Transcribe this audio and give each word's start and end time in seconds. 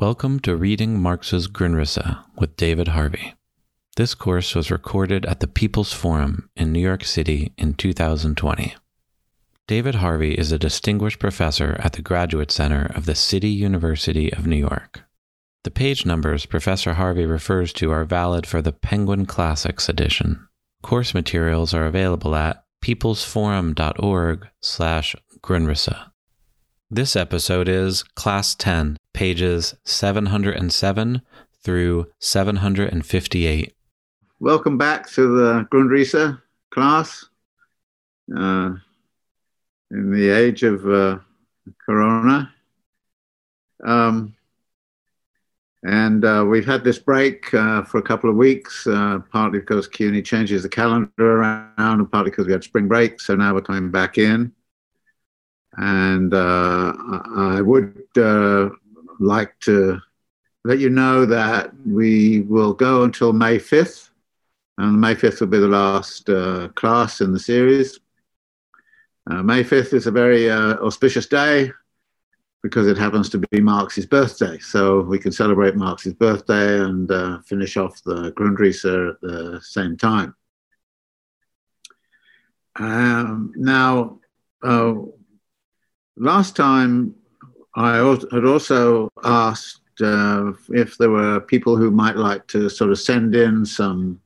Welcome 0.00 0.40
to 0.40 0.56
Reading 0.56 0.98
Marx's 0.98 1.46
Grundrisse 1.46 2.24
with 2.38 2.56
David 2.56 2.88
Harvey. 2.88 3.34
This 3.96 4.14
course 4.14 4.54
was 4.54 4.70
recorded 4.70 5.26
at 5.26 5.40
the 5.40 5.46
People's 5.46 5.92
Forum 5.92 6.48
in 6.56 6.72
New 6.72 6.80
York 6.80 7.04
City 7.04 7.52
in 7.58 7.74
2020. 7.74 8.74
David 9.68 9.96
Harvey 9.96 10.32
is 10.38 10.52
a 10.52 10.58
distinguished 10.58 11.18
professor 11.18 11.78
at 11.80 11.92
the 11.92 12.00
Graduate 12.00 12.50
Center 12.50 12.90
of 12.94 13.04
the 13.04 13.14
City 13.14 13.50
University 13.50 14.32
of 14.32 14.46
New 14.46 14.56
York. 14.56 15.02
The 15.64 15.70
page 15.70 16.06
numbers 16.06 16.46
Professor 16.46 16.94
Harvey 16.94 17.26
refers 17.26 17.70
to 17.74 17.90
are 17.90 18.06
valid 18.06 18.46
for 18.46 18.62
the 18.62 18.72
Penguin 18.72 19.26
Classics 19.26 19.86
edition. 19.86 20.48
Course 20.80 21.12
materials 21.12 21.74
are 21.74 21.84
available 21.84 22.34
at 22.34 22.64
peoplesforum.org 22.82 24.48
slash 24.62 25.14
Grundrisse. 25.42 26.09
This 26.92 27.14
episode 27.14 27.68
is 27.68 28.02
Class 28.02 28.56
10, 28.56 28.96
pages 29.14 29.76
707 29.84 31.22
through 31.62 32.06
758. 32.18 33.72
Welcome 34.40 34.76
back 34.76 35.08
to 35.10 35.36
the 35.36 35.68
Grundrisse 35.70 36.40
class. 36.72 37.26
Uh, 38.36 38.72
in 39.92 40.10
the 40.10 40.30
age 40.30 40.64
of 40.64 40.84
uh, 40.90 41.20
Corona. 41.86 42.52
Um, 43.84 44.34
and 45.84 46.24
uh, 46.24 46.44
we've 46.48 46.66
had 46.66 46.82
this 46.82 46.98
break 46.98 47.54
uh, 47.54 47.84
for 47.84 47.98
a 47.98 48.02
couple 48.02 48.28
of 48.28 48.34
weeks, 48.34 48.88
uh, 48.88 49.20
partly 49.30 49.60
because 49.60 49.86
CUNY 49.86 50.22
changes 50.22 50.64
the 50.64 50.68
calendar 50.68 51.36
around, 51.36 51.70
and 51.78 52.10
partly 52.10 52.32
because 52.32 52.46
we 52.46 52.52
had 52.52 52.64
spring 52.64 52.88
break. 52.88 53.20
So 53.20 53.36
now 53.36 53.54
we're 53.54 53.60
coming 53.60 53.92
back 53.92 54.18
in. 54.18 54.52
And 55.80 56.34
uh, 56.34 56.92
I 57.36 57.62
would 57.62 58.04
uh, 58.16 58.68
like 59.18 59.58
to 59.60 59.98
let 60.64 60.78
you 60.78 60.90
know 60.90 61.24
that 61.24 61.72
we 61.86 62.42
will 62.42 62.74
go 62.74 63.04
until 63.04 63.32
May 63.32 63.58
5th. 63.58 64.10
And 64.76 65.00
May 65.00 65.14
5th 65.14 65.40
will 65.40 65.46
be 65.46 65.58
the 65.58 65.68
last 65.68 66.28
uh, 66.28 66.68
class 66.74 67.22
in 67.22 67.32
the 67.32 67.38
series. 67.38 67.98
Uh, 69.30 69.42
May 69.42 69.64
5th 69.64 69.94
is 69.94 70.06
a 70.06 70.10
very 70.10 70.50
uh, 70.50 70.76
auspicious 70.84 71.26
day 71.26 71.72
because 72.62 72.86
it 72.86 72.98
happens 72.98 73.30
to 73.30 73.38
be 73.38 73.60
Marx's 73.60 74.04
birthday. 74.04 74.58
So 74.58 75.00
we 75.00 75.18
can 75.18 75.32
celebrate 75.32 75.76
Marx's 75.76 76.12
birthday 76.12 76.78
and 76.78 77.10
uh, 77.10 77.38
finish 77.40 77.78
off 77.78 78.02
the 78.04 78.32
Grundrisse 78.32 78.84
at 78.84 79.20
the 79.22 79.60
same 79.62 79.96
time. 79.96 80.34
Um, 82.76 83.52
now, 83.56 84.20
uh, 84.62 84.94
last 86.16 86.56
time 86.56 87.14
I 87.74 87.96
had 87.96 88.44
also 88.44 89.08
asked 89.24 89.80
uh, 90.00 90.52
if 90.70 90.96
there 90.98 91.10
were 91.10 91.40
people 91.40 91.76
who 91.76 91.90
might 91.90 92.16
like 92.16 92.46
to 92.48 92.68
sort 92.68 92.90
of 92.90 92.98
send 92.98 93.34
in 93.34 93.64
some 93.64 94.20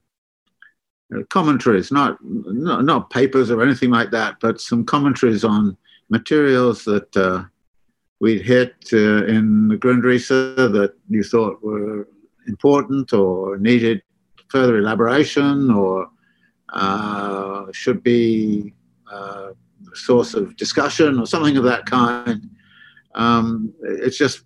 uh, 1.14 1.22
commentaries, 1.30 1.90
not, 1.90 2.16
not, 2.22 2.84
not 2.84 3.10
papers 3.10 3.50
or 3.50 3.62
anything 3.62 3.90
like 3.90 4.10
that, 4.10 4.36
but 4.40 4.60
some 4.60 4.84
commentaries 4.84 5.44
on 5.44 5.76
materials 6.08 6.84
that 6.84 7.16
uh, 7.16 7.44
we'd 8.20 8.42
hit 8.42 8.74
uh, 8.92 9.24
in 9.26 9.68
the 9.68 9.76
Grundrisse 9.76 10.28
that 10.28 10.94
you 11.08 11.22
thought 11.22 11.62
were 11.62 12.08
important 12.46 13.12
or 13.12 13.58
needed 13.58 14.02
further 14.48 14.78
elaboration 14.78 15.70
or 15.70 16.08
uh, 16.72 17.66
should 17.72 18.02
be 18.02 18.74
uh, 19.10 19.50
source 19.94 20.34
of 20.34 20.56
discussion 20.56 21.18
or 21.18 21.26
something 21.26 21.56
of 21.56 21.64
that 21.64 21.86
kind. 21.86 22.48
Um, 23.14 23.72
it's 23.82 24.18
just 24.18 24.44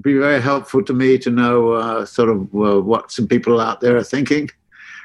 be 0.00 0.14
very 0.18 0.40
helpful 0.40 0.82
to 0.84 0.92
me 0.92 1.18
to 1.18 1.30
know 1.30 1.72
uh, 1.72 2.04
sort 2.04 2.28
of 2.28 2.42
uh, 2.54 2.80
what 2.80 3.10
some 3.10 3.26
people 3.26 3.60
out 3.60 3.80
there 3.80 3.96
are 3.96 4.04
thinking 4.04 4.48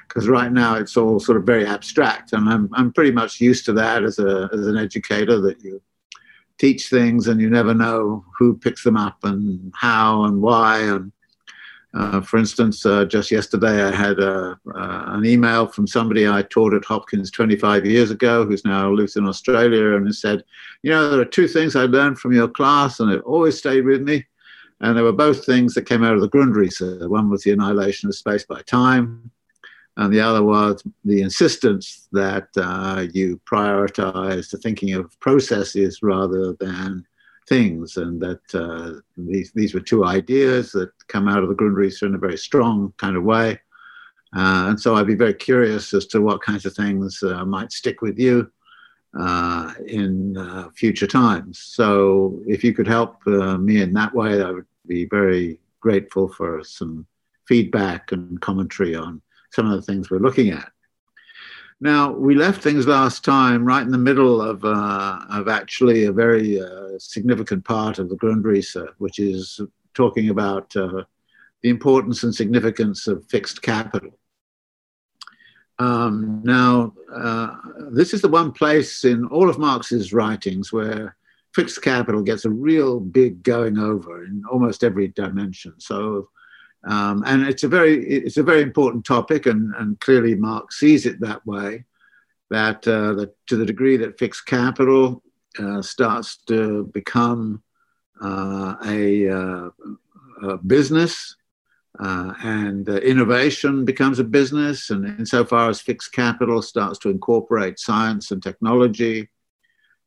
because 0.08 0.28
right 0.28 0.52
now 0.52 0.76
it's 0.76 0.98
all 0.98 1.20
sort 1.20 1.38
of 1.38 1.46
very 1.46 1.66
abstract 1.66 2.34
and 2.34 2.50
I'm, 2.50 2.70
I'm 2.74 2.92
pretty 2.92 3.12
much 3.12 3.40
used 3.40 3.64
to 3.66 3.74
that 3.74 4.04
as, 4.04 4.20
a, 4.20 4.50
as 4.52 4.68
an 4.68 4.78
educator 4.78 5.40
that 5.40 5.64
you 5.64 5.82
teach 6.62 6.90
things 6.90 7.28
and 7.28 7.42
you 7.42 7.50
never 7.50 7.74
know 7.74 8.24
who 8.38 8.56
picks 8.56 8.84
them 8.84 8.96
up 8.96 9.24
and 9.24 9.74
how 9.76 10.26
and 10.26 10.42
why. 10.42 10.80
And 10.80 11.12
uh, 11.94 12.22
for 12.22 12.38
instance, 12.38 12.86
uh, 12.86 13.04
just 13.04 13.32
yesterday 13.32 13.84
I 13.84 13.92
had 13.92 14.20
a, 14.20 14.58
uh, 14.74 15.04
an 15.08 15.26
email 15.26 15.68
from 15.68 15.88
somebody 15.88 16.28
I 16.28 16.42
taught 16.44 16.74
at 16.74 16.86
Hopkins 16.86 17.30
25 17.32 17.86
years 17.86 18.12
ago 18.12 18.46
who's 18.46 18.64
now 18.64 18.90
lives 18.90 19.18
in 19.18 19.28
Australia 19.28 19.96
and 19.96 20.14
said, 20.16 20.44
you 20.84 20.92
know, 20.92 21.10
there 21.10 21.20
are 21.20 21.26
two 21.26 21.50
things 21.50 21.76
I 21.76 21.84
learned 21.84 22.18
from 22.18 22.32
your 22.32 22.48
class 22.48 23.02
and 23.02 23.12
it 23.12 23.22
always 23.24 23.58
stayed 23.58 23.84
with 23.84 24.04
me. 24.04 24.26
And 24.80 24.96
there 24.96 25.04
were 25.04 25.12
both 25.12 25.46
things 25.46 25.74
that 25.74 25.86
came 25.86 26.04
out 26.04 26.16
of 26.16 26.22
the 26.22 26.30
Grundrisse. 26.30 27.08
One 27.08 27.30
was 27.30 27.44
the 27.44 27.52
annihilation 27.52 28.10
of 28.10 28.16
space 28.16 28.46
by 28.46 28.62
time, 28.64 29.30
and 29.96 30.12
the 30.12 30.22
other 30.22 30.42
was 30.42 30.82
the 31.06 31.22
insistence 31.22 32.08
that 32.14 32.48
uh, 32.58 33.06
you 33.14 33.40
prioritize 33.46 34.50
the 34.50 34.58
thinking 34.58 34.96
of 34.96 35.20
processes 35.20 36.00
rather 36.02 36.54
than 36.54 37.06
things, 37.48 37.98
and 37.98 38.22
that 38.22 38.56
uh, 38.56 39.00
these, 39.18 39.52
these 39.54 39.74
were 39.74 39.80
two 39.80 40.06
ideas 40.06 40.72
that 40.72 40.92
come 41.08 41.28
out 41.28 41.44
of 41.44 41.50
the 41.50 41.56
Grundrisse 41.56 42.04
in 42.04 42.16
a 42.16 42.20
very 42.20 42.38
strong 42.38 42.94
kind 42.98 43.16
of 43.16 43.24
way. 43.24 43.60
Uh, 44.36 44.68
and 44.70 44.80
so 44.80 44.96
I'd 44.96 45.08
be 45.08 45.16
very 45.16 45.34
curious 45.34 45.94
as 45.94 46.06
to 46.08 46.22
what 46.22 46.42
kinds 46.42 46.66
of 46.66 46.74
things 46.74 47.22
uh, 47.22 47.44
might 47.46 47.72
stick 47.72 48.02
with 48.02 48.18
you 48.18 48.50
uh, 49.20 49.74
in 49.88 50.38
uh, 50.38 50.70
future 50.76 51.08
times. 51.08 51.60
So 51.60 52.42
if 52.48 52.64
you 52.64 52.74
could 52.74 52.88
help 52.88 53.26
me 53.26 53.82
in 53.82 53.94
that 53.94 54.16
way, 54.16 54.42
I 54.42 54.52
would 54.52 54.66
be 54.88 55.06
very 55.06 55.60
grateful 55.82 56.30
for 56.30 56.64
some 56.64 57.06
feedback 57.46 58.14
and 58.14 58.40
commentary 58.40 58.96
on 58.96 59.22
some 59.52 59.70
of 59.70 59.76
the 59.76 59.82
things 59.82 60.10
we're 60.10 60.20
looking 60.20 60.52
at. 60.52 60.72
Now, 61.84 62.12
we 62.12 62.36
left 62.36 62.62
things 62.62 62.86
last 62.86 63.26
time 63.26 63.66
right 63.66 63.82
in 63.82 63.92
the 63.92 63.98
middle 63.98 64.40
of, 64.40 64.64
uh, 64.64 65.20
of 65.32 65.48
actually 65.48 66.06
a 66.06 66.12
very 66.12 66.62
uh, 66.62 67.00
significant 67.00 67.66
part 67.66 67.98
of 67.98 68.08
the 68.08 68.16
Grundrisse, 68.18 68.88
which 69.00 69.18
is 69.18 69.60
talking 69.96 70.30
about 70.30 70.76
uh, 70.76 71.04
the 71.64 71.70
importance 71.70 72.22
and 72.22 72.36
significance 72.36 73.08
of 73.08 73.26
fixed 73.26 73.64
capital. 73.64 74.12
Um, 75.80 76.42
now, 76.44 76.94
uh, 77.12 77.56
this 77.90 78.14
is 78.14 78.22
the 78.22 78.30
one 78.30 78.52
place 78.52 79.04
in 79.04 79.26
all 79.26 79.50
of 79.50 79.58
Marx's 79.58 80.14
writings 80.14 80.72
where 80.72 81.16
fixed 81.56 81.82
capital 81.82 82.22
gets 82.22 82.46
a 82.46 82.50
real 82.52 83.00
big 83.00 83.42
going 83.42 83.80
over 83.80 84.24
in 84.24 84.44
almost 84.52 84.84
every 84.84 85.08
dimension. 85.08 85.74
So, 85.80 86.30
um, 86.84 87.24
and 87.26 87.44
it's 87.44 87.64
a 87.64 87.68
very 87.68 88.04
it's 88.06 88.38
a 88.38 88.44
very 88.44 88.62
important 88.62 89.06
topic, 89.06 89.46
and, 89.46 89.74
and 89.76 90.00
clearly 90.00 90.36
Marx 90.36 90.80
sees 90.80 91.06
it 91.06 91.20
that 91.22 91.46
way. 91.46 91.86
That, 92.50 92.86
uh, 92.86 93.28
to 93.48 93.56
the 93.56 93.66
degree 93.66 93.96
that 93.96 94.20
fixed 94.20 94.46
capital 94.46 95.24
uh, 95.58 95.82
starts 95.82 96.36
to 96.48 96.84
become 96.94 97.64
uh, 98.22 98.76
a, 98.86 99.30
uh, 99.30 99.70
a, 100.44 100.58
business, 100.58 101.38
uh, 101.98 102.34
and 102.44 102.90
uh, 102.90 102.98
innovation 102.98 103.86
becomes 103.86 104.20
a 104.20 104.26
business, 104.26 104.90
and 104.90 105.06
insofar 105.18 105.70
as 105.70 105.80
fixed 105.80 106.12
capital 106.12 106.62
starts 106.62 107.00
to 107.00 107.10
incorporate 107.10 107.80
science 107.80 108.32
and 108.32 108.44
technology, 108.44 109.30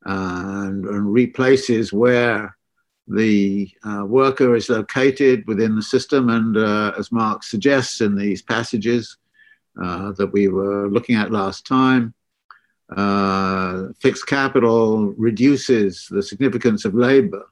and, 0.03 0.85
and 0.85 1.11
replaces 1.11 1.91
where 1.91 2.54
the 3.07 3.69
uh, 3.83 4.03
worker 4.05 4.55
is 4.55 4.69
located 4.69 5.45
within 5.47 5.75
the 5.75 5.81
system. 5.81 6.29
And 6.29 6.57
uh, 6.57 6.93
as 6.97 7.11
Marx 7.11 7.49
suggests 7.49 8.01
in 8.01 8.15
these 8.15 8.41
passages 8.41 9.17
uh, 9.81 10.11
that 10.13 10.31
we 10.31 10.47
were 10.47 10.89
looking 10.89 11.15
at 11.15 11.31
last 11.31 11.67
time, 11.67 12.13
uh, 12.95 13.87
fixed 13.99 14.27
capital 14.27 15.13
reduces 15.17 16.07
the 16.09 16.21
significance 16.21 16.85
of 16.85 16.93
labor 16.93 17.45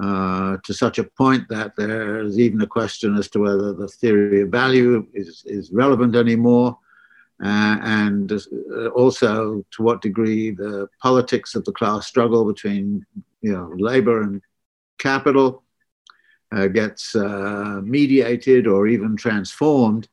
uh, 0.00 0.58
to 0.64 0.72
such 0.72 0.98
a 0.98 1.04
point 1.04 1.48
that 1.48 1.74
there's 1.76 2.38
even 2.38 2.60
a 2.60 2.66
question 2.66 3.16
as 3.16 3.28
to 3.28 3.40
whether 3.40 3.72
the 3.72 3.88
theory 3.88 4.42
of 4.42 4.48
value 4.48 5.06
is, 5.14 5.42
is 5.46 5.70
relevant 5.72 6.14
anymore. 6.14 6.78
Uh, 7.42 7.78
and 7.82 8.32
uh, 8.32 8.88
also 8.88 9.64
to 9.70 9.82
what 9.82 10.02
degree 10.02 10.50
the 10.50 10.88
politics 11.00 11.54
of 11.54 11.64
the 11.64 11.72
class 11.72 12.06
struggle 12.06 12.44
between 12.44 13.06
you 13.42 13.52
know, 13.52 13.72
labor 13.76 14.22
and 14.22 14.42
capital 14.98 15.64
uh, 16.52 16.66
gets 16.66 17.14
uh, 17.14 17.80
mediated 17.82 18.66
or 18.66 18.86
even 18.86 19.16
transformed 19.16 20.08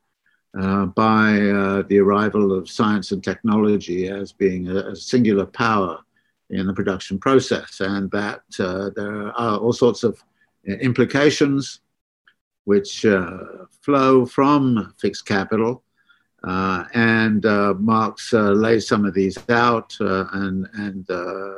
uh, 0.59 0.85
by 0.85 1.39
uh, 1.41 1.83
the 1.89 1.99
arrival 1.99 2.57
of 2.57 2.69
science 2.69 3.11
and 3.11 3.23
technology 3.23 4.07
as 4.07 4.31
being 4.31 4.67
a, 4.69 4.75
a, 4.91 4.95
singular 4.95 5.45
power 5.45 5.99
in 6.49 6.65
the 6.67 6.73
production 6.73 7.17
process, 7.19 7.79
and 7.79 8.09
that 8.11 8.41
there 8.57 9.31
are 9.37 9.57
all 9.57 9.73
sorts 9.73 10.03
of 10.03 10.23
implications 10.65 11.81
which 12.65 13.05
flow 13.81 14.25
from 14.25 14.93
fixed 14.99 15.25
capital 15.25 15.83
uh, 16.45 16.85
and 16.93 17.45
uh, 17.45 17.73
Marx 17.79 18.33
uh, 18.33 18.51
lays 18.51 18.87
some 18.87 19.03
of 19.03 19.15
these 19.15 19.37
out 19.49 19.95
uh, 19.99 20.25
and, 20.33 20.67
and 20.73 21.09
uh, 21.09 21.53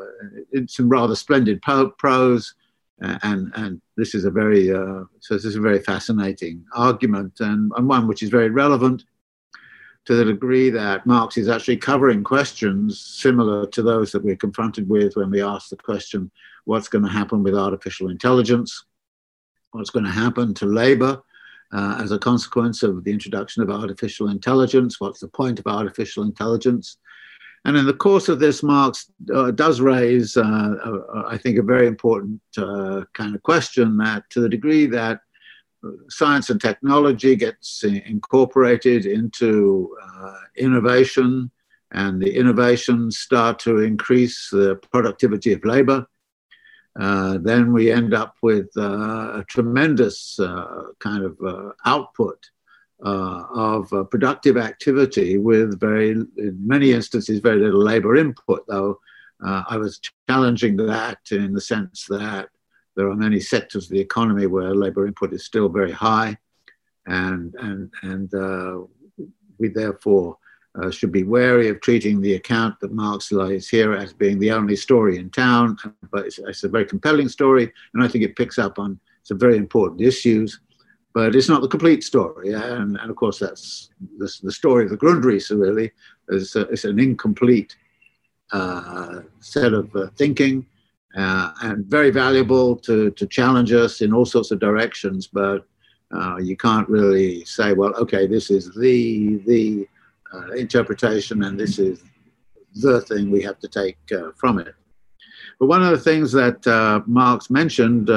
in 0.54 0.68
some 0.68 0.88
rather 0.90 1.16
splendid 1.16 1.62
prose 1.62 2.54
Uh, 2.54 2.57
and, 3.02 3.52
and 3.56 3.82
this 3.96 4.16
is 4.16 4.26
a 4.26 4.32
very 4.32 4.72
uh, 4.72 5.04
so 5.20 5.36
this 5.36 5.46
is 5.46 5.56
a 5.56 5.62
very 5.62 5.80
fascinating 5.80 6.66
argument 6.74 7.40
and, 7.40 7.72
and 7.76 7.88
one 7.88 8.08
which 8.08 8.24
is 8.24 8.30
very 8.30 8.50
relevant 8.50 9.04
to 10.06 10.16
the 10.16 10.26
degree 10.26 10.70
that 10.70 11.06
Marx 11.06 11.38
is 11.38 11.50
actually 11.50 11.76
covering 11.76 12.24
questions 12.24 13.00
similar 13.00 13.68
to 13.68 13.82
those 13.82 14.12
that 14.14 14.24
we're 14.24 14.38
confronted 14.38 14.88
with 14.88 15.18
when 15.18 15.30
we 15.30 15.42
ask 15.42 15.70
the 15.70 15.76
question 15.76 16.32
what's 16.64 16.88
going 16.88 17.04
to 17.04 17.12
happen 17.12 17.44
with 17.44 17.54
artificial 17.54 18.10
intelligence, 18.10 18.86
what's 19.72 19.90
going 19.90 20.06
to 20.06 20.12
happen 20.12 20.54
to 20.54 20.66
labor 20.66 21.22
uh, 21.74 22.00
as 22.02 22.14
a 22.14 22.20
consequence 22.20 22.84
of 22.84 23.04
the 23.04 23.12
introduction 23.12 23.62
of 23.62 23.70
artificial 23.70 24.30
intelligence, 24.30 25.00
what's 25.02 25.20
the 25.20 25.28
point 25.28 25.60
of 25.60 25.68
artificial 25.68 26.24
intelligence. 26.24 26.98
And 27.66 27.76
in 27.76 27.86
the 27.86 27.94
course 27.94 28.30
of 28.30 28.40
this, 28.40 28.64
Marx 28.64 29.12
uh, 29.34 29.52
does 29.52 29.82
raise, 29.82 30.38
uh, 30.38 30.76
I 31.28 31.38
think, 31.38 31.58
a 31.58 31.64
very 31.64 31.88
important 31.88 32.42
uh, 32.58 33.04
kind 33.14 33.36
of 33.36 33.44
question 33.44 33.98
that 33.98 34.30
to 34.32 34.40
the 34.40 34.50
degree 34.50 34.86
that 34.88 35.20
science 36.10 36.50
and 36.50 36.60
technology 36.60 37.36
gets 37.36 37.84
incorporated 37.84 39.06
into 39.06 39.96
uh, 40.02 40.36
innovation 40.56 41.52
and 41.92 42.22
the 42.22 42.36
innovations 42.36 43.20
start 43.20 43.60
to 43.60 43.80
increase 43.80 44.50
the 44.50 44.76
productivity 44.92 45.54
of 45.54 45.64
labor, 45.64 46.06
uh, 47.00 47.38
then 47.42 47.72
we 47.72 47.92
end 47.92 48.14
up 48.14 48.36
with 48.42 48.68
uh, 48.76 49.40
a 49.40 49.46
tremendous 49.48 50.40
kind 51.00 51.24
of 51.24 51.74
output 51.86 52.50
uh, 53.04 53.44
of 53.54 54.10
productive 54.10 54.58
activity 54.58 55.38
with 55.38 55.80
very, 55.80 56.12
in 56.12 56.58
many 56.66 56.92
instances, 56.92 57.40
very 57.40 57.60
little 57.60 57.84
labor 57.84 58.16
input, 58.16 58.66
though 58.68 59.00
I 59.44 59.78
was 59.78 60.00
challenging 60.28 60.78
that 60.78 61.20
in 61.32 61.54
the 61.54 61.62
sense 61.62 62.06
that 62.10 62.50
there 62.96 63.08
are 63.08 63.16
many 63.16 63.40
sectors 63.40 63.86
of 63.86 63.92
the 63.92 64.00
economy 64.00 64.48
where 64.48 64.74
labor 64.74 65.06
input 65.06 65.32
is 65.32 65.46
still 65.46 65.70
very 65.70 65.92
high, 65.92 66.36
and, 67.06 67.54
and, 67.60 67.92
and 68.02 68.32
we 69.60 69.68
therefore 69.68 70.38
uh, 70.82 70.92
should 70.92 71.12
be 71.12 71.24
wary 71.24 71.70
of 71.70 71.82
treating 71.82 72.22
the 72.22 72.36
account 72.36 72.80
that 72.80 72.92
Marx 72.92 73.32
lays 73.32 73.68
here 73.68 73.94
as 73.94 74.14
being 74.14 74.40
the 74.40 74.52
only 74.52 74.76
story 74.76 75.18
in 75.18 75.30
town. 75.30 75.78
But 76.12 76.28
it's, 76.28 76.40
it's, 76.40 76.64
a 76.64 76.70
very 76.70 76.86
compelling 76.86 77.30
story, 77.30 77.72
and 77.94 78.04
I 78.04 78.08
think 78.08 78.24
it 78.24 78.36
picks 78.36 78.60
up 78.60 78.78
on 78.78 79.00
some 79.24 79.40
very 79.40 79.58
important 79.58 80.02
issues. 80.02 80.60
But 81.14 81.36
it's 81.36 81.50
not 81.50 81.62
the 81.62 81.68
complete 81.68 82.04
story, 82.04 82.54
and, 82.54 82.98
and 82.98 83.10
of 83.10 83.16
course 83.16 83.40
that's 83.40 83.90
the, 84.20 84.32
the 84.44 84.52
story 84.52 84.84
of 84.84 84.92
the 84.92 84.98
Grundrisse. 84.98 85.50
Really, 85.50 85.92
it's, 86.30 86.56
a, 86.56 86.62
it's 86.62 86.86
an 86.86 87.00
incomplete 87.00 87.76
uh, 88.52 89.22
set 89.40 89.74
of 89.74 89.96
uh, 89.96 90.08
thinking, 90.16 90.66
uh, 91.18 91.52
and 91.64 91.86
very 91.86 92.12
valuable 92.12 92.76
to 92.76 93.10
to 93.12 93.26
challenge 93.26 93.72
us 93.72 94.02
in 94.02 94.14
all 94.14 94.26
sorts 94.26 94.52
of 94.52 94.60
directions. 94.60 95.28
But 95.28 95.66
uh, 96.16 96.38
you 96.38 96.56
can't 96.56 96.88
really 96.88 97.44
say, 97.46 97.74
well, 97.74 97.96
okay, 97.96 98.28
this 98.28 98.52
is 98.52 98.74
the 98.76 99.38
the 99.48 99.88
uh, 100.34 100.52
interpretation, 100.52 101.44
and 101.44 101.60
this 101.60 101.80
is 101.80 102.04
the 102.76 103.02
thing 103.02 103.32
we 103.32 103.42
have 103.42 103.60
to 103.60 103.68
take 103.68 103.98
uh, 104.12 104.32
from 104.36 104.60
it. 104.60 104.76
But 105.60 105.68
one 105.68 105.82
of 105.82 105.90
the 105.90 105.98
things 105.98 106.32
that 106.34 106.68
uh, 106.68 107.02
Marx 107.08 107.50
mentioned 107.50 108.10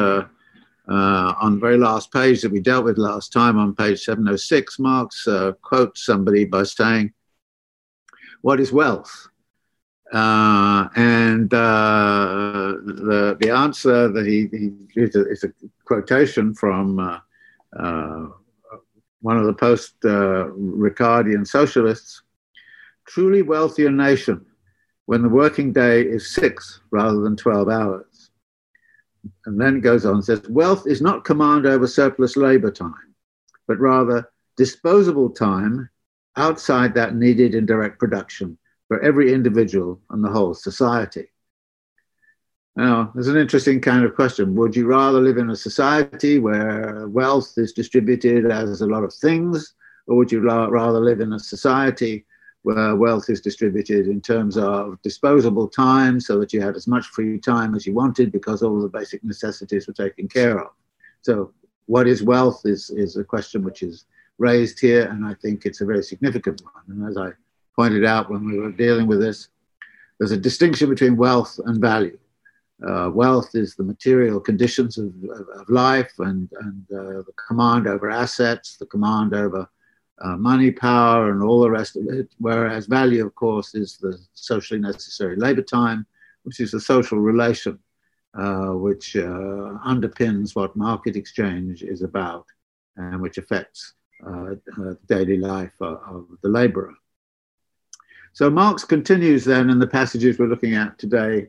uh, 0.89 0.93
uh, 0.93 1.35
on 1.41 1.55
the 1.55 1.61
very 1.61 1.79
last 1.79 2.13
page 2.13 2.43
that 2.43 2.51
we 2.51 2.61
dealt 2.61 2.85
with 2.85 2.99
last 2.99 3.33
time, 3.33 3.59
on 3.59 3.75
page 3.75 4.01
706, 4.01 4.79
Marx 4.79 5.27
uh, 5.27 5.53
quotes 5.63 6.05
somebody 6.05 6.45
by 6.45 6.63
saying, 6.63 7.13
What 8.43 8.61
is 8.61 8.73
wealth? 8.73 9.29
and 10.13 11.49
the, 11.51 13.37
the 13.41 13.51
answer 13.51 14.09
that 14.09 14.27
he, 14.27 14.49
he 14.51 14.73
is, 15.01 15.15
a, 15.15 15.25
is 15.31 15.45
a 15.45 15.53
quotation 15.85 16.53
from 16.53 16.99
one 19.23 19.37
of 19.37 19.45
the 19.45 19.53
post 19.53 19.95
uh, 20.05 20.49
Ricardian 20.57 21.47
socialists, 21.47 22.23
truly 23.07 23.43
wealthier 23.43 23.91
nation 23.91 24.45
when 25.07 25.23
the 25.23 25.29
working 25.29 25.73
day 25.73 26.03
is 26.03 26.31
six 26.31 26.81
rather 26.91 27.21
than 27.21 27.37
12 27.37 27.69
hours. 27.69 28.10
And 29.47 29.61
then 29.61 29.81
goes 29.81 30.07
on, 30.07 30.15
and 30.15 30.25
says, 30.25 30.43
wealth 30.49 30.87
is 30.87 31.03
not 31.03 31.25
command 31.25 31.67
over 31.67 31.87
surplus 31.87 32.37
labor 32.37 32.71
time, 32.71 33.15
but 33.67 33.79
rather 33.79 34.31
disposable 34.57 35.31
time 35.31 35.91
outside 36.37 36.95
that 36.95 37.15
needed 37.15 37.55
in 37.55 37.67
direct 37.67 37.99
production 37.99 38.57
for 38.89 39.01
every 39.01 39.33
individual 39.33 40.01
and 40.11 40.25
the 40.25 40.31
whole 40.31 40.55
society. 40.55 41.31
Now, 42.77 43.11
there's 43.15 43.29
an 43.29 43.37
interesting 43.37 43.81
kind 43.81 44.05
of 44.05 44.15
question. 44.15 44.55
Would 44.55 44.77
you 44.77 44.87
rather 44.87 45.21
live 45.21 45.39
in 45.39 45.51
a 45.51 45.57
society 45.57 46.39
where 46.39 47.07
wealth 47.09 47.53
is 47.57 47.73
distributed 47.73 48.51
as 48.51 48.81
a 48.81 48.87
lot 48.87 49.05
of 49.05 49.13
things, 49.13 49.75
or 50.07 50.17
would 50.17 50.33
you 50.33 50.41
rather 50.41 51.01
live 51.01 51.21
in 51.21 51.33
a 51.33 51.39
society 51.39 52.25
where 52.63 52.95
wealth 52.95 53.31
is 53.31 53.41
distributed 53.41 54.07
in 54.07 54.21
terms 54.21 54.57
of 54.59 55.01
disposable 55.03 55.67
time 55.67 56.21
so 56.21 56.39
that 56.39 56.53
you 56.53 56.61
had 56.61 56.77
as 56.77 56.87
much 56.87 57.07
free 57.07 57.39
time 57.39 57.75
as 57.75 57.87
you 57.87 57.95
wanted 57.95 58.31
because 58.31 58.63
all 58.63 58.81
the 58.81 58.89
basic 58.89 59.25
necessities 59.25 59.87
were 59.87 59.95
taken 59.95 60.29
care 60.29 60.59
of? 60.59 60.71
So, 61.23 61.53
what 61.87 62.07
is 62.07 62.23
wealth 62.23 62.63
is, 62.65 62.91
is 62.91 63.17
a 63.17 63.25
question 63.25 63.65
which 63.65 63.83
is 63.83 64.05
raised 64.39 64.79
here, 64.79 65.07
and 65.07 65.27
I 65.27 65.35
think 65.35 65.67
it's 65.67 65.81
a 65.81 65.87
very 65.87 66.03
significant 66.03 66.63
one. 66.63 66.85
And 66.89 67.09
as 67.09 67.17
I 67.17 67.33
pointed 67.75 68.05
out 68.05 68.31
when 68.31 68.45
we 68.45 68.59
were 68.59 68.71
dealing 68.71 69.07
with 69.07 69.21
this, 69.21 69.49
there's 70.19 70.31
a 70.31 70.37
distinction 70.37 70.89
between 70.89 71.17
wealth 71.17 71.59
and 71.65 71.81
value. 71.81 72.19
Uh, 72.87 73.11
wealth 73.13 73.55
is 73.55 73.75
the 73.75 73.83
material 73.83 74.41
conditions 74.41 74.99
of, 74.99 75.13
of, 75.25 75.47
of 75.61 75.69
life 75.69 76.13
and, 76.19 76.49
and 76.61 76.85
uh, 76.93 77.23
the 77.23 77.33
command 77.49 77.87
over 77.87 78.11
assets, 78.11 78.77
the 78.77 78.87
command 78.87 79.35
over 79.35 79.69
uh, 80.21 80.37
money, 80.37 80.71
power, 80.71 81.31
and 81.31 81.43
all 81.43 81.61
the 81.61 81.71
rest 81.71 81.97
of 81.97 82.07
it. 82.09 82.29
Whereas 82.39 82.87
value, 82.87 83.27
of 83.27 83.35
course, 83.35 83.75
is 83.75 83.97
the 83.97 84.19
socially 84.35 84.81
necessary 84.81 85.37
labor 85.37 85.63
time, 85.63 86.07
which 86.43 86.61
is 86.61 86.73
the 86.73 86.81
social 86.81 87.19
relation 87.19 87.79
uh, 88.35 88.69
which 88.69 89.17
uh, 89.17 89.75
underpins 89.85 90.55
what 90.55 90.77
market 90.77 91.17
exchange 91.17 91.83
is 91.83 92.03
about 92.03 92.47
and 92.97 93.21
which 93.21 93.39
affects 93.39 93.95
uh, 94.25 94.55
daily 95.09 95.37
life 95.37 95.73
of 95.81 96.27
the 96.43 96.49
laborer. 96.49 96.95
So 98.33 98.49
Marx 98.49 98.85
continues 98.85 99.45
then 99.45 99.69
in 99.69 99.81
the 99.81 99.87
passages 99.87 100.39
we're 100.39 100.47
looking 100.47 100.75
at 100.75 100.97
today 100.99 101.49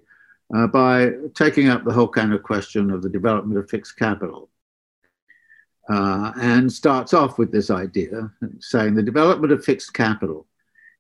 uh, 0.56 0.68
by 0.68 1.12
taking 1.36 1.70
up 1.70 1.84
the 1.84 1.94
whole 1.94 2.08
kind 2.08 2.34
of 2.34 2.42
question 2.42 2.90
of 2.90 3.04
the 3.04 3.10
development 3.10 3.60
of 3.60 3.70
fixed 3.70 3.98
capital. 3.98 4.50
Uh, 5.90 6.32
and 6.40 6.72
starts 6.72 7.14
off 7.14 7.38
with 7.38 7.52
this 7.52 7.70
idea, 7.70 8.32
saying 8.60 8.94
the 8.94 9.04
development 9.04 9.52
of 9.52 9.66
fixed 9.66 9.94
capital 9.94 10.48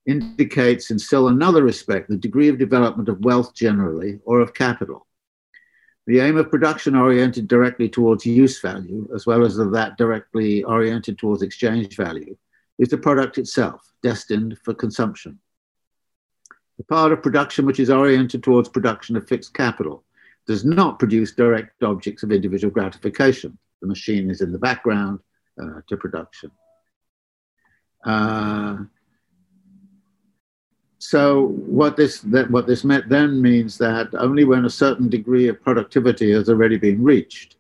indicates, 0.06 0.90
in 0.92 0.98
still 0.98 1.28
another 1.28 1.64
respect, 1.64 2.10
the 2.10 2.18
degree 2.18 2.50
of 2.50 2.58
development 2.58 3.08
of 3.08 3.24
wealth 3.24 3.54
generally 3.54 4.20
or 4.26 4.40
of 4.40 4.54
capital. 4.54 5.06
The 6.08 6.20
aim 6.20 6.36
of 6.38 6.50
production 6.50 6.96
oriented 6.96 7.48
directly 7.48 7.88
towards 7.88 8.26
use 8.26 8.60
value, 8.60 9.08
as 9.14 9.28
well 9.28 9.46
as 9.46 9.60
of 9.60 9.72
that 9.74 9.98
directly 9.98 10.64
oriented 10.64 11.20
towards 11.20 11.44
exchange 11.44 11.96
value, 11.96 12.36
is 12.80 12.90
the 12.90 12.98
product 12.98 13.38
itself, 13.38 13.94
destined 14.02 14.58
for 14.64 14.74
consumption. 14.74 15.40
The 16.78 16.84
part 16.86 17.12
of 17.12 17.22
production 17.22 17.68
which 17.68 17.80
is 17.80 17.92
oriented 17.92 18.42
towards 18.42 18.68
production 18.68 19.16
of 19.16 19.28
fixed 19.28 19.54
capital 19.54 20.04
does 20.48 20.66
not 20.66 20.98
produce 20.98 21.34
direct 21.34 21.84
objects 21.84 22.24
of 22.24 22.32
individual 22.32 22.74
gratification. 22.74 23.60
The 23.82 23.88
machine 23.88 24.30
is 24.30 24.42
in 24.42 24.52
the 24.52 24.60
background 24.60 25.20
uh, 25.62 25.82
to 25.88 25.98
production. 25.98 26.52
Uh, 28.06 28.78
so 31.00 31.48
what 31.48 31.98
this 31.98 32.22
that 32.22 32.50
what 32.52 32.68
this 32.68 32.84
meant 32.84 33.10
then 33.10 33.42
means 33.42 33.78
that 33.80 34.10
only 34.14 34.44
when 34.44 34.66
a 34.66 34.70
certain 34.70 35.10
degree 35.10 35.48
of 35.48 35.62
productivity 35.62 36.32
has 36.32 36.48
already 36.48 36.78
been 36.78 37.04
reached, 37.04 37.58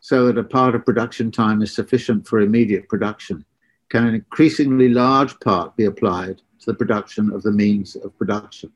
so 0.00 0.26
that 0.26 0.38
a 0.38 0.44
part 0.44 0.74
of 0.76 0.84
production 0.84 1.32
time 1.32 1.62
is 1.62 1.74
sufficient 1.74 2.26
for 2.26 2.40
immediate 2.40 2.88
production, 2.88 3.44
can 3.88 4.06
an 4.06 4.14
increasingly 4.14 4.88
large 4.88 5.38
part 5.40 5.76
be 5.76 5.86
applied 5.86 6.38
to 6.60 6.66
the 6.66 6.74
production 6.74 7.32
of 7.32 7.42
the 7.42 7.50
means 7.50 7.96
of 7.96 8.16
production. 8.16 8.72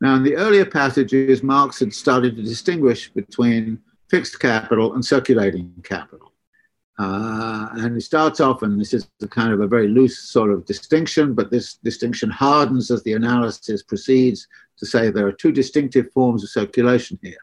Now, 0.00 0.14
in 0.14 0.22
the 0.22 0.36
earlier 0.36 0.64
passages, 0.64 1.42
Marx 1.42 1.80
had 1.80 1.92
started 1.92 2.36
to 2.36 2.42
distinguish 2.42 3.10
between 3.10 3.80
fixed 4.12 4.38
capital 4.38 4.92
and 4.92 5.02
circulating 5.02 5.72
capital. 5.84 6.32
Uh, 6.98 7.68
and 7.72 7.94
he 7.94 8.00
starts 8.00 8.40
off, 8.40 8.62
and 8.62 8.78
this 8.78 8.92
is 8.92 9.08
a 9.22 9.26
kind 9.26 9.54
of 9.54 9.60
a 9.60 9.66
very 9.66 9.88
loose 9.88 10.18
sort 10.18 10.50
of 10.50 10.66
distinction, 10.66 11.32
but 11.32 11.50
this 11.50 11.76
distinction 11.76 12.28
hardens 12.28 12.90
as 12.90 13.02
the 13.04 13.14
analysis 13.14 13.82
proceeds 13.82 14.46
to 14.76 14.84
say 14.84 15.08
there 15.08 15.26
are 15.26 15.32
two 15.32 15.50
distinctive 15.50 16.12
forms 16.12 16.44
of 16.44 16.50
circulation 16.50 17.18
here. 17.22 17.42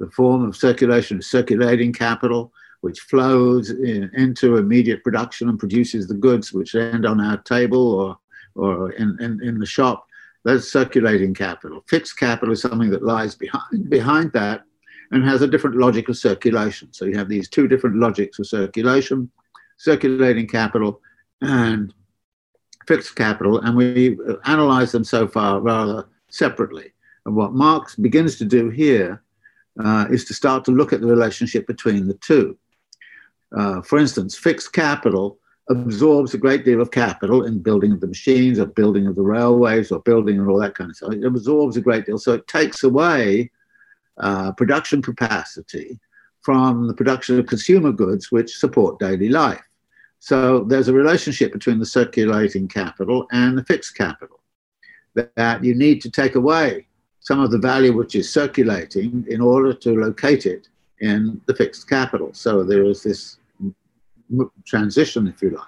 The 0.00 0.10
form 0.10 0.42
of 0.44 0.56
circulation 0.56 1.20
is 1.20 1.30
circulating 1.30 1.92
capital, 1.92 2.52
which 2.80 2.98
flows 2.98 3.70
in, 3.70 4.10
into 4.14 4.56
immediate 4.56 5.04
production 5.04 5.48
and 5.48 5.60
produces 5.60 6.08
the 6.08 6.20
goods 6.26 6.52
which 6.52 6.74
end 6.74 7.06
on 7.06 7.20
our 7.20 7.38
table 7.42 7.92
or 8.00 8.18
or 8.56 8.92
in, 8.92 9.16
in, 9.20 9.42
in 9.42 9.58
the 9.58 9.66
shop, 9.66 10.06
that's 10.44 10.70
circulating 10.70 11.34
capital. 11.34 11.82
Fixed 11.88 12.16
capital 12.16 12.52
is 12.52 12.60
something 12.60 12.90
that 12.90 13.02
lies 13.02 13.34
behind, 13.34 13.90
behind 13.90 14.32
that 14.32 14.62
and 15.10 15.24
has 15.24 15.42
a 15.42 15.46
different 15.46 15.76
logic 15.76 16.08
of 16.08 16.16
circulation. 16.16 16.92
So 16.92 17.04
you 17.04 17.16
have 17.16 17.28
these 17.28 17.48
two 17.48 17.68
different 17.68 17.96
logics 17.96 18.38
of 18.38 18.46
circulation, 18.46 19.30
circulating 19.76 20.46
capital 20.46 21.00
and 21.40 21.92
fixed 22.86 23.16
capital, 23.16 23.60
and 23.60 23.76
we 23.76 24.18
analyze 24.44 24.92
them 24.92 25.04
so 25.04 25.26
far 25.26 25.60
rather 25.60 26.06
separately. 26.28 26.92
And 27.26 27.34
what 27.34 27.52
Marx 27.52 27.96
begins 27.96 28.36
to 28.38 28.44
do 28.44 28.68
here 28.70 29.22
uh, 29.82 30.06
is 30.10 30.24
to 30.26 30.34
start 30.34 30.64
to 30.64 30.70
look 30.70 30.92
at 30.92 31.00
the 31.00 31.06
relationship 31.06 31.66
between 31.66 32.06
the 32.06 32.14
two. 32.14 32.58
Uh, 33.56 33.82
for 33.82 33.98
instance, 33.98 34.36
fixed 34.36 34.72
capital 34.72 35.38
absorbs 35.70 36.34
a 36.34 36.38
great 36.38 36.64
deal 36.64 36.80
of 36.80 36.90
capital 36.90 37.46
in 37.46 37.62
building 37.62 37.92
of 37.92 38.00
the 38.00 38.06
machines 38.06 38.58
or 38.58 38.66
building 38.66 39.06
of 39.06 39.14
the 39.14 39.22
railways 39.22 39.90
or 39.90 40.00
building 40.00 40.38
and 40.38 40.48
all 40.48 40.58
that 40.58 40.74
kind 40.74 40.90
of 40.90 40.96
stuff. 40.96 41.12
It 41.12 41.24
absorbs 41.24 41.76
a 41.76 41.80
great 41.80 42.04
deal. 42.04 42.18
So 42.18 42.34
it 42.34 42.46
takes 42.46 42.82
away 42.82 43.50
uh, 44.18 44.52
production 44.52 45.02
capacity 45.02 45.98
from 46.42 46.86
the 46.86 46.94
production 46.94 47.38
of 47.38 47.46
consumer 47.46 47.92
goods 47.92 48.30
which 48.30 48.56
support 48.56 48.98
daily 48.98 49.28
life. 49.28 49.62
So 50.18 50.64
there's 50.64 50.88
a 50.88 50.92
relationship 50.92 51.52
between 51.52 51.78
the 51.78 51.86
circulating 51.86 52.68
capital 52.68 53.26
and 53.32 53.58
the 53.58 53.64
fixed 53.64 53.96
capital 53.96 54.40
that, 55.14 55.34
that 55.36 55.64
you 55.64 55.74
need 55.74 56.00
to 56.02 56.10
take 56.10 56.34
away 56.34 56.86
some 57.20 57.40
of 57.40 57.50
the 57.50 57.58
value 57.58 57.94
which 57.94 58.14
is 58.14 58.30
circulating 58.30 59.24
in 59.28 59.40
order 59.40 59.72
to 59.72 60.00
locate 60.00 60.46
it 60.46 60.68
in 61.00 61.40
the 61.46 61.54
fixed 61.54 61.88
capital. 61.88 62.32
So 62.34 62.62
there 62.62 62.84
is 62.84 63.02
this 63.02 63.38
transition, 64.66 65.26
if 65.26 65.42
you 65.42 65.50
like. 65.50 65.66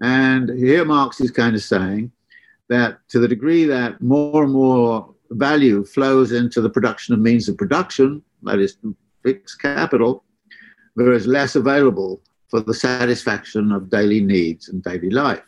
And 0.00 0.48
here 0.50 0.84
Marx 0.84 1.20
is 1.20 1.30
kind 1.30 1.54
of 1.54 1.62
saying 1.62 2.10
that 2.68 2.98
to 3.08 3.18
the 3.18 3.28
degree 3.28 3.64
that 3.64 4.00
more 4.00 4.44
and 4.44 4.52
more 4.52 5.14
value 5.30 5.84
flows 5.84 6.32
into 6.32 6.60
the 6.60 6.70
production 6.70 7.14
of 7.14 7.20
means 7.20 7.48
of 7.48 7.56
production, 7.56 8.22
that 8.42 8.58
is 8.58 8.76
fixed 9.22 9.60
capital, 9.60 10.24
there 10.96 11.12
is 11.12 11.26
less 11.26 11.56
available 11.56 12.22
for 12.48 12.60
the 12.60 12.74
satisfaction 12.74 13.72
of 13.72 13.90
daily 13.90 14.20
needs 14.20 14.68
and 14.68 14.82
daily 14.82 15.10
life. 15.10 15.42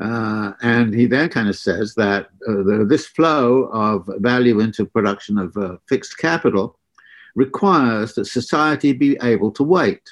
Uh, 0.00 0.52
and 0.62 0.94
he 0.94 1.06
then 1.06 1.28
kind 1.28 1.48
of 1.48 1.56
says 1.56 1.94
that 1.94 2.26
uh, 2.48 2.62
the, 2.62 2.86
this 2.88 3.06
flow 3.06 3.64
of 3.72 4.08
value 4.18 4.60
into 4.60 4.86
production 4.86 5.38
of 5.38 5.56
uh, 5.56 5.76
fixed 5.88 6.18
capital 6.18 6.78
requires 7.34 8.14
that 8.14 8.26
society 8.26 8.92
be 8.92 9.16
able 9.22 9.50
to 9.50 9.62
wait 9.62 10.02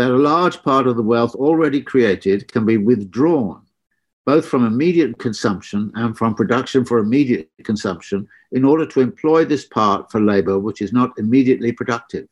that 0.00 0.10
a 0.10 0.16
large 0.16 0.62
part 0.62 0.86
of 0.86 0.96
the 0.96 1.02
wealth 1.02 1.34
already 1.34 1.80
created 1.80 2.50
can 2.50 2.64
be 2.64 2.78
withdrawn, 2.78 3.60
both 4.32 4.46
from 4.46 4.64
immediate 4.64 5.18
consumption 5.18 5.90
and 5.96 6.16
from 6.16 6.36
production 6.36 6.84
for 6.84 6.98
immediate 7.00 7.50
consumption, 7.64 8.28
in 8.52 8.64
order 8.64 8.86
to 8.86 9.00
employ 9.00 9.44
this 9.44 9.64
part 9.64 10.08
for 10.08 10.20
labor 10.20 10.56
which 10.66 10.80
is 10.80 10.92
not 10.92 11.10
immediately 11.18 11.72
productive 11.72 12.28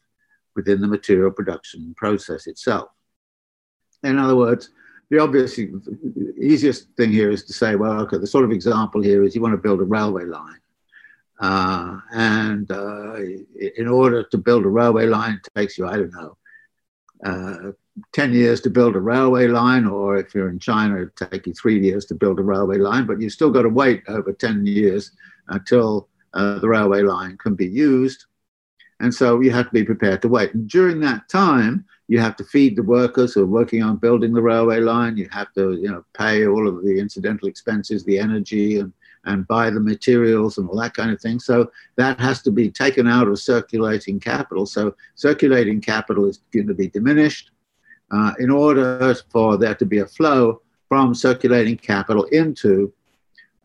within 0.54 0.80
the 0.80 0.86
material 0.96 1.32
production 1.38 1.80
process 1.96 2.46
itself. 2.46 2.88
In 4.04 4.16
other 4.16 4.36
words, 4.36 4.70
the 5.10 5.18
obvious, 5.18 5.58
easiest 6.52 6.82
thing 6.96 7.10
here 7.10 7.30
is 7.36 7.42
to 7.46 7.52
say, 7.52 7.74
well, 7.74 7.96
okay, 8.02 8.18
the 8.18 8.32
sort 8.34 8.44
of 8.44 8.52
example 8.52 9.00
here 9.02 9.24
is 9.24 9.34
you 9.34 9.42
want 9.42 9.54
to 9.54 9.66
build 9.66 9.80
a 9.80 9.90
railway 9.96 10.26
line. 10.38 10.62
Uh, 11.40 11.98
and 12.12 12.70
uh, 12.70 13.16
in 13.80 13.88
order 13.88 14.22
to 14.22 14.38
build 14.38 14.64
a 14.64 14.74
railway 14.80 15.06
line, 15.06 15.40
it 15.42 15.48
takes 15.58 15.76
you, 15.76 15.84
I 15.88 15.96
don't 15.96 16.14
know, 16.20 16.32
uh, 17.30 17.72
10 18.12 18.32
years 18.32 18.60
to 18.62 18.70
build 18.70 18.96
a 18.96 19.00
railway 19.00 19.46
line, 19.46 19.86
or 19.86 20.16
if 20.16 20.34
you're 20.34 20.48
in 20.48 20.58
China, 20.58 20.96
it'd 20.96 21.16
take 21.16 21.46
you 21.46 21.54
three 21.54 21.80
years 21.80 22.04
to 22.06 22.14
build 22.14 22.38
a 22.38 22.42
railway 22.42 22.78
line, 22.78 23.06
but 23.06 23.20
you've 23.20 23.32
still 23.32 23.50
got 23.50 23.62
to 23.62 23.68
wait 23.68 24.02
over 24.08 24.32
10 24.32 24.66
years 24.66 25.12
until 25.48 26.08
uh, 26.34 26.58
the 26.58 26.68
railway 26.68 27.02
line 27.02 27.36
can 27.38 27.54
be 27.54 27.66
used. 27.66 28.26
And 29.00 29.14
so 29.14 29.40
you 29.40 29.50
have 29.52 29.66
to 29.66 29.72
be 29.72 29.84
prepared 29.84 30.22
to 30.22 30.28
wait. 30.28 30.54
And 30.54 30.68
during 30.68 31.00
that 31.00 31.28
time, 31.28 31.84
you 32.08 32.18
have 32.18 32.36
to 32.36 32.44
feed 32.44 32.74
the 32.74 32.82
workers 32.82 33.34
who 33.34 33.42
are 33.42 33.46
working 33.46 33.82
on 33.82 33.96
building 33.96 34.32
the 34.32 34.42
railway 34.42 34.80
line. 34.80 35.16
You 35.16 35.28
have 35.30 35.52
to, 35.54 35.74
you 35.74 35.88
know, 35.88 36.04
pay 36.14 36.46
all 36.46 36.66
of 36.66 36.82
the 36.82 36.98
incidental 36.98 37.48
expenses, 37.48 38.04
the 38.04 38.18
energy 38.18 38.80
and 38.80 38.92
and 39.24 39.46
buy 39.46 39.68
the 39.68 39.80
materials 39.80 40.58
and 40.58 40.68
all 40.68 40.80
that 40.80 40.94
kind 40.94 41.10
of 41.10 41.20
thing. 41.20 41.38
So 41.38 41.70
that 41.96 42.18
has 42.18 42.40
to 42.42 42.50
be 42.50 42.70
taken 42.70 43.06
out 43.06 43.28
of 43.28 43.38
circulating 43.38 44.18
capital. 44.18 44.64
So 44.64 44.94
circulating 45.16 45.80
capital 45.80 46.24
is 46.24 46.38
going 46.52 46.68
to 46.68 46.74
be 46.74 46.88
diminished 46.88 47.50
uh, 48.10 48.32
in 48.38 48.50
order 48.50 49.14
for 49.30 49.56
there 49.56 49.74
to 49.74 49.84
be 49.84 49.98
a 49.98 50.06
flow 50.06 50.62
from 50.88 51.14
circulating 51.14 51.76
capital 51.76 52.24
into 52.24 52.92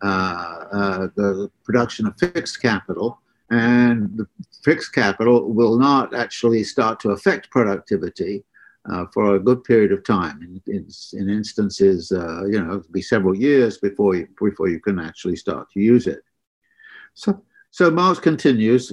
uh, 0.04 0.66
uh, 0.72 1.08
the 1.16 1.50
production 1.64 2.06
of 2.06 2.18
fixed 2.20 2.62
capital. 2.62 3.20
And 3.50 4.18
the 4.18 4.28
fixed 4.64 4.94
capital 4.94 5.54
will 5.54 5.78
not 5.78 6.14
actually 6.14 6.64
start 6.64 7.00
to 7.02 7.12
affect 7.12 7.52
productivity 7.52 8.44
uh, 8.92 9.06
for 9.14 9.36
a 9.36 9.40
good 9.40 9.64
period 9.64 9.92
of 9.94 10.04
time. 10.04 10.42
In, 10.42 10.76
in, 10.76 10.88
in 11.14 11.30
instances, 11.30 12.12
uh, 12.12 12.46
you 12.46 12.60
know, 12.60 12.80
it'll 12.80 12.92
be 12.92 13.02
several 13.02 13.36
years 13.36 13.78
before 13.78 14.16
you, 14.16 14.28
before 14.42 14.68
you 14.68 14.80
can 14.80 15.00
actually 15.00 15.38
start 15.38 15.70
to 15.72 15.80
use 15.80 16.08
it. 16.08 16.24
So, 17.14 17.42
so 17.72 17.90
Marx 17.92 18.20
continues 18.20 18.92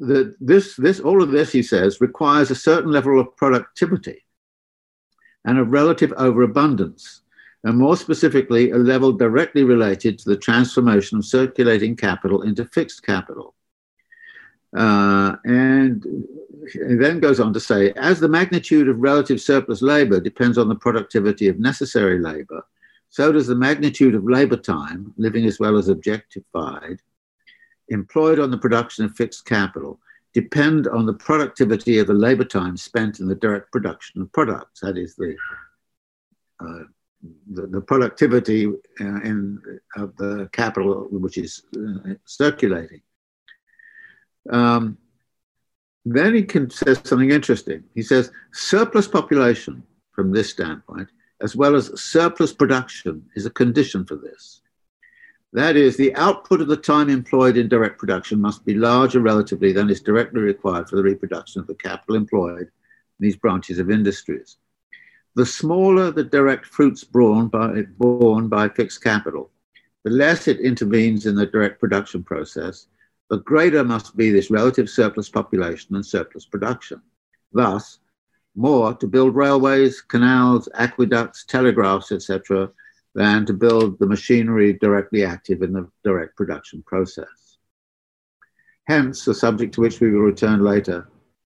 that 0.00 0.36
this, 0.40 0.76
this, 0.76 1.00
all 1.00 1.22
of 1.22 1.30
this, 1.30 1.50
he 1.50 1.62
says, 1.62 2.00
requires 2.00 2.50
a 2.50 2.54
certain 2.54 2.92
level 2.92 3.18
of 3.18 3.34
productivity 3.36 4.24
and 5.44 5.58
of 5.58 5.70
relative 5.70 6.12
overabundance, 6.16 7.22
and 7.64 7.76
more 7.76 7.96
specifically, 7.96 8.70
a 8.70 8.76
level 8.76 9.12
directly 9.12 9.64
related 9.64 10.18
to 10.18 10.28
the 10.28 10.36
transformation 10.36 11.18
of 11.18 11.24
circulating 11.24 11.96
capital 11.96 12.42
into 12.42 12.64
fixed 12.66 13.04
capital. 13.04 13.54
Uh, 14.76 15.36
and 15.44 16.04
he 16.72 16.94
then 16.94 17.18
goes 17.20 17.40
on 17.40 17.52
to 17.52 17.60
say, 17.60 17.92
as 17.92 18.20
the 18.20 18.28
magnitude 18.28 18.88
of 18.88 18.98
relative 18.98 19.40
surplus 19.40 19.82
labor 19.82 20.20
depends 20.20 20.58
on 20.58 20.68
the 20.68 20.74
productivity 20.76 21.48
of 21.48 21.58
necessary 21.58 22.18
labor, 22.18 22.62
so 23.08 23.32
does 23.32 23.46
the 23.46 23.54
magnitude 23.54 24.14
of 24.14 24.24
labor 24.24 24.56
time, 24.56 25.14
living 25.16 25.46
as 25.46 25.58
well 25.58 25.78
as 25.78 25.88
objectified, 25.88 27.00
employed 27.88 28.38
on 28.38 28.50
the 28.50 28.58
production 28.58 29.04
of 29.04 29.16
fixed 29.16 29.46
capital, 29.46 29.98
depend 30.34 30.86
on 30.88 31.06
the 31.06 31.14
productivity 31.14 31.98
of 31.98 32.06
the 32.06 32.14
labor 32.14 32.44
time 32.44 32.76
spent 32.76 33.20
in 33.20 33.28
the 33.28 33.34
direct 33.34 33.72
production 33.72 34.22
of 34.22 34.32
products. 34.32 34.80
That 34.80 34.98
is 34.98 35.14
the 35.14 35.36
uh, 36.60 36.84
the, 37.52 37.66
the, 37.66 37.80
productivity 37.80 38.66
uh, 38.66 38.72
in, 39.00 39.60
of 39.96 40.16
the 40.16 40.48
capital 40.52 41.08
which 41.10 41.38
is 41.38 41.62
uh, 41.76 42.14
circulating. 42.24 43.00
Um, 44.50 44.98
then 46.04 46.34
he 46.34 46.42
can, 46.42 46.70
says 46.70 47.00
something 47.04 47.30
interesting. 47.30 47.84
He 47.94 48.02
says 48.02 48.30
surplus 48.52 49.08
population, 49.08 49.82
from 50.12 50.32
this 50.32 50.50
standpoint, 50.50 51.08
as 51.40 51.54
well 51.54 51.74
as 51.74 52.00
surplus 52.00 52.52
production, 52.52 53.24
is 53.34 53.46
a 53.46 53.50
condition 53.50 54.04
for 54.04 54.16
this. 54.16 54.62
That 55.52 55.76
is, 55.76 55.96
the 55.96 56.14
output 56.14 56.60
of 56.60 56.68
the 56.68 56.76
time 56.76 57.08
employed 57.08 57.56
in 57.56 57.68
direct 57.68 57.98
production 57.98 58.40
must 58.40 58.66
be 58.66 58.74
larger 58.74 59.20
relatively 59.20 59.72
than 59.72 59.88
is 59.88 60.00
directly 60.00 60.40
required 60.40 60.88
for 60.88 60.96
the 60.96 61.02
reproduction 61.02 61.60
of 61.60 61.66
the 61.66 61.74
capital 61.74 62.16
employed 62.16 62.62
in 62.62 62.70
these 63.18 63.36
branches 63.36 63.78
of 63.78 63.90
industries. 63.90 64.58
The 65.36 65.46
smaller 65.46 66.10
the 66.10 66.24
direct 66.24 66.66
fruits 66.66 67.02
borne 67.02 67.48
by, 67.48 67.82
borne 67.96 68.48
by 68.48 68.68
fixed 68.68 69.02
capital, 69.02 69.50
the 70.04 70.10
less 70.10 70.48
it 70.48 70.60
intervenes 70.60 71.26
in 71.26 71.34
the 71.34 71.46
direct 71.46 71.80
production 71.80 72.22
process, 72.22 72.86
the 73.30 73.38
greater 73.38 73.84
must 73.84 74.16
be 74.16 74.30
this 74.30 74.50
relative 74.50 74.88
surplus 74.88 75.28
population 75.28 75.94
and 75.94 76.04
surplus 76.04 76.44
production. 76.44 77.00
Thus, 77.52 78.00
more 78.54 78.94
to 78.94 79.06
build 79.06 79.34
railways, 79.34 80.00
canals, 80.00 80.68
aqueducts, 80.74 81.44
telegraphs, 81.44 82.12
etc., 82.12 82.70
than 83.18 83.44
to 83.44 83.52
build 83.52 83.98
the 83.98 84.06
machinery 84.06 84.74
directly 84.74 85.24
active 85.24 85.60
in 85.62 85.72
the 85.72 85.90
direct 86.04 86.36
production 86.36 86.84
process. 86.86 87.58
Hence, 88.86 89.26
a 89.26 89.34
subject 89.34 89.74
to 89.74 89.80
which 89.80 89.98
we 89.98 90.12
will 90.12 90.20
return 90.20 90.62
later, 90.62 91.08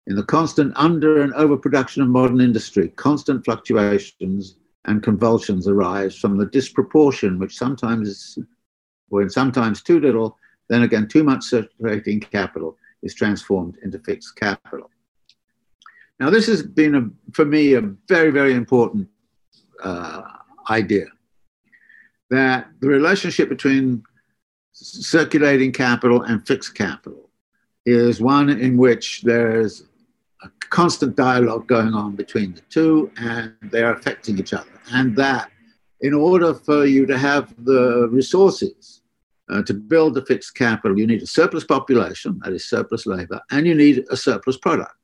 in 0.06 0.16
the 0.16 0.22
constant 0.22 0.72
under 0.76 1.20
and 1.20 1.34
overproduction 1.34 2.02
of 2.02 2.08
modern 2.08 2.40
industry, 2.40 2.88
constant 2.96 3.44
fluctuations 3.44 4.56
and 4.86 5.02
convulsions 5.02 5.68
arise 5.68 6.16
from 6.16 6.38
the 6.38 6.46
disproportion 6.46 7.38
which 7.38 7.58
sometimes, 7.58 8.38
in 9.12 9.28
sometimes 9.28 9.82
too 9.82 10.00
little, 10.00 10.38
then 10.70 10.84
again, 10.84 11.06
too 11.08 11.22
much 11.22 11.44
circulating 11.44 12.20
capital 12.20 12.78
is 13.02 13.14
transformed 13.14 13.76
into 13.82 13.98
fixed 13.98 14.34
capital. 14.34 14.88
Now, 16.18 16.30
this 16.30 16.46
has 16.46 16.62
been, 16.62 16.94
a, 16.94 17.10
for 17.34 17.44
me, 17.44 17.74
a 17.74 17.82
very, 18.08 18.30
very 18.30 18.54
important 18.54 19.08
uh, 19.84 20.22
idea 20.70 21.04
that 22.30 22.68
the 22.80 22.88
relationship 22.88 23.48
between 23.48 24.02
circulating 24.72 25.72
capital 25.72 26.22
and 26.22 26.46
fixed 26.46 26.74
capital 26.74 27.28
is 27.84 28.20
one 28.20 28.48
in 28.48 28.76
which 28.76 29.22
there's 29.22 29.84
a 30.42 30.48
constant 30.70 31.16
dialogue 31.16 31.66
going 31.66 31.92
on 31.92 32.14
between 32.14 32.54
the 32.54 32.60
two 32.62 33.10
and 33.16 33.54
they're 33.62 33.92
affecting 33.92 34.38
each 34.38 34.52
other. 34.52 34.70
And 34.92 35.16
that 35.16 35.50
in 36.00 36.14
order 36.14 36.54
for 36.54 36.86
you 36.86 37.04
to 37.06 37.18
have 37.18 37.54
the 37.64 38.08
resources 38.10 39.02
uh, 39.50 39.62
to 39.62 39.74
build 39.74 40.14
the 40.14 40.24
fixed 40.24 40.54
capital, 40.54 40.98
you 40.98 41.06
need 41.06 41.22
a 41.22 41.26
surplus 41.26 41.64
population, 41.64 42.40
that 42.44 42.52
is 42.52 42.68
surplus 42.68 43.06
labor, 43.06 43.40
and 43.50 43.66
you 43.66 43.74
need 43.74 44.04
a 44.10 44.16
surplus 44.16 44.56
product. 44.56 44.94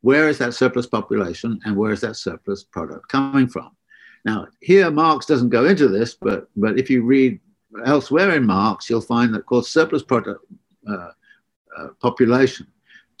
Where 0.00 0.28
is 0.28 0.38
that 0.38 0.54
surplus 0.54 0.86
population 0.86 1.60
and 1.64 1.76
where 1.76 1.92
is 1.92 2.00
that 2.00 2.16
surplus 2.16 2.64
product 2.64 3.08
coming 3.08 3.48
from? 3.48 3.76
Now, 4.24 4.46
here 4.60 4.90
Marx 4.90 5.26
doesn't 5.26 5.48
go 5.48 5.64
into 5.64 5.88
this, 5.88 6.14
but, 6.14 6.48
but 6.56 6.78
if 6.78 6.88
you 6.88 7.02
read 7.02 7.40
elsewhere 7.84 8.36
in 8.36 8.46
Marx, 8.46 8.88
you'll 8.88 9.00
find 9.00 9.34
that, 9.34 9.40
of 9.40 9.46
course, 9.46 9.68
surplus 9.68 10.02
product 10.02 10.44
uh, 10.88 11.10
uh, 11.76 11.88
population 12.00 12.66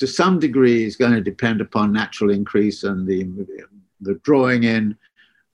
to 0.02 0.06
some 0.08 0.40
degree 0.40 0.84
is 0.84 0.96
going 0.96 1.12
to 1.12 1.20
depend 1.20 1.60
upon 1.60 1.92
natural 1.92 2.30
increase 2.30 2.82
and 2.82 3.06
the, 3.06 3.24
the 4.00 4.14
drawing 4.24 4.64
in 4.64 4.96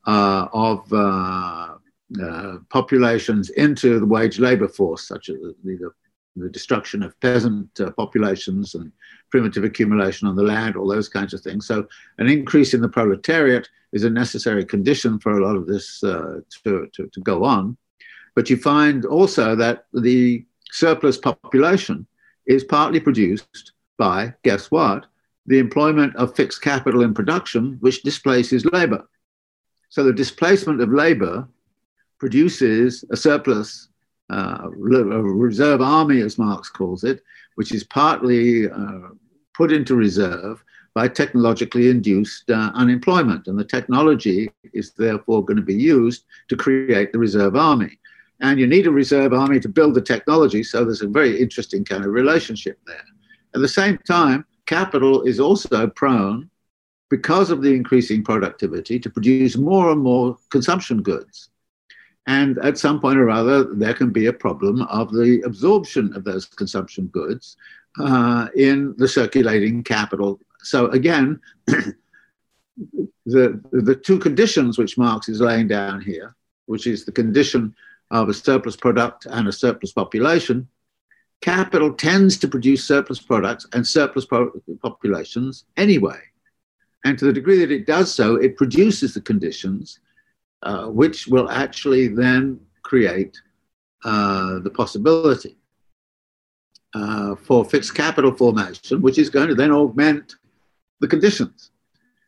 uh, 0.07 0.49
of 0.55 0.91
uh, 0.91 1.75
uh, 2.23 2.57
populations 2.71 3.51
into 3.51 4.01
the 4.01 4.07
wage 4.07 4.39
labor 4.39 4.67
force, 4.67 5.07
such 5.07 5.29
as 5.29 5.37
the, 5.65 5.91
the, 6.37 6.49
destruction 6.49 7.03
of 7.03 7.19
peasant 7.21 7.69
uh, 7.79 7.91
populations 7.91 8.75
and 8.75 8.91
primitive 9.31 9.65
accumulation 9.65 10.27
on 10.27 10.35
the 10.35 10.43
land, 10.43 10.77
all 10.77 10.89
those 10.89 11.11
kinds 11.11 11.35
of 11.35 11.43
things. 11.43 11.67
So, 11.67 11.87
an 12.17 12.27
increase 12.27 12.73
in 12.73 12.81
the 12.81 12.89
proletariat 12.89 13.69
is 13.93 14.05
a 14.05 14.11
necessary 14.11 14.65
condition 14.65 15.19
for 15.19 15.39
a 15.39 15.47
lot 15.47 15.57
of 15.57 15.67
this 15.67 16.03
uh, 16.05 16.41
to, 16.65 16.89
to, 16.95 17.09
to 17.13 17.21
go 17.21 17.45
on. 17.45 17.77
But 18.35 18.51
you 18.51 18.57
find 18.57 19.05
also 19.05 19.57
that 19.57 19.87
the 19.93 20.45
surplus 20.71 21.17
population 21.17 22.07
is 22.47 22.65
partly 22.65 23.01
produced 23.01 23.73
by, 23.99 24.35
guess 24.45 24.71
what? 24.71 25.07
The 25.47 25.59
employment 25.59 26.15
of 26.17 26.37
fixed 26.37 26.63
capital 26.63 27.03
in 27.03 27.15
production, 27.15 27.79
which 27.81 28.03
displaces 28.03 28.65
labor. 28.67 29.09
So 29.89 30.05
the 30.05 30.13
displacement 30.13 30.81
of 30.81 30.93
labor 30.93 31.49
produces 32.19 33.05
a 33.11 33.17
surplus, 33.17 33.89
uh, 34.31 34.59
a 34.65 34.71
reserve 34.71 35.81
army, 35.81 36.21
as 36.21 36.39
Marx 36.39 36.69
calls 36.69 37.05
it, 37.05 37.23
which 37.55 37.73
is 37.73 37.85
partly 37.85 38.71
uh, 38.71 39.09
put 39.55 39.73
into 39.73 39.97
reserve 39.97 40.63
by 40.95 41.09
technologically 41.09 41.91
induced 41.91 42.51
uh, 42.51 42.71
unemployment. 42.75 43.47
And 43.47 43.59
the 43.59 43.65
technology 43.65 44.51
is 44.73 44.93
therefore 44.93 45.45
going 45.45 45.57
to 45.57 45.63
be 45.63 45.75
used 45.75 46.25
to 46.49 46.57
create 46.57 47.13
the 47.13 47.19
reserve 47.19 47.57
army. 47.57 47.99
And 48.41 48.59
you 48.59 48.67
need 48.67 48.87
a 48.87 48.91
reserve 48.91 49.33
army 49.33 49.61
to 49.61 49.69
build 49.69 49.95
the 49.95 50.01
technology. 50.01 50.63
So 50.63 50.85
there's 50.85 51.03
a 51.03 51.09
very 51.09 51.41
interesting 51.41 51.85
kind 51.85 52.05
of 52.05 52.13
relationship 52.13 52.79
there. 52.87 53.05
At 53.55 53.61
the 53.61 53.69
same 53.69 53.99
time, 53.99 54.45
capital 54.67 55.23
is 55.23 55.41
also 55.41 55.89
prone 55.89 56.51
because 57.11 57.51
of 57.51 57.63
the 57.63 57.73
increasing 57.73 58.23
productivity 58.23 58.99
to 58.99 59.11
produce 59.11 59.57
more 59.57 59.91
and 59.91 60.01
more 60.01 60.37
consumption 60.51 61.03
goods. 61.03 61.51
And 62.27 62.59
at 62.59 62.77
some 62.77 63.01
point 63.01 63.19
or 63.19 63.31
other, 63.31 63.65
there 63.65 63.95
can 63.95 64.11
be 64.11 64.27
a 64.27 64.33
problem 64.33 64.83
of 64.83 65.11
the 65.13 65.41
absorption 65.47 66.13
of 66.15 66.25
those 66.25 66.45
consumption 66.45 67.07
goods 67.07 67.57
uh, 67.99 68.49
in 68.55 68.95
the 68.99 69.09
circulating 69.09 69.83
capital. 69.83 70.39
So 70.63 70.87
again, 70.89 71.41
the, 71.67 71.95
the 73.73 73.95
two 73.95 74.19
conditions 74.19 74.79
which 74.79 74.99
Marx 74.99 75.29
is 75.29 75.41
laying 75.41 75.69
down 75.69 76.01
here, 76.01 76.35
which 76.67 76.87
is 76.87 77.05
the 77.05 77.13
condition 77.13 77.75
of 78.11 78.29
a 78.29 78.35
surplus 78.35 78.77
product 78.77 79.27
and 79.27 79.49
a 79.49 79.53
surplus 79.53 79.93
population, 79.93 80.69
capital 81.41 81.93
tends 81.93 82.37
to 82.39 82.49
produce 82.49 82.85
surplus 82.85 83.21
products 83.21 83.67
and 83.73 83.87
surplus 83.87 84.25
po- 84.25 84.53
populations 84.83 85.65
anyway. 85.77 86.19
And 87.05 87.19
to 87.19 87.27
the 87.27 87.33
degree 87.33 87.59
that 87.59 87.71
it 87.71 87.87
does 87.87 88.13
so, 88.13 88.37
it 88.37 88.57
produces 88.57 89.15
the 89.15 89.21
conditions 89.21 90.01
uh, 90.63 90.87
which 90.87 91.29
will 91.29 91.49
actually 91.51 92.09
then 92.09 92.61
create 92.83 93.41
uh, 94.05 94.59
the 94.61 94.71
possibility 94.71 95.57
uh, 96.95 97.37
for 97.37 97.65
fixed 97.65 97.95
capital 97.95 98.33
formation, 98.33 99.01
which 99.01 99.19
is 99.19 99.31
going 99.31 99.49
to 99.49 99.55
then 99.55 99.71
augment 99.71 100.37
the 101.01 101.09
conditions. 101.09 101.71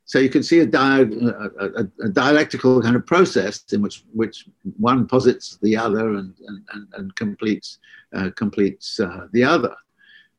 So 0.04 0.18
you 0.18 0.28
can 0.28 0.42
see 0.42 0.58
a, 0.58 0.66
di- 0.66 1.02
a, 1.02 1.66
a, 1.66 1.86
a, 2.02 2.08
dialectical 2.08 2.82
kind 2.82 2.96
of 2.96 3.06
process 3.06 3.62
in 3.72 3.80
which, 3.80 4.02
which 4.12 4.48
one 4.76 5.06
posits 5.06 5.56
the 5.62 5.76
other 5.76 6.14
and, 6.14 6.34
and, 6.48 6.64
and, 6.72 6.88
and 6.94 7.14
completes, 7.14 7.78
uh, 8.12 8.30
completes 8.34 8.98
uh, 8.98 9.28
the 9.32 9.44
other. 9.44 9.72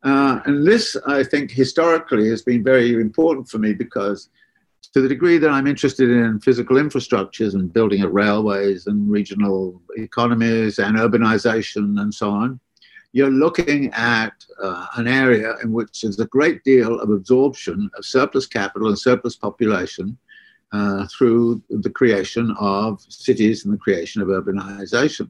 Uh, 0.03 0.41
and 0.45 0.67
this, 0.67 0.97
I 1.07 1.23
think, 1.23 1.51
historically 1.51 2.27
has 2.29 2.41
been 2.41 2.63
very 2.63 2.95
important 2.95 3.47
for 3.47 3.59
me 3.59 3.73
because, 3.73 4.29
to 4.93 4.99
the 4.99 5.07
degree 5.07 5.37
that 5.37 5.49
I'm 5.49 5.67
interested 5.67 6.09
in 6.09 6.41
physical 6.41 6.75
infrastructures 6.75 7.53
and 7.53 7.71
building 7.71 8.01
of 8.01 8.11
railways 8.11 8.87
and 8.87 9.09
regional 9.09 9.81
economies 9.95 10.79
and 10.79 10.97
urbanization 10.97 12.01
and 12.01 12.13
so 12.13 12.29
on, 12.29 12.59
you're 13.13 13.31
looking 13.31 13.91
at 13.93 14.33
uh, 14.61 14.85
an 14.95 15.07
area 15.07 15.55
in 15.63 15.71
which 15.71 16.01
there's 16.01 16.19
a 16.19 16.25
great 16.25 16.63
deal 16.63 16.99
of 16.99 17.09
absorption 17.09 17.89
of 17.97 18.05
surplus 18.05 18.45
capital 18.45 18.87
and 18.87 18.97
surplus 18.97 19.35
population 19.35 20.17
uh, 20.71 21.05
through 21.07 21.61
the 21.69 21.89
creation 21.89 22.55
of 22.59 23.01
cities 23.09 23.65
and 23.65 23.73
the 23.73 23.77
creation 23.77 24.21
of 24.21 24.29
urbanization. 24.29 25.29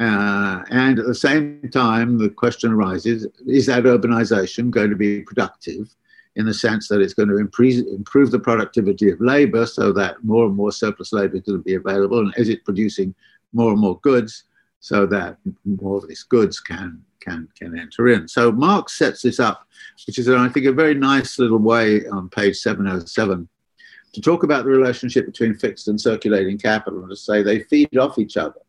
Uh, 0.00 0.62
and 0.70 0.98
at 0.98 1.06
the 1.06 1.14
same 1.14 1.68
time, 1.72 2.18
the 2.18 2.28
question 2.28 2.72
arises 2.72 3.26
is 3.46 3.66
that 3.66 3.84
urbanization 3.84 4.70
going 4.70 4.90
to 4.90 4.96
be 4.96 5.22
productive 5.22 5.94
in 6.36 6.46
the 6.46 6.54
sense 6.54 6.88
that 6.88 7.00
it's 7.00 7.14
going 7.14 7.28
to 7.28 7.38
improve, 7.38 7.86
improve 7.88 8.30
the 8.32 8.38
productivity 8.38 9.10
of 9.10 9.20
labor 9.20 9.66
so 9.66 9.92
that 9.92 10.22
more 10.24 10.46
and 10.46 10.56
more 10.56 10.72
surplus 10.72 11.12
labor 11.12 11.36
is 11.36 11.42
going 11.42 11.58
to 11.58 11.64
be 11.64 11.74
available? 11.74 12.18
And 12.18 12.34
is 12.36 12.48
it 12.48 12.64
producing 12.64 13.14
more 13.52 13.70
and 13.70 13.80
more 13.80 14.00
goos 14.00 14.44
so 14.84 15.06
that 15.06 15.38
more 15.64 15.96
of 15.96 16.06
these 16.06 16.24
goods 16.24 16.60
can, 16.60 17.02
can, 17.18 17.48
can 17.58 17.78
enter 17.78 18.10
in? 18.10 18.28
So 18.28 18.52
Marx 18.52 18.98
sets 18.98 19.22
this 19.22 19.40
up, 19.40 19.66
which 20.06 20.18
is, 20.18 20.28
I 20.28 20.46
think, 20.50 20.66
a 20.66 20.72
very 20.72 20.92
nice 20.92 21.38
little 21.38 21.56
way 21.56 22.06
on 22.08 22.28
page 22.28 22.58
707 22.58 23.48
to 24.12 24.20
talk 24.20 24.42
about 24.42 24.64
the 24.64 24.70
relationship 24.70 25.24
between 25.24 25.54
fixed 25.54 25.88
and 25.88 25.98
circulating 25.98 26.58
capital 26.58 27.00
and 27.00 27.08
to 27.08 27.16
say 27.16 27.42
they 27.42 27.60
feed 27.60 27.96
off 27.96 28.18
each 28.18 28.36
other. 28.36 28.60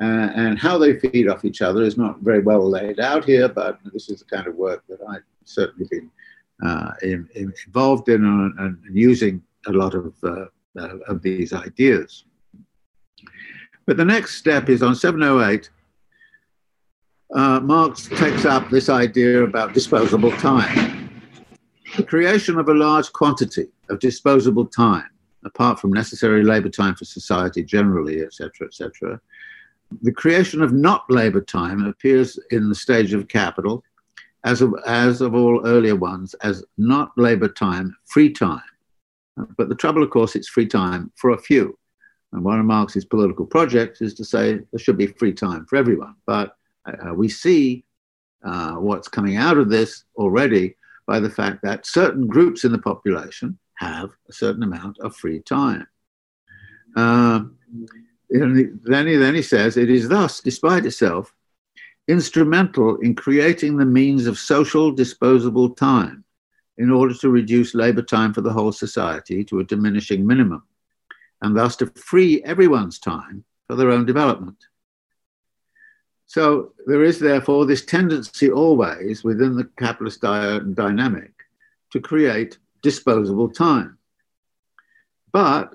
Uh, 0.00 0.30
and 0.34 0.58
how 0.58 0.78
they 0.78 0.98
feed 0.98 1.28
off 1.28 1.44
each 1.44 1.60
other 1.60 1.82
is 1.82 1.98
not 1.98 2.18
very 2.20 2.40
well 2.40 2.66
laid 2.66 2.98
out 2.98 3.26
here, 3.26 3.46
but 3.46 3.78
this 3.92 4.08
is 4.08 4.20
the 4.20 4.24
kind 4.24 4.46
of 4.46 4.54
work 4.54 4.82
that 4.88 5.00
I've 5.06 5.20
certainly 5.44 5.86
been 5.90 6.10
uh, 6.64 6.92
in, 7.02 7.28
in 7.34 7.52
involved 7.66 8.08
in 8.08 8.24
and, 8.24 8.58
and, 8.58 8.78
using 8.96 9.42
a 9.66 9.72
lot 9.72 9.94
of, 9.94 10.14
uh, 10.24 10.46
uh, 10.80 10.96
of 11.08 11.20
these 11.20 11.52
ideas. 11.52 12.24
But 13.88 13.96
the 13.96 14.04
next 14.04 14.34
step 14.34 14.68
is 14.68 14.82
on 14.82 14.94
708. 14.94 15.70
Uh, 17.34 17.60
Marx 17.60 18.06
takes 18.06 18.44
up 18.44 18.68
this 18.68 18.90
idea 18.90 19.44
about 19.44 19.72
disposable 19.72 20.30
time. 20.32 21.10
The 21.96 22.02
creation 22.02 22.58
of 22.58 22.68
a 22.68 22.74
large 22.74 23.10
quantity 23.14 23.68
of 23.88 23.98
disposable 23.98 24.66
time, 24.66 25.08
apart 25.46 25.80
from 25.80 25.90
necessary 25.90 26.44
labor 26.44 26.68
time 26.68 26.96
for 26.96 27.06
society 27.06 27.64
generally, 27.64 28.20
etc., 28.20 28.66
etc., 28.66 29.22
the 30.02 30.12
creation 30.12 30.60
of 30.60 30.74
not 30.74 31.10
labor 31.10 31.40
time 31.40 31.86
appears 31.86 32.38
in 32.50 32.68
the 32.68 32.74
stage 32.74 33.14
of 33.14 33.26
capital, 33.28 33.82
as 34.44 34.60
of, 34.60 34.74
as 34.86 35.22
of 35.22 35.34
all 35.34 35.66
earlier 35.66 35.96
ones, 35.96 36.34
as 36.42 36.62
not 36.76 37.10
labor 37.16 37.48
time, 37.48 37.96
free 38.04 38.30
time. 38.30 38.60
But 39.56 39.70
the 39.70 39.74
trouble, 39.74 40.02
of 40.02 40.10
course, 40.10 40.36
it's 40.36 40.48
free 40.48 40.66
time 40.66 41.10
for 41.16 41.30
a 41.30 41.38
few. 41.38 41.77
And 42.32 42.44
one 42.44 42.60
of 42.60 42.66
Marx's 42.66 43.04
political 43.04 43.46
projects 43.46 44.00
is 44.00 44.14
to 44.14 44.24
say 44.24 44.54
there 44.54 44.78
should 44.78 44.98
be 44.98 45.06
free 45.06 45.32
time 45.32 45.66
for 45.66 45.76
everyone. 45.76 46.14
But 46.26 46.56
uh, 46.86 47.14
we 47.14 47.28
see 47.28 47.84
uh, 48.44 48.74
what's 48.74 49.08
coming 49.08 49.36
out 49.36 49.58
of 49.58 49.70
this 49.70 50.04
already 50.16 50.76
by 51.06 51.20
the 51.20 51.30
fact 51.30 51.62
that 51.62 51.86
certain 51.86 52.26
groups 52.26 52.64
in 52.64 52.72
the 52.72 52.78
population 52.78 53.58
have 53.76 54.10
a 54.28 54.32
certain 54.32 54.62
amount 54.62 54.98
of 54.98 55.16
free 55.16 55.40
time. 55.40 55.86
Uh, 56.96 57.40
then 58.30 59.06
he, 59.06 59.16
then 59.16 59.34
he 59.34 59.42
says, 59.42 59.76
it 59.76 59.88
is 59.88 60.08
thus, 60.08 60.40
despite 60.40 60.84
itself, 60.84 61.32
instrumental 62.08 62.96
in 62.96 63.14
creating 63.14 63.76
the 63.76 63.86
means 63.86 64.26
of 64.26 64.38
social 64.38 64.90
disposable 64.90 65.70
time 65.70 66.24
in 66.78 66.90
order 66.90 67.14
to 67.14 67.28
reduce 67.28 67.74
labor 67.74 68.02
time 68.02 68.32
for 68.32 68.40
the 68.40 68.52
whole 68.52 68.72
society 68.72 69.44
to 69.44 69.60
a 69.60 69.64
diminishing 69.64 70.26
minimum, 70.26 70.62
and 71.42 71.56
thus 71.56 71.76
to 71.76 71.86
free 71.86 72.42
everyone's 72.44 72.98
time 72.98 73.44
for 73.66 73.76
their 73.76 73.90
own 73.90 74.06
development. 74.06 74.56
So 76.26 76.72
there 76.86 77.02
is 77.04 77.18
therefore 77.18 77.64
this 77.64 77.84
tendency 77.84 78.50
always 78.50 79.24
within 79.24 79.56
the 79.56 79.64
capitalist 79.78 80.20
dynamic 80.20 81.32
to 81.92 82.00
create 82.00 82.58
disposable 82.82 83.48
time. 83.48 83.98
But 85.32 85.74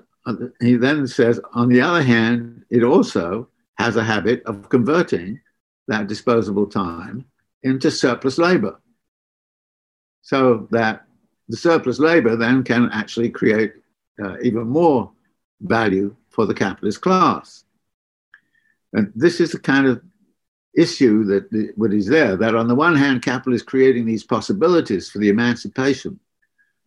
he 0.60 0.76
then 0.76 1.06
says, 1.06 1.40
on 1.52 1.68
the 1.68 1.80
other 1.80 2.02
hand, 2.02 2.64
it 2.70 2.82
also 2.82 3.48
has 3.78 3.96
a 3.96 4.04
habit 4.04 4.42
of 4.44 4.68
converting 4.68 5.40
that 5.88 6.06
disposable 6.06 6.66
time 6.66 7.24
into 7.62 7.90
surplus 7.90 8.38
labor. 8.38 8.80
So 10.22 10.68
that 10.70 11.04
the 11.48 11.56
surplus 11.56 11.98
labor 11.98 12.36
then 12.36 12.62
can 12.62 12.90
actually 12.92 13.30
create 13.30 13.74
uh, 14.22 14.38
even 14.40 14.68
more 14.68 15.12
value 15.60 16.14
for 16.28 16.46
the 16.46 16.54
capitalist 16.54 17.00
class. 17.00 17.64
And 18.92 19.12
this 19.14 19.40
is 19.40 19.52
the 19.52 19.58
kind 19.58 19.86
of 19.86 20.02
issue 20.76 21.24
that 21.24 21.72
what 21.76 21.92
is 21.92 22.06
there 22.06 22.36
that 22.36 22.54
on 22.54 22.66
the 22.66 22.74
one 22.74 22.96
hand 22.96 23.22
capital 23.22 23.54
is 23.54 23.62
creating 23.62 24.04
these 24.04 24.24
possibilities 24.24 25.08
for 25.08 25.18
the 25.18 25.28
emancipation 25.28 26.18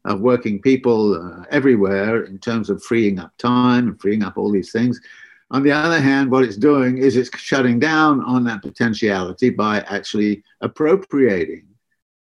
of 0.05 0.19
working 0.19 0.61
people 0.61 1.15
uh, 1.15 1.43
everywhere 1.51 2.23
in 2.23 2.37
terms 2.37 2.69
of 2.69 2.83
freeing 2.83 3.19
up 3.19 3.31
time 3.37 3.87
and 3.87 4.01
freeing 4.01 4.23
up 4.23 4.37
all 4.37 4.51
these 4.51 4.71
things 4.71 4.99
on 5.51 5.63
the 5.63 5.71
other 5.71 6.01
hand 6.01 6.29
what 6.29 6.43
it's 6.43 6.57
doing 6.57 6.97
is 6.97 7.15
it's 7.15 7.35
shutting 7.39 7.79
down 7.79 8.21
on 8.23 8.43
that 8.43 8.61
potentiality 8.61 9.49
by 9.49 9.79
actually 9.81 10.43
appropriating 10.59 11.65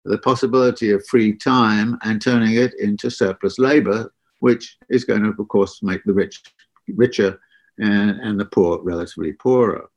the 0.05 0.19
possibility 0.19 0.91
of 0.91 1.05
free 1.07 1.33
time 1.33 1.97
and 2.03 2.21
turning 2.21 2.55
it 2.55 2.73
into 2.79 3.09
surplus 3.09 3.57
labor 3.57 4.13
which 4.39 4.77
is 4.89 5.05
going 5.05 5.23
to 5.23 5.29
of 5.29 5.47
course 5.47 5.81
make 5.81 6.03
the 6.03 6.13
rich 6.13 6.41
richer 6.87 7.39
and, 7.77 8.19
and 8.21 8.39
the 8.39 8.45
poor 8.45 8.81
relatively 8.81 9.33
poorer 9.33 9.89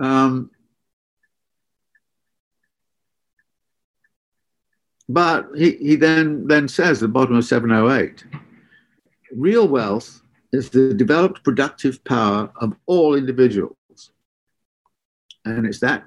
um, 0.00 0.50
but 5.08 5.48
he, 5.56 5.72
he 5.72 5.96
then, 5.96 6.46
then 6.46 6.68
says, 6.68 6.98
at 6.98 7.06
the 7.06 7.08
bottom 7.08 7.36
of 7.36 7.44
708, 7.44 8.24
real 9.32 9.66
wealth 9.66 10.22
is 10.52 10.70
the 10.70 10.94
developed 10.94 11.42
productive 11.44 12.02
power 12.04 12.50
of 12.56 12.74
all 12.86 13.14
individuals. 13.14 13.74
And 15.44 15.66
it's 15.66 15.80
that 15.80 16.04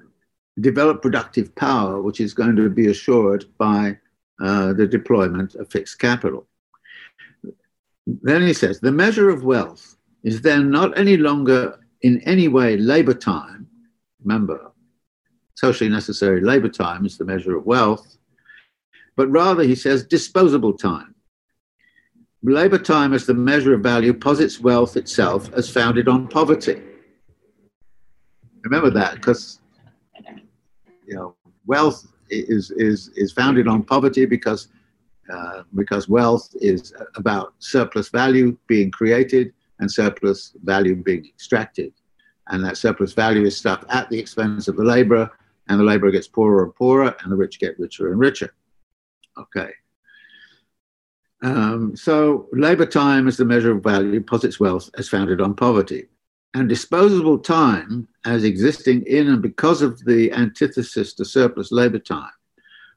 developed 0.60 1.02
productive 1.02 1.54
power 1.54 2.02
which 2.02 2.20
is 2.20 2.34
going 2.34 2.54
to 2.54 2.68
be 2.68 2.88
assured 2.88 3.46
by 3.56 3.98
uh, 4.42 4.72
the 4.72 4.86
deployment 4.86 5.54
of 5.54 5.70
fixed 5.70 5.98
capital. 5.98 6.46
Then 8.06 8.42
he 8.42 8.52
says, 8.52 8.80
the 8.80 8.92
measure 8.92 9.30
of 9.30 9.44
wealth 9.44 9.96
is 10.24 10.42
then 10.42 10.70
not 10.70 10.98
any 10.98 11.16
longer 11.16 11.78
in 12.02 12.20
any 12.22 12.48
way 12.48 12.76
labor 12.76 13.14
time, 13.14 13.68
Remember, 14.24 14.72
socially 15.54 15.90
necessary 15.90 16.40
labor 16.40 16.68
time 16.68 17.04
is 17.04 17.18
the 17.18 17.24
measure 17.24 17.56
of 17.56 17.66
wealth, 17.66 18.18
but 19.16 19.28
rather, 19.30 19.62
he 19.62 19.74
says, 19.74 20.04
disposable 20.04 20.72
time. 20.72 21.14
Labor 22.42 22.78
time 22.78 23.12
as 23.12 23.26
the 23.26 23.34
measure 23.34 23.74
of 23.74 23.82
value 23.82 24.12
posits 24.12 24.58
wealth 24.60 24.96
itself 24.96 25.52
as 25.52 25.68
founded 25.68 26.08
on 26.08 26.28
poverty. 26.28 26.82
Remember 28.64 28.90
that, 28.90 29.14
because 29.14 29.60
you 31.06 31.14
know 31.14 31.36
wealth 31.66 32.11
is 32.32 32.70
is 32.72 33.08
is 33.16 33.32
founded 33.32 33.68
on 33.68 33.82
poverty 33.82 34.26
because 34.26 34.68
uh, 35.32 35.62
because 35.74 36.08
wealth 36.08 36.48
is 36.60 36.92
about 37.16 37.54
surplus 37.58 38.08
value 38.08 38.56
being 38.66 38.90
created 38.90 39.52
and 39.78 39.90
surplus 39.90 40.54
value 40.62 40.96
being 40.96 41.24
extracted 41.26 41.92
and 42.48 42.64
that 42.64 42.76
surplus 42.76 43.12
value 43.12 43.44
is 43.44 43.56
stuff 43.56 43.84
at 43.88 44.08
the 44.10 44.18
expense 44.18 44.68
of 44.68 44.76
the 44.76 44.84
laborer, 44.84 45.30
and 45.68 45.78
the 45.78 45.84
laborer 45.84 46.10
gets 46.10 46.28
poorer 46.28 46.64
and 46.64 46.74
poorer, 46.74 47.14
and 47.20 47.32
the 47.32 47.36
rich 47.36 47.58
get 47.58 47.78
richer 47.78 48.10
and 48.10 48.20
richer. 48.20 48.52
Okay. 49.38 49.70
Um, 51.42 51.96
so 51.96 52.48
labor 52.52 52.86
time 52.86 53.26
as 53.26 53.36
the 53.36 53.44
measure 53.44 53.72
of 53.72 53.82
value 53.82 54.20
posits 54.20 54.60
wealth 54.60 54.90
as 54.98 55.08
founded 55.08 55.40
on 55.40 55.54
poverty. 55.54 56.08
And 56.54 56.68
disposable 56.68 57.38
time 57.38 58.08
as 58.26 58.44
existing 58.44 59.04
in 59.06 59.28
and 59.28 59.40
because 59.40 59.80
of 59.80 60.04
the 60.04 60.30
antithesis 60.32 61.14
to 61.14 61.24
surplus 61.24 61.72
labor 61.72 61.98
time, 61.98 62.30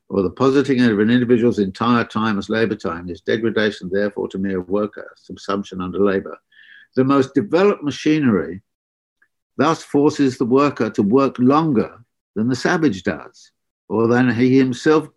or 0.09 0.21
the 0.21 0.29
positing 0.29 0.81
of 0.81 0.99
an 0.99 1.09
individual's 1.09 1.59
entire 1.59 2.03
time 2.03 2.37
as 2.37 2.49
labor 2.49 2.75
time 2.75 3.09
is 3.09 3.21
degradation, 3.21 3.89
therefore, 3.91 4.27
to 4.29 4.37
mere 4.37 4.61
worker, 4.61 5.15
subsumption 5.17 5.81
under 5.81 5.99
labor. 5.99 6.37
The 6.95 7.03
most 7.03 7.33
developed 7.33 7.83
machinery 7.83 8.61
thus 9.57 9.83
forces 9.83 10.37
the 10.37 10.45
worker 10.45 10.89
to 10.89 11.01
work 11.01 11.39
longer 11.39 12.03
than 12.35 12.49
the 12.49 12.55
savage 12.55 13.03
does, 13.03 13.51
or 13.87 14.07
than 14.07 14.33
he 14.33 14.57
himself, 14.57 15.07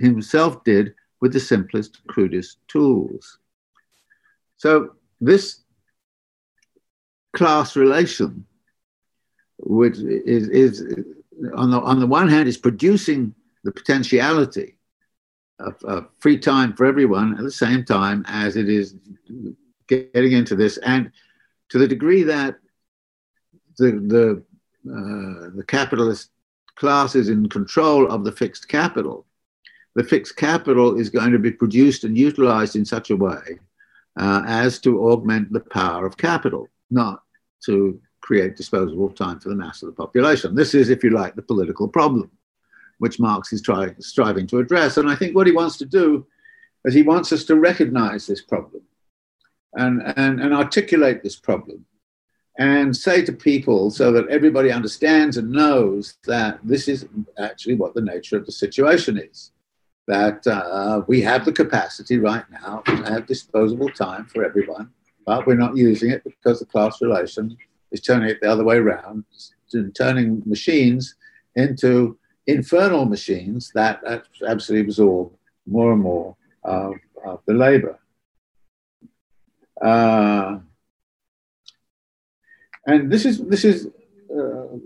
himself 0.00 0.64
did 0.64 0.94
with 1.20 1.32
the 1.32 1.40
simplest, 1.40 2.04
crudest 2.08 2.58
tools. 2.68 3.38
So, 4.56 4.94
this 5.20 5.61
class 7.32 7.76
relation, 7.76 8.44
which 9.58 9.98
is, 9.98 10.48
is 10.48 11.04
on, 11.54 11.70
the, 11.70 11.80
on 11.80 12.00
the 12.00 12.06
one 12.06 12.28
hand, 12.28 12.48
is 12.48 12.58
producing 12.58 13.34
the 13.64 13.72
potentiality 13.72 14.76
of, 15.58 15.76
of 15.84 16.08
free 16.18 16.38
time 16.38 16.74
for 16.74 16.86
everyone 16.86 17.36
at 17.36 17.44
the 17.44 17.50
same 17.50 17.84
time 17.84 18.24
as 18.26 18.56
it 18.56 18.68
is 18.68 18.96
getting 19.86 20.32
into 20.32 20.56
this. 20.56 20.78
And 20.78 21.10
to 21.70 21.78
the 21.78 21.88
degree 21.88 22.22
that 22.24 22.56
the 23.78 23.92
the 23.92 24.42
uh, 24.90 25.50
the 25.54 25.64
capitalist 25.66 26.30
class 26.74 27.14
is 27.14 27.28
in 27.28 27.48
control 27.48 28.10
of 28.10 28.24
the 28.24 28.32
fixed 28.32 28.68
capital, 28.68 29.26
the 29.94 30.04
fixed 30.04 30.36
capital 30.36 30.98
is 30.98 31.10
going 31.10 31.32
to 31.32 31.38
be 31.38 31.52
produced 31.52 32.04
and 32.04 32.16
utilized 32.16 32.76
in 32.76 32.84
such 32.84 33.10
a 33.10 33.16
way 33.16 33.60
uh, 34.18 34.42
as 34.46 34.78
to 34.80 35.08
augment 35.08 35.52
the 35.52 35.60
power 35.60 36.06
of 36.06 36.16
capital, 36.16 36.68
not 36.92 37.22
to 37.64 38.00
create 38.20 38.56
disposable 38.56 39.10
time 39.10 39.40
for 39.40 39.48
the 39.48 39.54
mass 39.54 39.82
of 39.82 39.86
the 39.86 39.92
population. 39.92 40.54
This 40.54 40.74
is, 40.74 40.90
if 40.90 41.02
you 41.02 41.10
like, 41.10 41.34
the 41.34 41.42
political 41.42 41.88
problem, 41.88 42.30
which 42.98 43.18
Marx 43.18 43.52
is 43.52 43.62
try, 43.62 43.94
striving 43.98 44.46
to 44.48 44.58
address. 44.58 44.96
And 44.96 45.10
I 45.10 45.16
think 45.16 45.34
what 45.34 45.46
he 45.46 45.52
wants 45.52 45.76
to 45.78 45.86
do 45.86 46.26
is 46.84 46.94
he 46.94 47.02
wants 47.02 47.32
us 47.32 47.44
to 47.44 47.56
recognize 47.56 48.26
this 48.26 48.42
problem 48.42 48.82
and, 49.74 50.02
and, 50.16 50.40
and 50.40 50.54
articulate 50.54 51.22
this 51.22 51.36
problem 51.36 51.84
and 52.58 52.94
say 52.94 53.24
to 53.24 53.32
people 53.32 53.90
so 53.90 54.12
that 54.12 54.28
everybody 54.28 54.70
understands 54.70 55.36
and 55.36 55.50
knows 55.50 56.18
that 56.26 56.60
this 56.62 56.86
is 56.86 57.06
actually 57.38 57.74
what 57.74 57.94
the 57.94 58.00
nature 58.00 58.36
of 58.36 58.46
the 58.46 58.52
situation 58.52 59.18
is. 59.18 59.52
That 60.08 60.46
uh, 60.46 61.02
we 61.06 61.22
have 61.22 61.44
the 61.44 61.52
capacity 61.52 62.18
right 62.18 62.44
now 62.50 62.82
to 62.86 62.96
have 63.04 63.26
disposable 63.26 63.88
time 63.88 64.26
for 64.26 64.44
everyone, 64.44 64.90
but 65.24 65.46
we're 65.46 65.54
not 65.54 65.76
using 65.76 66.10
it 66.10 66.24
because 66.24 66.60
the 66.60 66.66
class 66.66 67.00
relation 67.00 67.56
is 67.90 68.00
turning 68.00 68.28
it 68.28 68.40
the 68.40 68.50
other 68.50 68.64
way 68.64 68.76
around, 68.76 69.24
turning 69.94 70.42
machines 70.46 71.14
into 71.56 72.18
infernal 72.46 73.04
machines 73.04 73.70
that 73.74 74.02
absolutely 74.46 74.86
absorb 74.86 75.32
more 75.66 75.92
and 75.92 76.02
more 76.02 76.36
of, 76.64 76.94
of 77.24 77.40
the 77.46 77.54
labor. 77.54 77.98
Uh, 79.80 80.58
and 82.86 83.10
this 83.10 83.24
is 83.24 83.38
this 83.46 83.64
is 83.64 83.86
uh, 84.30 84.76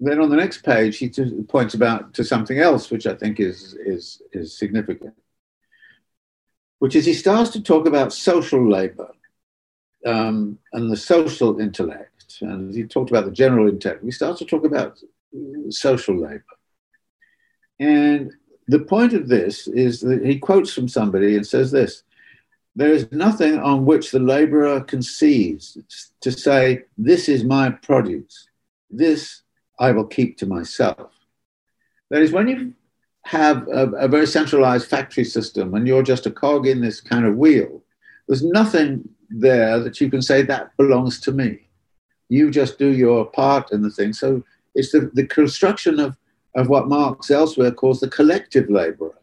then 0.00 0.20
on 0.20 0.30
the 0.30 0.36
next 0.36 0.62
page 0.62 0.98
he 0.98 1.10
points 1.48 1.74
about 1.74 2.14
to 2.14 2.24
something 2.24 2.58
else 2.58 2.90
which 2.90 3.06
I 3.06 3.14
think 3.14 3.40
is 3.40 3.74
is 3.74 4.22
is 4.32 4.56
significant, 4.56 5.14
which 6.78 6.94
is 6.94 7.04
he 7.04 7.14
starts 7.14 7.50
to 7.50 7.62
talk 7.62 7.86
about 7.86 8.12
social 8.12 8.68
labor 8.68 9.10
um, 10.06 10.58
and 10.72 10.90
the 10.90 10.96
social 10.96 11.60
intellect, 11.60 12.38
and 12.40 12.74
he 12.74 12.84
talked 12.84 13.10
about 13.10 13.24
the 13.24 13.30
general 13.30 13.68
intellect. 13.68 14.04
He 14.04 14.10
starts 14.10 14.38
to 14.40 14.44
talk 14.44 14.64
about 14.64 14.98
social 15.70 16.16
labor, 16.16 16.44
and 17.78 18.32
the 18.66 18.80
point 18.80 19.14
of 19.14 19.28
this 19.28 19.66
is 19.66 20.00
that 20.00 20.24
he 20.24 20.38
quotes 20.38 20.72
from 20.72 20.88
somebody 20.88 21.36
and 21.36 21.46
says 21.46 21.70
this 21.70 22.02
there 22.78 22.92
is 22.92 23.10
nothing 23.10 23.58
on 23.58 23.84
which 23.84 24.12
the 24.12 24.20
laborer 24.20 24.86
seize 25.00 25.76
to 26.20 26.30
say, 26.30 26.84
This 26.96 27.28
is 27.28 27.42
my 27.42 27.70
produce, 27.70 28.46
this 28.88 29.42
I 29.80 29.90
will 29.90 30.06
keep 30.06 30.38
to 30.38 30.46
myself. 30.46 31.10
That 32.10 32.22
is, 32.22 32.30
when 32.30 32.46
you 32.46 32.74
have 33.24 33.66
a, 33.66 33.88
a 33.90 34.06
very 34.06 34.28
centralized 34.28 34.88
factory 34.88 35.24
system 35.24 35.74
and 35.74 35.88
you're 35.88 36.04
just 36.04 36.26
a 36.26 36.30
cog 36.30 36.68
in 36.68 36.80
this 36.80 37.00
kind 37.00 37.26
of 37.26 37.36
wheel, 37.36 37.82
there's 38.28 38.44
nothing 38.44 39.08
there 39.28 39.78
that 39.80 40.00
you 40.00 40.10
can 40.10 40.22
say, 40.22 40.42
That 40.42 40.76
belongs 40.76 41.20
to 41.20 41.32
me. 41.32 41.68
You 42.28 42.50
just 42.50 42.78
do 42.78 42.88
your 42.88 43.26
part 43.26 43.72
in 43.72 43.82
the 43.82 43.90
thing. 43.90 44.12
So 44.12 44.42
it's 44.74 44.92
the, 44.92 45.10
the 45.14 45.26
construction 45.26 45.98
of, 45.98 46.16
of 46.54 46.68
what 46.68 46.88
Marx 46.88 47.30
elsewhere 47.30 47.70
calls 47.70 48.00
the 48.00 48.08
collective 48.08 48.68
laborer, 48.68 49.18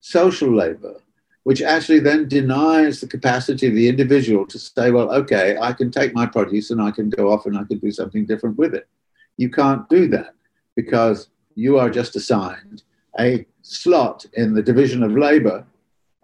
social 0.00 0.52
labor 0.54 0.96
which 1.44 1.60
actually 1.60 1.98
then 1.98 2.28
denies 2.28 3.00
the 3.00 3.06
capacity 3.06 3.66
of 3.66 3.74
the 3.74 3.88
individual 3.88 4.46
to 4.46 4.58
say, 4.58 4.90
well, 4.90 5.10
okay, 5.12 5.56
I 5.60 5.72
can 5.72 5.90
take 5.90 6.14
my 6.14 6.26
produce 6.26 6.70
and 6.70 6.80
I 6.80 6.90
can 6.90 7.10
go 7.10 7.32
off 7.32 7.46
and 7.46 7.58
I 7.58 7.64
can 7.64 7.78
do 7.78 7.90
something 7.90 8.26
different 8.26 8.58
with 8.58 8.74
it. 8.74 8.88
You 9.36 9.50
can't 9.50 9.88
do 9.88 10.06
that 10.08 10.34
because 10.76 11.28
you 11.54 11.78
are 11.78 11.90
just 11.90 12.16
assigned 12.16 12.82
a 13.18 13.44
slot 13.62 14.24
in 14.34 14.54
the 14.54 14.62
division 14.62 15.02
of 15.02 15.12
labor 15.12 15.66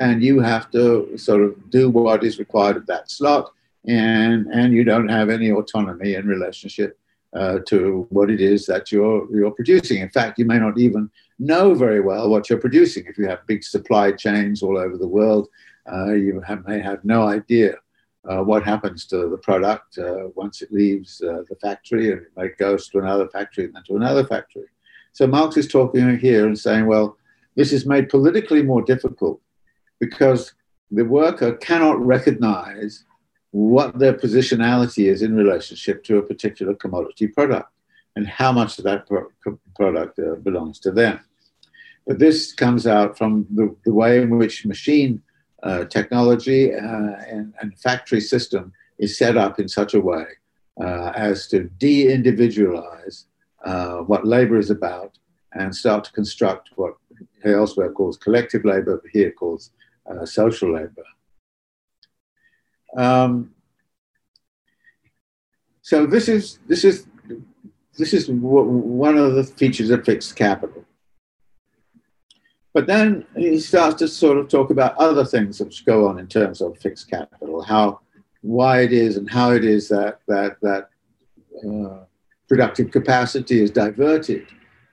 and 0.01 0.23
you 0.23 0.41
have 0.41 0.71
to 0.71 1.17
sort 1.17 1.43
of 1.43 1.71
do 1.71 1.91
what 1.91 2.25
is 2.25 2.39
required 2.39 2.77
of 2.77 2.87
that 2.87 3.11
slot 3.11 3.53
and, 3.87 4.47
and 4.49 4.73
you 4.73 4.85
don't 4.85 5.09
have 5.09 5.31
any 5.31 5.51
autonomy 5.51 6.15
in 6.15 6.27
relationship 6.27 6.99
uh, 7.35 7.59
to 7.67 8.07
what 8.11 8.31
it 8.31 8.41
is 8.41 8.67
that 8.67 8.91
you're, 8.91 9.27
you're 9.35 9.51
producing. 9.51 10.01
In 10.01 10.09
fact, 10.09 10.39
you 10.39 10.45
may 10.45 10.59
not 10.59 10.79
even 10.79 11.11
know 11.39 11.75
very 11.75 12.01
well 12.01 12.29
what 12.29 12.49
you're 12.49 12.59
producing. 12.59 13.05
If 13.07 13.19
you 13.19 13.29
have 13.29 13.47
big 13.47 13.63
supply 13.63 14.13
chains 14.13 14.63
all 14.63 14.79
over 14.79 14.97
the 14.97 15.07
world, 15.09 15.49
uh, 15.91 16.13
you 16.13 16.41
have, 16.41 16.67
may 16.67 16.81
have 16.81 17.05
no 17.05 17.23
idea 17.23 17.77
uh, 18.29 18.43
what 18.43 18.63
happens 18.63 19.07
to 19.07 19.29
the 19.29 19.39
product 19.39 19.99
uh, 19.99 20.29
once 20.35 20.61
it 20.63 20.73
leaves 20.73 21.23
uh, 21.23 21.43
the 21.49 21.57
factory 21.57 22.13
and 22.13 22.27
it 22.37 22.59
goes 22.59 22.89
to 22.89 22.99
another 22.99 23.29
factory 23.29 23.65
and 23.65 23.75
then 23.75 23.83
to 23.85 23.97
another 23.97 24.25
factory. 24.25 24.67
So 25.13 25.27
Marx 25.27 25.57
is 25.57 25.69
talking 25.69 26.19
here 26.19 26.47
and 26.47 26.59
saying, 26.59 26.87
well, 26.87 27.17
this 27.57 27.73
is 27.73 27.87
made 27.87 28.09
politically 28.09 28.63
more 28.63 28.83
difficult 28.83 29.41
because 30.01 30.53
the 30.91 31.05
worker 31.05 31.53
cannot 31.57 32.05
recognize 32.05 33.05
what 33.51 33.99
their 33.99 34.15
positionality 34.15 35.07
is 35.07 35.23
in 35.23 35.35
relationship 35.35 36.05
to 36.05 36.19
a 36.19 36.23
particular 36.23 36.75
commodity 36.75 37.29
product 37.29 37.71
and 38.17 38.27
how 38.27 38.53
much 38.53 38.79
of 38.79 38.85
that 38.85 39.07
pro- 39.07 39.59
product 39.75 40.19
uh, 40.19 40.35
belongs 40.37 40.79
to 40.81 40.91
them. 40.91 41.21
But 42.07 42.19
this 42.19 42.53
comes 42.53 42.87
out 42.87 43.17
from 43.17 43.47
the, 43.55 43.75
the 43.85 43.93
way 43.93 44.23
in 44.23 44.37
which 44.37 44.67
machine 44.67 45.23
uh, 45.63 45.85
technology 45.85 46.75
uh, 46.75 46.79
and, 46.79 47.53
and, 47.61 47.77
factory 47.79 48.21
system 48.21 48.73
is 48.99 49.19
set 49.19 49.37
up 49.37 49.59
in 49.59 49.69
such 49.69 49.95
a 49.95 50.01
way 50.01 50.25
uh, 50.81 51.13
as 51.17 51.49
to 51.49 51.65
de 51.79 52.13
individualize 52.13 53.27
uh, 53.65 53.97
what 53.99 54.25
labor 54.25 54.57
is 54.57 54.71
about 54.71 55.19
and 55.55 55.75
start 55.75 56.05
to 56.05 56.13
construct 56.13 56.71
what 56.77 56.95
he 57.43 57.51
elsewhere 57.51 57.91
calls 57.91 58.17
collective 58.17 58.65
labor, 58.65 59.01
but 59.03 59.11
here 59.13 59.33
calls 59.33 59.73
uh, 60.11 60.27
social 60.27 60.75
labor. 60.75 61.05
Um, 62.97 63.55
so 65.83 66.07
this 66.07 66.29
is 66.29 66.59
this 66.67 66.85
is 66.85 67.07
this 67.97 68.15
is 68.15 68.29
one 68.31 69.19
of 69.19 69.35
the 69.35 69.45
features 69.45 69.91
of 69.91 70.05
fixed 70.05 70.37
capital. 70.37 70.85
But 72.75 72.87
then 72.87 73.27
he 73.37 73.59
starts 73.59 73.97
to 73.97 74.09
sort 74.09 74.39
of 74.39 74.49
talk 74.49 74.71
about 74.71 74.97
other 74.99 75.25
things 75.25 75.59
which 75.61 75.85
go 75.85 76.07
on 76.07 76.19
in 76.19 76.29
terms 76.29 76.61
of 76.61 76.79
fixed 76.79 77.11
capital, 77.11 77.63
how 77.63 78.01
why 78.43 78.83
it 78.83 78.93
is 78.93 79.17
and 79.17 79.29
how 79.29 79.51
it 79.51 79.65
is 79.65 79.89
that 79.89 80.21
that 80.29 80.59
that 80.63 80.91
uh, 81.67 82.05
productive 82.49 82.91
capacity 82.91 83.61
is 83.61 83.71
diverted 83.71 84.47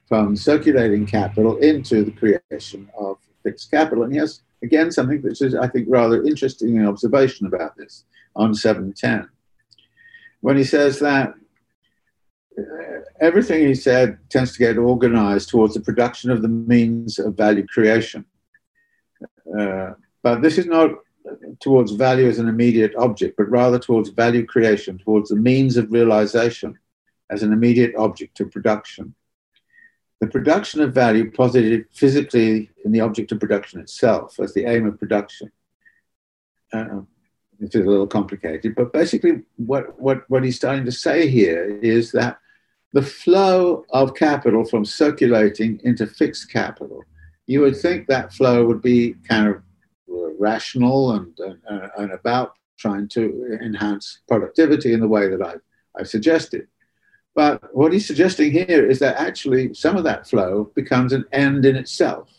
from 0.08 0.36
circulating 0.36 1.06
capital 1.06 1.58
into 1.58 2.04
the 2.04 2.12
creation 2.12 2.90
of 2.98 3.18
fixed 3.44 3.70
capital. 3.70 4.04
And 4.04 4.14
he 4.14 4.20
has 4.20 4.42
again 4.66 4.92
something 4.92 5.22
which 5.22 5.42
is 5.42 5.56
I 5.56 5.68
think 5.68 5.88
rather 5.90 6.24
interesting 6.24 6.86
observation 6.86 7.48
about 7.48 7.78
this 7.78 8.04
on 8.36 8.54
710 8.54 9.30
when 10.42 10.58
he 10.58 10.64
says 10.64 11.00
that 11.00 11.34
everything 13.20 13.68
he 13.68 13.76
said 13.76 14.18
tends 14.30 14.54
to 14.54 14.60
get 14.60 14.78
organized 14.78 15.50
towards 15.50 15.74
the 15.74 15.80
production 15.80 16.32
of 16.32 16.42
the 16.42 16.48
means 16.48 17.20
of 17.20 17.36
value 17.36 17.66
creation. 17.68 18.26
Uh, 19.58 19.92
but 20.22 20.42
this 20.42 20.58
is 20.58 20.66
not 20.66 20.92
towards 21.60 21.92
value 21.92 22.28
as 22.28 22.40
an 22.40 22.48
immediate 22.48 22.96
object, 22.96 23.36
but 23.38 23.50
rather 23.50 23.80
towards 23.80 24.10
value 24.10 24.46
creation, 24.46 24.98
towards 24.98 25.30
the 25.30 25.36
means 25.36 25.78
of 25.78 25.92
realization 25.92 26.78
as 27.30 27.42
an 27.44 27.52
immediate 27.52 27.96
object 27.98 28.40
of 28.40 28.52
production. 28.52 29.16
The 30.22 30.28
production 30.28 30.82
of 30.82 30.94
value 30.94 31.32
posited 31.32 31.86
physically 31.92 32.72
in 32.84 32.92
the 32.92 33.02
object 33.02 33.32
of 33.32 33.40
production 33.40 33.80
itself 33.82 34.40
as 34.40 34.54
the 34.54 34.66
aim 34.66 34.86
of 34.86 35.00
production. 35.00 35.52
Uh, 36.74 37.02
this 37.60 37.76
is 37.76 37.86
a 37.86 37.90
little 37.90 38.08
complicated, 38.08 38.76
but 38.76 38.92
basically, 38.92 39.44
what, 39.58 40.00
what, 40.00 40.30
what 40.30 40.44
he's 40.44 40.56
starting 40.58 40.86
to 40.86 40.92
say 40.92 41.28
here 41.30 41.80
is 41.82 42.12
that 42.12 42.40
the 42.94 43.02
flow 43.02 43.86
of 43.90 44.16
capital 44.16 44.66
from 44.66 44.86
circulating 44.86 45.80
into 45.84 46.08
fixed 46.08 46.52
capital, 46.52 47.04
you 47.46 47.62
would 47.62 47.78
think 47.78 48.08
that 48.08 48.34
flow 48.34 48.66
would 48.66 48.82
be 48.82 49.16
kind 49.28 49.48
of 49.48 49.62
rational 50.40 51.14
and, 51.14 51.38
and, 51.40 51.92
and 51.98 52.12
about 52.12 52.58
trying 52.78 53.08
to 53.10 53.58
enhance 53.62 54.20
productivity 54.28 54.94
in 54.94 55.00
the 55.00 55.08
way 55.08 55.30
that 55.30 55.42
I've, 55.42 55.62
I've 55.98 56.08
suggested. 56.08 56.68
But 57.36 57.76
what 57.76 57.92
he's 57.92 58.08
suggesting 58.08 58.52
here 58.52 58.90
is 58.90 58.98
that 59.00 59.18
actually 59.18 59.74
some 59.74 59.98
of 59.98 60.06
that 60.06 60.28
flow 60.28 60.72
becomes 60.74 61.12
an 61.12 61.26
end 61.34 61.66
in 61.66 61.76
itself. 61.76 62.32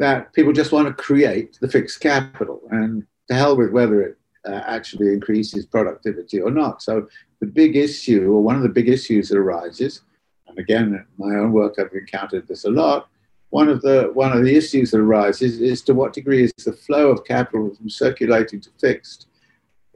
That 0.00 0.32
people 0.32 0.52
just 0.52 0.72
want 0.72 0.88
to 0.88 1.02
create 1.02 1.56
the 1.60 1.68
fixed 1.68 2.00
capital 2.00 2.62
and 2.70 3.06
to 3.28 3.34
hell 3.34 3.56
with 3.56 3.70
whether 3.70 4.02
it 4.02 4.18
uh, 4.46 4.62
actually 4.66 5.12
increases 5.12 5.66
productivity 5.66 6.40
or 6.40 6.50
not. 6.50 6.82
So 6.82 7.06
the 7.40 7.46
big 7.46 7.76
issue, 7.76 8.32
or 8.32 8.42
one 8.42 8.56
of 8.56 8.62
the 8.62 8.68
big 8.68 8.88
issues 8.88 9.28
that 9.28 9.38
arises, 9.38 10.02
and 10.48 10.58
again, 10.58 10.86
in 10.86 11.06
my 11.16 11.36
own 11.36 11.52
work, 11.52 11.76
I've 11.78 11.92
encountered 11.92 12.48
this 12.48 12.64
a 12.64 12.70
lot. 12.70 13.08
One 13.50 13.68
of 13.68 13.82
the 13.82 14.10
one 14.14 14.32
of 14.32 14.44
the 14.44 14.56
issues 14.56 14.90
that 14.90 15.00
arises 15.00 15.60
is 15.60 15.82
to 15.82 15.94
what 15.94 16.12
degree 16.12 16.44
is 16.44 16.52
the 16.64 16.72
flow 16.72 17.10
of 17.10 17.24
capital 17.24 17.74
from 17.74 17.88
circulating 17.88 18.60
to 18.62 18.70
fixed 18.80 19.28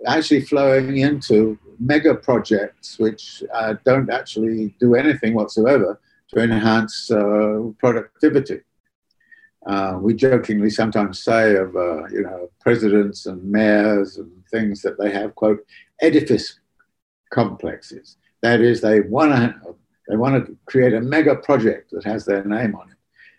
actually 0.06 0.42
flowing 0.42 0.98
into 0.98 1.58
mega 1.78 2.14
projects 2.14 2.98
which 2.98 3.42
uh, 3.52 3.74
don't 3.84 4.10
actually 4.10 4.74
do 4.78 4.94
anything 4.94 5.34
whatsoever 5.34 6.00
to 6.28 6.42
enhance 6.42 7.10
uh, 7.10 7.60
productivity. 7.78 8.60
Uh, 9.66 9.98
we 10.00 10.14
jokingly 10.14 10.68
sometimes 10.68 11.22
say 11.22 11.56
of 11.56 11.74
uh, 11.74 12.06
you 12.08 12.22
know 12.22 12.48
presidents 12.60 13.26
and 13.26 13.42
mayors 13.42 14.18
and 14.18 14.30
things 14.50 14.82
that 14.82 14.98
they 14.98 15.10
have 15.10 15.34
quote 15.34 15.60
edifice 16.02 16.60
complexes. 17.32 18.16
That 18.42 18.60
is, 18.60 18.82
they 18.82 19.00
want 19.00 19.32
to 19.32 19.74
they 20.08 20.16
want 20.16 20.46
to 20.46 20.56
create 20.66 20.92
a 20.92 21.00
mega 21.00 21.34
project 21.34 21.92
that 21.92 22.04
has 22.04 22.26
their 22.26 22.44
name 22.44 22.74
on 22.74 22.90
it, 22.90 22.96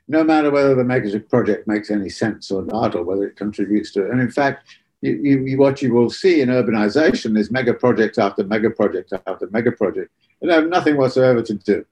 no 0.07 0.23
matter 0.23 0.49
whether 0.49 0.73
the 0.73 0.83
mega 0.83 1.19
project 1.19 1.67
makes 1.67 1.91
any 1.91 2.09
sense 2.09 2.49
or 2.49 2.63
not, 2.63 2.95
or 2.95 3.03
whether 3.03 3.27
it 3.27 3.35
contributes 3.35 3.91
to 3.91 4.05
it. 4.05 4.11
And 4.11 4.19
in 4.19 4.31
fact, 4.31 4.65
you, 5.05 5.39
you, 5.45 5.57
what 5.57 5.81
you 5.81 5.93
will 5.93 6.09
see 6.09 6.41
in 6.41 6.49
urbanization 6.49 7.37
is 7.37 7.51
mega 7.51 7.73
project 7.73 8.17
after 8.17 8.43
mega 8.43 8.69
project 8.69 9.13
after 9.27 9.47
mega 9.51 9.71
project 9.71 10.11
that 10.41 10.51
have 10.51 10.67
nothing 10.67 10.97
whatsoever 10.97 11.41
to 11.41 11.53
do 11.53 11.85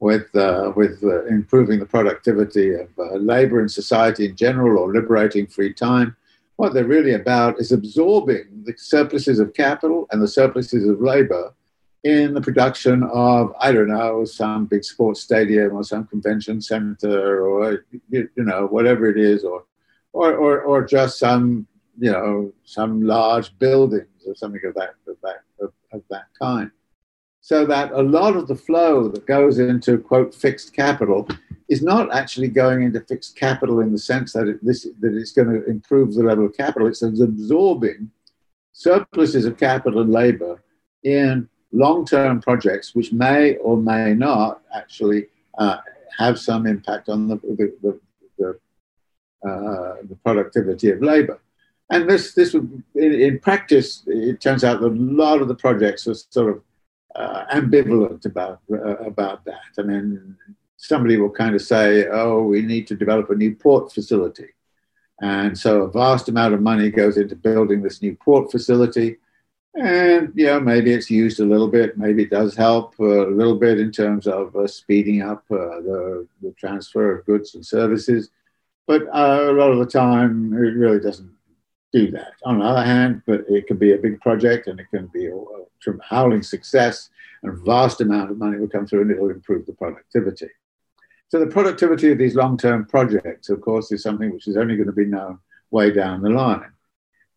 with, 0.00 0.34
uh, 0.34 0.72
with 0.76 1.02
uh, 1.04 1.24
improving 1.26 1.78
the 1.78 1.86
productivity 1.86 2.74
of 2.74 2.88
uh, 2.98 3.14
labor 3.16 3.60
in 3.60 3.68
society 3.68 4.26
in 4.26 4.36
general 4.36 4.78
or 4.78 4.92
liberating 4.92 5.46
free 5.46 5.72
time. 5.72 6.16
What 6.56 6.74
they're 6.74 6.84
really 6.84 7.14
about 7.14 7.58
is 7.58 7.72
absorbing 7.72 8.64
the 8.64 8.74
surpluses 8.76 9.38
of 9.38 9.54
capital 9.54 10.06
and 10.10 10.20
the 10.22 10.28
surpluses 10.28 10.86
of 10.88 11.00
labor 11.00 11.54
in 12.04 12.32
the 12.32 12.40
production 12.40 13.02
of, 13.02 13.52
I 13.60 13.72
don't 13.72 13.88
know, 13.88 14.24
some 14.24 14.66
big 14.66 14.84
sports 14.84 15.20
stadium 15.20 15.76
or 15.76 15.84
some 15.84 16.06
convention 16.06 16.60
center 16.62 17.46
or, 17.46 17.84
you, 18.08 18.28
you 18.34 18.44
know, 18.44 18.66
whatever 18.66 19.08
it 19.08 19.18
is, 19.18 19.44
or, 19.44 19.64
or, 20.12 20.34
or, 20.34 20.62
or 20.62 20.84
just 20.84 21.18
some, 21.18 21.66
you 22.00 22.10
know, 22.10 22.52
some 22.64 23.02
large 23.02 23.56
buildings 23.58 24.24
or 24.26 24.34
something 24.34 24.60
of 24.64 24.74
that, 24.74 24.94
of 25.06 25.16
that, 25.22 25.42
of, 25.60 25.72
of 25.92 26.02
that 26.10 26.24
kind 26.40 26.70
so 27.40 27.64
that 27.66 27.90
a 27.92 28.02
lot 28.02 28.36
of 28.36 28.46
the 28.48 28.54
flow 28.54 29.08
that 29.08 29.26
goes 29.26 29.58
into 29.58 29.98
quote 29.98 30.34
fixed 30.34 30.74
capital 30.74 31.26
is 31.68 31.82
not 31.82 32.12
actually 32.12 32.48
going 32.48 32.82
into 32.82 33.00
fixed 33.00 33.36
capital 33.36 33.80
in 33.80 33.92
the 33.92 33.98
sense 33.98 34.32
that 34.32 34.48
it, 34.48 34.64
this, 34.64 34.86
that 35.00 35.14
it's 35.14 35.32
going 35.32 35.48
to 35.48 35.64
improve 35.66 36.14
the 36.14 36.22
level 36.22 36.44
of 36.44 36.56
capital. 36.56 36.86
It's 36.86 37.02
absorbing 37.02 38.10
surpluses 38.72 39.46
of 39.46 39.56
capital 39.56 40.02
and 40.02 40.12
labor 40.12 40.62
in 41.02 41.48
long-term 41.72 42.42
projects, 42.42 42.94
which 42.94 43.12
may 43.12 43.56
or 43.56 43.76
may 43.76 44.14
not 44.14 44.62
actually 44.74 45.26
uh, 45.58 45.78
have 46.18 46.38
some 46.38 46.66
impact 46.66 47.08
on 47.08 47.28
the, 47.28 47.36
the, 47.36 47.74
the, 47.82 48.00
the, 48.38 49.48
uh, 49.48 49.96
the 50.08 50.16
productivity 50.24 50.90
of 50.90 51.02
labor. 51.02 51.40
And 51.90 52.08
this, 52.08 52.34
this 52.34 52.54
would, 52.54 52.82
in, 52.94 53.12
in, 53.20 53.38
practice, 53.40 54.04
it 54.06 54.40
turns 54.40 54.62
out 54.62 54.80
that 54.80 54.86
a 54.86 54.94
lot 54.94 55.42
of 55.42 55.48
the 55.48 55.56
projects 55.56 56.06
are 56.06 56.14
sort 56.14 56.56
of 56.56 56.62
uh, 57.16 57.44
ambivalent 57.52 58.24
about 58.24 58.60
uh, 58.72 58.96
about 58.98 59.44
that. 59.44 59.72
I 59.76 59.82
mean, 59.82 60.36
somebody 60.76 61.16
will 61.16 61.30
kind 61.30 61.56
of 61.56 61.62
say, 61.62 62.06
"Oh, 62.06 62.44
we 62.44 62.62
need 62.62 62.86
to 62.88 62.94
develop 62.94 63.30
a 63.30 63.34
new 63.34 63.56
port 63.56 63.92
facility," 63.92 64.50
and 65.20 65.58
so 65.58 65.82
a 65.82 65.90
vast 65.90 66.28
amount 66.28 66.54
of 66.54 66.62
money 66.62 66.90
goes 66.90 67.16
into 67.16 67.34
building 67.34 67.82
this 67.82 68.00
new 68.00 68.16
port 68.16 68.52
facility. 68.52 69.18
And 69.74 70.32
yeah, 70.34 70.58
maybe 70.58 70.92
it's 70.92 71.10
used 71.10 71.40
a 71.40 71.44
little 71.44 71.68
bit. 71.68 71.96
Maybe 71.96 72.24
it 72.24 72.30
does 72.30 72.54
help 72.56 72.94
uh, 73.00 73.28
a 73.28 73.30
little 73.30 73.56
bit 73.56 73.78
in 73.80 73.90
terms 73.92 74.26
of 74.26 74.54
uh, 74.54 74.66
speeding 74.66 75.22
up 75.22 75.44
uh, 75.50 75.80
the, 75.80 76.26
the 76.42 76.52
transfer 76.58 77.18
of 77.18 77.26
goods 77.26 77.54
and 77.54 77.64
services. 77.64 78.30
But 78.86 79.02
uh, 79.14 79.46
a 79.48 79.52
lot 79.52 79.70
of 79.70 79.78
the 79.78 79.86
time, 79.86 80.52
it 80.54 80.74
really 80.74 80.98
doesn't 80.98 81.30
do 81.92 82.10
that. 82.12 82.32
On 82.44 82.58
the 82.58 82.64
other 82.64 82.84
hand, 82.84 83.22
but 83.26 83.44
it 83.48 83.66
can 83.66 83.76
be 83.76 83.92
a 83.92 83.98
big 83.98 84.20
project 84.20 84.66
and 84.66 84.78
it 84.78 84.86
can 84.90 85.06
be 85.08 85.26
a, 85.26 85.34
a 85.34 85.92
howling 86.02 86.42
success 86.42 87.10
and 87.42 87.52
a 87.52 87.56
vast 87.62 88.00
amount 88.00 88.30
of 88.30 88.38
money 88.38 88.58
will 88.58 88.68
come 88.68 88.86
through 88.86 89.02
and 89.02 89.10
it 89.10 89.20
will 89.20 89.30
improve 89.30 89.66
the 89.66 89.72
productivity. 89.72 90.48
So 91.28 91.38
the 91.38 91.46
productivity 91.46 92.10
of 92.10 92.18
these 92.18 92.34
long-term 92.34 92.86
projects, 92.86 93.50
of 93.50 93.60
course, 93.60 93.92
is 93.92 94.02
something 94.02 94.32
which 94.32 94.48
is 94.48 94.56
only 94.56 94.76
going 94.76 94.86
to 94.86 94.92
be 94.92 95.04
known 95.04 95.38
way 95.70 95.92
down 95.92 96.22
the 96.22 96.30
line. 96.30 96.72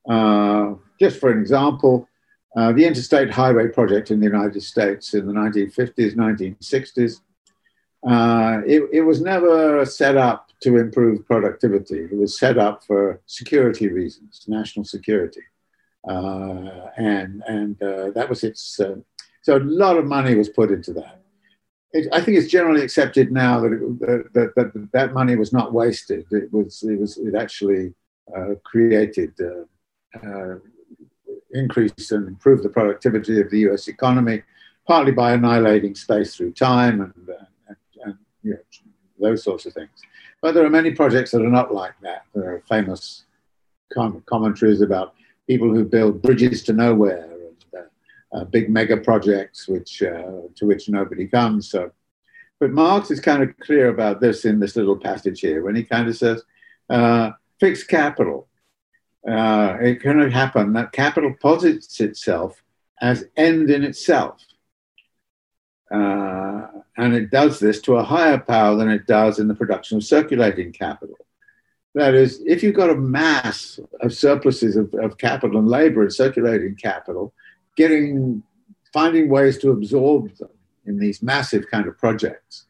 Uh, 0.09 0.75
just 0.99 1.19
for 1.19 1.31
an 1.31 1.39
example, 1.39 2.07
uh, 2.55 2.71
the 2.71 2.85
Interstate 2.85 3.29
Highway 3.29 3.67
Project 3.67 4.11
in 4.11 4.19
the 4.19 4.25
United 4.25 4.61
States 4.61 5.13
in 5.13 5.25
the 5.25 5.33
1950s, 5.33 6.15
1960s, 6.15 7.21
uh, 8.07 8.61
it, 8.65 8.83
it 8.91 9.01
was 9.01 9.21
never 9.21 9.85
set 9.85 10.17
up 10.17 10.49
to 10.63 10.77
improve 10.77 11.25
productivity. 11.25 11.99
It 12.11 12.17
was 12.17 12.39
set 12.39 12.57
up 12.57 12.83
for 12.83 13.21
security 13.25 13.87
reasons, 13.89 14.45
national 14.47 14.85
security. 14.85 15.43
uh, 16.07 16.89
and 16.97 17.43
and 17.47 17.81
uh, 17.81 18.09
that 18.11 18.27
was 18.29 18.43
its. 18.43 18.79
Uh, 18.79 18.95
so 19.41 19.57
a 19.57 19.59
lot 19.59 19.97
of 19.97 20.05
money 20.05 20.35
was 20.35 20.49
put 20.49 20.71
into 20.71 20.93
that. 20.93 21.21
It, 21.91 22.07
I 22.11 22.21
think 22.21 22.37
it's 22.37 22.51
generally 22.51 22.81
accepted 22.81 23.31
now 23.31 23.59
that, 23.61 23.71
it, 23.73 24.33
that, 24.33 24.55
that, 24.55 24.89
that 24.93 25.13
money 25.13 25.35
was 25.35 25.53
not 25.53 25.73
wasted. 25.73 26.25
It 26.31 26.51
was 26.51 26.83
it 26.83 26.99
was 26.99 27.17
it 27.17 27.35
actually 27.35 27.93
uh, 28.35 28.55
created 28.63 29.33
uh, 30.21 30.55
increase 31.51 32.11
and 32.11 32.27
improve 32.27 32.63
the 32.63 32.69
productivity 32.69 33.39
of 33.39 33.49
the 33.49 33.59
U.S. 33.59 33.87
economy, 33.87 34.43
partly 34.87 35.11
by 35.11 35.33
annihilating 35.33 35.95
space 35.95 36.35
through 36.35 36.53
time 36.53 37.01
and, 37.01 37.13
and, 37.67 37.77
and 38.05 38.17
you 38.41 38.51
know, 38.51 38.92
those 39.19 39.43
sorts 39.43 39.65
of 39.65 39.73
things. 39.73 40.01
But 40.41 40.53
there 40.53 40.65
are 40.65 40.69
many 40.69 40.91
projects 40.91 41.31
that 41.31 41.41
are 41.41 41.49
not 41.49 41.73
like 41.73 41.93
that. 42.01 42.25
There 42.33 42.53
are 42.53 42.63
famous 42.67 43.25
com- 43.93 44.23
commentaries 44.25 44.81
about 44.81 45.15
people 45.47 45.73
who 45.73 45.85
build 45.85 46.21
bridges 46.21 46.63
to 46.63 46.73
nowhere 46.73 47.29
and 47.31 47.65
uh, 47.77 48.37
uh, 48.37 48.43
big 48.45 48.69
mega 48.69 48.97
projects 48.97 49.67
which 49.67 50.01
uh, 50.01 50.41
to 50.55 50.65
which 50.65 50.89
nobody 50.89 51.27
comes. 51.27 51.69
So, 51.69 51.91
but 52.59 52.71
Marx 52.71 53.11
is 53.11 53.19
kind 53.19 53.43
of 53.43 53.57
clear 53.59 53.89
about 53.89 54.19
this 54.19 54.45
in 54.45 54.59
this 54.59 54.75
little 54.75 54.97
passage 54.97 55.39
here 55.39 55.63
when 55.63 55.75
he 55.75 55.83
kind 55.83 56.07
of 56.07 56.17
says, 56.17 56.43
uh, 56.89 57.31
"Fixed 57.59 57.87
capital. 57.87 58.47
Uh, 59.25 59.77
it 59.79 60.01
can 60.01 60.29
happen 60.29 60.73
that 60.73 60.91
capital 60.91 61.33
posits 61.41 62.01
itself 62.01 62.61
as 63.01 63.25
end 63.37 63.69
in 63.69 63.83
itself." 63.83 64.43
Uh, 65.93 66.67
and 66.97 67.13
it 67.13 67.29
does 67.29 67.59
this 67.59 67.79
to 67.81 67.97
a 67.97 68.03
higher 68.03 68.39
power 68.39 68.75
than 68.75 68.89
it 68.89 69.05
does 69.05 69.39
in 69.39 69.47
the 69.47 69.55
production 69.55 69.97
of 69.97 70.03
circulating 70.03 70.71
capital. 70.71 71.15
That 71.95 72.15
is, 72.15 72.41
if 72.45 72.63
you've 72.63 72.75
got 72.75 72.89
a 72.89 72.95
mass 72.95 73.79
of 74.01 74.13
surpluses 74.13 74.75
of, 74.75 74.93
of 74.95 75.17
capital 75.17 75.59
and 75.59 75.67
labor 75.67 76.01
and 76.01 76.11
circulating 76.11 76.75
capital, 76.75 77.33
getting 77.77 78.41
finding 78.91 79.29
ways 79.29 79.57
to 79.59 79.71
absorb 79.71 80.35
them 80.37 80.49
in 80.85 80.99
these 80.99 81.21
massive 81.21 81.65
kind 81.69 81.87
of 81.87 81.97
projects 81.97 82.65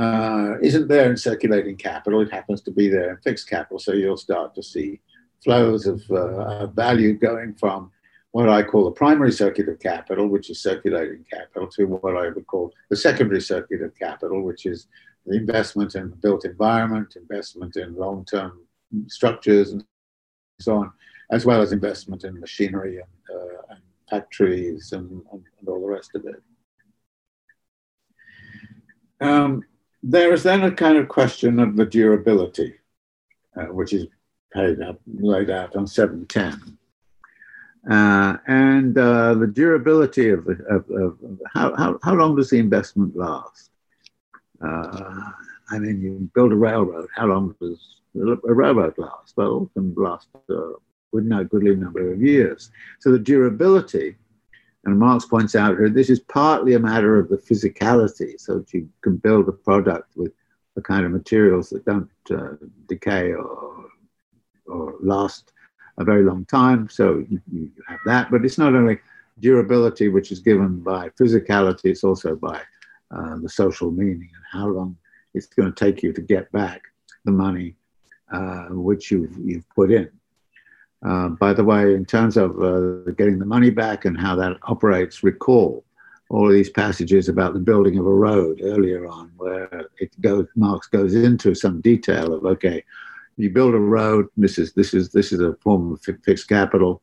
uh, 0.00 0.58
isn't 0.62 0.88
there 0.88 1.10
in 1.10 1.16
circulating 1.16 1.76
capital. 1.76 2.22
It 2.22 2.32
happens 2.32 2.62
to 2.62 2.70
be 2.70 2.88
there 2.88 3.10
in 3.10 3.16
fixed 3.18 3.48
capital. 3.48 3.78
So 3.78 3.92
you'll 3.92 4.16
start 4.16 4.54
to 4.54 4.62
see 4.62 5.00
flows 5.44 5.86
of 5.86 6.02
uh, 6.10 6.66
value 6.68 7.14
going 7.14 7.54
from 7.54 7.90
what 8.32 8.48
I 8.48 8.62
call 8.62 8.84
the 8.84 8.92
primary 8.92 9.32
circuit 9.32 9.68
of 9.68 9.80
capital, 9.80 10.28
which 10.28 10.50
is 10.50 10.62
circulating 10.62 11.24
capital, 11.30 11.68
to 11.68 11.84
what 11.84 12.16
I 12.16 12.28
would 12.28 12.46
call 12.46 12.72
the 12.88 12.96
secondary 12.96 13.40
circuit 13.40 13.82
of 13.82 13.96
capital, 13.96 14.42
which 14.42 14.66
is 14.66 14.86
the 15.26 15.36
investment 15.36 15.94
in 15.96 16.10
the 16.10 16.16
built 16.16 16.44
environment, 16.44 17.16
investment 17.16 17.76
in 17.76 17.96
long 17.96 18.24
term 18.24 18.66
structures, 19.08 19.72
and 19.72 19.84
so 20.60 20.76
on, 20.76 20.92
as 21.30 21.44
well 21.44 21.60
as 21.60 21.72
investment 21.72 22.24
in 22.24 22.38
machinery 22.38 22.98
and, 22.98 23.36
uh, 23.36 23.62
and 23.70 23.80
factories 24.08 24.92
and, 24.92 25.10
and, 25.32 25.44
and, 25.58 25.68
all 25.68 25.80
the 25.80 25.86
rest 25.86 26.14
of 26.14 26.24
it. 26.26 26.42
Um, 29.20 29.62
there 30.02 30.32
is 30.32 30.42
then 30.42 30.62
a 30.62 30.72
kind 30.72 30.96
of 30.96 31.08
question 31.08 31.58
of 31.58 31.76
the 31.76 31.84
durability, 31.84 32.74
uh, 33.56 33.66
which 33.66 33.92
is 33.92 34.06
paid 34.52 34.80
up, 34.80 35.00
laid 35.06 35.50
out 35.50 35.76
on 35.76 35.86
710. 35.86 36.78
Uh, 37.88 38.36
and 38.46 38.98
uh, 38.98 39.32
the 39.34 39.46
durability 39.46 40.28
of, 40.28 40.44
the, 40.44 40.52
of, 40.68 40.90
of 40.90 41.18
how, 41.52 41.74
how, 41.76 41.98
how, 42.02 42.14
long 42.14 42.36
does 42.36 42.50
the 42.50 42.58
investment 42.58 43.16
last? 43.16 43.70
Uh, 44.62 45.30
I 45.70 45.78
mean, 45.78 46.02
you 46.02 46.30
build 46.34 46.52
a 46.52 46.56
railroad, 46.56 47.08
how 47.16 47.26
long 47.26 47.54
does 47.60 48.00
a 48.14 48.52
railroad 48.52 48.94
last? 48.98 49.34
Well, 49.36 49.70
it 49.74 49.78
can 49.78 49.94
last 49.96 50.28
uh, 50.50 50.72
a 51.14 51.44
goodly 51.44 51.74
number 51.74 52.12
of 52.12 52.20
years. 52.20 52.70
So 52.98 53.12
the 53.12 53.18
durability, 53.18 54.16
and 54.84 54.98
Marx 54.98 55.24
points 55.24 55.54
out 55.54 55.78
here, 55.78 55.88
this 55.88 56.10
is 56.10 56.20
partly 56.20 56.74
a 56.74 56.78
matter 56.78 57.18
of 57.18 57.28
the 57.28 57.38
physicality, 57.38 58.38
so 58.38 58.58
that 58.58 58.74
you 58.74 58.90
can 59.00 59.16
build 59.16 59.48
a 59.48 59.52
product 59.52 60.16
with 60.16 60.32
the 60.74 60.82
kind 60.82 61.06
of 61.06 61.12
materials 61.12 61.70
that 61.70 61.84
don't 61.84 62.10
uh, 62.30 62.54
decay 62.88 63.32
or, 63.32 63.86
or 64.66 64.94
last 65.00 65.52
a 65.98 66.04
very 66.04 66.22
long 66.22 66.44
time. 66.46 66.88
So 66.88 67.24
you, 67.28 67.40
you 67.52 67.70
have 67.86 68.00
that, 68.06 68.30
but 68.30 68.44
it's 68.44 68.58
not 68.58 68.74
only 68.74 68.98
durability, 69.40 70.08
which 70.08 70.32
is 70.32 70.40
given 70.40 70.80
by 70.80 71.08
physicality, 71.10 71.86
it's 71.86 72.04
also 72.04 72.36
by 72.36 72.60
uh, 73.10 73.36
the 73.42 73.48
social 73.48 73.90
meaning 73.90 74.28
and 74.34 74.44
how 74.50 74.68
long 74.68 74.96
it's 75.34 75.46
going 75.46 75.72
to 75.72 75.84
take 75.84 76.02
you 76.02 76.12
to 76.12 76.20
get 76.20 76.50
back 76.52 76.82
the 77.24 77.32
money 77.32 77.74
uh, 78.32 78.66
which 78.70 79.10
you've, 79.10 79.36
you've 79.44 79.68
put 79.70 79.90
in. 79.90 80.10
Uh, 81.04 81.28
by 81.30 81.52
the 81.52 81.64
way, 81.64 81.94
in 81.94 82.04
terms 82.04 82.36
of 82.36 82.60
uh, 82.62 83.10
getting 83.12 83.38
the 83.38 83.46
money 83.46 83.70
back 83.70 84.04
and 84.04 84.18
how 84.18 84.36
that 84.36 84.56
operates, 84.64 85.22
recall 85.22 85.84
all 86.28 86.46
of 86.46 86.52
these 86.52 86.70
passages 86.70 87.28
about 87.28 87.54
the 87.54 87.58
building 87.58 87.98
of 87.98 88.06
a 88.06 88.12
road 88.12 88.60
earlier 88.62 89.06
on, 89.06 89.32
where 89.36 89.86
it 89.98 90.18
goes, 90.20 90.46
Marx 90.54 90.86
goes 90.86 91.14
into 91.14 91.54
some 91.54 91.80
detail 91.80 92.34
of 92.34 92.44
okay, 92.44 92.84
you 93.42 93.50
build 93.50 93.74
a 93.74 93.78
road. 93.78 94.26
This 94.36 94.58
is 94.58 94.72
this 94.72 94.94
is 94.94 95.10
this 95.10 95.32
is 95.32 95.40
a 95.40 95.54
form 95.62 95.92
of 95.92 96.00
fixed 96.24 96.48
capital. 96.48 97.02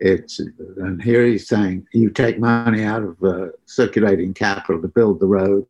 It's 0.00 0.40
and 0.78 1.02
here 1.02 1.24
he's 1.24 1.48
saying 1.48 1.86
you 1.92 2.10
take 2.10 2.38
money 2.38 2.84
out 2.84 3.02
of 3.02 3.22
uh, 3.22 3.48
circulating 3.66 4.34
capital 4.34 4.80
to 4.80 4.88
build 4.88 5.20
the 5.20 5.26
road. 5.26 5.66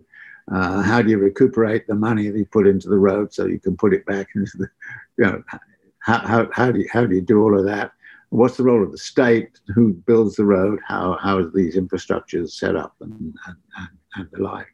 Uh, 0.52 0.82
how 0.82 1.00
do 1.00 1.10
you 1.10 1.18
recuperate 1.18 1.86
the 1.86 1.94
money 1.94 2.28
that 2.28 2.38
you 2.38 2.44
put 2.44 2.66
into 2.66 2.88
the 2.88 2.98
road 2.98 3.32
so 3.32 3.46
you 3.46 3.58
can 3.58 3.76
put 3.76 3.94
it 3.94 4.04
back 4.04 4.28
into 4.34 4.58
the, 4.58 4.68
you 5.16 5.24
know, 5.24 5.42
how, 6.00 6.18
how, 6.18 6.48
how, 6.52 6.70
do 6.70 6.80
you, 6.80 6.88
how 6.92 7.06
do 7.06 7.14
you 7.14 7.22
do 7.22 7.42
all 7.42 7.58
of 7.58 7.64
that? 7.64 7.92
What's 8.28 8.58
the 8.58 8.64
role 8.64 8.82
of 8.82 8.92
the 8.92 8.98
state? 8.98 9.58
Who 9.74 9.94
builds 9.94 10.36
the 10.36 10.44
road? 10.44 10.80
How, 10.86 11.16
how 11.22 11.38
are 11.38 11.50
these 11.50 11.76
infrastructures 11.76 12.50
set 12.50 12.76
up 12.76 12.94
and, 13.00 13.34
and, 13.46 13.56
and, 13.78 13.88
and 14.16 14.28
the 14.32 14.42
like? 14.42 14.66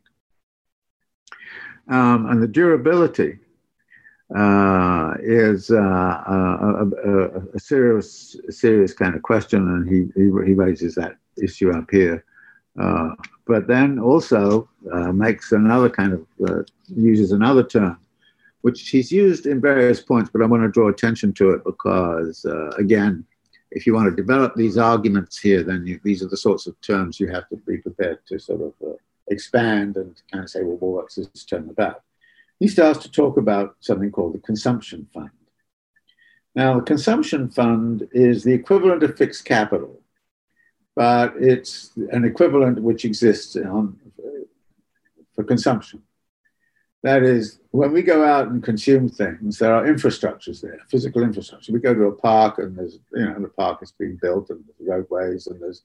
Um, 1.88 2.26
and 2.26 2.42
the 2.42 2.48
durability 2.48 3.38
uh, 4.36 5.14
is 5.22 5.70
uh, 5.70 5.76
a, 5.76 6.86
a, 7.04 7.40
a, 7.54 7.58
serious, 7.58 8.36
serious 8.48 8.94
kind 8.94 9.14
of 9.16 9.22
question, 9.22 9.60
and 9.68 9.88
he, 9.88 10.08
he, 10.14 10.30
he 10.46 10.54
raises 10.54 10.94
that 10.94 11.16
issue 11.42 11.70
up 11.72 11.90
here. 11.90 12.24
Uh, 12.78 13.10
but 13.46 13.66
then 13.66 13.98
also 13.98 14.68
uh, 14.92 15.10
makes 15.10 15.50
another 15.50 15.90
kind 15.90 16.12
of 16.12 16.26
uh, 16.48 16.62
uses 16.86 17.32
another 17.32 17.64
term, 17.64 17.98
which 18.60 18.90
he's 18.90 19.10
used 19.10 19.46
in 19.46 19.60
various 19.60 20.00
points, 20.00 20.30
but 20.32 20.42
I 20.42 20.46
want 20.46 20.62
to 20.62 20.70
draw 20.70 20.88
attention 20.88 21.32
to 21.34 21.50
it 21.50 21.64
because 21.64 22.44
uh, 22.44 22.70
again, 22.78 23.24
if 23.72 23.86
you 23.86 23.94
want 23.94 24.08
to 24.08 24.14
develop 24.14 24.54
these 24.54 24.78
arguments 24.78 25.38
here, 25.38 25.64
then 25.64 25.84
you, 25.86 25.98
these 26.04 26.22
are 26.22 26.28
the 26.28 26.36
sorts 26.36 26.68
of 26.68 26.80
terms 26.80 27.18
you 27.18 27.28
have 27.28 27.48
to 27.48 27.56
be 27.56 27.78
prepared 27.78 28.20
to 28.26 28.38
sort 28.38 28.60
of 28.62 28.96
expand 29.28 29.96
and 29.96 30.20
kind 30.30 30.44
of 30.44 30.50
say, 30.50 30.62
well, 30.62 30.76
well 30.80 31.02
what's 31.02 31.16
this 31.16 31.44
term 31.44 31.68
about? 31.68 32.02
He 32.60 32.68
starts 32.68 33.00
to 33.00 33.10
talk 33.10 33.38
about 33.38 33.76
something 33.80 34.12
called 34.12 34.34
the 34.34 34.38
consumption 34.38 35.08
fund. 35.12 35.30
Now, 36.54 36.76
the 36.76 36.84
consumption 36.84 37.48
fund 37.48 38.06
is 38.12 38.44
the 38.44 38.52
equivalent 38.52 39.02
of 39.02 39.16
fixed 39.16 39.44
capital, 39.46 40.02
but 40.94 41.34
it's 41.38 41.92
an 42.12 42.24
equivalent 42.24 42.82
which 42.82 43.04
exists 43.04 43.56
on, 43.56 43.98
for 45.34 45.42
consumption. 45.42 46.02
That 47.02 47.22
is, 47.22 47.60
when 47.70 47.92
we 47.92 48.02
go 48.02 48.24
out 48.24 48.48
and 48.48 48.62
consume 48.62 49.08
things, 49.08 49.58
there 49.58 49.74
are 49.74 49.86
infrastructures 49.86 50.60
there, 50.60 50.80
physical 50.90 51.22
infrastructure. 51.22 51.72
We 51.72 51.80
go 51.80 51.94
to 51.94 52.04
a 52.04 52.12
park 52.12 52.58
and 52.58 52.76
there's, 52.76 52.98
you 53.14 53.24
know, 53.24 53.40
the 53.40 53.48
park 53.48 53.78
is 53.82 53.92
being 53.92 54.18
built 54.20 54.50
and 54.50 54.62
there's 54.66 54.86
roadways 54.86 55.46
and 55.46 55.62
there's 55.62 55.82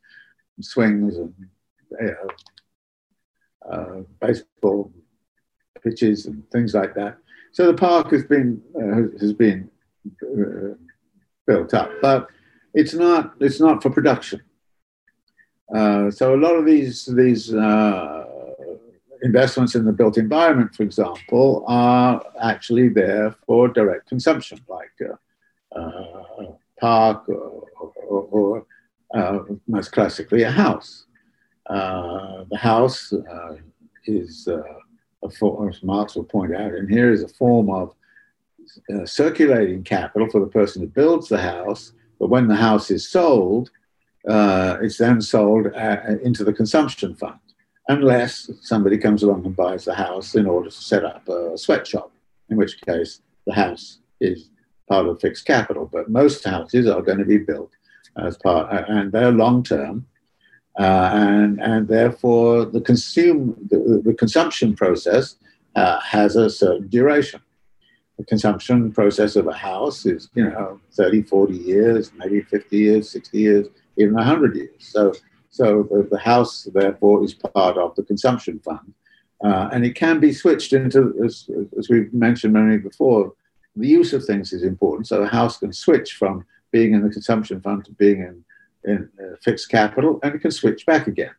swings 0.60 1.16
and 1.16 1.34
you 2.02 2.08
know, 2.08 3.72
uh, 3.72 4.02
baseball 4.20 4.92
pitches 5.86 6.26
and 6.26 6.38
things 6.52 6.74
like 6.74 6.94
that. 6.96 7.18
So 7.56 7.68
the 7.68 7.74
park 7.74 8.12
has 8.12 8.26
been 8.26 8.62
uh, 8.76 9.18
has 9.22 9.32
been 9.32 9.70
uh, 10.22 10.76
built 11.48 11.74
up, 11.74 11.90
but 12.02 12.28
it's 12.74 12.94
not 12.94 13.34
it's 13.40 13.62
not 13.62 13.82
for 13.82 13.90
production. 13.90 14.42
Uh, 15.74 16.12
so 16.12 16.36
a 16.36 16.42
lot 16.46 16.56
of 16.56 16.66
these 16.66 17.06
these 17.06 17.54
uh, 17.54 18.26
investments 19.24 19.74
in 19.76 19.86
the 19.86 19.94
built 19.94 20.18
environment, 20.18 20.76
for 20.76 20.84
example, 20.84 21.64
are 21.68 22.22
actually 22.42 22.90
there 22.90 23.34
for 23.46 23.70
direct 23.70 24.10
consumption, 24.10 24.60
like 24.68 24.96
a, 25.10 25.80
uh, 25.80 26.52
park 26.80 27.30
or, 27.30 27.64
or, 28.10 28.22
or 28.38 28.66
uh, 29.14 29.40
most 29.66 29.94
classically 29.94 30.44
a 30.44 30.52
house. 30.52 31.06
the 31.70 32.60
house 32.72 33.14
is 34.08 34.48
as 35.24 35.84
Marx 35.84 36.16
will 36.16 36.24
point 36.24 36.56
out, 36.56 36.74
and 36.74 36.90
here 36.90 37.12
is 37.12 37.24
a 37.24 37.28
form 37.28 37.70
of 37.70 37.96
uh, 38.94 39.06
circulating 39.06 39.84
capital 39.84 40.30
for 40.30 40.40
the 40.40 40.48
person 40.48 40.82
who 40.82 40.88
builds 40.88 41.30
the 41.30 41.38
house. 41.38 41.94
But 42.20 42.30
when 42.30 42.48
the 42.48 42.56
house 42.56 42.90
is 42.92 43.10
sold, 43.10 43.70
uh, 44.28 44.78
it's 44.82 44.98
then 44.98 45.22
sold 45.22 45.68
uh, 45.68 45.98
into 46.24 46.44
the 46.44 46.54
consumption 46.54 47.16
fund, 47.16 47.40
unless 47.88 48.50
somebody 48.62 48.98
comes 48.98 49.24
along 49.24 49.46
and 49.46 49.56
buys 49.56 49.86
the 49.86 49.94
house 49.94 50.36
in 50.36 50.46
order 50.46 50.70
to 50.70 50.76
set 50.76 51.04
up 51.04 51.28
a 51.30 51.58
sweatshop, 51.58 52.12
in 52.50 52.58
which 52.58 52.82
case 52.82 53.22
the 53.46 53.54
house 53.54 54.00
is 54.20 54.50
part 54.90 55.08
of 55.08 55.20
fixed 55.20 55.46
capital. 55.46 55.90
But 55.92 56.10
most 56.10 56.44
houses 56.44 56.88
are 56.88 57.02
going 57.02 57.20
to 57.20 57.26
be 57.26 57.38
built 57.38 57.72
as 58.18 58.38
part, 58.38 58.72
and 58.90 59.12
they're 59.12 59.32
long 59.32 59.64
term. 59.64 60.08
Uh, 60.78 61.10
and, 61.14 61.62
and 61.62 61.88
therefore, 61.88 62.66
the, 62.66 62.82
consume, 62.82 63.56
the, 63.70 64.02
the 64.04 64.14
consumption 64.14 64.76
process 64.76 65.38
uh, 65.76 66.00
has 66.02 66.36
a 66.36 66.50
certain 66.50 66.88
duration. 66.88 67.42
The 68.18 68.26
consumption 68.26 68.92
process 68.92 69.36
of 69.36 69.48
a 69.48 69.54
house 69.54 70.06
is, 70.06 70.30
you 70.36 70.46
know, 70.46 70.80
30, 70.94 71.24
40 71.24 71.54
years, 71.54 72.12
maybe 72.16 72.42
50 72.42 72.78
years, 72.78 73.10
60 73.10 73.38
years, 73.38 73.68
even 73.98 74.14
100 74.14 74.56
years. 74.56 74.70
So, 74.80 75.14
so 75.50 75.84
the, 75.84 76.08
the 76.10 76.20
house, 76.20 76.68
therefore, 76.74 77.24
is 77.24 77.34
part 77.34 77.78
of 77.78 77.96
the 77.96 78.04
consumption 78.04 78.60
fund. 78.60 78.94
Uh, 79.44 79.70
and 79.74 79.86
it 79.86 79.96
can 79.96 80.20
be 80.20 80.32
switched 80.32 80.74
into, 80.74 81.14
as, 81.24 81.50
as 81.78 81.90
we've 81.90 82.14
mentioned 82.14 82.54
many 82.54 82.78
before, 82.78 83.34
the 83.76 83.88
use 83.88 84.14
of 84.14 84.24
things 84.24 84.54
is 84.54 84.64
important. 84.64 85.08
So 85.08 85.24
a 85.24 85.28
house 85.28 85.58
can 85.58 85.74
switch 85.74 86.14
from 86.14 86.46
being 86.72 86.94
in 86.94 87.04
the 87.04 87.10
consumption 87.10 87.62
fund 87.62 87.84
to 87.86 87.92
being 87.92 88.20
in, 88.20 88.45
in 88.86 89.10
uh, 89.20 89.36
fixed 89.42 89.70
capital, 89.70 90.20
and 90.24 90.36
it 90.36 90.40
can 90.40 90.52
switch 90.52 90.86
back 90.86 91.08
again. 91.08 91.36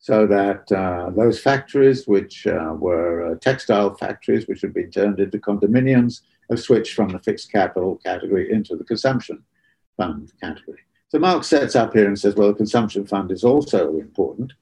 So 0.00 0.26
that 0.26 0.70
uh, 0.70 1.10
those 1.10 1.40
factories, 1.40 2.06
which 2.06 2.46
uh, 2.46 2.74
were 2.78 3.32
uh, 3.32 3.34
textile 3.40 3.94
factories, 3.94 4.46
which 4.46 4.60
had 4.60 4.72
been 4.72 4.90
turned 4.90 5.18
into 5.18 5.38
condominiums, 5.38 6.22
have 6.50 6.60
switched 6.60 6.94
from 6.94 7.08
the 7.10 7.18
fixed 7.18 7.50
capital 7.50 7.96
category 7.96 8.52
into 8.52 8.76
the 8.76 8.84
consumption 8.84 9.42
fund 9.96 10.32
category. 10.40 10.80
So 11.08 11.18
Marx 11.18 11.48
sets 11.48 11.74
up 11.74 11.94
here 11.94 12.06
and 12.06 12.18
says, 12.18 12.34
well, 12.34 12.48
the 12.48 12.54
consumption 12.54 13.06
fund 13.06 13.30
is 13.32 13.42
also 13.42 13.98
important. 13.98 14.52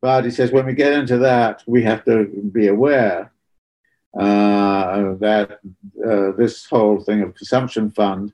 But 0.00 0.24
he 0.24 0.30
says, 0.30 0.52
when 0.52 0.66
we 0.66 0.74
get 0.74 0.92
into 0.92 1.18
that, 1.18 1.62
we 1.66 1.82
have 1.84 2.04
to 2.04 2.26
be 2.52 2.68
aware 2.68 3.32
uh, 4.18 5.14
that 5.14 5.60
uh, 6.06 6.32
this 6.36 6.66
whole 6.66 7.00
thing 7.00 7.22
of 7.22 7.34
consumption 7.34 7.90
fund 7.90 8.32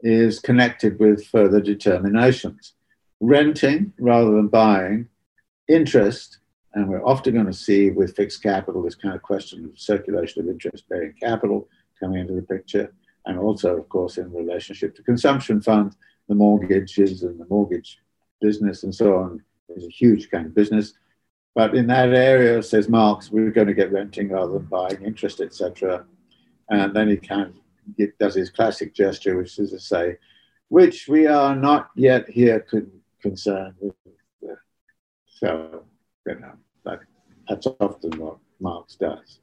is 0.00 0.40
connected 0.40 0.98
with 0.98 1.26
further 1.26 1.60
determinations. 1.60 2.72
Renting 3.20 3.92
rather 3.98 4.30
than 4.32 4.48
buying, 4.48 5.08
interest, 5.68 6.38
and 6.74 6.88
we're 6.88 7.04
often 7.04 7.34
going 7.34 7.46
to 7.46 7.52
see 7.52 7.90
with 7.90 8.14
fixed 8.14 8.42
capital 8.42 8.82
this 8.82 8.94
kind 8.94 9.14
of 9.14 9.22
question 9.22 9.64
of 9.64 9.78
circulation 9.78 10.42
of 10.42 10.48
interest 10.48 10.88
bearing 10.88 11.14
capital 11.18 11.68
coming 11.98 12.20
into 12.20 12.34
the 12.34 12.42
picture, 12.42 12.92
and 13.24 13.38
also, 13.38 13.76
of 13.76 13.88
course, 13.88 14.18
in 14.18 14.30
relationship 14.32 14.94
to 14.94 15.02
consumption 15.02 15.60
fund, 15.60 15.96
the 16.28 16.34
mortgages 16.34 17.22
and 17.22 17.40
the 17.40 17.46
mortgage 17.48 17.98
business 18.40 18.82
and 18.82 18.94
so 18.94 19.16
on 19.16 19.42
is 19.70 19.84
a 19.84 19.88
huge 19.88 20.30
kind 20.30 20.46
of 20.46 20.54
business. 20.54 20.92
But 21.54 21.74
in 21.74 21.86
that 21.86 22.12
area, 22.12 22.62
says 22.62 22.88
Marx, 22.88 23.30
we're 23.30 23.50
going 23.50 23.66
to 23.68 23.74
get 23.74 23.92
renting 23.92 24.28
rather 24.28 24.52
than 24.52 24.66
buying 24.66 25.02
interest, 25.02 25.40
etc. 25.40 26.04
And 26.68 26.94
then 26.94 27.08
he 27.08 27.16
kind 27.16 27.54
of 27.98 28.18
does 28.18 28.34
his 28.34 28.50
classic 28.50 28.94
gesture, 28.94 29.38
which 29.38 29.58
is 29.58 29.70
to 29.70 29.80
say, 29.80 30.18
which 30.68 31.08
we 31.08 31.26
are 31.26 31.56
not 31.56 31.90
yet 31.96 32.28
here 32.28 32.60
con- 32.60 32.90
concerned 33.26 33.74
with. 33.80 33.94
So, 35.26 35.84
you 36.26 36.36
know, 36.40 36.52
that, 36.84 37.00
that's 37.48 37.66
often 37.80 38.12
what 38.18 38.38
Marx 38.60 38.94
does. 38.94 39.40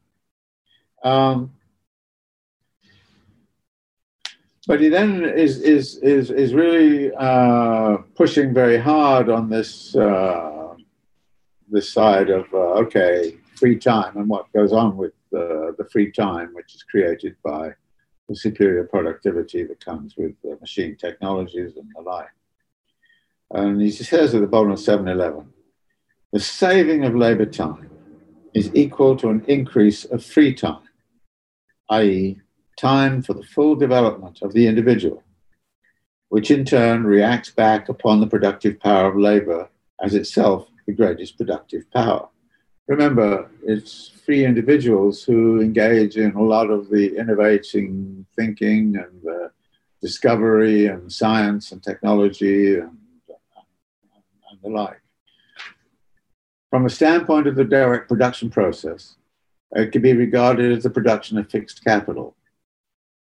Um, 1.04 1.52
but 4.66 4.80
he 4.80 4.88
then 4.88 5.24
is 5.24 5.60
is 5.60 5.98
is 5.98 6.30
is 6.30 6.54
really 6.54 7.12
uh, 7.14 7.98
pushing 8.20 8.54
very 8.54 8.78
hard 8.78 9.28
on 9.28 9.50
this 9.50 9.94
uh, 9.94 10.74
this 11.70 11.92
side 11.92 12.30
of 12.30 12.46
uh, 12.54 12.82
okay 12.84 13.36
free 13.60 13.78
time 13.78 14.16
and 14.16 14.28
what 14.28 14.52
goes 14.52 14.72
on 14.72 14.96
with 14.96 15.12
the 15.30 15.86
free 15.92 16.10
time 16.10 16.48
which 16.54 16.74
is 16.74 16.82
created 16.84 17.34
by 17.44 17.70
the 18.28 18.36
superior 18.36 18.84
productivity 18.84 19.64
that 19.64 19.84
comes 19.84 20.16
with 20.16 20.34
machine 20.60 20.96
technologies 20.96 21.72
and 21.76 21.88
the 21.94 22.00
like. 22.00 22.34
And 23.54 23.80
he 23.80 23.92
says 23.92 24.34
at 24.34 24.40
the 24.40 24.48
bottom 24.48 24.72
of 24.72 24.80
711, 24.80 25.48
the 26.32 26.40
saving 26.40 27.04
of 27.04 27.14
labor 27.14 27.46
time 27.46 27.88
is 28.52 28.74
equal 28.74 29.16
to 29.16 29.28
an 29.28 29.44
increase 29.46 30.04
of 30.04 30.24
free 30.24 30.52
time, 30.52 30.82
i.e., 31.90 32.40
time 32.76 33.22
for 33.22 33.34
the 33.34 33.44
full 33.44 33.76
development 33.76 34.40
of 34.42 34.52
the 34.52 34.66
individual, 34.66 35.22
which 36.30 36.50
in 36.50 36.64
turn 36.64 37.04
reacts 37.04 37.50
back 37.50 37.88
upon 37.88 38.20
the 38.20 38.26
productive 38.26 38.80
power 38.80 39.08
of 39.08 39.16
labor 39.16 39.68
as 40.02 40.16
itself 40.16 40.68
the 40.88 40.92
greatest 40.92 41.38
productive 41.38 41.88
power. 41.92 42.28
Remember, 42.88 43.48
it's 43.64 44.08
free 44.26 44.44
individuals 44.44 45.22
who 45.22 45.60
engage 45.60 46.16
in 46.16 46.32
a 46.32 46.42
lot 46.42 46.70
of 46.70 46.90
the 46.90 47.16
innovating 47.16 48.26
thinking 48.34 48.96
and 48.96 49.22
the 49.22 49.52
discovery 50.02 50.86
and 50.86 51.10
science 51.10 51.70
and 51.70 51.82
technology 51.82 52.78
and 52.78 52.98
the 54.64 54.70
like. 54.70 55.00
From 56.70 56.86
a 56.86 56.90
standpoint 56.90 57.46
of 57.46 57.54
the 57.54 57.64
direct 57.64 58.08
production 58.08 58.50
process, 58.50 59.14
it 59.72 59.92
can 59.92 60.02
be 60.02 60.12
regarded 60.12 60.72
as 60.76 60.82
the 60.82 60.90
production 60.90 61.38
of 61.38 61.50
fixed 61.50 61.84
capital, 61.84 62.34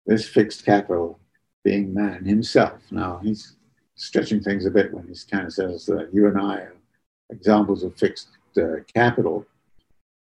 this 0.08 0.28
fixed 0.28 0.66
capital 0.66 1.20
being 1.64 1.94
man 1.94 2.26
himself. 2.26 2.82
Now, 2.92 3.20
he's 3.22 3.56
stretching 3.96 4.42
things 4.42 4.66
a 4.66 4.72
bit 4.72 4.94
when 4.94 5.08
he 5.08 5.16
kind 5.30 5.46
of 5.46 5.54
says 5.54 5.86
that 5.86 6.10
you 6.12 6.28
and 6.28 6.40
I 6.40 6.56
are 6.56 6.76
examples 7.30 7.84
of 7.84 7.96
fixed 7.96 8.30
uh, 8.58 8.82
capital. 8.94 9.46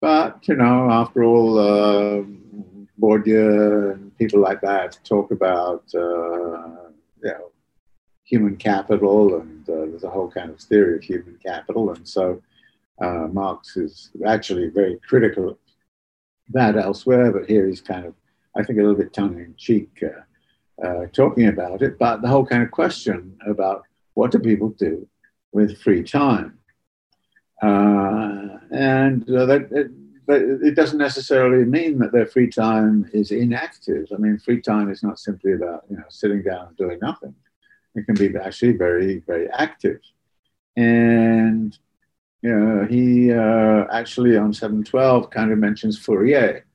But, 0.00 0.46
you 0.46 0.56
know, 0.56 0.90
after 0.90 1.24
all, 1.24 1.58
uh, 1.58 2.22
Bourdieu 3.00 3.94
and 3.94 4.16
people 4.18 4.40
like 4.40 4.60
that 4.60 4.98
talk 5.04 5.30
about, 5.30 5.84
uh, 5.94 6.90
you 7.22 7.32
know, 7.32 7.50
human 8.24 8.56
capital, 8.56 9.40
and 9.40 9.55
uh, 9.68 9.86
there's 9.90 10.04
a 10.04 10.10
whole 10.10 10.30
kind 10.30 10.50
of 10.50 10.60
theory 10.60 10.96
of 10.96 11.02
human 11.02 11.38
capital. 11.44 11.92
And 11.92 12.06
so 12.06 12.42
uh, 13.00 13.28
Marx 13.32 13.76
is 13.76 14.10
actually 14.26 14.68
very 14.68 14.98
critical 15.08 15.50
of 15.50 15.58
that 16.50 16.76
elsewhere, 16.76 17.32
but 17.32 17.48
here 17.48 17.66
he's 17.66 17.80
kind 17.80 18.06
of 18.06 18.14
I 18.56 18.62
think, 18.62 18.78
a 18.78 18.82
little 18.82 18.96
bit 18.96 19.12
tongue 19.12 19.38
in 19.38 19.54
cheek 19.56 20.02
uh, 20.02 20.86
uh, 20.86 21.06
talking 21.12 21.48
about 21.48 21.82
it, 21.82 21.98
but 21.98 22.22
the 22.22 22.28
whole 22.28 22.46
kind 22.46 22.62
of 22.62 22.70
question 22.70 23.36
about 23.46 23.82
what 24.14 24.30
do 24.30 24.38
people 24.38 24.70
do 24.70 25.06
with 25.52 25.80
free 25.80 26.02
time. 26.02 26.58
Uh, 27.62 28.58
and 28.70 29.28
uh, 29.30 29.46
that, 29.46 29.68
it, 29.70 29.90
but 30.26 30.42
it 30.42 30.74
doesn't 30.74 30.98
necessarily 30.98 31.64
mean 31.64 31.98
that 31.98 32.12
their 32.12 32.26
free 32.26 32.48
time 32.48 33.08
is 33.12 33.30
inactive. 33.30 34.06
I 34.12 34.16
mean, 34.16 34.38
free 34.38 34.60
time 34.60 34.90
is 34.90 35.02
not 35.02 35.18
simply 35.18 35.52
about 35.52 35.84
you 35.88 35.96
know 35.96 36.04
sitting 36.08 36.42
down 36.42 36.68
and 36.68 36.76
doing 36.76 36.98
nothing. 37.00 37.34
It 37.96 38.06
can 38.06 38.14
be 38.14 38.32
actually 38.38 38.72
very 38.72 39.22
very 39.26 39.48
active. 39.50 40.00
And 40.76 41.76
he 42.42 43.32
uh, 43.32 43.86
actually 43.90 44.36
on 44.36 44.52
712 44.52 45.30
kind 45.30 45.50
of 45.50 45.58
mentions 45.58 45.98
Fourier 45.98 46.66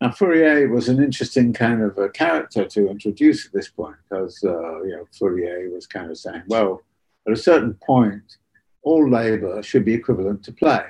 now, 0.00 0.10
Fourier 0.10 0.66
was 0.68 0.88
an 0.88 1.02
interesting 1.02 1.52
kind 1.52 1.82
of 1.82 1.98
a 1.98 2.08
character 2.08 2.64
to 2.64 2.88
introduce 2.88 3.44
at 3.46 3.52
this 3.52 3.68
point 3.68 3.96
because 4.08 4.42
uh, 4.42 4.82
you 4.82 4.92
know 4.92 5.06
Fourier 5.18 5.70
was 5.70 5.86
kind 5.86 6.10
of 6.10 6.16
saying, 6.16 6.42
well, 6.46 6.82
at 7.26 7.34
a 7.34 7.36
certain 7.36 7.74
point, 7.74 8.38
all 8.82 9.08
labor 9.08 9.62
should 9.62 9.84
be 9.84 9.92
equivalent 9.92 10.42
to 10.44 10.52
play. 10.52 10.84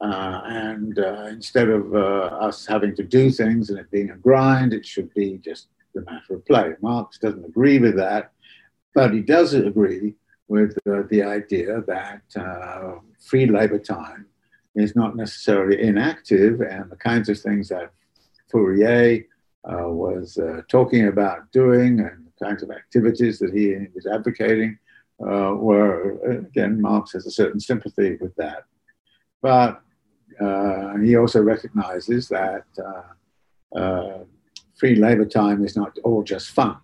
Uh, 0.00 0.40
and 0.44 0.98
uh, 0.98 1.26
instead 1.28 1.68
of 1.68 1.94
uh, 1.94 2.46
us 2.46 2.66
having 2.66 2.94
to 2.96 3.02
do 3.02 3.30
things 3.30 3.68
and 3.68 3.78
it 3.78 3.90
being 3.90 4.10
a 4.10 4.16
grind, 4.16 4.72
it 4.72 4.84
should 4.84 5.12
be 5.12 5.38
just 5.38 5.68
a 5.96 6.00
matter 6.00 6.34
of 6.34 6.44
play. 6.46 6.72
Marx 6.80 7.18
doesn't 7.18 7.44
agree 7.44 7.78
with 7.78 7.96
that, 7.96 8.32
but 8.96 9.12
he 9.12 9.20
does 9.20 9.52
agree 9.52 10.14
with 10.48 10.74
uh, 10.88 11.02
the 11.10 11.22
idea 11.22 11.82
that 11.86 12.22
uh, 12.34 12.92
free 13.28 13.46
labor 13.46 13.78
time 13.78 14.24
is 14.74 14.96
not 14.96 15.14
necessarily 15.14 15.82
inactive 15.82 16.62
and 16.62 16.90
the 16.90 16.96
kinds 16.96 17.28
of 17.28 17.38
things 17.38 17.68
that 17.68 17.90
Fourier 18.50 19.26
uh, 19.70 19.88
was 19.90 20.38
uh, 20.38 20.62
talking 20.68 21.08
about 21.08 21.52
doing 21.52 22.00
and 22.00 22.24
the 22.26 22.44
kinds 22.44 22.62
of 22.62 22.70
activities 22.70 23.38
that 23.38 23.52
he 23.52 23.76
was 23.94 24.06
advocating 24.06 24.78
uh, 25.20 25.52
were, 25.54 26.18
again, 26.48 26.80
Marx 26.80 27.12
has 27.12 27.26
a 27.26 27.30
certain 27.30 27.60
sympathy 27.60 28.16
with 28.18 28.34
that. 28.36 28.64
But 29.42 29.82
uh, 30.40 30.96
he 30.98 31.16
also 31.16 31.42
recognizes 31.42 32.28
that 32.28 32.64
free 34.78 34.94
labor 34.94 35.26
time 35.26 35.64
is 35.66 35.76
not 35.76 35.98
all 36.02 36.22
just 36.22 36.50
fun, 36.50 36.76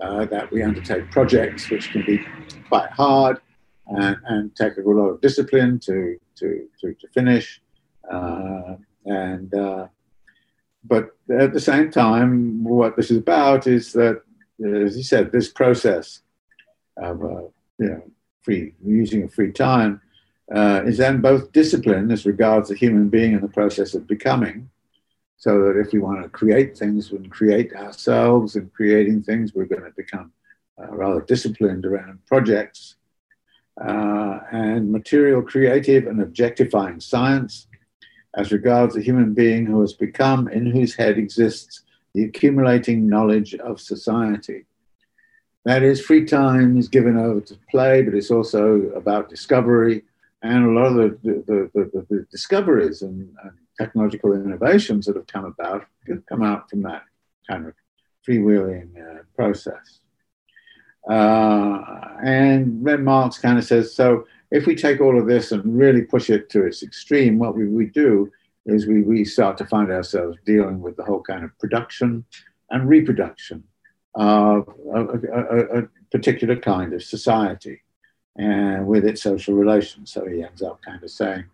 that 0.00 0.48
we 0.50 0.62
undertake 0.62 1.10
projects 1.10 1.70
which 1.70 1.90
can 1.90 2.04
be 2.04 2.24
quite 2.68 2.90
hard 2.90 3.40
and, 3.86 4.16
and 4.26 4.56
take 4.56 4.76
a 4.76 4.80
lot 4.80 5.08
of 5.08 5.20
discipline 5.20 5.78
to, 5.78 6.18
to, 6.36 6.68
to, 6.80 6.94
to 6.94 7.08
finish. 7.08 7.60
and 8.10 9.54
but 10.84 11.10
at 11.30 11.52
the 11.52 11.60
same 11.60 11.90
time, 11.90 12.64
what 12.64 12.96
this 12.96 13.10
is 13.10 13.18
about 13.18 13.66
is 13.66 13.92
that, 13.92 14.22
as 14.64 14.96
you 14.96 15.02
said, 15.02 15.30
this 15.30 15.48
process 15.48 16.20
of 16.96 17.22
uh, 17.22 17.42
you 17.78 17.88
know, 17.88 18.02
free 18.42 18.74
using 18.84 19.28
free 19.28 19.52
time 19.52 20.00
uh, 20.54 20.82
is 20.84 20.98
then 20.98 21.20
both 21.20 21.52
discipline 21.52 22.10
as 22.10 22.26
regards 22.26 22.68
the 22.68 22.74
human 22.74 23.08
being 23.08 23.32
and 23.32 23.42
the 23.42 23.48
process 23.48 23.94
of 23.94 24.06
becoming, 24.06 24.68
so 25.42 25.64
that 25.64 25.76
if 25.76 25.92
we 25.92 25.98
want 25.98 26.22
to 26.22 26.28
create 26.28 26.78
things 26.78 27.10
and 27.10 27.28
create 27.28 27.74
ourselves 27.74 28.54
and 28.54 28.72
creating 28.72 29.24
things, 29.24 29.52
we're 29.52 29.64
going 29.64 29.82
to 29.82 29.90
become 29.96 30.30
uh, 30.80 30.86
rather 30.94 31.20
disciplined 31.22 31.84
around 31.84 32.24
projects 32.26 32.94
uh, 33.84 34.38
and 34.52 34.92
material, 34.92 35.42
creative, 35.42 36.06
and 36.06 36.22
objectifying 36.22 37.00
science 37.00 37.66
as 38.36 38.52
regards 38.52 38.96
a 38.96 39.02
human 39.02 39.34
being 39.34 39.66
who 39.66 39.80
has 39.80 39.94
become, 39.94 40.46
in 40.46 40.64
whose 40.64 40.94
head 40.94 41.18
exists 41.18 41.82
the 42.14 42.22
accumulating 42.22 43.08
knowledge 43.08 43.56
of 43.56 43.80
society. 43.80 44.64
That 45.64 45.82
is, 45.82 46.00
free 46.00 46.24
time 46.24 46.78
is 46.78 46.86
given 46.86 47.18
over 47.18 47.40
to 47.40 47.58
play, 47.68 48.02
but 48.02 48.14
it's 48.14 48.30
also 48.30 48.92
about 48.94 49.28
discovery. 49.28 50.04
And 50.42 50.66
a 50.66 50.80
lot 50.80 50.86
of 50.86 51.20
the, 51.22 51.42
the, 51.48 51.70
the, 51.74 52.06
the 52.08 52.26
discoveries 52.30 53.02
and, 53.02 53.34
and, 53.42 53.52
technological 53.78 54.32
innovations 54.32 55.06
that 55.06 55.16
have 55.16 55.26
come 55.26 55.44
about 55.44 55.86
have 56.08 56.24
come 56.26 56.42
out 56.42 56.68
from 56.68 56.82
that 56.82 57.02
kind 57.48 57.66
of 57.66 57.74
freewheeling 58.26 58.90
uh, 58.96 59.22
process. 59.34 60.00
Uh, 61.08 61.80
and 62.22 62.84
then 62.86 63.02
Marx 63.04 63.38
kind 63.38 63.58
of 63.58 63.64
says, 63.64 63.94
so 63.94 64.26
if 64.50 64.66
we 64.66 64.76
take 64.76 65.00
all 65.00 65.18
of 65.18 65.26
this 65.26 65.50
and 65.52 65.76
really 65.76 66.02
push 66.02 66.30
it 66.30 66.48
to 66.50 66.64
its 66.64 66.82
extreme, 66.82 67.38
what 67.38 67.56
we, 67.56 67.66
we 67.66 67.86
do 67.86 68.30
is 68.66 68.86
we, 68.86 69.02
we 69.02 69.24
start 69.24 69.58
to 69.58 69.66
find 69.66 69.90
ourselves 69.90 70.38
dealing 70.44 70.80
with 70.80 70.96
the 70.96 71.04
whole 71.04 71.22
kind 71.22 71.44
of 71.44 71.58
production 71.58 72.24
and 72.70 72.88
reproduction 72.88 73.64
of 74.14 74.68
a, 74.94 75.00
a, 75.00 75.78
a 75.80 75.88
particular 76.12 76.54
kind 76.54 76.92
of 76.92 77.02
society 77.02 77.82
and 78.36 78.86
with 78.86 79.04
its 79.04 79.22
social 79.22 79.54
relations. 79.54 80.12
So 80.12 80.26
he 80.26 80.42
ends 80.42 80.62
up 80.62 80.80
kind 80.82 81.02
of 81.02 81.10
saying, 81.10 81.44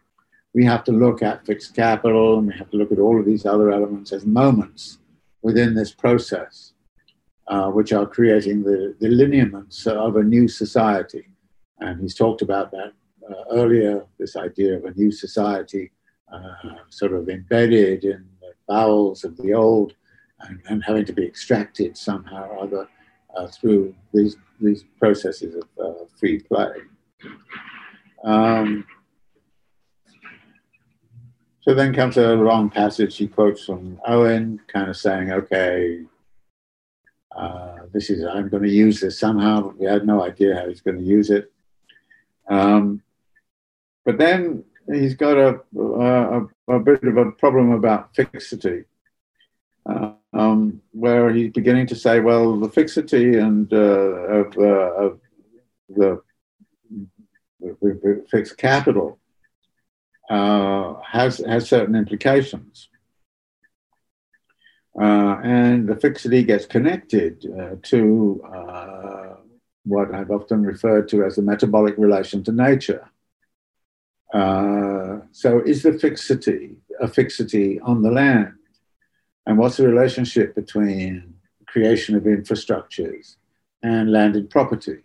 we 0.58 0.64
have 0.64 0.82
to 0.82 0.90
look 0.90 1.22
at 1.22 1.46
fixed 1.46 1.72
capital 1.76 2.38
and 2.38 2.48
we 2.48 2.54
have 2.58 2.68
to 2.68 2.76
look 2.76 2.90
at 2.90 2.98
all 2.98 3.20
of 3.20 3.24
these 3.24 3.46
other 3.46 3.70
elements 3.70 4.12
as 4.12 4.26
moments 4.26 4.98
within 5.40 5.72
this 5.72 5.92
process 5.92 6.72
uh, 7.46 7.68
which 7.70 7.92
are 7.92 8.04
creating 8.04 8.64
the, 8.64 8.92
the 8.98 9.06
lineaments 9.06 9.86
of 9.86 10.16
a 10.16 10.22
new 10.34 10.48
society. 10.48 11.28
And 11.78 12.00
he's 12.00 12.16
talked 12.16 12.42
about 12.42 12.72
that 12.72 12.92
uh, 13.30 13.44
earlier 13.52 14.04
this 14.18 14.34
idea 14.34 14.76
of 14.76 14.84
a 14.84 14.90
new 14.94 15.12
society 15.12 15.92
uh, 16.34 16.74
sort 16.90 17.12
of 17.12 17.28
embedded 17.28 18.02
in 18.02 18.28
the 18.40 18.52
bowels 18.66 19.22
of 19.22 19.36
the 19.36 19.54
old 19.54 19.94
and, 20.40 20.60
and 20.68 20.82
having 20.82 21.04
to 21.04 21.12
be 21.12 21.24
extracted 21.24 21.96
somehow 21.96 22.48
or 22.48 22.64
other 22.64 22.88
uh, 23.36 23.46
through 23.46 23.94
these, 24.12 24.36
these 24.60 24.84
processes 24.98 25.54
of 25.54 25.68
uh, 25.80 26.04
free 26.18 26.40
play. 26.40 26.72
Um, 28.24 28.84
so 31.68 31.74
then 31.74 31.92
comes 31.92 32.16
a 32.16 32.34
long 32.34 32.70
passage 32.70 33.18
he 33.18 33.28
quotes 33.28 33.66
from 33.66 34.00
Owen, 34.06 34.58
kind 34.68 34.88
of 34.88 34.96
saying, 34.96 35.30
okay, 35.30 36.02
uh, 37.36 37.80
this 37.92 38.08
is, 38.08 38.24
I'm 38.24 38.48
going 38.48 38.62
to 38.62 38.70
use 38.70 39.00
this 39.00 39.18
somehow. 39.18 39.74
We 39.76 39.84
had 39.84 40.06
no 40.06 40.24
idea 40.24 40.54
how 40.54 40.66
he's 40.66 40.80
going 40.80 40.96
to 40.96 41.04
use 41.04 41.28
it. 41.28 41.52
Um, 42.48 43.02
but 44.06 44.16
then 44.16 44.64
he's 44.90 45.12
got 45.12 45.36
a, 45.36 45.60
a, 45.78 46.46
a, 46.68 46.80
bit 46.80 47.02
of 47.02 47.18
a 47.18 47.32
problem 47.32 47.72
about 47.72 48.16
fixity, 48.16 48.84
uh, 49.84 50.12
um, 50.32 50.80
where 50.92 51.28
he's 51.28 51.52
beginning 51.52 51.88
to 51.88 51.96
say, 51.96 52.20
well, 52.20 52.58
the 52.58 52.70
fixity 52.70 53.36
and 53.36 53.70
uh, 53.74 53.76
of, 53.76 54.56
uh, 54.56 54.62
of 54.62 55.20
the, 55.90 56.22
the, 57.60 58.24
fixed 58.30 58.56
capital 58.56 59.18
uh, 60.30 60.94
has, 61.06 61.38
has 61.38 61.68
certain 61.68 61.94
implications. 61.94 62.88
Uh, 65.00 65.38
and 65.44 65.88
the 65.88 65.94
fixity 65.94 66.42
gets 66.42 66.66
connected 66.66 67.46
uh, 67.58 67.76
to 67.82 68.42
uh, 68.52 69.34
what 69.84 70.12
I've 70.12 70.30
often 70.30 70.64
referred 70.64 71.08
to 71.10 71.24
as 71.24 71.36
the 71.36 71.42
metabolic 71.42 71.94
relation 71.96 72.42
to 72.44 72.52
nature. 72.52 73.08
Uh, 74.34 75.20
so, 75.30 75.60
is 75.60 75.82
the 75.82 75.92
fixity 75.92 76.76
a 77.00 77.08
fixity 77.08 77.80
on 77.80 78.02
the 78.02 78.10
land? 78.10 78.54
And 79.46 79.56
what's 79.56 79.78
the 79.78 79.88
relationship 79.88 80.54
between 80.54 81.34
creation 81.66 82.14
of 82.16 82.24
infrastructures 82.24 83.36
and 83.82 84.12
landed 84.12 84.50
property? 84.50 84.98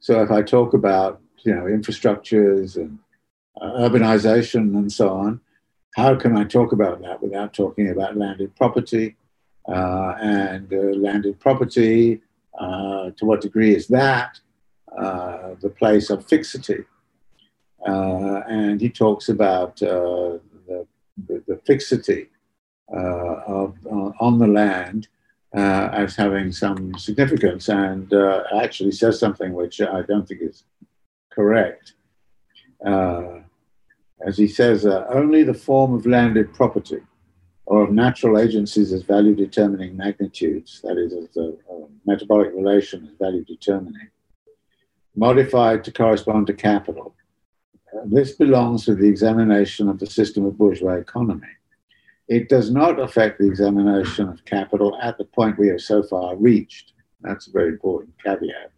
So, 0.00 0.22
if 0.22 0.30
I 0.30 0.42
talk 0.42 0.74
about 0.74 1.20
you 1.44 1.54
know 1.54 1.62
infrastructures 1.62 2.76
and 2.76 2.98
urbanization 3.62 4.74
and 4.76 4.92
so 4.92 5.10
on, 5.10 5.40
how 5.96 6.14
can 6.14 6.36
I 6.36 6.44
talk 6.44 6.72
about 6.72 7.02
that 7.02 7.22
without 7.22 7.52
talking 7.52 7.90
about 7.90 8.16
landed 8.16 8.54
property 8.56 9.16
uh, 9.68 10.16
and 10.20 10.72
uh, 10.72 10.76
landed 10.76 11.38
property. 11.38 12.20
Uh, 12.58 13.10
to 13.16 13.24
what 13.24 13.40
degree 13.40 13.74
is 13.74 13.86
that 13.86 14.38
the 14.88 15.72
place 15.78 16.10
of 16.10 16.26
fixity? 16.26 16.84
and 17.86 18.80
he 18.80 18.90
talks 18.90 19.28
about 19.28 19.76
the, 19.76 20.40
the, 20.66 21.42
the, 21.46 21.56
fixity 21.64 22.28
of, 22.88 23.76
on 23.86 24.38
the 24.38 24.46
land 24.46 25.08
uh, 25.56 25.88
as 25.92 26.16
having 26.16 26.52
some 26.52 26.96
significance 26.98 27.68
and 27.68 28.12
uh, 28.12 28.42
actually 28.60 28.92
says 28.92 29.18
something 29.18 29.52
which 29.52 29.80
I 29.80 30.02
don't 30.02 30.26
think 30.26 30.42
is 30.42 30.64
correct. 31.30 31.94
Uh, 32.84 33.39
as 34.26 34.36
he 34.36 34.46
says, 34.46 34.86
only 34.86 35.42
the 35.42 35.54
form 35.54 35.94
of 35.94 36.06
landed 36.06 36.52
property 36.52 37.00
or 37.70 37.84
of 37.84 37.92
natural 37.92 38.38
agencies 38.38 38.92
as 38.92 39.02
value 39.02 39.34
determining 39.34 39.96
magnitudes, 39.96 40.80
that 40.82 40.98
is, 40.98 41.12
as 41.12 41.36
a, 41.36 41.50
uh, 41.50 41.86
metabolic 42.04 42.52
relation 42.52 43.06
as 43.06 43.14
value 43.16 43.44
determining, 43.44 44.08
modified 45.14 45.84
to 45.84 45.92
correspond 45.92 46.48
to 46.48 46.52
capital. 46.52 47.14
Uh, 47.94 48.00
this 48.06 48.32
belongs 48.32 48.84
to 48.84 48.94
the 48.96 49.06
examination 49.08 49.88
of 49.88 50.00
the 50.00 50.06
system 50.06 50.44
of 50.44 50.58
bourgeois 50.58 50.94
economy. 50.94 51.46
It 52.26 52.48
does 52.48 52.70
not 52.72 52.98
affect 52.98 53.38
the 53.38 53.46
examination 53.46 54.28
of 54.28 54.44
capital 54.44 54.98
at 55.00 55.16
the 55.16 55.24
point 55.24 55.58
we 55.58 55.68
have 55.68 55.80
so 55.80 56.02
far 56.02 56.36
reached. 56.36 56.92
That's 57.20 57.46
a 57.46 57.52
very 57.52 57.68
important 57.68 58.14
caveat. 58.24 58.72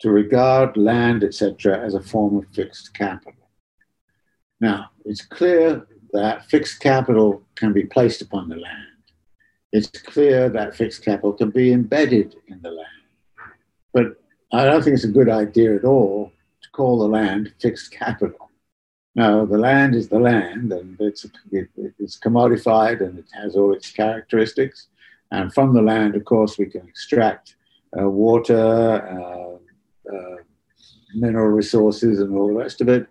To 0.00 0.10
regard 0.10 0.76
land, 0.76 1.24
etc., 1.24 1.78
as 1.78 1.94
a 1.94 2.00
form 2.00 2.36
of 2.38 2.46
fixed 2.54 2.94
capital. 2.94 3.43
Now, 4.60 4.90
it's 5.04 5.24
clear 5.24 5.86
that 6.12 6.46
fixed 6.46 6.80
capital 6.80 7.42
can 7.56 7.72
be 7.72 7.84
placed 7.84 8.22
upon 8.22 8.48
the 8.48 8.56
land. 8.56 8.86
It's 9.72 9.88
clear 9.88 10.48
that 10.50 10.76
fixed 10.76 11.04
capital 11.04 11.32
can 11.32 11.50
be 11.50 11.72
embedded 11.72 12.36
in 12.46 12.62
the 12.62 12.70
land. 12.70 12.88
But 13.92 14.20
I 14.52 14.64
don't 14.64 14.82
think 14.82 14.94
it's 14.94 15.04
a 15.04 15.08
good 15.08 15.28
idea 15.28 15.74
at 15.74 15.84
all 15.84 16.32
to 16.62 16.70
call 16.70 16.98
the 16.98 17.08
land 17.08 17.52
fixed 17.60 17.90
capital. 17.90 18.50
No, 19.16 19.46
the 19.46 19.58
land 19.58 19.94
is 19.94 20.08
the 20.08 20.18
land, 20.18 20.72
and 20.72 20.96
it's, 21.00 21.24
it, 21.52 21.68
it's 21.98 22.18
commodified 22.18 23.00
and 23.00 23.18
it 23.18 23.26
has 23.32 23.54
all 23.54 23.72
its 23.72 23.90
characteristics. 23.90 24.88
And 25.30 25.52
from 25.52 25.72
the 25.72 25.82
land, 25.82 26.14
of 26.14 26.24
course, 26.24 26.58
we 26.58 26.66
can 26.66 26.86
extract 26.86 27.56
uh, 28.00 28.08
water, 28.08 28.56
uh, 28.56 30.14
uh, 30.14 30.36
mineral 31.14 31.48
resources, 31.48 32.20
and 32.20 32.36
all 32.36 32.48
the 32.48 32.54
rest 32.54 32.80
of 32.80 32.88
it. 32.88 33.08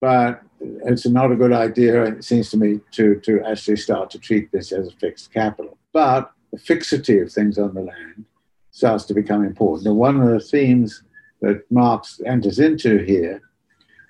But 0.00 0.42
it's 0.84 1.06
not 1.06 1.32
a 1.32 1.36
good 1.36 1.52
idea, 1.52 2.04
it 2.04 2.24
seems 2.24 2.50
to 2.50 2.56
me, 2.56 2.80
to, 2.92 3.20
to 3.20 3.42
actually 3.44 3.76
start 3.76 4.10
to 4.10 4.18
treat 4.18 4.50
this 4.52 4.72
as 4.72 4.88
a 4.88 4.96
fixed 4.96 5.32
capital. 5.32 5.76
But 5.92 6.32
the 6.52 6.58
fixity 6.58 7.18
of 7.18 7.32
things 7.32 7.58
on 7.58 7.74
the 7.74 7.82
land 7.82 8.24
starts 8.70 9.04
to 9.04 9.14
become 9.14 9.44
important. 9.44 9.86
And 9.86 9.96
one 9.96 10.20
of 10.20 10.28
the 10.28 10.40
themes 10.40 11.02
that 11.40 11.64
Marx 11.70 12.20
enters 12.26 12.58
into 12.58 12.98
here 12.98 13.42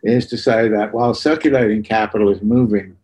is 0.03 0.27
to 0.27 0.37
say 0.37 0.69
that 0.69 0.93
while 0.93 1.15
circulating 1.15 1.83
capital 1.83 2.31
is 2.31 2.43
moving 2.43 2.97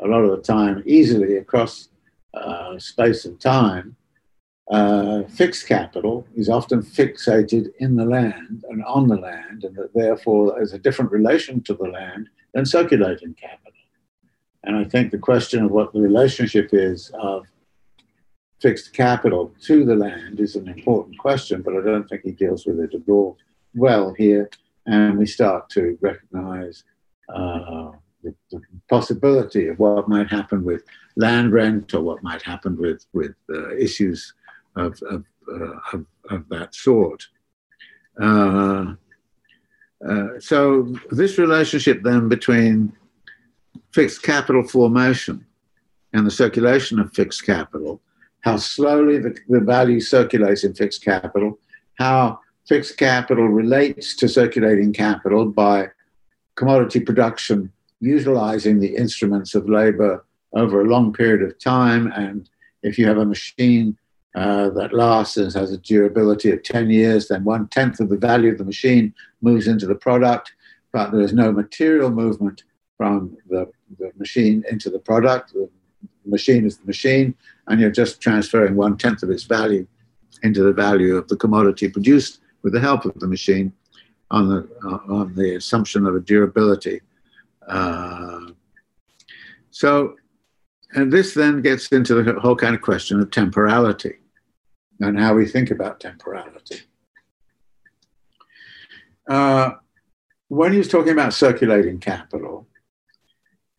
a 0.00 0.06
lot 0.06 0.22
of 0.24 0.30
the 0.30 0.42
time 0.42 0.82
easily 0.86 1.36
across 1.36 1.88
uh, 2.34 2.78
space 2.78 3.24
and 3.24 3.40
time, 3.40 3.96
uh, 4.68 5.24
fixed 5.24 5.66
capital 5.66 6.26
is 6.34 6.48
often 6.48 6.82
fixated 6.82 7.72
in 7.78 7.96
the 7.96 8.04
land 8.04 8.64
and 8.70 8.82
on 8.84 9.08
the 9.08 9.16
land, 9.16 9.64
and 9.64 9.76
that 9.76 9.92
therefore 9.94 10.54
there's 10.54 10.72
a 10.72 10.78
different 10.78 11.12
relation 11.12 11.60
to 11.62 11.74
the 11.74 11.84
land 11.84 12.28
than 12.54 12.64
circulating 12.64 13.34
capital. 13.34 13.72
And 14.62 14.76
I 14.76 14.84
think 14.84 15.10
the 15.10 15.18
question 15.18 15.64
of 15.64 15.70
what 15.70 15.92
the 15.92 16.00
relationship 16.00 16.70
is 16.72 17.10
of 17.14 17.46
fixed 18.60 18.94
capital 18.94 19.52
to 19.60 19.84
the 19.84 19.94
land 19.94 20.40
is 20.40 20.56
an 20.56 20.68
important 20.68 21.18
question, 21.18 21.60
but 21.60 21.76
I 21.76 21.82
don't 21.82 22.08
think 22.08 22.22
he 22.22 22.32
deals 22.32 22.64
with 22.64 22.80
it 22.80 22.94
at 22.94 23.08
all 23.08 23.36
well 23.74 24.14
here. 24.14 24.48
And 24.86 25.18
we 25.18 25.26
start 25.26 25.68
to 25.70 25.98
recognize 26.00 26.84
uh, 27.28 27.92
the, 28.22 28.34
the, 28.50 28.62
possibility 28.88 29.68
of 29.68 29.78
what 29.78 30.08
might 30.08 30.30
happen 30.30 30.62
with 30.64 30.84
land 31.16 31.52
rent 31.52 31.94
or 31.94 32.02
what 32.02 32.22
might 32.22 32.42
happen 32.42 32.76
with, 32.76 33.04
with 33.12 33.34
uh, 33.50 33.74
issues 33.76 34.34
of, 34.76 35.00
of, 35.10 35.24
uh, 35.48 35.78
of, 35.92 36.06
of, 36.30 36.48
that 36.48 36.74
sort. 36.74 37.26
Uh, 38.20 38.94
uh, 40.08 40.28
so 40.38 40.94
this 41.10 41.38
relationship 41.38 42.02
then 42.02 42.28
between 42.28 42.92
fixed 43.92 44.22
capital 44.22 44.62
formation 44.62 45.44
and 46.12 46.26
the 46.26 46.30
circulation 46.30 46.98
of 46.98 47.12
fixed 47.12 47.44
capital, 47.44 48.00
how 48.40 48.56
slowly 48.56 49.18
the, 49.18 49.36
the 49.48 49.60
value 49.60 50.00
circulates 50.00 50.64
in 50.64 50.74
fixed 50.74 51.04
capital, 51.04 51.58
how 51.98 52.38
fixed 52.66 52.96
capital 52.96 53.48
relates 53.48 54.14
to 54.16 54.28
circulating 54.28 54.92
capital 54.92 55.46
by 55.46 55.88
commodity 56.54 57.00
production 57.00 57.70
utilizing 58.00 58.80
the 58.80 58.94
instruments 58.96 59.54
of 59.54 59.68
labor 59.68 60.24
over 60.54 60.80
a 60.80 60.88
long 60.88 61.12
period 61.12 61.42
of 61.42 61.58
time. 61.58 62.12
And 62.12 62.48
if 62.82 62.98
you 62.98 63.06
have 63.06 63.18
a 63.18 63.24
machine 63.24 63.96
uh, 64.34 64.68
that 64.70 64.92
lasts 64.92 65.36
and 65.36 65.52
has 65.52 65.70
a 65.70 65.78
durability 65.78 66.50
of 66.50 66.62
10 66.62 66.90
years, 66.90 67.28
then 67.28 67.44
one 67.44 67.68
tenth 67.68 68.00
of 68.00 68.08
the 68.08 68.16
value 68.16 68.50
of 68.50 68.58
the 68.58 68.64
machine 68.64 69.14
moves 69.42 69.68
into 69.68 69.86
the 69.86 69.94
product, 69.94 70.52
but 70.92 71.12
there 71.12 71.20
is 71.20 71.32
no 71.32 71.52
material 71.52 72.10
movement 72.10 72.64
from 72.96 73.36
the, 73.48 73.70
the 73.98 74.10
machine 74.16 74.64
into 74.68 74.90
the 74.90 74.98
product. 74.98 75.52
The 75.52 75.68
machine 76.26 76.66
is 76.66 76.78
the 76.78 76.86
machine, 76.86 77.36
and 77.68 77.80
you're 77.80 77.92
just 77.92 78.20
transferring 78.20 78.74
one 78.74 78.96
tenth 78.96 79.22
of 79.22 79.30
its 79.30 79.44
value 79.44 79.86
into 80.42 80.64
the 80.64 80.72
value 80.72 81.16
of 81.16 81.28
the 81.28 81.36
commodity 81.36 81.88
produced 81.88 82.40
with 82.62 82.72
the 82.72 82.80
help 82.80 83.04
of 83.04 83.18
the 83.20 83.28
machine 83.28 83.72
on 84.32 84.48
the, 84.48 84.68
uh, 84.84 85.12
on 85.12 85.34
the 85.36 85.54
assumption 85.54 86.06
of 86.06 86.16
a 86.16 86.20
durability. 86.20 87.00
Uh, 87.68 88.48
so, 89.70 90.16
and 90.94 91.12
this 91.12 91.34
then 91.34 91.62
gets 91.62 91.86
into 91.88 92.20
the 92.20 92.40
whole 92.40 92.56
kind 92.56 92.74
of 92.74 92.82
question 92.82 93.20
of 93.20 93.30
temporality 93.30 94.14
and 95.00 95.18
how 95.18 95.34
we 95.34 95.46
think 95.46 95.70
about 95.70 96.00
temporality. 96.00 96.80
Uh, 99.28 99.72
when 100.48 100.72
he 100.72 100.78
was 100.78 100.88
talking 100.88 101.12
about 101.12 101.32
circulating 101.32 101.98
capital, 101.98 102.66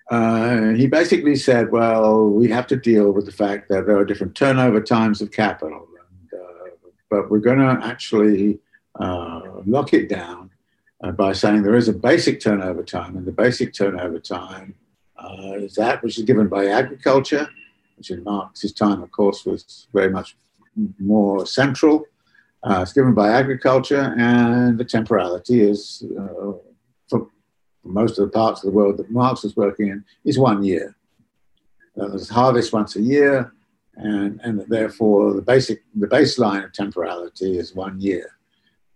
uh, 0.09 0.69
he 0.69 0.87
basically 0.87 1.35
said, 1.35 1.71
well, 1.71 2.27
we 2.27 2.47
have 2.49 2.67
to 2.67 2.75
deal 2.75 3.11
with 3.11 3.25
the 3.25 3.31
fact 3.31 3.69
that 3.69 3.85
there 3.85 3.97
are 3.97 4.05
different 4.05 4.35
turnover 4.35 4.81
times 4.81 5.21
of 5.21 5.31
capital, 5.31 5.87
and, 5.99 6.39
uh, 6.39 6.89
but 7.09 7.29
we're 7.29 7.39
going 7.39 7.59
to 7.59 7.85
actually 7.85 8.59
uh, 8.99 9.41
lock 9.65 9.93
it 9.93 10.07
down 10.09 10.51
uh, 11.03 11.11
by 11.11 11.33
saying 11.33 11.63
there 11.63 11.75
is 11.75 11.87
a 11.87 11.93
basic 11.93 12.39
turnover 12.39 12.83
time, 12.83 13.17
and 13.17 13.25
the 13.25 13.31
basic 13.31 13.73
turnover 13.73 14.19
time 14.19 14.75
uh, 15.17 15.53
is 15.53 15.75
that 15.75 16.03
which 16.03 16.17
is 16.17 16.23
given 16.23 16.47
by 16.47 16.67
agriculture, 16.67 17.47
which 17.97 18.11
in 18.11 18.23
Marx's 18.23 18.73
time, 18.73 19.01
of 19.01 19.11
course, 19.11 19.45
was 19.45 19.87
very 19.93 20.09
much 20.09 20.35
more 20.99 21.45
central. 21.45 22.05
Uh, 22.63 22.79
it's 22.81 22.93
given 22.93 23.13
by 23.13 23.29
agriculture, 23.29 24.15
and 24.17 24.77
the 24.77 24.85
temporality 24.85 25.61
is 25.61 26.03
for 27.07 27.27
most 27.83 28.17
of 28.17 28.25
the 28.25 28.31
parts 28.31 28.63
of 28.63 28.71
the 28.71 28.75
world 28.75 28.97
that 28.97 29.11
Marx 29.11 29.43
was 29.43 29.55
working 29.55 29.87
in, 29.87 30.03
is 30.23 30.39
one 30.39 30.63
year. 30.63 30.95
Uh, 31.99 32.07
there's 32.09 32.29
harvest 32.29 32.73
once 32.73 32.95
a 32.95 33.01
year, 33.01 33.53
and, 33.95 34.39
and 34.43 34.65
therefore 34.67 35.33
the 35.33 35.41
basic 35.41 35.83
the 35.95 36.07
baseline 36.07 36.65
of 36.65 36.73
temporality 36.73 37.57
is 37.57 37.75
one 37.75 37.99
year. 38.01 38.31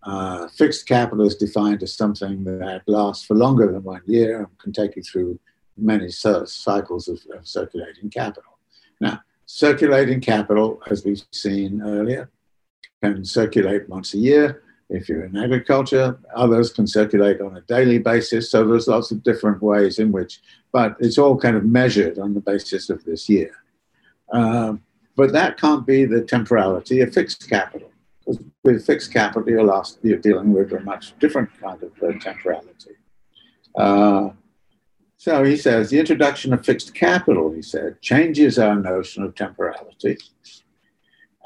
Uh, 0.02 0.48
fixed 0.48 0.88
capital 0.88 1.26
is 1.26 1.36
defined 1.36 1.82
as 1.82 1.94
something 1.94 2.42
that 2.44 2.82
lasts 2.86 3.24
for 3.24 3.36
longer 3.36 3.70
than 3.70 3.82
one 3.82 4.02
year 4.06 4.38
and 4.38 4.58
can 4.58 4.72
take 4.72 4.96
you 4.96 5.02
through 5.02 5.38
many 5.76 6.10
cycles 6.10 7.08
of, 7.08 7.20
of 7.34 7.46
circulating 7.46 8.08
capital. 8.10 8.58
Now, 9.00 9.20
circulating 9.52 10.20
capital, 10.20 10.80
as 10.90 11.04
we've 11.04 11.22
seen 11.32 11.82
earlier, 11.82 12.30
can 13.02 13.24
circulate 13.24 13.88
once 13.88 14.14
a 14.14 14.18
year 14.18 14.62
if 14.90 15.08
you're 15.08 15.24
in 15.24 15.36
agriculture, 15.36 16.18
others 16.34 16.72
can 16.72 16.86
circulate 16.86 17.40
on 17.40 17.56
a 17.56 17.60
daily 17.62 17.98
basis. 17.98 18.50
So 18.50 18.66
there's 18.66 18.88
lots 18.88 19.12
of 19.12 19.22
different 19.22 19.62
ways 19.62 20.00
in 20.00 20.10
which, 20.10 20.40
but 20.72 20.96
it's 20.98 21.16
all 21.16 21.38
kind 21.38 21.56
of 21.56 21.64
measured 21.64 22.18
on 22.18 22.34
the 22.34 22.40
basis 22.40 22.90
of 22.90 23.04
this 23.04 23.28
year. 23.28 23.52
Um, 24.32 24.82
but 25.16 25.32
that 25.32 25.58
can't 25.58 25.86
be 25.86 26.04
the 26.04 26.22
temporality 26.22 27.00
of 27.00 27.14
fixed 27.14 27.48
capital. 27.48 27.90
Because 28.18 28.42
with 28.64 28.84
fixed 28.84 29.12
capital, 29.12 29.48
you're, 29.48 29.64
last, 29.64 29.98
you're 30.02 30.18
dealing 30.18 30.52
with 30.52 30.72
a 30.72 30.80
much 30.80 31.16
different 31.20 31.50
kind 31.60 31.80
of 31.82 31.92
uh, 32.02 32.18
temporality. 32.18 32.96
Uh, 33.76 34.30
so 35.20 35.44
he 35.44 35.54
says 35.54 35.90
the 35.90 35.98
introduction 35.98 36.54
of 36.54 36.64
fixed 36.64 36.94
capital, 36.94 37.52
he 37.52 37.60
said, 37.60 38.00
changes 38.00 38.58
our 38.58 38.74
notion 38.74 39.22
of 39.22 39.34
temporality 39.34 40.16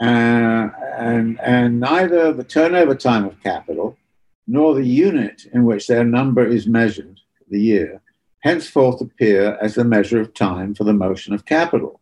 uh, 0.01 0.69
and, 0.97 1.41
and 1.41 1.81
neither 1.81 2.33
the 2.33 2.45
turnover 2.45 2.95
time 2.95 3.25
of 3.25 3.43
capital 3.43 3.99
nor 4.47 4.77
the 4.77 4.87
unit 4.87 5.47
in 5.53 5.65
which 5.65 5.89
their 5.89 6.05
number 6.05 6.47
is 6.47 6.69
measured, 6.69 7.19
the 7.51 7.61
year, 7.61 8.01
henceforth 8.45 9.01
appear 9.01 9.59
as 9.61 9.75
the 9.75 9.83
measure 9.83 10.21
of 10.21 10.33
time 10.35 10.73
for 10.73 10.85
the 10.85 10.93
motion 10.93 11.35
of 11.35 11.45
capital. 11.45 12.01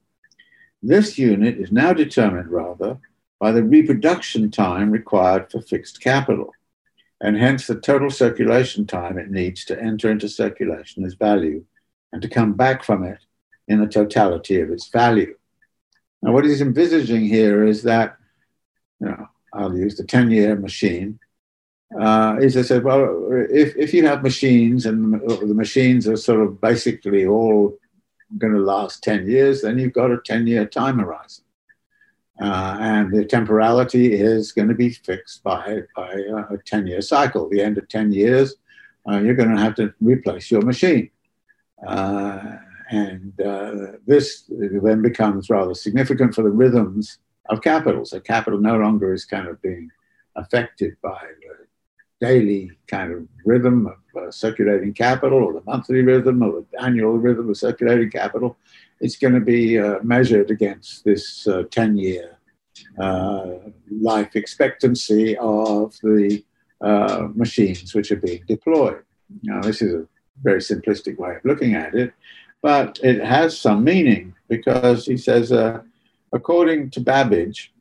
This 0.83 1.19
unit 1.19 1.57
is 1.57 1.73
now 1.73 1.95
determined 1.95 2.51
rather 2.51 2.99
by 3.41 3.51
the 3.51 3.63
reproduction 3.63 4.51
time 4.51 4.91
required 4.91 5.51
for 5.51 5.63
fixed 5.63 6.03
capital, 6.03 6.53
and 7.23 7.37
hence 7.37 7.67
the 7.67 7.77
total 7.77 8.11
circulation 8.11 8.85
time 8.85 9.17
it 9.17 9.31
needs 9.31 9.65
to 9.65 9.81
enter 9.81 10.11
into 10.11 10.29
circulation 10.29 11.05
as 11.05 11.15
value 11.15 11.65
and 12.13 12.21
to 12.21 12.29
come 12.29 12.53
back 12.53 12.83
from 12.83 13.05
it 13.05 13.21
in 13.69 13.81
the 13.81 13.87
totality 13.87 14.61
of 14.61 14.71
its 14.71 14.89
value. 14.89 15.35
Now, 16.21 16.33
what 16.33 16.45
he's 16.45 16.61
envisaging 16.61 17.25
here 17.25 17.65
is 17.65 17.85
that, 17.85 18.17
you 19.01 19.07
know, 19.07 19.29
I'll 19.55 19.77
use 19.77 19.97
the 19.97 20.05
10 20.05 20.33
year 20.33 20.57
machine. 20.57 21.21
Uh, 21.99 22.39
is 22.41 22.57
I 22.57 22.63
said, 22.63 22.83
well, 22.83 23.29
if, 23.51 23.77
if 23.77 23.95
you 23.95 24.07
have 24.07 24.23
machines 24.23 24.87
and 24.87 25.15
the 25.15 25.55
machines 25.55 26.09
are 26.09 26.17
sort 26.17 26.41
of 26.41 26.61
basically 26.61 27.27
all 27.27 27.79
going 28.39 28.55
to 28.55 28.61
last 28.61 29.05
10 29.05 29.29
years, 29.29 29.63
then 29.63 29.79
you've 29.79 29.93
got 29.93 30.11
a 30.11 30.19
10 30.19 30.47
year 30.47 30.67
time 30.67 30.99
horizon. 30.99 31.45
Uh, 32.43 32.77
and 32.81 33.13
the 33.13 33.25
temporality 33.25 34.15
is 34.15 34.51
going 34.51 34.67
to 34.67 34.75
be 34.75 34.91
fixed 34.91 35.45
by, 35.45 35.79
by 35.95 36.11
a 36.51 36.59
10 36.67 36.89
year 36.89 37.01
cycle. 37.01 37.49
The 37.49 37.63
end 37.63 37.79
of 37.79 37.89
10 37.89 38.13
years, 38.13 38.57
uh, 39.09 39.19
you're 39.19 39.37
going 39.37 39.55
to 39.55 39.63
have 39.63 39.77
to 39.77 39.95
replace 40.01 40.51
your 40.51 40.63
machine. 40.63 41.09
Uh, 41.87 42.57
and 42.91 43.41
uh, 43.41 43.93
this 44.09 44.51
then 44.51 45.03
becomes 45.03 45.51
rather 45.51 45.73
significant 45.73 46.35
for 46.35 46.43
the 46.43 46.51
rhythms 46.51 47.19
of 47.49 47.63
capital. 47.63 48.05
So 48.05 48.19
capital 48.19 48.59
no 48.59 48.77
longer 48.77 49.15
is 49.15 49.25
kind 49.25 49.47
of 49.47 49.63
being 49.63 49.89
affected 50.35 50.97
by 51.01 51.21
the 51.43 52.27
daily 52.27 52.73
kind 52.89 53.13
of 53.13 53.29
rhythm 53.45 53.87
of 53.87 53.95
uh, 54.17 54.31
circulating 54.31 54.93
capital 54.93 55.43
or 55.43 55.53
the 55.53 55.63
monthly 55.67 56.03
rhythm 56.03 56.43
or 56.43 56.65
the 56.71 56.83
annual 56.83 57.19
rhythm 57.19 57.49
of 57.49 57.57
circulating 57.57 58.11
capital. 58.11 58.57
It's 59.01 59.17
going 59.17 59.35
to 59.35 59.41
be 59.41 59.79
uh, 59.79 59.99
measured 60.03 60.51
against 60.51 61.05
this 61.05 61.47
uh, 61.47 61.65
10 61.71 61.97
year 61.97 62.39
uh, 62.99 63.55
life 63.91 64.37
expectancy 64.37 65.37
of 65.39 65.95
the 66.03 66.45
uh, 66.81 67.29
machines 67.35 67.95
which 67.95 68.11
are 68.11 68.17
being 68.17 68.43
deployed. 68.47 69.03
Now, 69.43 69.61
this 69.61 69.83
is 69.83 69.95
a 69.95 70.07
very 70.43 70.61
simplistic 70.61 71.19
way 71.19 71.37
of 71.37 71.45
looking 71.45 71.75
at 71.75 71.95
it. 71.95 72.13
But 72.61 73.01
it 73.03 73.25
has 73.25 73.59
some 73.59 73.83
meaning 73.83 74.35
because 74.49 75.07
he 75.07 75.17
says, 75.17 75.53
according 76.33 76.91
to 76.91 77.01
Babbage, 77.01 77.73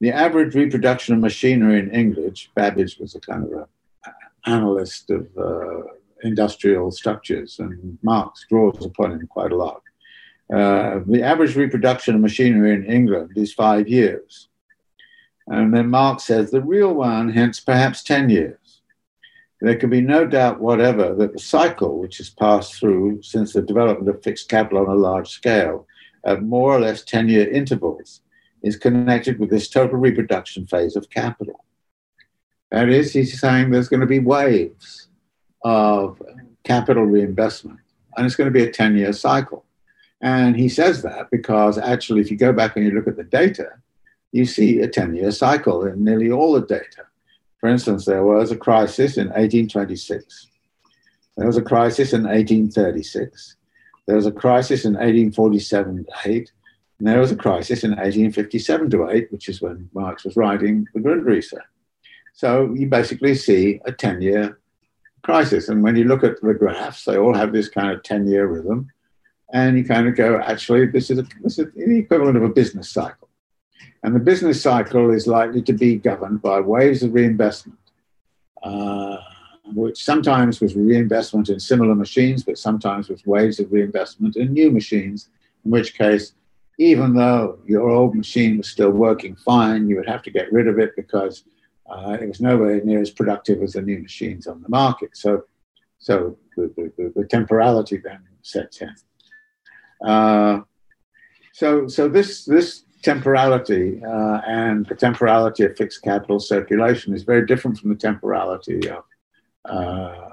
the 0.00 0.12
average 0.12 0.54
reproduction 0.54 1.14
of 1.14 1.20
machinery 1.20 1.78
in 1.78 1.90
England, 1.90 2.40
Babbage 2.54 2.98
was 2.98 3.14
a 3.14 3.20
kind 3.20 3.44
of 3.44 3.52
a 3.52 3.68
analyst 4.48 5.10
of 5.10 5.26
uh, 5.36 5.82
industrial 6.22 6.90
structures, 6.90 7.58
and 7.58 7.98
Marx 8.02 8.46
draws 8.48 8.84
upon 8.84 9.12
him 9.12 9.26
quite 9.26 9.52
a 9.52 9.56
lot. 9.56 9.82
Uh, 10.52 11.00
the 11.06 11.22
average 11.22 11.56
reproduction 11.56 12.14
of 12.14 12.20
machinery 12.20 12.72
in 12.72 12.84
England 12.84 13.32
is 13.36 13.52
five 13.52 13.86
years. 13.86 14.48
And 15.46 15.74
then 15.74 15.88
Marx 15.88 16.24
says 16.24 16.50
the 16.50 16.62
real 16.62 16.94
one, 16.94 17.30
hence 17.30 17.60
perhaps 17.60 18.02
10 18.02 18.30
years. 18.30 18.80
There 19.60 19.76
can 19.76 19.90
be 19.90 20.00
no 20.00 20.26
doubt 20.26 20.60
whatever 20.60 21.14
that 21.14 21.32
the 21.32 21.38
cycle, 21.38 21.98
which 21.98 22.18
has 22.18 22.30
passed 22.30 22.74
through 22.74 23.22
since 23.22 23.52
the 23.52 23.62
development 23.62 24.14
of 24.14 24.22
fixed 24.22 24.48
capital 24.48 24.86
on 24.86 24.88
a 24.88 24.94
large 24.94 25.28
scale, 25.28 25.86
at 26.24 26.42
more 26.42 26.74
or 26.74 26.80
less 26.80 27.02
10 27.02 27.28
year 27.28 27.48
intervals, 27.48 28.20
is 28.62 28.76
connected 28.76 29.38
with 29.38 29.50
this 29.50 29.68
total 29.68 29.98
reproduction 29.98 30.66
phase 30.66 30.96
of 30.96 31.10
capital. 31.10 31.64
That 32.70 32.88
is, 32.88 33.12
he's 33.12 33.40
saying 33.40 33.70
there's 33.70 33.88
going 33.88 34.00
to 34.00 34.06
be 34.06 34.18
waves 34.18 35.08
of 35.64 36.22
capital 36.64 37.04
reinvestment, 37.04 37.80
and 38.16 38.26
it's 38.26 38.36
going 38.36 38.52
to 38.52 38.58
be 38.58 38.64
a 38.64 38.70
10 38.70 38.96
year 38.96 39.12
cycle. 39.12 39.64
And 40.20 40.56
he 40.56 40.68
says 40.68 41.02
that 41.02 41.30
because 41.30 41.78
actually, 41.78 42.20
if 42.20 42.30
you 42.30 42.36
go 42.36 42.52
back 42.52 42.76
and 42.76 42.84
you 42.84 42.90
look 42.92 43.06
at 43.06 43.16
the 43.16 43.24
data, 43.24 43.70
you 44.32 44.44
see 44.44 44.80
a 44.80 44.88
10 44.88 45.14
year 45.14 45.30
cycle 45.30 45.86
in 45.86 46.04
nearly 46.04 46.30
all 46.30 46.52
the 46.52 46.66
data. 46.66 47.06
For 47.58 47.68
instance, 47.68 48.04
there 48.04 48.24
was 48.24 48.50
a 48.50 48.56
crisis 48.56 49.16
in 49.16 49.28
1826. 49.28 50.48
There 51.36 51.46
was 51.46 51.56
a 51.56 51.62
crisis 51.62 52.12
in 52.12 52.24
1836. 52.24 53.56
There 54.06 54.16
was 54.16 54.26
a 54.26 54.32
crisis 54.32 54.84
in 54.84 54.94
1847 54.94 56.04
to 56.04 56.12
8. 56.24 56.52
And 56.98 57.08
there 57.08 57.20
was 57.20 57.30
a 57.30 57.36
crisis 57.36 57.84
in 57.84 57.90
1857 57.90 58.90
to 58.90 59.08
8, 59.08 59.32
which 59.32 59.48
is 59.48 59.62
when 59.62 59.88
Marx 59.94 60.24
was 60.24 60.36
writing 60.36 60.86
the 60.94 61.00
Grundrisse. 61.00 61.54
So 62.38 62.72
you 62.72 62.86
basically 62.86 63.34
see 63.34 63.80
a 63.84 63.90
10 63.90 64.22
year 64.22 64.60
crisis. 65.24 65.70
And 65.70 65.82
when 65.82 65.96
you 65.96 66.04
look 66.04 66.22
at 66.22 66.40
the 66.40 66.54
graphs, 66.54 67.04
they 67.04 67.18
all 67.18 67.34
have 67.34 67.52
this 67.52 67.68
kind 67.68 67.90
of 67.90 68.04
10 68.04 68.28
year 68.28 68.46
rhythm. 68.46 68.92
And 69.52 69.76
you 69.76 69.84
kind 69.84 70.06
of 70.06 70.14
go, 70.14 70.38
actually, 70.38 70.86
this 70.86 71.10
is, 71.10 71.18
a, 71.18 71.26
this 71.42 71.58
is 71.58 71.66
the 71.74 71.98
equivalent 71.98 72.36
of 72.36 72.44
a 72.44 72.48
business 72.48 72.90
cycle. 72.90 73.28
And 74.04 74.14
the 74.14 74.20
business 74.20 74.62
cycle 74.62 75.10
is 75.10 75.26
likely 75.26 75.62
to 75.62 75.72
be 75.72 75.96
governed 75.96 76.40
by 76.40 76.60
waves 76.60 77.02
of 77.02 77.12
reinvestment, 77.12 77.80
uh, 78.62 79.16
which 79.74 80.04
sometimes 80.04 80.60
was 80.60 80.76
reinvestment 80.76 81.48
in 81.48 81.58
similar 81.58 81.96
machines, 81.96 82.44
but 82.44 82.56
sometimes 82.56 83.08
was 83.08 83.26
waves 83.26 83.58
of 83.58 83.72
reinvestment 83.72 84.36
in 84.36 84.52
new 84.52 84.70
machines, 84.70 85.28
in 85.64 85.72
which 85.72 85.98
case, 85.98 86.34
even 86.78 87.16
though 87.16 87.58
your 87.66 87.90
old 87.90 88.14
machine 88.14 88.58
was 88.58 88.68
still 88.68 88.92
working 88.92 89.34
fine, 89.34 89.88
you 89.88 89.96
would 89.96 90.08
have 90.08 90.22
to 90.22 90.30
get 90.30 90.52
rid 90.52 90.68
of 90.68 90.78
it 90.78 90.94
because 90.94 91.42
uh, 91.90 92.18
it 92.20 92.28
was 92.28 92.40
nowhere 92.40 92.82
near 92.84 93.00
as 93.00 93.10
productive 93.10 93.62
as 93.62 93.72
the 93.72 93.82
new 93.82 94.00
machines 94.00 94.46
on 94.46 94.62
the 94.62 94.68
market. 94.68 95.16
So, 95.16 95.44
so 95.98 96.36
the, 96.56 96.92
the, 96.96 97.12
the 97.14 97.24
temporality 97.26 97.96
then 97.98 98.20
sets 98.42 98.80
in. 98.80 98.94
Uh, 100.06 100.60
so, 101.52 101.88
so 101.88 102.08
this 102.08 102.44
this 102.44 102.84
temporality 103.02 104.00
uh, 104.04 104.40
and 104.46 104.86
the 104.86 104.94
temporality 104.94 105.64
of 105.64 105.76
fixed 105.76 106.02
capital 106.02 106.40
circulation 106.40 107.14
is 107.14 107.22
very 107.22 107.46
different 107.46 107.78
from 107.78 107.90
the 107.90 107.96
temporality 107.96 108.88
of, 108.90 109.04
uh, 109.64 110.30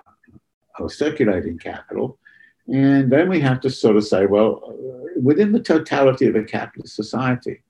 of 0.79 0.91
circulating 0.91 1.57
capital. 1.57 2.17
And 2.67 3.11
then 3.11 3.29
we 3.29 3.39
have 3.41 3.61
to 3.61 3.69
sort 3.69 3.95
of 3.95 4.05
say, 4.05 4.25
well, 4.25 4.75
within 5.21 5.51
the 5.51 5.59
totality 5.59 6.25
of 6.25 6.35
a 6.35 6.43
capitalist 6.43 6.95
society, 6.95 7.61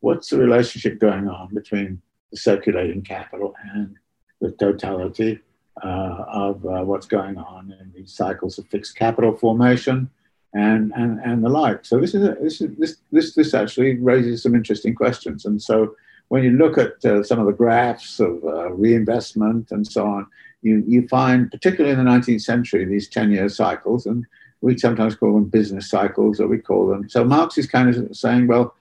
what's 0.00 0.30
the 0.30 0.38
relationship 0.38 1.00
going 1.00 1.28
on 1.28 1.52
between 1.52 2.00
the 2.34 2.40
circulating 2.40 3.00
capital 3.00 3.54
and 3.72 3.94
the 4.40 4.50
totality 4.50 5.38
uh, 5.84 6.24
of 6.28 6.66
uh, 6.66 6.82
what's 6.82 7.06
going 7.06 7.38
on 7.38 7.72
in 7.80 7.92
these 7.94 8.12
cycles 8.12 8.58
of 8.58 8.66
fixed 8.66 8.96
capital 8.96 9.36
formation 9.36 10.10
and, 10.52 10.92
and, 10.96 11.20
and 11.20 11.44
the 11.44 11.48
like. 11.48 11.84
So 11.84 12.00
this 12.00 12.12
is, 12.12 12.24
a, 12.24 12.36
this, 12.42 12.60
is 12.60 12.76
this, 12.76 12.96
this, 13.12 13.34
this 13.34 13.54
actually 13.54 13.94
raises 13.98 14.42
some 14.42 14.56
interesting 14.56 14.96
questions. 14.96 15.44
And 15.44 15.62
so 15.62 15.94
when 16.28 16.42
you 16.42 16.50
look 16.50 16.76
at 16.76 17.04
uh, 17.04 17.22
some 17.22 17.38
of 17.38 17.46
the 17.46 17.52
graphs 17.52 18.18
of 18.18 18.42
uh, 18.42 18.72
reinvestment 18.72 19.70
and 19.70 19.86
so 19.86 20.04
on, 20.04 20.26
you, 20.62 20.82
you 20.88 21.06
find, 21.06 21.50
particularly 21.52 21.96
in 21.96 22.04
the 22.04 22.10
19th 22.10 22.42
century, 22.42 22.84
these 22.84 23.08
10 23.08 23.30
year 23.30 23.48
cycles, 23.48 24.06
and 24.06 24.26
we 24.60 24.76
sometimes 24.76 25.14
call 25.14 25.34
them 25.34 25.44
business 25.44 25.88
cycles, 25.88 26.40
or 26.40 26.48
we 26.48 26.58
call 26.58 26.88
them. 26.88 27.08
So 27.08 27.22
Marx 27.22 27.58
is 27.58 27.68
kind 27.68 27.94
of 27.94 28.16
saying, 28.16 28.48
well, 28.48 28.74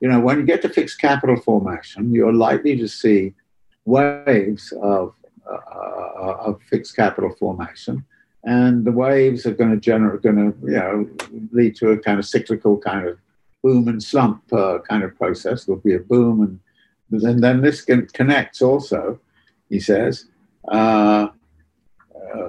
you 0.00 0.08
know, 0.08 0.20
when 0.20 0.38
you 0.38 0.44
get 0.44 0.62
to 0.62 0.68
fixed 0.68 0.98
capital 0.98 1.36
formation, 1.36 2.12
you're 2.12 2.32
likely 2.32 2.76
to 2.76 2.88
see 2.88 3.34
waves 3.84 4.72
of, 4.82 5.14
uh, 5.50 6.34
of 6.46 6.60
fixed 6.62 6.96
capital 6.96 7.34
formation 7.38 8.04
and 8.44 8.84
the 8.84 8.92
waves 8.92 9.44
are 9.46 9.54
going 9.54 9.70
to 9.70 9.76
generate, 9.76 10.22
going 10.22 10.36
to 10.36 10.58
you 10.66 10.72
know 10.72 11.08
lead 11.52 11.76
to 11.76 11.90
a 11.90 11.98
kind 11.98 12.18
of 12.18 12.26
cyclical 12.26 12.78
kind 12.78 13.06
of 13.06 13.18
boom 13.62 13.88
and 13.88 14.02
slump 14.02 14.42
uh, 14.52 14.78
kind 14.88 15.02
of 15.02 15.14
process. 15.16 15.64
There'll 15.64 15.80
be 15.80 15.94
a 15.94 16.00
boom, 16.00 16.42
and, 17.10 17.22
and 17.22 17.42
then 17.42 17.60
this 17.60 17.82
connects 17.82 18.62
also, 18.62 19.20
he 19.68 19.80
says, 19.80 20.26
uh, 20.68 21.28
uh, 22.34 22.48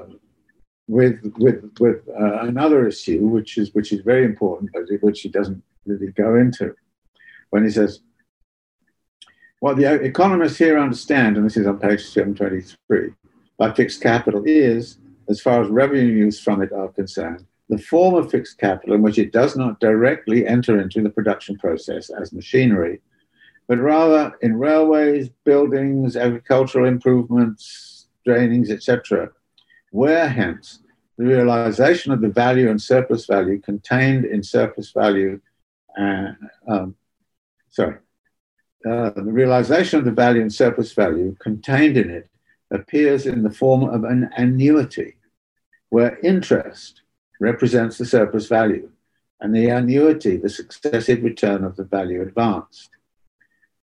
with 0.88 1.20
with 1.38 1.70
with 1.80 2.08
uh, 2.10 2.39
another 2.41 2.88
issue, 2.88 3.28
which 3.28 3.58
is 3.58 3.74
which 3.74 3.91
is 3.91 4.02
very 4.02 4.24
important, 4.24 4.72
but 4.74 4.84
which 5.02 5.22
he 5.22 5.30
doesn't 5.30 5.62
really 5.86 6.12
go 6.12 6.36
into, 6.36 6.74
when 7.52 7.64
he 7.64 7.70
says. 7.70 7.99
What 9.60 9.78
the 9.78 9.93
economists 9.93 10.58
here 10.58 10.80
understand, 10.80 11.38
and 11.38 11.45
this 11.45 11.56
is 11.56 11.68
on 11.68 11.78
page 11.78 12.04
723, 12.04 13.14
by 13.58 13.72
fixed 13.72 14.02
capital 14.02 14.41
is 14.43 14.97
as 15.30 15.39
far 15.39 15.62
as 15.62 15.70
revenues 15.70 16.39
from 16.39 16.64
it 16.64 16.74
are 16.74 16.89
concerned, 16.89 17.45
the 17.70 17.78
form 17.78 18.16
of 18.16 18.32
fixed 18.32 18.58
capital 18.58 18.95
in 18.95 19.02
which 19.02 19.20
it 19.20 19.32
does 19.32 19.56
not 19.56 19.80
directly 19.80 20.47
enter 20.47 20.82
into 20.82 21.02
the 21.02 21.10
production 21.10 21.58
process 21.58 22.10
as 22.10 22.34
machinery, 22.34 22.99
but 23.68 23.78
rather 23.78 24.34
in 24.41 24.58
railways, 24.58 25.30
buildings, 25.45 26.18
agricultural 26.18 26.88
improvements, 26.88 28.08
drainings, 28.28 28.70
etc., 28.70 29.30
where 29.91 30.28
hence 30.28 30.80
the 31.18 31.26
realization 31.26 32.12
of 32.12 32.20
the 32.20 32.30
value 32.30 32.70
and 32.70 32.82
surplus 32.82 33.26
value 33.26 33.60
contained 33.60 34.26
in 34.26 34.41
surplus 34.41 34.91
value, 34.91 35.39
uh, 35.99 36.32
um, 36.68 36.95
sorry, 37.72 37.98
uh, 38.86 39.10
the 39.12 39.24
realization 39.24 40.00
of 40.00 40.06
the 40.06 40.12
value 40.12 40.42
and 40.42 40.54
surplus 40.54 40.94
value 40.94 41.36
contained 41.40 41.98
in 41.98 42.10
it 42.10 42.30
appears 42.72 43.26
in 43.26 43.44
the 43.44 43.50
form 43.50 43.84
of 43.84 44.04
an 44.04 44.30
annuity 44.38 45.16
where 45.90 46.20
interest 46.20 47.02
represents 47.40 47.98
the 47.98 48.06
surplus 48.06 48.48
value 48.48 48.90
and 49.40 49.56
the 49.56 49.68
annuity 49.68 50.38
the 50.38 50.50
successive 50.50 51.24
return 51.24 51.64
of 51.64 51.76
the 51.76 51.84
value 51.84 52.22
advanced. 52.22 52.92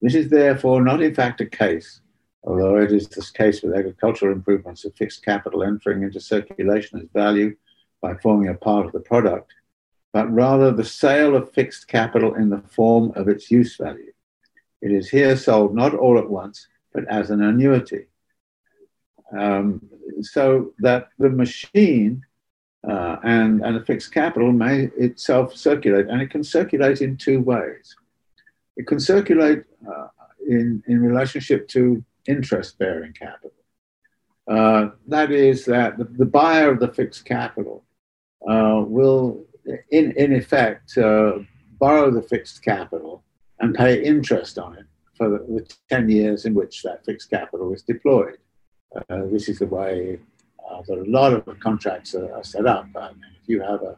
This 0.01 0.15
is 0.15 0.29
therefore 0.29 0.81
not 0.81 1.01
in 1.01 1.13
fact 1.13 1.41
a 1.41 1.45
case, 1.45 2.01
although 2.43 2.77
it 2.77 2.91
is 2.91 3.07
the 3.07 3.25
case 3.33 3.61
with 3.61 3.75
agricultural 3.75 4.31
improvements 4.31 4.85
of 4.85 4.95
fixed 4.95 5.25
capital 5.25 5.63
entering 5.63 6.03
into 6.03 6.19
circulation 6.19 6.99
as 6.99 7.07
value 7.13 7.55
by 8.01 8.15
forming 8.15 8.49
a 8.49 8.53
part 8.53 8.85
of 8.85 8.91
the 8.91 8.99
product, 8.99 9.53
but 10.17 10.33
rather 10.33 10.71
the 10.71 10.83
sale 10.83 11.35
of 11.35 11.53
fixed 11.53 11.87
capital 11.87 12.33
in 12.33 12.49
the 12.49 12.63
form 12.69 13.11
of 13.15 13.27
its 13.27 13.51
use 13.51 13.75
value. 13.77 14.11
It 14.81 14.91
is 14.91 15.07
here 15.07 15.37
sold 15.37 15.75
not 15.75 15.93
all 15.93 16.17
at 16.17 16.27
once, 16.27 16.67
but 16.91 17.07
as 17.07 17.29
an 17.29 17.43
annuity. 17.43 18.05
Um, 19.31 19.79
so 20.21 20.73
that 20.79 21.09
the 21.19 21.29
machine 21.29 22.25
uh, 22.89 23.17
and, 23.23 23.61
and 23.63 23.77
a 23.77 23.85
fixed 23.85 24.11
capital 24.11 24.51
may 24.51 24.89
itself 24.97 25.55
circulate, 25.55 26.07
and 26.07 26.19
it 26.19 26.31
can 26.31 26.43
circulate 26.43 27.01
in 27.01 27.15
two 27.15 27.39
ways. 27.39 27.95
It 28.75 28.87
can 28.87 28.99
circulate 28.99 29.65
uh, 29.87 30.07
in, 30.49 30.81
in 30.87 30.99
relationship 30.99 31.67
to 31.75 32.03
interest 32.25 32.79
bearing 32.79 33.13
capital. 33.13 33.53
Uh, 34.47 34.89
that 35.09 35.31
is, 35.31 35.65
that 35.65 35.99
the, 35.99 36.05
the, 36.05 36.25
buyer 36.25 36.71
of 36.71 36.79
the 36.79 36.87
fixed 36.87 37.23
capital 37.23 37.83
uh, 38.49 38.81
will, 38.87 39.45
in, 39.91 40.11
in 40.11 40.33
effect, 40.33 40.97
uh, 40.97 41.39
borrow 41.79 42.11
the 42.11 42.21
fixed 42.21 42.63
capital 42.63 43.23
and 43.59 43.75
pay 43.75 44.03
interest 44.03 44.57
on 44.57 44.77
it 44.77 44.85
for 45.15 45.29
the, 45.29 45.37
the 45.37 45.75
10 45.89 46.09
years 46.09 46.45
in 46.45 46.53
which 46.53 46.83
that 46.83 47.03
fixed 47.05 47.29
capital 47.29 47.73
is 47.73 47.81
deployed. 47.81 48.37
Uh, 48.95 49.23
this 49.31 49.49
is 49.49 49.59
the 49.59 49.65
way 49.65 50.19
uh, 50.69 50.81
that 50.87 50.97
a 50.99 51.09
lot 51.09 51.33
of 51.33 51.59
contracts 51.59 52.15
are, 52.15 52.33
are 52.33 52.43
set 52.43 52.65
up. 52.65 52.87
Um, 52.95 53.19
if 53.41 53.47
you 53.47 53.61
have 53.61 53.81
a, 53.81 53.97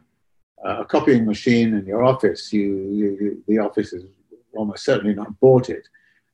a, 0.64 0.84
copying 0.84 1.26
machine 1.26 1.74
in 1.74 1.86
your 1.86 2.02
office, 2.02 2.52
you, 2.52 2.90
you, 2.92 3.44
the 3.46 3.58
office 3.58 3.90
has 3.90 4.04
almost 4.54 4.84
certainly 4.84 5.14
not 5.14 5.38
bought 5.40 5.68
it. 5.68 5.86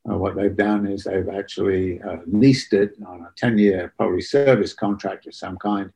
Uh, 0.09 0.17
what 0.17 0.37
they've 0.37 0.57
done 0.57 0.87
is 0.87 1.05
they've 1.05 1.29
actually 1.29 2.01
uh, 2.03 2.19
leased 2.27 2.73
it 2.73 2.95
on 3.07 3.23
a 3.23 3.33
10 3.37 3.59
year, 3.59 3.93
probably 3.97 4.21
service 4.21 4.73
contract 4.73 5.27
of 5.27 5.35
some 5.35 5.59
kind, 5.59 5.91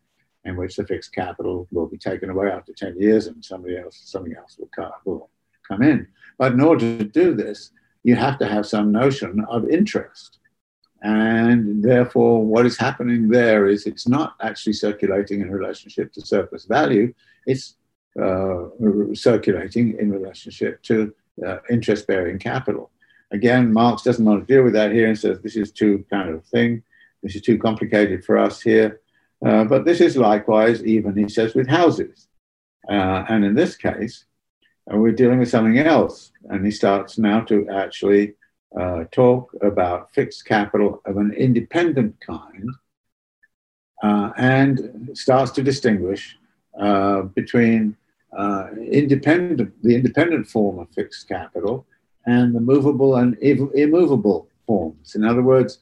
in 0.45 0.57
which 0.57 0.77
the 0.77 0.87
fixed 0.87 1.13
capital 1.13 1.69
will 1.71 1.87
be 1.87 1.99
taken 1.99 2.31
away 2.31 2.49
after 2.49 2.73
10 2.73 2.99
years 2.99 3.27
and 3.27 3.45
somebody 3.45 3.77
else, 3.77 4.01
something 4.05 4.35
else 4.35 4.57
will 4.59 4.71
come, 4.75 4.93
will 5.05 5.31
come 5.67 5.83
in. 5.83 6.07
But 6.39 6.53
in 6.53 6.61
order 6.61 6.99
to 6.99 7.05
do 7.05 7.35
this, 7.35 7.71
you 8.03 8.17
have 8.17 8.39
to 8.39 8.47
have 8.47 8.67
some 8.67 8.91
notion 8.91 9.45
of 9.49 9.69
interest. 9.69 10.39
And 11.03 11.83
therefore, 11.83 12.45
what 12.45 12.67
is 12.67 12.77
happening 12.77 13.29
there 13.29 13.67
is 13.67 13.87
it's 13.87 14.09
not 14.09 14.35
actually 14.43 14.75
circulating 14.75 15.41
in 15.41 15.51
relationship 15.51 16.13
to 16.15 16.21
surplus 16.21 16.65
value, 16.67 17.15
it's 17.47 17.77
uh, 18.21 18.65
circulating 19.15 19.97
in 19.99 20.11
relationship 20.11 20.83
to 20.83 21.15
uh, 21.47 21.59
interest 21.71 22.07
bearing 22.07 22.39
capital. 22.39 22.91
Again, 23.31 23.73
Marx 23.73 24.03
doesn't 24.03 24.25
want 24.25 24.47
to 24.47 24.53
deal 24.53 24.65
with 24.65 24.73
that 24.75 24.93
here 24.93 25.09
and 25.09 25.19
says 25.19 25.41
this 25.41 25.57
is 25.57 25.71
too 25.71 26.05
kind 26.11 26.31
of 26.31 26.45
thing, 26.47 26.83
this 27.23 27.37
is 27.37 27.43
too 27.43 27.59
complicated 27.59 28.25
for 28.25 28.37
us 28.37 28.61
here. 28.61 29.01
Uh, 29.45 29.65
but 29.65 29.85
this 29.85 30.01
is 30.01 30.17
likewise, 30.17 30.85
even 30.85 31.17
he 31.17 31.29
says, 31.29 31.55
with 31.55 31.69
houses. 31.69 32.29
Uh, 32.89 33.25
and 33.29 33.45
in 33.45 33.55
this 33.55 33.77
case, 33.77 34.25
uh, 34.93 34.97
we're 34.97 35.13
dealing 35.13 35.39
with 35.39 35.49
something 35.49 35.79
else. 35.79 36.33
And 36.49 36.65
he 36.65 36.71
starts 36.71 37.19
now 37.19 37.41
to 37.43 37.69
actually 37.69 38.35
uh, 38.79 39.05
talk 39.11 39.53
about 39.63 40.13
fixed 40.15 40.45
capital 40.45 41.01
of 41.05 41.17
an 41.17 41.33
independent 41.33 42.17
kind 42.21 42.69
uh, 44.03 44.31
and 44.37 45.11
starts 45.15 45.51
to 45.53 45.63
distinguish 45.63 46.37
between 47.35 47.97
independent, 48.91 49.83
the 49.83 49.95
independent 49.95 50.47
form 50.47 50.79
of 50.79 50.89
fixed 50.91 51.29
capital 51.29 51.85
and 52.27 52.55
the 52.55 52.61
movable 52.61 53.17
and 53.17 53.37
immovable 53.39 54.49
forms. 54.67 55.15
In 55.15 55.25
other 55.25 55.43
words, 55.43 55.81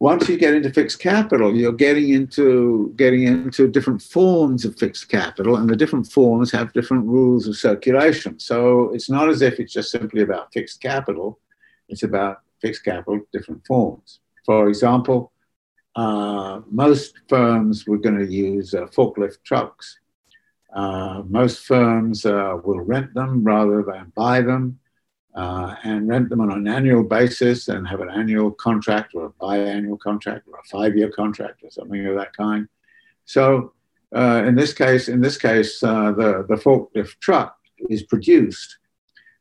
once 0.00 0.28
you 0.28 0.36
get 0.36 0.54
into 0.54 0.72
fixed 0.72 1.00
capital, 1.00 1.54
you're 1.56 1.72
getting 1.72 2.10
into 2.10 2.92
getting 2.96 3.24
into 3.24 3.66
different 3.66 4.00
forms 4.00 4.64
of 4.64 4.78
fixed 4.78 5.08
capital, 5.08 5.56
and 5.56 5.68
the 5.68 5.76
different 5.76 6.06
forms 6.06 6.52
have 6.52 6.72
different 6.72 7.04
rules 7.04 7.48
of 7.48 7.56
circulation. 7.56 8.38
So 8.38 8.90
it's 8.94 9.10
not 9.10 9.28
as 9.28 9.42
if 9.42 9.58
it's 9.58 9.72
just 9.72 9.90
simply 9.90 10.22
about 10.22 10.52
fixed 10.52 10.80
capital. 10.80 11.40
It's 11.88 12.04
about 12.04 12.42
fixed 12.60 12.84
capital, 12.84 13.20
different 13.32 13.66
forms. 13.66 14.20
For 14.46 14.68
example, 14.68 15.32
uh, 15.96 16.60
most 16.70 17.18
firms 17.28 17.86
were 17.86 17.98
going 17.98 18.18
to 18.18 18.32
use 18.32 18.74
uh, 18.74 18.86
forklift 18.86 19.42
trucks. 19.42 19.98
Uh, 20.72 21.22
most 21.28 21.64
firms 21.66 22.24
uh, 22.24 22.56
will 22.62 22.80
rent 22.80 23.14
them 23.14 23.42
rather 23.42 23.82
than 23.82 24.12
buy 24.14 24.42
them. 24.42 24.78
Uh, 25.34 25.74
and 25.84 26.08
rent 26.08 26.28
them 26.28 26.40
on 26.40 26.50
an 26.50 26.66
annual 26.66 27.02
basis 27.02 27.68
and 27.68 27.86
have 27.86 28.00
an 28.00 28.10
annual 28.10 28.50
contract 28.50 29.14
or 29.14 29.26
a 29.26 29.30
biannual 29.30 29.98
contract 29.98 30.48
or 30.48 30.58
a 30.58 30.64
five-year 30.64 31.10
contract 31.10 31.62
or 31.62 31.70
something 31.70 32.06
of 32.06 32.16
that 32.16 32.32
kind. 32.32 32.68
So 33.24 33.72
uh, 34.14 34.42
in 34.46 34.54
this 34.54 34.72
case, 34.72 35.08
in 35.08 35.20
this 35.20 35.36
case, 35.36 35.82
uh, 35.82 36.12
the 36.12 36.46
the 36.48 36.56
forklift 36.56 37.18
truck 37.20 37.56
is 37.88 38.02
produced, 38.02 38.78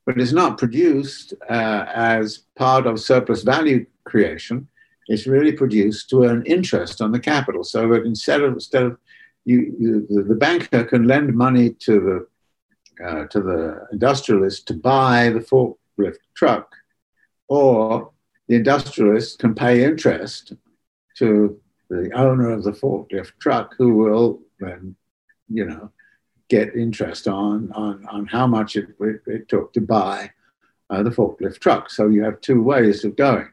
but 0.06 0.20
it's 0.20 0.34
not 0.34 0.58
produced 0.58 1.34
uh, 1.50 1.86
as 1.88 2.40
part 2.56 2.86
of 2.86 3.00
surplus 3.00 3.44
value 3.44 3.86
creation. 4.04 4.68
It's 5.08 5.26
really 5.26 5.54
produced 5.54 6.10
to 6.10 6.26
earn 6.26 6.44
interest 6.46 7.02
on 7.02 7.14
the 7.14 7.20
capital. 7.20 7.64
So 7.64 7.88
that 7.90 8.06
instead 8.06 8.42
of 8.42 8.54
instead 8.54 8.84
of 8.84 8.98
you, 9.46 9.74
you 9.80 10.08
the, 10.10 10.24
the 10.24 10.36
banker 10.36 10.84
can 10.84 11.08
lend 11.08 11.34
money 11.34 11.70
to 11.86 11.94
the 12.02 12.28
uh, 13.04 13.26
to 13.28 13.42
the 13.42 13.88
industrialist 13.92 14.68
to 14.68 14.74
buy 14.74 15.30
the 15.30 15.40
forklift 15.40 16.20
truck, 16.36 16.76
or 17.48 18.12
the 18.48 18.56
industrialist 18.56 19.40
can 19.40 19.54
pay 19.54 19.84
interest 19.84 20.54
to 21.18 21.60
the 21.90 22.12
owner 22.14 22.52
of 22.52 22.64
the 22.64 22.72
forklift 22.72 23.34
truck, 23.40 23.76
who 23.78 23.96
will 23.96 24.42
then, 24.60 24.96
you 25.50 25.66
know, 25.66 25.92
get 26.50 26.76
interest 26.76 27.28
on 27.28 27.72
on 27.74 28.06
on 28.08 28.26
how 28.26 28.48
much 28.48 28.76
it, 28.76 28.88
it, 29.00 29.22
it 29.28 29.50
took 29.50 29.74
to 29.74 29.82
buy 29.82 30.32
uh, 30.90 31.04
the 31.04 31.10
forklift 31.10 31.60
truck. 31.60 31.90
So 31.90 32.08
you 32.08 32.24
have 32.24 32.42
two 32.42 32.62
ways 32.62 33.04
of 33.06 33.16
going, 33.16 33.50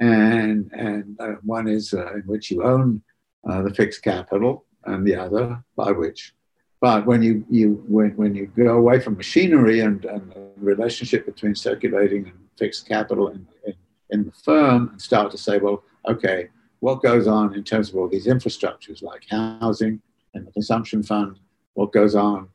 and 0.00 0.70
and 0.72 1.16
uh, 1.20 1.34
one 1.42 1.68
is 1.68 1.92
uh, 1.94 2.14
in 2.14 2.22
which 2.22 2.50
you 2.50 2.62
own 2.62 3.02
uh, 3.48 3.62
the 3.62 3.74
fixed 3.74 4.02
capital, 4.02 4.64
and 4.84 5.06
the 5.06 5.16
other 5.16 5.62
by 5.76 5.90
which 5.92 6.34
but 6.80 7.06
when 7.06 7.22
you, 7.22 7.44
you 7.50 7.82
when, 7.88 8.10
when 8.16 8.34
you 8.34 8.46
go 8.56 8.76
away 8.76 9.00
from 9.00 9.16
machinery 9.16 9.80
and, 9.80 10.04
and 10.04 10.32
the 10.32 10.50
relationship 10.58 11.26
between 11.26 11.54
circulating 11.54 12.26
and 12.26 12.38
fixed 12.56 12.86
capital 12.86 13.28
in, 13.28 13.46
in, 13.66 13.74
in 14.10 14.24
the 14.24 14.32
firm 14.32 14.90
and 14.90 15.02
start 15.02 15.30
to 15.32 15.38
say, 15.38 15.58
well, 15.58 15.82
okay, 16.08 16.48
what 16.80 17.02
goes 17.02 17.26
on 17.26 17.54
in 17.54 17.64
terms 17.64 17.90
of 17.90 17.96
all 17.96 18.08
these 18.08 18.26
infrastructures 18.26 19.02
like 19.02 19.24
housing 19.28 20.00
and 20.34 20.46
the 20.46 20.52
consumption 20.52 21.02
fund, 21.02 21.38
what 21.74 21.92
goes 21.92 22.14
on 22.14 22.48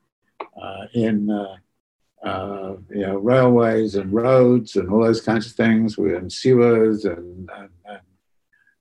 uh, 0.61 0.86
in 0.93 1.30
uh, 1.30 1.55
uh, 2.26 2.76
you 2.89 3.01
know, 3.01 3.17
railways 3.17 3.95
and 3.95 4.13
roads 4.13 4.78
and 4.78 4.89
all 4.89 5.03
those 5.03 5.19
kinds 5.19 5.45
of 5.45 5.51
things, 5.51 5.97
and 5.97 6.32
sewers 6.32 7.03
and, 7.03 7.49
and, 7.57 7.69
and 7.86 7.99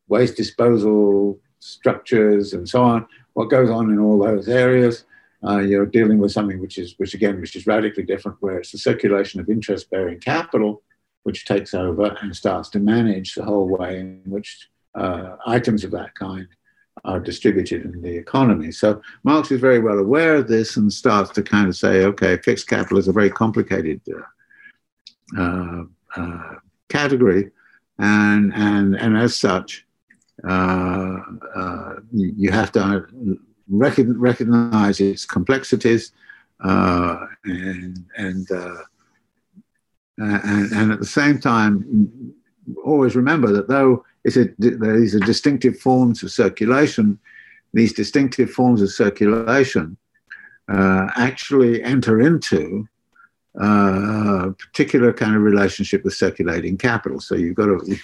waste 0.06 0.36
disposal 0.36 1.40
structures 1.58 2.52
and 2.52 2.68
so 2.68 2.80
on, 2.82 3.04
what 3.32 3.50
goes 3.50 3.70
on 3.70 3.90
in 3.90 3.98
all 3.98 4.18
those 4.18 4.48
areas 4.48 5.04
uh, 5.44 5.58
you're 5.58 5.86
dealing 5.86 6.18
with 6.18 6.32
something 6.32 6.60
which 6.60 6.78
is, 6.78 6.94
which 6.98 7.14
again, 7.14 7.40
which 7.40 7.56
is 7.56 7.66
radically 7.66 8.04
different, 8.04 8.36
where 8.40 8.58
it's 8.58 8.72
the 8.72 8.78
circulation 8.78 9.40
of 9.40 9.48
interest-bearing 9.48 10.20
capital 10.20 10.82
which 11.24 11.44
takes 11.44 11.74
over 11.74 12.16
and 12.20 12.34
starts 12.34 12.68
to 12.70 12.80
manage 12.80 13.34
the 13.34 13.44
whole 13.44 13.68
way 13.68 14.00
in 14.00 14.22
which 14.26 14.68
uh, 14.94 15.36
items 15.46 15.84
of 15.84 15.90
that 15.90 16.14
kind 16.14 16.46
are 17.04 17.20
distributed 17.20 17.84
in 17.84 18.02
the 18.02 18.16
economy. 18.16 18.70
So 18.70 19.00
Marx 19.24 19.50
is 19.50 19.60
very 19.60 19.78
well 19.78 19.98
aware 19.98 20.36
of 20.36 20.48
this 20.48 20.76
and 20.76 20.92
starts 20.92 21.30
to 21.30 21.42
kind 21.42 21.68
of 21.68 21.76
say, 21.76 22.04
okay, 22.04 22.36
fixed 22.38 22.68
capital 22.68 22.98
is 22.98 23.08
a 23.08 23.12
very 23.12 23.30
complicated 23.30 24.00
uh, 24.08 25.40
uh, 25.40 25.84
uh 26.16 26.54
category, 26.88 27.50
and 27.98 28.52
and 28.54 28.94
and 28.96 29.16
as 29.16 29.34
such, 29.34 29.86
uh, 30.46 31.18
uh, 31.56 31.94
you 32.12 32.50
have 32.50 32.70
to 32.72 33.06
recognize 33.72 35.00
its 35.00 35.24
complexities 35.24 36.12
uh, 36.62 37.26
and, 37.44 38.04
and, 38.16 38.50
uh, 38.52 38.82
and, 40.18 40.72
and, 40.72 40.92
at 40.92 41.00
the 41.00 41.06
same 41.06 41.40
time, 41.40 42.32
always 42.84 43.16
remember 43.16 43.52
that 43.52 43.68
though 43.68 44.04
it's 44.24 44.36
a, 44.36 44.48
these 44.58 45.14
are 45.14 45.20
distinctive 45.20 45.78
forms 45.78 46.22
of 46.22 46.30
circulation, 46.30 47.18
these 47.72 47.92
distinctive 47.92 48.50
forms 48.50 48.82
of 48.82 48.90
circulation 48.90 49.96
uh, 50.68 51.08
actually 51.16 51.82
enter 51.82 52.20
into 52.20 52.86
uh, 53.60 54.48
a 54.48 54.52
particular 54.52 55.12
kind 55.12 55.36
of 55.36 55.42
relationship 55.42 56.04
with 56.04 56.14
circulating 56.14 56.78
capital. 56.78 57.20
So 57.20 57.34
you've 57.34 57.54
got 57.54 57.66
to 57.66 57.96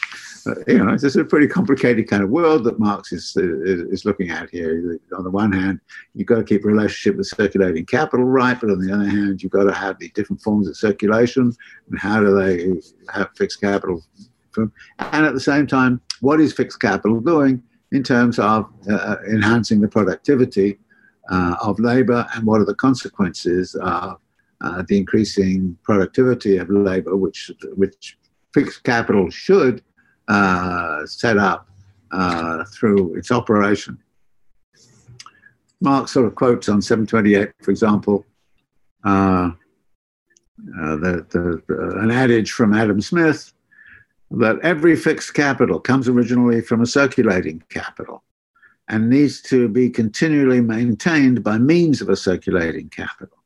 uh, 0.46 0.54
you 0.66 0.78
know, 0.78 0.92
it's 0.92 1.16
a 1.16 1.24
pretty 1.24 1.46
complicated 1.46 2.08
kind 2.08 2.22
of 2.22 2.30
world 2.30 2.64
that 2.64 2.78
Marx 2.78 3.12
is, 3.12 3.36
is, 3.36 3.80
is, 3.90 4.04
looking 4.04 4.30
at 4.30 4.48
here. 4.50 4.98
On 5.16 5.24
the 5.24 5.30
one 5.30 5.52
hand, 5.52 5.80
you've 6.14 6.26
got 6.26 6.36
to 6.36 6.44
keep 6.44 6.64
relationship 6.64 7.16
with 7.16 7.26
circulating 7.26 7.84
capital 7.84 8.24
right, 8.24 8.58
but 8.58 8.70
on 8.70 8.78
the 8.78 8.92
other 8.92 9.08
hand, 9.08 9.42
you've 9.42 9.52
got 9.52 9.64
to 9.64 9.72
have 9.72 9.98
the 9.98 10.08
different 10.10 10.40
forms 10.40 10.68
of 10.68 10.76
circulation 10.76 11.52
and 11.90 11.98
how 11.98 12.20
do 12.20 12.34
they 12.34 12.80
have 13.12 13.28
fixed 13.36 13.60
capital. 13.60 14.02
And 14.56 15.26
at 15.26 15.34
the 15.34 15.40
same 15.40 15.66
time, 15.66 16.00
what 16.20 16.40
is 16.40 16.52
fixed 16.52 16.80
capital 16.80 17.20
doing 17.20 17.62
in 17.92 18.02
terms 18.02 18.38
of 18.38 18.66
uh, 18.90 19.16
enhancing 19.28 19.80
the 19.80 19.88
productivity 19.88 20.78
uh, 21.30 21.56
of 21.62 21.78
labor 21.78 22.26
and 22.34 22.46
what 22.46 22.60
are 22.60 22.66
the 22.66 22.74
consequences 22.74 23.74
of 23.82 24.18
uh, 24.60 24.82
the 24.88 24.98
increasing 24.98 25.76
productivity 25.82 26.56
of 26.56 26.68
labor, 26.68 27.16
which, 27.16 27.50
which 27.74 28.18
fixed 28.52 28.82
capital 28.84 29.30
should 29.30 29.82
uh, 30.28 31.06
set 31.06 31.36
up 31.38 31.68
uh, 32.10 32.64
through 32.64 33.14
its 33.14 33.30
operation. 33.30 33.98
Marx 35.80 36.12
sort 36.12 36.26
of 36.26 36.34
quotes 36.34 36.68
on 36.68 36.82
728, 36.82 37.52
for 37.62 37.70
example, 37.70 38.26
uh, 39.04 39.50
uh, 40.80 40.96
the, 40.96 41.26
the, 41.30 41.62
the, 41.68 41.98
an 42.00 42.10
adage 42.10 42.50
from 42.50 42.74
Adam 42.74 43.00
Smith 43.00 43.52
that 44.30 44.58
every 44.62 44.96
fixed 44.96 45.32
capital 45.34 45.78
comes 45.78 46.08
originally 46.08 46.60
from 46.60 46.82
a 46.82 46.86
circulating 46.86 47.62
capital 47.70 48.24
and 48.88 49.08
needs 49.08 49.40
to 49.40 49.68
be 49.68 49.88
continually 49.88 50.60
maintained 50.60 51.44
by 51.44 51.58
means 51.58 52.00
of 52.00 52.08
a 52.08 52.16
circulating 52.16 52.88
capital. 52.88 53.37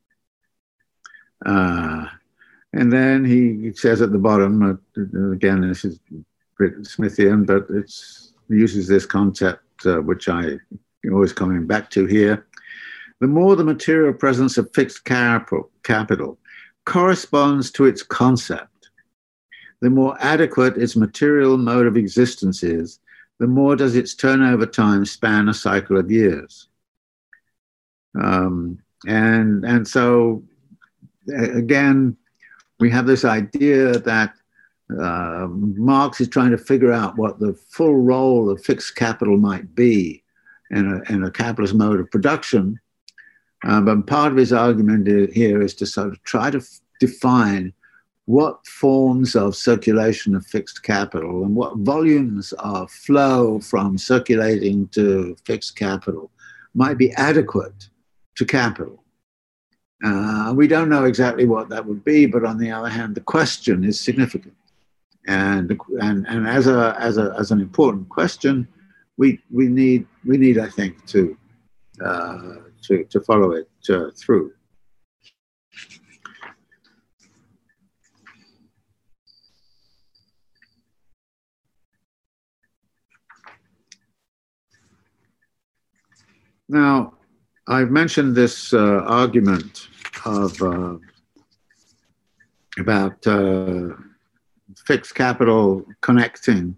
Uh, 1.45 2.05
and 2.73 2.91
then 2.91 3.23
he 3.23 3.71
says 3.73 4.01
at 4.01 4.11
the 4.11 4.17
bottom, 4.17 4.63
uh, 4.97 5.31
again, 5.31 5.61
this 5.61 5.85
is 5.85 5.99
Smithian, 6.59 7.45
but 7.45 7.67
it 7.69 7.91
uses 8.49 8.87
this 8.87 9.05
concept, 9.05 9.85
uh, 9.85 9.97
which 9.97 10.29
I 10.29 10.57
always 11.11 11.33
coming 11.33 11.67
back 11.67 11.89
to 11.91 12.05
here. 12.05 12.47
The 13.19 13.27
more 13.27 13.55
the 13.55 13.63
material 13.63 14.13
presence 14.13 14.57
of 14.57 14.73
fixed 14.73 15.05
capital 15.05 16.39
corresponds 16.85 17.71
to 17.71 17.85
its 17.85 18.03
concept, 18.03 18.89
the 19.81 19.89
more 19.89 20.17
adequate 20.19 20.77
its 20.77 20.95
material 20.95 21.57
mode 21.57 21.87
of 21.87 21.97
existence 21.97 22.63
is, 22.63 22.99
the 23.39 23.47
more 23.47 23.75
does 23.75 23.95
its 23.95 24.15
turnover 24.15 24.65
time 24.65 25.05
span 25.05 25.49
a 25.49 25.53
cycle 25.53 25.97
of 25.97 26.11
years. 26.11 26.69
Um, 28.19 28.79
and, 29.05 29.65
and 29.65 29.87
so, 29.87 30.43
again, 31.27 32.17
we 32.79 32.89
have 32.89 33.05
this 33.05 33.25
idea 33.25 33.99
that 33.99 34.33
uh, 34.99 35.47
Marx 35.49 36.19
is 36.21 36.27
trying 36.27 36.51
to 36.51 36.57
figure 36.57 36.91
out 36.91 37.17
what 37.17 37.39
the 37.39 37.53
full 37.53 37.95
role 37.95 38.49
of 38.49 38.63
fixed 38.63 38.95
capital 38.95 39.37
might 39.37 39.73
be 39.75 40.23
in 40.71 40.91
a, 40.91 41.13
in 41.13 41.23
a 41.23 41.31
capitalist 41.31 41.75
mode 41.75 41.99
of 41.99 42.11
production. 42.11 42.79
Uh, 43.65 43.79
but 43.81 44.05
part 44.07 44.31
of 44.31 44.37
his 44.37 44.51
argument 44.51 45.07
here 45.33 45.61
is 45.61 45.73
to 45.75 45.85
sort 45.85 46.09
of 46.09 46.21
try 46.23 46.49
to 46.49 46.57
f- 46.57 46.79
define 46.99 47.73
what 48.25 48.65
forms 48.65 49.35
of 49.35 49.55
circulation 49.55 50.35
of 50.35 50.45
fixed 50.45 50.83
capital 50.83 51.43
and 51.43 51.55
what 51.55 51.77
volumes 51.79 52.53
of 52.59 52.89
flow 52.91 53.59
from 53.59 53.97
circulating 53.97 54.87
to 54.89 55.35
fixed 55.45 55.75
capital 55.75 56.31
might 56.73 56.97
be 56.97 57.11
adequate 57.13 57.89
to 58.35 58.45
capital. 58.45 59.02
Uh, 60.03 60.53
we 60.53 60.67
don't 60.67 60.89
know 60.89 61.05
exactly 61.05 61.45
what 61.45 61.69
that 61.69 61.85
would 61.85 62.03
be, 62.03 62.25
but 62.25 62.43
on 62.43 62.57
the 62.57 62.69
other 62.69 62.89
hand, 62.89 63.15
the 63.15 63.21
question 63.21 63.83
is 63.83 63.99
significant 63.99 64.53
and 65.27 65.79
and 66.01 66.27
and 66.27 66.47
as 66.47 66.67
a 66.67 66.95
as 66.99 67.17
a 67.17 67.33
as 67.39 67.51
an 67.51 67.61
important 67.61 68.09
question, 68.09 68.67
we 69.17 69.39
we 69.51 69.67
need 69.67 70.05
we 70.25 70.37
need 70.37 70.57
I 70.57 70.69
think 70.69 71.05
to 71.07 71.37
uh, 72.03 72.55
to 72.83 73.03
to 73.05 73.21
follow 73.21 73.51
it 73.51 73.69
uh, 73.89 74.11
through. 74.15 74.53
Now, 86.69 87.13
I've 87.67 87.91
mentioned 87.91 88.35
this 88.35 88.73
uh, 88.73 89.03
argument 89.05 89.89
of 90.25 90.61
uh, 90.61 90.95
about 92.79 93.25
uh, 93.27 93.89
fixed 94.85 95.15
capital 95.15 95.85
connecting 96.01 96.77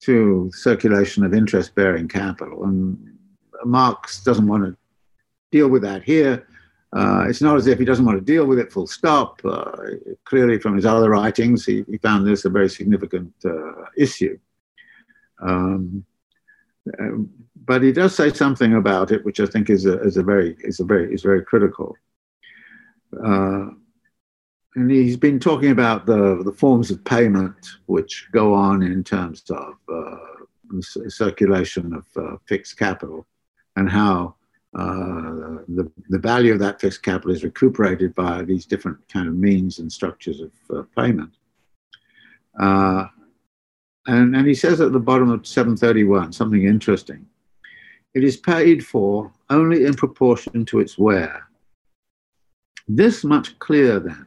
to 0.00 0.50
circulation 0.52 1.24
of 1.24 1.34
interest 1.34 1.74
bearing 1.74 2.08
capital. 2.08 2.64
And 2.64 3.18
Marx 3.64 4.22
doesn't 4.24 4.46
want 4.46 4.64
to 4.64 4.76
deal 5.50 5.68
with 5.68 5.82
that 5.82 6.02
here, 6.02 6.46
Uh, 6.92 7.24
it's 7.28 7.40
not 7.40 7.56
as 7.56 7.66
if 7.66 7.78
he 7.78 7.84
doesn't 7.84 8.04
want 8.04 8.18
to 8.18 8.24
deal 8.24 8.44
with 8.46 8.58
it 8.58 8.72
full 8.72 8.86
stop. 8.86 9.40
Uh, 9.44 9.72
clearly, 10.24 10.58
from 10.58 10.74
his 10.74 10.84
other 10.84 11.10
writings, 11.10 11.64
he, 11.64 11.84
he 11.88 11.98
found 11.98 12.26
this 12.26 12.44
a 12.44 12.50
very 12.50 12.68
significant 12.68 13.32
uh, 13.44 13.84
issue. 13.96 14.36
Um, 15.40 16.04
um, 16.98 17.30
but 17.64 17.82
he 17.82 17.92
does 17.92 18.14
say 18.14 18.32
something 18.32 18.74
about 18.74 19.12
it, 19.12 19.24
which 19.24 19.38
I 19.38 19.46
think 19.46 19.70
is 19.70 19.86
a, 19.86 20.00
is 20.00 20.16
a 20.16 20.22
very 20.22 20.56
is 20.64 20.80
a 20.80 20.84
very 20.84 21.12
is 21.14 21.22
very 21.22 21.44
critical. 21.44 21.96
Uh, 23.12 23.70
and 24.76 24.90
he's 24.90 25.16
been 25.16 25.40
talking 25.40 25.70
about 25.70 26.06
the 26.06 26.42
the 26.44 26.52
forms 26.52 26.90
of 26.90 27.04
payment 27.04 27.56
which 27.86 28.28
go 28.32 28.54
on 28.54 28.82
in 28.82 29.02
terms 29.02 29.42
of 29.50 29.74
uh, 29.92 30.16
circulation 31.08 31.92
of 31.92 32.06
uh, 32.16 32.36
fixed 32.46 32.78
capital, 32.78 33.26
and 33.76 33.90
how 33.90 34.36
uh, 34.78 35.58
the, 35.68 35.90
the 36.10 36.18
value 36.18 36.52
of 36.52 36.60
that 36.60 36.80
fixed 36.80 37.02
capital 37.02 37.32
is 37.32 37.42
recuperated 37.42 38.14
by 38.14 38.42
these 38.42 38.66
different 38.66 38.96
kind 39.08 39.26
of 39.26 39.34
means 39.34 39.80
and 39.80 39.92
structures 39.92 40.40
of 40.40 40.52
uh, 40.72 40.82
payment. 40.96 41.32
Uh, 42.60 43.06
and, 44.06 44.36
and 44.36 44.46
he 44.46 44.54
says 44.54 44.80
at 44.80 44.92
the 44.92 45.00
bottom 45.00 45.30
of 45.30 45.46
731 45.46 46.32
something 46.32 46.64
interesting. 46.64 47.26
It 48.14 48.24
is 48.24 48.36
paid 48.36 48.84
for 48.86 49.32
only 49.50 49.84
in 49.84 49.94
proportion 49.94 50.64
to 50.66 50.80
its 50.80 50.96
wear. 50.98 51.48
This 52.92 53.22
much 53.22 53.56
clear 53.60 54.00
then, 54.00 54.26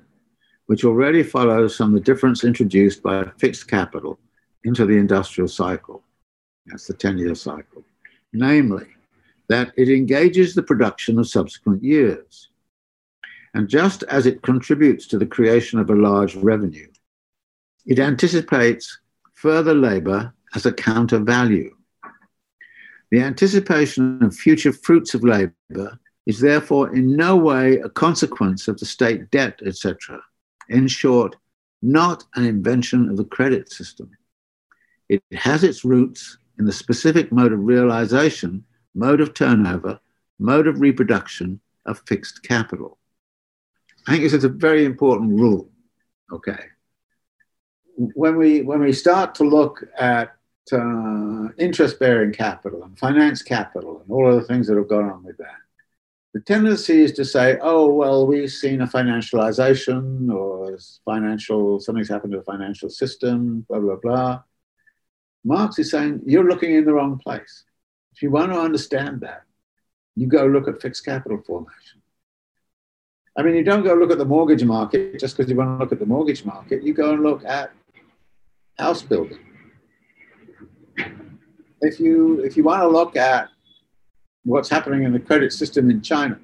which 0.68 0.86
already 0.86 1.22
follows 1.22 1.76
from 1.76 1.92
the 1.92 2.00
difference 2.00 2.46
introduced 2.46 3.04
by 3.04 3.30
fixed 3.38 3.68
capital 3.68 4.18
into 4.64 4.86
the 4.86 4.96
industrial 4.96 5.50
cycle. 5.50 6.02
That's 6.68 6.88
the 6.88 6.94
10 6.94 7.18
year 7.18 7.36
cycle. 7.36 7.84
Namely, 8.32 8.88
that 9.50 9.74
it 9.76 9.90
engages 9.90 10.56
the 10.56 10.64
production 10.64 11.20
of 11.20 11.28
subsequent 11.28 11.84
years. 11.84 12.52
And 13.54 13.68
just 13.68 14.04
as 14.04 14.26
it 14.26 14.44
contributes 14.44 15.08
to 15.08 15.18
the 15.18 15.26
creation 15.26 15.78
of 15.78 15.90
a 15.90 15.96
large 15.96 16.38
revenue, 16.38 16.88
it 17.86 18.00
anticipates 18.00 18.98
further 19.34 19.74
labor 19.74 20.34
as 20.56 20.66
a 20.66 20.72
counter 20.72 21.20
value. 21.20 21.76
The 23.12 23.24
anticipation 23.24 24.24
of 24.24 24.34
future 24.34 24.72
fruits 24.72 25.14
of 25.14 25.26
labor 25.26 26.00
is 26.26 26.40
therefore 26.40 26.96
in 26.96 27.16
no 27.16 27.36
way 27.36 27.78
a 27.78 27.90
consequence 27.90 28.68
of 28.68 28.80
the 28.80 28.86
state 28.86 29.30
debt, 29.32 29.60
etc. 29.66 30.22
In 30.70 30.88
short, 30.88 31.36
not 31.82 32.24
an 32.36 32.46
invention 32.46 33.10
of 33.10 33.18
the 33.18 33.26
credit 33.26 33.72
system. 33.72 34.10
It 35.10 35.22
has 35.34 35.64
its 35.64 35.84
roots 35.84 36.38
in 36.58 36.66
the 36.66 36.72
specific 36.72 37.32
mode 37.32 37.52
of 37.52 37.60
realization 37.60 38.64
mode 38.96 39.22
of 39.22 39.34
turnover, 39.34 40.00
mode 40.40 40.68
of 40.68 40.80
reproduction 40.80 41.60
of 41.86 42.02
fixed 42.08 42.44
capital. 42.44 42.98
I 44.08 44.12
think 44.12 44.24
this 44.24 44.34
is 44.34 44.44
a 44.44 44.50
very 44.50 44.86
important 44.86 45.32
rule. 45.40 45.70
Okay. 46.32 46.60
When 47.96 48.38
we 48.38 48.62
when 48.62 48.80
we 48.80 48.92
start 48.92 49.36
to 49.36 49.44
look 49.44 49.84
at 49.98 50.36
uh, 50.72 51.50
interest-bearing 51.58 52.34
capital 52.34 52.84
and 52.84 52.98
finance 52.98 53.42
capital 53.42 54.02
and 54.02 54.10
all 54.10 54.30
of 54.30 54.36
the 54.36 54.48
things 54.48 54.68
that 54.68 54.78
have 54.78 54.88
gone 54.88 55.10
on 55.10 55.24
with 55.24 55.38
that, 55.38 55.58
the 56.34 56.42
tendency 56.42 57.02
is 57.02 57.12
to 57.14 57.26
say, 57.26 57.58
"Oh, 57.62 57.94
well, 57.94 58.26
we've 58.26 58.52
seen 58.52 58.82
a 58.82 58.88
financialization 58.88 60.34
or 60.34 60.78
financial 61.06 61.80
something's 61.80 62.10
happened 62.10 62.34
to 62.34 62.40
the 62.40 62.44
financial 62.44 62.90
system." 62.90 63.66
Blah 63.70 63.80
blah 63.80 63.96
blah. 63.98 64.44
Marx 65.46 65.78
is 65.78 65.92
saying 65.92 66.22
you're 66.26 66.50
looking 66.50 66.74
in 66.74 66.86
the 66.86 66.94
wrong 66.94 67.20
place. 67.20 67.66
If 68.14 68.22
you 68.22 68.32
want 68.32 68.52
to 68.52 68.60
understand 68.60 69.22
that, 69.22 69.44
you 70.16 70.28
go 70.28 70.46
look 70.46 70.68
at 70.68 70.82
fixed 70.82 71.06
capital 71.06 71.42
formation. 71.46 72.02
I 73.38 73.42
mean, 73.42 73.56
you 73.56 73.64
don't 73.64 73.84
go 73.84 73.94
look 73.96 74.12
at 74.12 74.20
the 74.20 74.26
mortgage 74.26 74.64
market 74.64 75.20
just 75.20 75.36
because 75.36 75.50
you 75.50 75.58
want 75.58 75.70
to 75.70 75.84
look 75.84 75.92
at 75.92 76.00
the 76.00 76.06
mortgage 76.06 76.46
market. 76.46 76.84
You 76.84 76.94
go 76.94 77.14
and 77.14 77.24
look 77.24 77.44
at 77.46 77.72
house 78.78 79.02
building. 79.02 79.40
If 81.82 82.00
you 82.00 82.40
if 82.42 82.56
you 82.56 82.64
want 82.64 82.82
to 82.82 82.88
look 82.88 83.16
at 83.16 83.50
what's 84.44 84.70
happening 84.70 85.04
in 85.04 85.14
the 85.14 85.20
credit 85.20 85.54
system 85.54 85.90
in 85.90 86.02
China, 86.02 86.40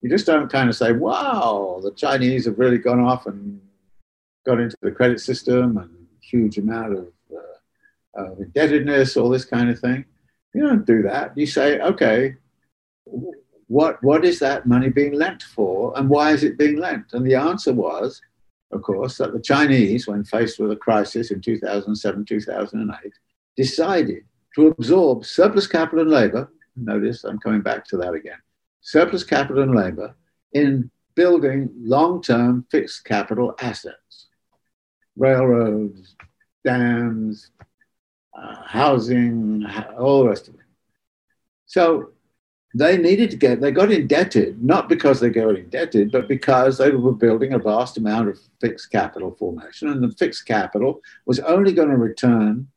you 0.00 0.10
just 0.10 0.26
don't 0.26 0.50
kind 0.50 0.68
of 0.68 0.76
say, 0.76 0.92
"Wow, 0.92 1.80
the 1.82 1.92
Chinese 1.92 2.46
have 2.46 2.58
really 2.58 2.78
gone 2.78 3.00
off 3.00 3.26
and 3.26 3.60
got 4.44 4.60
into 4.60 4.76
the 4.82 4.90
credit 4.90 5.20
system 5.20 5.76
and 5.76 5.90
huge 6.20 6.58
amount 6.58 6.94
of, 6.94 7.12
uh, 7.32 8.22
of 8.22 8.40
indebtedness, 8.40 9.16
all 9.16 9.28
this 9.28 9.44
kind 9.44 9.70
of 9.70 9.78
thing." 9.78 10.04
You 10.54 10.62
don't 10.62 10.86
do 10.86 11.02
that. 11.02 11.36
You 11.36 11.46
say, 11.46 11.80
okay, 11.80 12.36
what, 13.68 14.02
what 14.02 14.24
is 14.24 14.38
that 14.40 14.66
money 14.66 14.90
being 14.90 15.14
lent 15.14 15.42
for 15.42 15.96
and 15.96 16.08
why 16.08 16.32
is 16.32 16.44
it 16.44 16.58
being 16.58 16.76
lent? 16.76 17.12
And 17.12 17.26
the 17.26 17.34
answer 17.34 17.72
was, 17.72 18.20
of 18.70 18.82
course, 18.82 19.18
that 19.18 19.32
the 19.32 19.40
Chinese, 19.40 20.06
when 20.06 20.24
faced 20.24 20.58
with 20.58 20.70
a 20.70 20.76
crisis 20.76 21.30
in 21.30 21.40
2007, 21.40 22.24
2008, 22.24 23.12
decided 23.56 24.24
to 24.54 24.68
absorb 24.68 25.24
surplus 25.24 25.66
capital 25.66 26.00
and 26.00 26.10
labor. 26.10 26.50
Notice 26.76 27.24
I'm 27.24 27.38
coming 27.38 27.60
back 27.60 27.84
to 27.86 27.96
that 27.98 28.14
again 28.14 28.38
surplus 28.82 29.24
capital 29.24 29.62
and 29.62 29.74
labor 29.74 30.14
in 30.52 30.90
building 31.14 31.70
long 31.78 32.20
term 32.20 32.66
fixed 32.70 33.04
capital 33.04 33.54
assets, 33.60 34.28
railroads, 35.16 36.16
dams, 36.64 37.50
uh, 38.36 38.62
housing, 38.66 39.64
all 39.98 40.24
the 40.24 40.28
rest 40.28 40.48
of 40.48 40.54
it. 40.54 40.60
So 41.66 42.10
they 42.74 42.96
needed 42.96 43.30
to 43.30 43.36
get, 43.36 43.60
they 43.60 43.70
got 43.70 43.92
indebted, 43.92 44.62
not 44.62 44.88
because 44.88 45.20
they 45.20 45.30
got 45.30 45.56
indebted, 45.56 46.10
but 46.10 46.28
because 46.28 46.78
they 46.78 46.90
were 46.90 47.12
building 47.12 47.52
a 47.52 47.58
vast 47.58 47.98
amount 47.98 48.28
of 48.28 48.38
fixed 48.60 48.90
capital 48.90 49.34
formation. 49.38 49.88
And 49.88 50.02
the 50.02 50.10
fixed 50.16 50.46
capital 50.46 51.00
was 51.26 51.38
only 51.40 51.72
going 51.72 51.90
to 51.90 51.96
return 51.96 52.68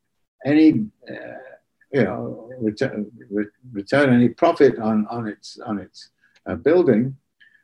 any, 0.46 0.86
uh, 1.10 1.38
you 1.92 2.04
know, 2.04 2.50
return, 2.60 3.12
re- 3.30 3.46
return 3.72 4.14
any 4.14 4.30
profit 4.30 4.80
on, 4.80 5.08
on 5.10 5.28
its, 5.28 5.60
on 5.60 5.80
its 5.80 6.10
uh, 6.46 6.56
building 6.56 7.18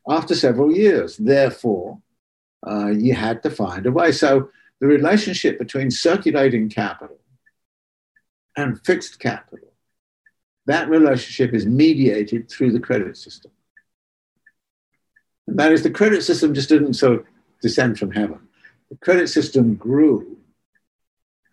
after 0.10 0.36
several 0.36 0.72
years. 0.72 1.18
Therefore, 1.18 2.00
uh, 2.66 2.88
you 2.88 3.14
had 3.14 3.44
to 3.44 3.50
find 3.50 3.86
a 3.86 3.92
way. 3.92 4.12
So 4.12 4.50
the 4.80 4.88
relationship 4.88 5.60
between 5.60 5.92
circulating 5.92 6.70
capital 6.70 7.18
and 8.56 8.80
fixed 8.86 9.20
capital, 9.20 9.68
that 10.66 10.90
relationship 10.90 11.54
is 11.54 11.66
mediated 11.66 12.50
through 12.50 12.72
the 12.72 12.80
credit 12.80 13.18
system. 13.18 13.52
And 15.48 15.58
that 15.58 15.72
is, 15.72 15.84
the 15.84 15.90
credit 15.92 16.24
system 16.24 16.54
just 16.54 16.70
didn't 16.70 16.94
sort 16.94 17.14
of 17.14 17.26
descend 17.62 18.00
from 18.00 18.12
heaven. 18.12 18.40
The 18.90 18.98
credit 18.98 19.28
system 19.28 19.76
grew 19.76 20.38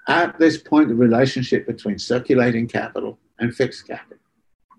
at 0.09 0.39
this 0.39 0.59
point 0.59 0.89
the 0.89 0.95
relationship 0.95 1.67
between 1.67 1.99
circulating 1.99 2.67
capital 2.67 3.19
and 3.39 3.55
fixed 3.55 3.87
capital. 3.87 4.19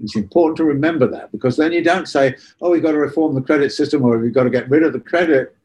It's 0.02 0.16
important 0.16 0.58
to 0.58 0.64
remember 0.64 1.08
that 1.08 1.32
because 1.32 1.58
then 1.58 1.72
you 1.72 1.84
don't 1.84 2.08
say, 2.08 2.36
oh, 2.62 2.72
we've 2.72 2.82
got 2.82 2.92
to 2.92 2.98
reform 2.98 3.36
the 3.36 3.42
credit 3.42 3.72
system 3.72 4.04
or 4.04 4.18
we've 4.18 4.34
got 4.34 4.44
to 4.44 4.50
get 4.50 4.70
rid 4.70 4.84
of 4.84 4.94
the 4.94 5.00
credit 5.00 5.56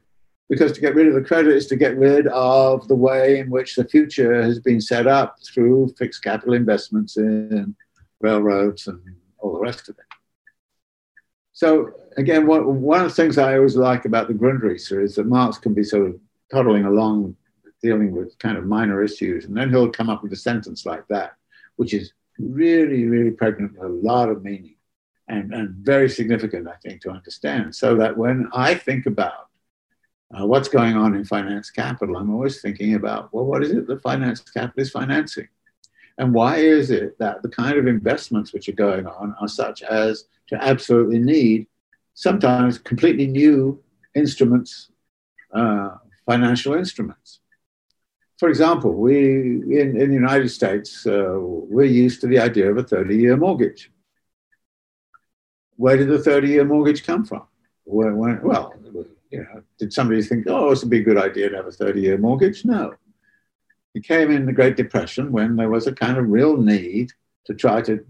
because 0.49 0.73
to 0.73 0.81
get 0.81 0.95
rid 0.95 1.09
of 1.09 1.15
the 1.15 1.23
credit 1.23 1.55
is 1.55 1.67
to 1.69 1.77
get 1.77 1.97
rid 1.97 2.27
of 2.29 2.87
the 2.89 2.95
way 2.95 3.39
in 3.39 3.49
which 3.49 3.77
the 3.77 3.85
future 3.85 4.43
has 4.43 4.59
been 4.59 4.81
set 4.81 5.07
up 5.07 5.37
through 5.43 5.95
fixed 5.97 6.23
capital 6.23 6.55
investments 6.55 7.17
in 7.17 7.75
railroads 8.21 8.87
and 8.87 9.01
all 9.39 9.55
the 9.55 9.61
rest 9.61 9.89
of 9.89 9.97
it. 9.99 10.05
So 11.53 11.93
again, 12.17 12.47
one, 12.47 13.01
of 13.01 13.09
the 13.09 13.15
things 13.15 13.39
I 13.39 13.57
always 13.57 13.77
like 13.77 14.05
about 14.05 14.29
the 14.29 14.35
Grundrisse 14.35 14.93
is 15.01 15.15
that 15.15 15.27
Marx 15.27 15.57
can 15.57 15.73
be 15.73 15.85
sort 15.85 16.09
of 16.09 16.21
toddling 16.51 16.85
along, 16.85 17.37
dealing 17.89 18.11
with 18.17 18.39
kind 18.45 18.57
of 18.59 18.65
minor 18.77 18.99
issues, 19.09 19.45
and 19.45 19.55
then 19.57 19.69
he'll 19.71 19.99
come 19.99 20.11
up 20.13 20.23
with 20.23 20.33
a 20.33 20.43
sentence 20.49 20.81
like 20.93 21.07
that, 21.15 21.31
which 21.77 21.93
is 21.93 22.07
really, 22.39 23.05
really 23.15 23.31
pregnant 23.31 23.73
with 23.73 23.83
a 23.91 23.95
lot 24.11 24.29
of 24.33 24.43
meaning 24.43 24.77
and, 25.29 25.53
and 25.55 25.67
very 25.93 26.09
significant, 26.09 26.67
I 26.75 26.77
think, 26.83 27.03
to 27.03 27.11
understand. 27.11 27.75
So 27.75 27.89
that 28.01 28.17
when 28.17 28.39
I 28.53 28.75
think 28.87 29.07
about 29.07 29.45
uh, 30.35 30.47
what's 30.47 30.69
going 30.69 30.97
on 30.97 31.15
in 31.15 31.25
finance 31.25 31.71
capital, 31.71 32.17
I'm 32.17 32.35
always 32.35 32.61
thinking 32.61 32.95
about, 32.95 33.23
well, 33.33 33.47
what 33.51 33.63
is 33.63 33.71
it 33.71 33.87
that 33.87 34.03
finance 34.03 34.41
capital 34.41 34.83
is 34.83 34.91
financing? 34.91 35.49
And 36.19 36.33
why 36.33 36.57
is 36.79 36.91
it 36.91 37.19
that 37.19 37.43
the 37.43 37.49
kind 37.49 37.77
of 37.79 37.87
investments 37.87 38.53
which 38.53 38.69
are 38.69 38.73
going 38.87 39.07
on 39.07 39.35
are 39.41 39.49
such 39.63 39.83
as 39.83 40.25
to 40.49 40.55
absolutely 40.71 41.19
need 41.19 41.67
sometimes 42.15 42.79
completely 42.79 43.27
new 43.27 43.83
instruments, 44.15 44.91
uh, 45.53 45.91
financial 46.25 46.75
instruments? 46.75 47.41
For 48.45 48.51
example, 48.51 48.93
we 48.93 49.63
in, 49.81 49.99
in 49.99 50.09
the 50.11 50.21
United 50.27 50.51
States, 50.51 51.07
uh, 51.07 51.37
we're 51.39 51.85
used 51.85 52.21
to 52.21 52.27
the 52.27 52.39
idea 52.39 52.71
of 52.71 52.77
a 52.77 52.83
30 52.83 53.17
year 53.17 53.39
mortgage. 53.39 53.91
Where 55.77 55.97
did 55.97 56.09
the 56.09 56.19
30 56.19 56.49
year 56.49 56.65
mortgage 56.67 57.07
come 57.07 57.25
from? 57.25 57.45
Where, 57.85 58.15
when, 58.15 58.43
well, 58.43 58.75
you 59.31 59.45
know, 59.45 59.63
did 59.79 59.95
somebody 59.95 60.21
think, 60.23 60.47
oh, 60.47 60.73
it's 60.73 60.83
a 60.83 60.87
a 60.87 61.01
good 61.01 61.17
idea 61.17 61.49
to 61.49 61.57
have 61.57 61.69
a 61.69 61.73
30 61.73 62.03
year 62.03 62.19
mortgage? 62.19 62.67
No. 62.67 62.93
It 63.95 64.05
came 64.05 64.31
in 64.31 64.45
the 64.45 64.53
Great 64.53 64.77
Depression 64.77 65.33
when 65.33 65.57
there 65.57 65.71
was 65.71 65.87
a 65.87 65.93
kind 65.93 66.19
of 66.19 66.29
real 66.29 66.59
need 66.59 67.13
to 67.47 67.55
try 67.55 67.81
to 67.81 68.05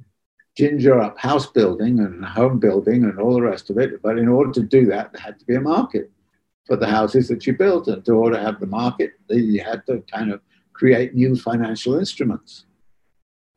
ginger 0.56 0.98
up 0.98 1.16
house 1.16 1.46
building 1.46 2.00
and 2.00 2.24
home 2.24 2.58
building 2.58 3.04
and 3.04 3.20
all 3.20 3.34
the 3.34 3.40
rest 3.40 3.70
of 3.70 3.78
it. 3.78 4.02
But 4.02 4.18
in 4.18 4.26
order 4.26 4.50
to 4.54 4.62
do 4.62 4.86
that, 4.86 5.12
there 5.12 5.22
had 5.22 5.38
to 5.38 5.44
be 5.44 5.54
a 5.54 5.60
market 5.60 6.10
for 6.66 6.76
the 6.76 6.86
houses 6.86 7.28
that 7.28 7.46
you 7.46 7.56
built. 7.56 7.88
And 7.88 8.06
in 8.06 8.14
order 8.14 8.36
to 8.36 8.42
have 8.42 8.60
the 8.60 8.66
market, 8.66 9.12
you 9.28 9.62
had 9.62 9.84
to 9.86 10.02
kind 10.12 10.32
of 10.32 10.40
create 10.72 11.14
new 11.14 11.36
financial 11.36 11.98
instruments. 11.98 12.66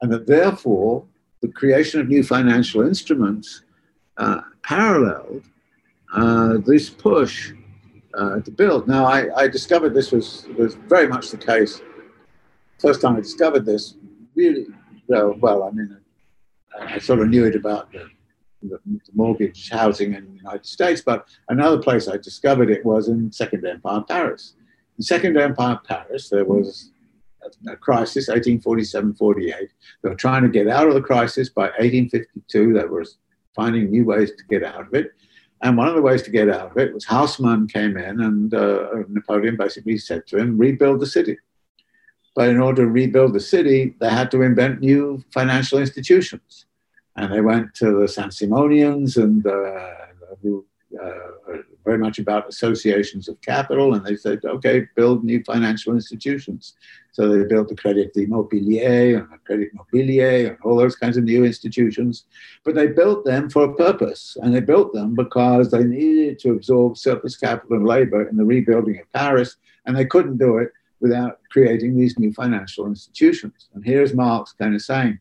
And 0.02 0.12
that 0.12 0.28
therefore, 0.28 1.06
the 1.42 1.48
creation 1.50 2.00
of 2.00 2.08
new 2.08 2.24
financial 2.24 2.82
instruments 2.82 3.64
uh, 4.18 4.42
paralleled 4.64 5.44
uh, 6.14 6.58
this 6.66 6.90
push 6.90 7.54
uh, 8.14 8.40
to 8.40 8.52
build. 8.52 8.88
Now, 8.88 9.06
I, 9.06 9.44
I, 9.44 9.48
discovered 9.48 9.94
this 9.94 10.12
was, 10.12 10.48
was 10.58 10.76
very 10.76 11.08
much 11.08 11.30
the 11.30 11.38
case. 11.38 11.82
First 12.80 13.02
time 13.02 13.16
I 13.16 13.20
discovered 13.20 13.66
this, 13.66 13.96
really, 14.34 14.66
well, 15.08 15.36
well 15.40 15.64
I 15.64 15.72
mean, 15.72 15.98
I, 16.80 16.96
I 16.96 16.98
sort 16.98 17.20
of 17.20 17.30
knew 17.30 17.46
it 17.46 17.56
about 17.56 17.92
the, 17.92 18.10
the, 18.62 18.80
mortgage 19.14 19.70
housing 19.70 20.14
in 20.14 20.26
the 20.26 20.38
United 20.38 20.66
States, 20.66 21.02
but 21.02 21.28
another 21.50 21.78
place 21.78 22.08
I 22.08 22.18
discovered 22.18 22.70
it 22.70 22.86
was 22.86 23.08
in 23.08 23.32
Second 23.32 23.66
Empire 23.66 24.02
Paris. 24.08 24.54
In 24.98 25.04
Second 25.04 25.38
Empire 25.38 25.80
Paris, 25.84 26.30
there 26.30 26.46
was 26.46 26.92
a, 27.44 27.74
a 27.74 27.76
crisis, 27.76 28.30
1847-48. 28.30 29.54
They 30.02 30.10
were 30.10 30.16
trying 30.16 30.44
to 30.44 30.50
get 30.50 30.68
out 30.68 30.88
of 30.88 30.94
the 30.94 31.02
crisis 31.02 31.50
by 31.50 31.66
1852. 31.78 32.74
They 32.74 32.86
were 32.86 33.06
finding 33.56 33.92
new 33.92 34.06
ways 34.06 34.32
to 34.32 34.44
get 34.50 34.64
out 34.64 34.88
of 34.88 34.94
it. 34.94 35.12
And 35.62 35.76
one 35.76 35.88
of 35.88 35.96
the 35.96 36.02
ways 36.02 36.22
to 36.24 36.32
get 36.32 36.50
out 36.50 36.72
of 36.72 36.78
it 36.78 36.94
was 36.94 37.06
Haussmann 37.06 37.68
came 37.68 37.98
in 37.98 38.22
and 38.22 38.54
uh, 38.54 38.90
Napoleon 39.10 39.58
basically 39.58 39.98
said 39.98 40.28
to 40.28 40.38
him, 40.38 40.58
rebuild 40.58 41.00
the 41.00 41.08
city. 41.08 41.38
But 42.36 42.50
in 42.50 42.60
order 42.60 42.84
to 42.84 42.92
rebuild 42.92 43.34
the 43.34 43.40
city, 43.40 43.96
they 44.00 44.10
had 44.10 44.30
to 44.32 44.44
invent 44.44 44.82
new 44.82 45.24
financial 45.34 45.80
institutions. 45.80 46.68
And 47.18 47.34
they 47.34 47.42
went 47.42 47.74
to 47.76 48.00
the 48.00 48.08
Saint 48.08 48.32
Simonians 48.32 49.18
and 49.18 49.46
uh, 49.46 50.36
who 50.42 50.66
uh, 51.02 51.28
very 51.88 51.98
much 51.98 52.20
about 52.20 52.50
associations 52.50 53.30
of 53.30 53.40
capital, 53.42 53.94
and 53.94 54.06
they 54.06 54.16
said, 54.16 54.44
okay, 54.44 54.86
build 54.96 55.24
new 55.24 55.42
financial 55.44 55.94
institutions. 55.94 56.76
So 57.14 57.30
they 57.30 57.44
built 57.46 57.70
the 57.70 57.76
Crédit 57.76 58.12
Immobilier 58.16 59.18
and 59.18 59.28
the 59.32 59.40
Crédit 59.48 59.70
Mobilier 59.74 60.50
and 60.50 60.58
all 60.64 60.76
those 60.76 60.98
kinds 60.98 61.16
of 61.18 61.24
new 61.24 61.46
institutions. 61.46 62.26
But 62.66 62.76
they 62.76 62.88
built 62.88 63.24
them 63.26 63.50
for 63.50 63.64
a 63.64 63.74
purpose, 63.74 64.38
and 64.42 64.54
they 64.54 64.60
built 64.60 64.94
them 64.94 65.16
because 65.16 65.72
they 65.72 65.84
needed 65.84 66.40
to 66.40 66.52
absorb 66.52 66.98
surplus 66.98 67.38
capital 67.38 67.78
and 67.78 67.88
labor 67.88 68.28
in 68.28 68.36
the 68.36 68.46
rebuilding 68.46 69.00
of 69.00 69.12
Paris, 69.14 69.56
and 69.86 69.96
they 69.96 70.06
couldn't 70.06 70.38
do 70.38 70.58
it 70.58 70.72
without 71.00 71.40
creating 71.52 71.96
these 71.96 72.20
new 72.20 72.34
financial 72.34 72.86
institutions. 72.86 73.70
And 73.74 73.86
here's 73.86 74.14
Marx 74.14 74.54
kind 74.54 74.76
of 74.76 74.82
saying, 74.82 75.20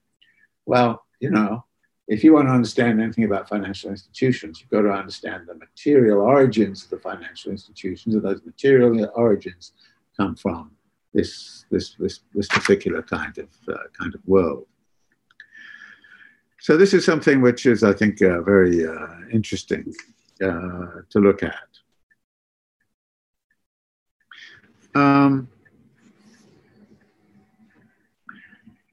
well, 0.64 1.05
you 1.20 1.30
know, 1.30 1.64
if 2.09 2.22
you 2.22 2.32
want 2.32 2.46
to 2.48 2.52
understand 2.52 3.00
anything 3.00 3.24
about 3.24 3.48
financial 3.48 3.90
institutions, 3.90 4.61
you've 4.61 4.70
got 4.70 4.82
to 4.82 4.90
understand 4.90 5.46
the 5.48 5.54
material 5.54 6.20
origins 6.20 6.84
of 6.84 6.90
the 6.90 6.98
financial 6.98 7.50
institutions, 7.50 8.14
and 8.14 8.24
those 8.24 8.40
material 8.44 9.11
origins 9.14 9.72
come 10.16 10.36
from 10.36 10.70
this, 11.12 11.64
this, 11.70 11.96
this, 11.98 12.20
this 12.34 12.48
particular 12.48 13.02
kind 13.02 13.36
of, 13.38 13.48
uh, 13.68 13.78
kind 13.98 14.14
of 14.14 14.20
world. 14.26 14.66
So 16.61 16.76
this 16.76 16.94
is 16.94 17.04
something 17.04 17.42
which 17.42 17.66
is, 17.66 17.82
I 17.82 17.92
think, 17.92 18.22
uh, 18.22 18.42
very 18.42 18.86
uh, 18.86 19.07
interesting 19.32 19.92
uh, 20.42 21.02
to 21.11 21.18
look 21.20 21.42
at. 21.42 21.68
Um, 24.94 25.48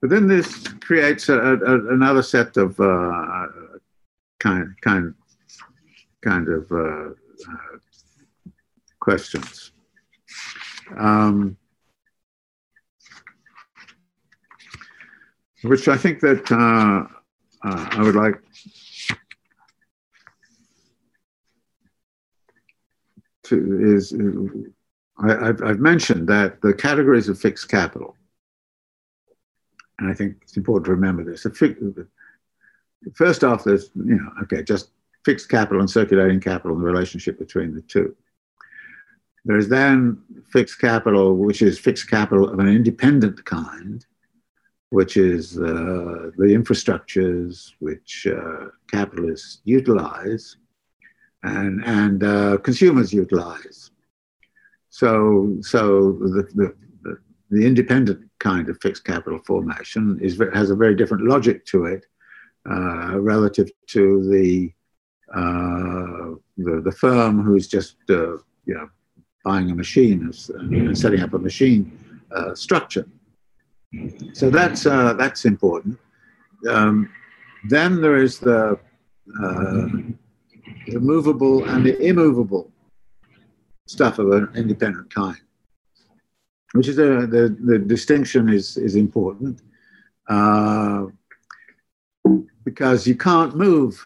But 0.03 0.09
then 0.09 0.27
this 0.27 0.67
creates 0.81 1.29
a, 1.29 1.39
a, 1.39 1.93
another 1.93 2.21
set 2.21 2.57
of 2.57 2.77
uh, 2.77 3.47
kind, 4.37 4.75
kind, 4.81 5.13
kind 6.21 6.49
of 6.49 6.69
uh, 6.69 7.11
uh, 7.11 7.77
questions. 8.99 9.71
Um, 10.97 11.55
which 15.61 15.87
I 15.87 15.95
think 15.95 16.19
that 16.19 16.51
uh, 16.51 17.07
uh, 17.65 17.87
I 17.91 18.03
would 18.03 18.15
like 18.15 18.41
to 23.43 23.95
is, 23.95 24.13
I, 25.17 25.45
have 25.65 25.79
mentioned 25.79 26.27
that 26.27 26.61
the 26.61 26.73
categories 26.73 27.29
of 27.29 27.39
fixed 27.39 27.69
capital 27.69 28.17
and 29.99 30.09
I 30.09 30.13
think 30.13 30.37
it's 30.41 30.57
important 30.57 30.85
to 30.85 30.91
remember 30.91 31.23
this. 31.23 31.45
First 33.15 33.43
off, 33.43 33.63
there's, 33.63 33.89
you 33.95 34.15
know, 34.15 34.31
okay, 34.43 34.63
just 34.63 34.91
fixed 35.25 35.49
capital 35.49 35.79
and 35.79 35.89
circulating 35.89 36.39
capital 36.39 36.75
and 36.75 36.81
the 36.81 36.87
relationship 36.87 37.37
between 37.39 37.73
the 37.73 37.81
two. 37.81 38.15
There's 39.45 39.67
then 39.67 40.21
fixed 40.51 40.79
capital, 40.79 41.35
which 41.35 41.61
is 41.61 41.77
fixed 41.77 42.09
capital 42.09 42.49
of 42.49 42.59
an 42.59 42.69
independent 42.69 43.43
kind, 43.45 44.05
which 44.89 45.17
is 45.17 45.57
uh, 45.57 46.31
the 46.37 46.55
infrastructures 46.55 47.73
which 47.79 48.25
uh, 48.27 48.67
capitalists 48.89 49.59
utilize 49.65 50.57
and, 51.43 51.83
and 51.83 52.23
uh, 52.23 52.57
consumers 52.57 53.11
utilize. 53.11 53.91
So, 54.89 55.57
so 55.61 56.13
the, 56.13 56.47
the, 56.55 57.17
the 57.49 57.65
independent 57.65 58.29
kind 58.43 58.67
of 58.69 58.77
fixed 58.81 59.05
capital 59.05 59.39
formation 59.39 60.19
is, 60.21 60.41
has 60.53 60.69
a 60.69 60.75
very 60.75 60.95
different 60.95 61.23
logic 61.23 61.65
to 61.65 61.85
it 61.85 62.05
uh, 62.69 63.19
relative 63.19 63.69
to 63.87 64.03
the, 64.29 64.71
uh, 65.33 66.35
the, 66.57 66.81
the 66.83 66.91
firm 66.91 67.41
who's 67.41 67.67
just 67.67 67.95
uh, 68.09 68.33
you 68.65 68.75
know 68.75 68.87
buying 69.43 69.71
a 69.71 69.75
machine 69.75 70.19
and 70.21 70.97
setting 70.97 71.21
up 71.21 71.33
a 71.33 71.39
machine 71.39 71.81
uh, 72.35 72.53
structure. 72.55 73.05
So 74.33 74.49
that's 74.49 74.85
uh, 74.85 75.13
that's 75.13 75.45
important. 75.45 75.99
Um, 76.69 77.09
then 77.69 78.01
there 78.01 78.17
is 78.17 78.39
the 78.39 78.79
uh, 79.43 79.87
the 80.87 80.99
movable 80.99 81.63
and 81.65 81.85
the 81.85 81.95
immovable 82.01 82.71
stuff 83.87 84.19
of 84.19 84.31
an 84.31 84.49
independent 84.55 85.13
kind 85.13 85.37
which 86.73 86.87
is 86.87 86.97
a, 86.97 87.25
the, 87.27 87.55
the 87.63 87.79
distinction 87.79 88.49
is, 88.49 88.77
is 88.77 88.95
important 88.95 89.61
uh, 90.27 91.05
because 92.63 93.07
you 93.07 93.15
can't 93.15 93.55
move 93.55 94.03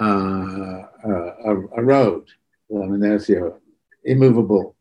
uh, 0.00 0.82
a, 1.04 1.56
a, 1.76 1.82
road. 1.82 2.28
I 2.70 2.86
mean, 2.86 3.00
there's 3.00 3.28
your 3.28 3.60
immovable. 4.04 4.74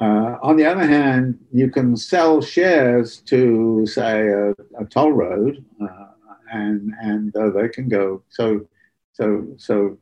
Uh, 0.00 0.38
on 0.42 0.56
the 0.56 0.64
other 0.64 0.86
hand, 0.86 1.38
you 1.52 1.70
can 1.70 1.96
sell 1.96 2.40
shares 2.40 3.18
to, 3.18 3.86
say, 3.86 4.28
a, 4.28 4.50
a 4.78 4.84
toll 4.88 5.12
road, 5.12 5.64
uh, 5.80 6.06
and 6.52 6.92
and 7.02 7.36
uh, 7.36 7.50
they 7.50 7.68
can 7.68 7.88
go. 7.88 8.22
So, 8.28 8.66
so, 9.12 9.46
so 9.56 9.98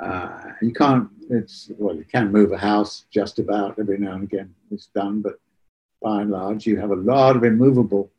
uh, 0.00 0.52
you 0.60 0.72
can't, 0.72 1.08
it's, 1.30 1.70
well, 1.78 1.96
you 1.96 2.04
can 2.04 2.30
move 2.30 2.52
a 2.52 2.58
house 2.58 3.04
just 3.10 3.38
about 3.38 3.78
every 3.78 3.98
now 3.98 4.12
and 4.12 4.24
again, 4.24 4.54
it's 4.70 4.86
done, 4.88 5.22
but 5.22 5.38
by 6.02 6.22
and 6.22 6.30
large, 6.30 6.66
you 6.66 6.78
have 6.78 6.90
a 6.90 6.96
lot 6.96 7.36
of 7.36 7.44
immovable 7.44 8.10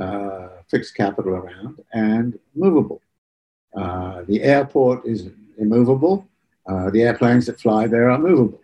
uh, 0.00 0.48
fixed 0.68 0.94
capital 0.94 1.32
around 1.32 1.82
and 1.92 2.38
movable. 2.54 3.02
Uh, 3.76 4.22
the 4.26 4.42
airport 4.42 5.04
is 5.04 5.28
immovable. 5.58 6.26
Uh, 6.66 6.90
the 6.90 7.02
airplanes 7.02 7.46
that 7.46 7.60
fly 7.60 7.86
there 7.86 8.10
are 8.10 8.18
movable. 8.18 8.60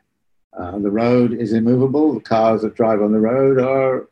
Uh, 0.56 0.78
the 0.78 0.90
road 0.90 1.32
is 1.34 1.52
immovable. 1.52 2.14
The 2.14 2.20
cars 2.20 2.62
that 2.62 2.74
drive 2.74 3.02
on 3.02 3.12
the 3.12 3.20
road 3.20 3.58
are, 3.58 4.08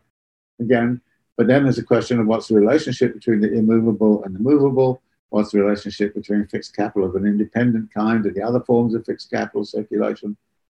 again, 0.61 1.01
but 1.37 1.47
then 1.47 1.65
there's 1.65 1.79
a 1.79 1.85
question 1.85 2.21
of 2.21 2.27
what's 2.27 2.49
the 2.49 2.55
relationship 2.55 3.15
between 3.15 3.41
the 3.41 3.53
immovable 3.53 4.23
and 4.25 4.35
the 4.35 4.41
movable 4.41 5.01
What's 5.35 5.51
the 5.51 5.61
relationship 5.61 6.15
between 6.15 6.47
fixed 6.47 6.77
capital 6.77 7.09
of 7.09 7.17
an 7.17 7.27
independent 7.27 7.93
kind 7.93 8.25
and 8.25 8.37
the 8.37 8.41
other 8.41 8.61
forms 8.61 8.95
of 8.95 9.05
fixed 9.05 9.33
capital 9.33 9.65
circulation? 9.65 10.37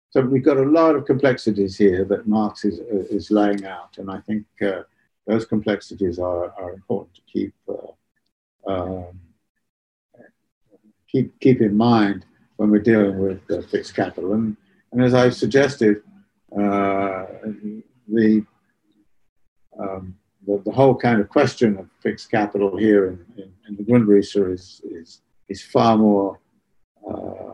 So 0.10 0.22
we've 0.22 0.44
got 0.44 0.58
a 0.58 0.64
lot 0.64 0.96
of 0.96 1.06
complexities 1.06 1.78
here 1.78 2.04
that 2.06 2.28
Marx 2.28 2.66
is, 2.66 2.80
is 2.80 3.30
laying 3.30 3.68
out, 3.68 4.00
and 4.00 4.10
I 4.10 4.20
think 4.22 4.46
uh, 4.64 4.82
those 5.28 5.46
complexities 5.46 6.18
are, 6.18 6.50
are 6.60 6.72
important 6.72 7.14
to 7.18 7.22
keep, 7.32 7.54
uh, 7.70 8.72
um, 8.72 9.20
keep, 11.08 11.40
keep 11.40 11.62
in 11.62 11.78
mind 11.78 12.26
when 12.56 12.72
we're 12.72 12.80
dealing 12.80 13.20
with 13.20 13.42
uh, 13.52 13.62
fixed 13.68 13.94
capital. 13.94 14.34
And, 14.34 14.58
and 14.92 15.04
as 15.04 15.14
I 15.14 15.30
suggested, 15.30 16.02
uh, 16.52 17.28
the 18.08 18.44
um, 19.80 20.16
the, 20.48 20.62
the 20.66 20.72
whole 20.72 20.96
kind 20.96 21.20
of 21.22 21.30
question 21.30 21.78
of 21.78 21.88
fixed 22.00 22.32
capital 22.32 22.78
here 22.78 23.10
in, 23.10 23.44
in, 23.44 23.54
in 23.68 23.76
the 23.76 23.84
Grundrisse 23.84 24.54
is, 24.54 24.82
is, 24.86 25.22
is 25.50 25.62
far 25.62 25.98
more 25.98 26.40
uh, 27.08 27.54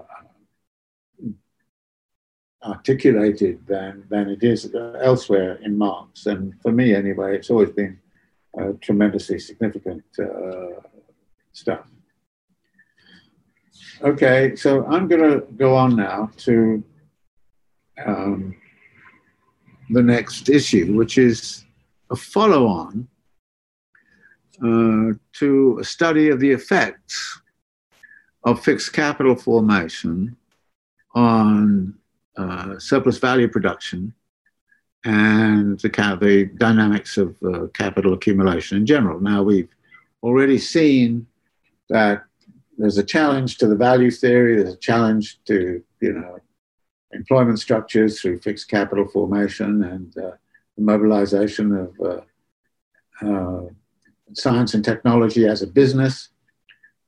articulated 2.64 3.65
than, 3.68 4.03
than 4.10 4.30
it 4.30 4.44
is 4.44 4.74
elsewhere 5.02 5.60
in 5.64 5.78
Marx. 5.78 6.28
And 6.28 6.53
for 6.61 6.72
me, 6.72 6.95
anyway, 6.95 7.36
it's 7.36 7.49
always 7.49 7.72
been 7.72 7.99
a 8.57 8.74
tremendously 8.74 9.40
significant 9.40 10.03
uh, 10.20 10.80
stuff. 11.52 11.86
Okay, 14.02 14.56
so 14.56 14.86
I'm 14.86 15.07
going 15.07 15.22
to 15.22 15.45
go 15.56 15.76
on 15.76 15.95
now 15.95 16.30
to 16.38 16.84
um, 18.06 18.56
the 19.90 20.02
next 20.02 20.49
issue, 20.49 20.94
which 20.94 21.18
is 21.18 21.65
a 22.14 22.15
follow 22.15 22.68
on 22.68 23.07
uh, 24.64 25.18
to 25.34 25.77
a 25.81 25.84
study 25.84 26.30
of 26.30 26.40
the 26.40 26.52
effects 26.52 27.41
of 28.45 28.64
fixed 28.64 28.94
capital 28.94 29.35
formation 29.35 30.38
on 31.15 31.94
uh, 32.38 32.77
surplus 32.77 33.18
value 33.18 33.48
production 33.48 34.14
and 35.06 35.80
the, 35.80 35.90
the 36.22 36.49
dynamics 36.57 37.18
of 37.18 37.35
uh, 37.44 37.68
capital 37.73 38.14
accumulation 38.14 38.77
in 38.77 38.85
general. 38.85 39.19
Now, 39.19 39.44
we've 39.44 39.73
already 40.22 40.60
seen 40.60 41.27
that 41.90 42.23
there's 42.77 42.98
a 42.98 43.03
challenge 43.03 43.57
to 43.57 43.68
the 43.68 43.76
value 43.76 44.11
theory, 44.11 44.56
there's 44.56 44.73
a 44.73 44.77
challenge 44.77 45.40
to, 45.45 45.84
you 45.99 46.14
know, 46.14 46.40
employment 47.11 47.60
structures 47.60 48.22
through 48.22 48.40
fixed 48.40 48.69
capital 48.69 49.07
formation 49.07 49.84
and 49.84 50.18
uh, 50.18 50.31
the 50.77 50.83
mobilization 50.83 51.75
of 51.75 51.91
uh, 52.01 52.21
uh, 53.25 53.67
science 54.33 54.73
and 54.73 54.83
technology 54.83 55.47
as 55.47 55.61
a 55.61 55.67
business. 55.67 56.29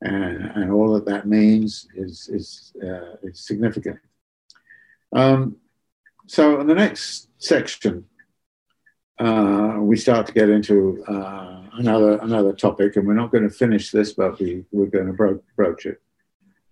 And, 0.01 0.51
and 0.55 0.71
all 0.71 0.93
that 0.93 1.05
that 1.05 1.25
means 1.27 1.87
is, 1.95 2.29
is, 2.31 2.73
uh, 2.83 3.15
is 3.23 3.39
significant. 3.39 3.99
Um, 5.13 5.57
so 6.27 6.59
in 6.59 6.67
the 6.67 6.75
next 6.75 7.29
section, 7.37 8.05
uh, 9.17 9.77
we 9.79 9.95
start 9.95 10.27
to 10.27 10.33
get 10.33 10.49
into 10.49 11.03
uh, 11.07 11.61
another 11.73 12.17
another 12.17 12.51
topic, 12.51 12.95
and 12.95 13.07
we're 13.07 13.13
not 13.13 13.31
going 13.31 13.47
to 13.47 13.49
finish 13.49 13.91
this, 13.91 14.11
but 14.13 14.37
we 14.39 14.65
we're 14.71 14.87
going 14.87 15.07
to 15.07 15.13
bro- 15.13 15.41
broach 15.55 15.85
it, 15.85 16.01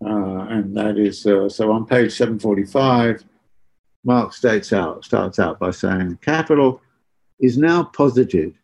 uh, 0.06 0.48
and 0.50 0.76
that 0.76 0.98
is 0.98 1.26
uh, 1.26 1.48
so 1.48 1.72
on 1.72 1.86
page 1.86 2.12
seven 2.12 2.38
forty 2.38 2.66
five. 2.66 3.24
Marx 4.04 4.38
states 4.38 4.74
out 4.74 5.06
starts 5.06 5.40
out 5.40 5.60
by 5.60 5.72
saying 5.72 6.18
capital 6.22 6.82
is 7.40 7.58
now 7.58 7.84
posited 7.84 8.56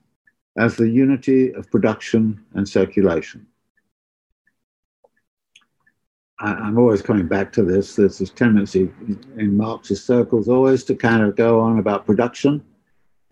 as 0.57 0.76
the 0.76 0.90
unity 0.90 1.53
of 1.53 1.70
production 1.72 2.44
and 2.53 2.68
circulation. 2.68 3.45
I'm 6.41 6.78
always 6.78 7.02
coming 7.02 7.28
back 7.28 7.52
to 7.53 7.64
this. 7.64 7.95
There's 7.95 8.18
this 8.18 8.30
tendency 8.30 8.90
in 9.38 9.57
Marxist 9.57 10.06
circles 10.06 10.48
always 10.48 10.86
to 10.86 10.95
kind 10.95 11.22
of 11.22 11.36
go 11.36 11.60
on 11.60 11.80
about 11.80 12.06
production, 12.06 12.64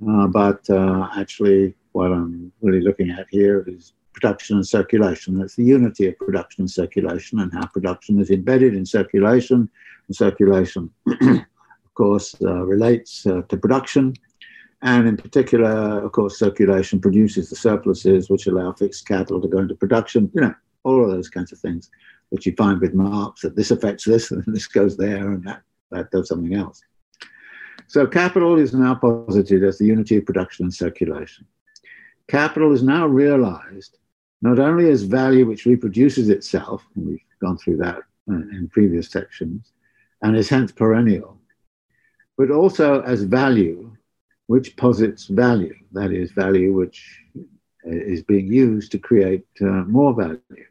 uh, 0.09 0.27
but 0.27 0.69
uh, 0.69 1.07
actually, 1.15 1.73
what 1.93 2.11
I'm 2.11 2.51
really 2.61 2.81
looking 2.81 3.09
at 3.09 3.27
here 3.29 3.63
is 3.65 3.93
production 4.11 4.57
and 4.57 4.67
circulation. 4.67 5.39
That's 5.39 5.55
the 5.55 5.63
unity 5.63 6.07
of 6.07 6.17
production 6.17 6.63
and 6.63 6.71
circulation, 6.71 7.39
and 7.39 7.53
how 7.53 7.67
production 7.67 8.19
is 8.19 8.29
embedded 8.29 8.75
in 8.75 8.85
circulation. 8.85 9.69
And 10.07 10.15
circulation, 10.15 10.89
course, 11.97 12.35
uh, 12.41 12.63
relates 12.65 13.25
uh, 13.25 13.41
to 13.49 13.57
production. 13.57 14.13
And 14.83 15.07
in 15.07 15.17
particular, 15.17 16.05
of 16.05 16.11
course, 16.11 16.37
circulation 16.37 17.01
produces 17.01 17.49
the 17.49 17.55
surpluses 17.55 18.29
which 18.29 18.45
allow 18.45 18.71
fixed 18.73 19.07
capital 19.07 19.41
to 19.41 19.47
go 19.47 19.57
into 19.57 19.75
production, 19.75 20.31
you 20.35 20.41
know, 20.41 20.53
all 20.83 21.03
of 21.03 21.09
those 21.09 21.29
kinds 21.29 21.51
of 21.51 21.59
things 21.59 21.89
which 22.29 22.45
you 22.45 22.53
find 22.55 22.79
with 22.79 22.93
Marx 22.93 23.41
that 23.41 23.55
this 23.55 23.71
affects 23.71 24.05
this 24.05 24.31
and 24.31 24.43
this 24.47 24.67
goes 24.67 24.95
there 24.95 25.31
and 25.31 25.43
that, 25.43 25.61
that 25.91 26.11
does 26.11 26.29
something 26.29 26.53
else. 26.53 26.81
So 27.87 28.05
capital 28.05 28.57
is 28.57 28.73
now 28.73 28.95
posited 28.95 29.63
as 29.63 29.77
the 29.77 29.85
unity 29.85 30.17
of 30.17 30.25
production 30.25 30.65
and 30.65 30.73
circulation. 30.73 31.45
Capital 32.27 32.73
is 32.73 32.83
now 32.83 33.07
realized 33.07 33.97
not 34.41 34.59
only 34.59 34.89
as 34.89 35.03
value 35.03 35.45
which 35.47 35.65
reproduces 35.65 36.29
itself, 36.29 36.85
and 36.95 37.07
we've 37.07 37.19
gone 37.41 37.57
through 37.57 37.77
that 37.77 38.01
in 38.27 38.69
previous 38.71 39.09
sections, 39.09 39.71
and 40.21 40.35
is 40.35 40.49
hence 40.49 40.71
perennial, 40.71 41.36
but 42.37 42.51
also 42.51 43.01
as 43.01 43.23
value 43.23 43.95
which 44.47 44.77
posits 44.77 45.25
value, 45.25 45.75
that 45.91 46.11
is, 46.11 46.31
value 46.31 46.73
which 46.73 47.21
is 47.83 48.23
being 48.23 48.51
used 48.51 48.91
to 48.91 48.99
create 48.99 49.47
uh, 49.61 49.65
more 49.65 50.13
value. 50.13 50.65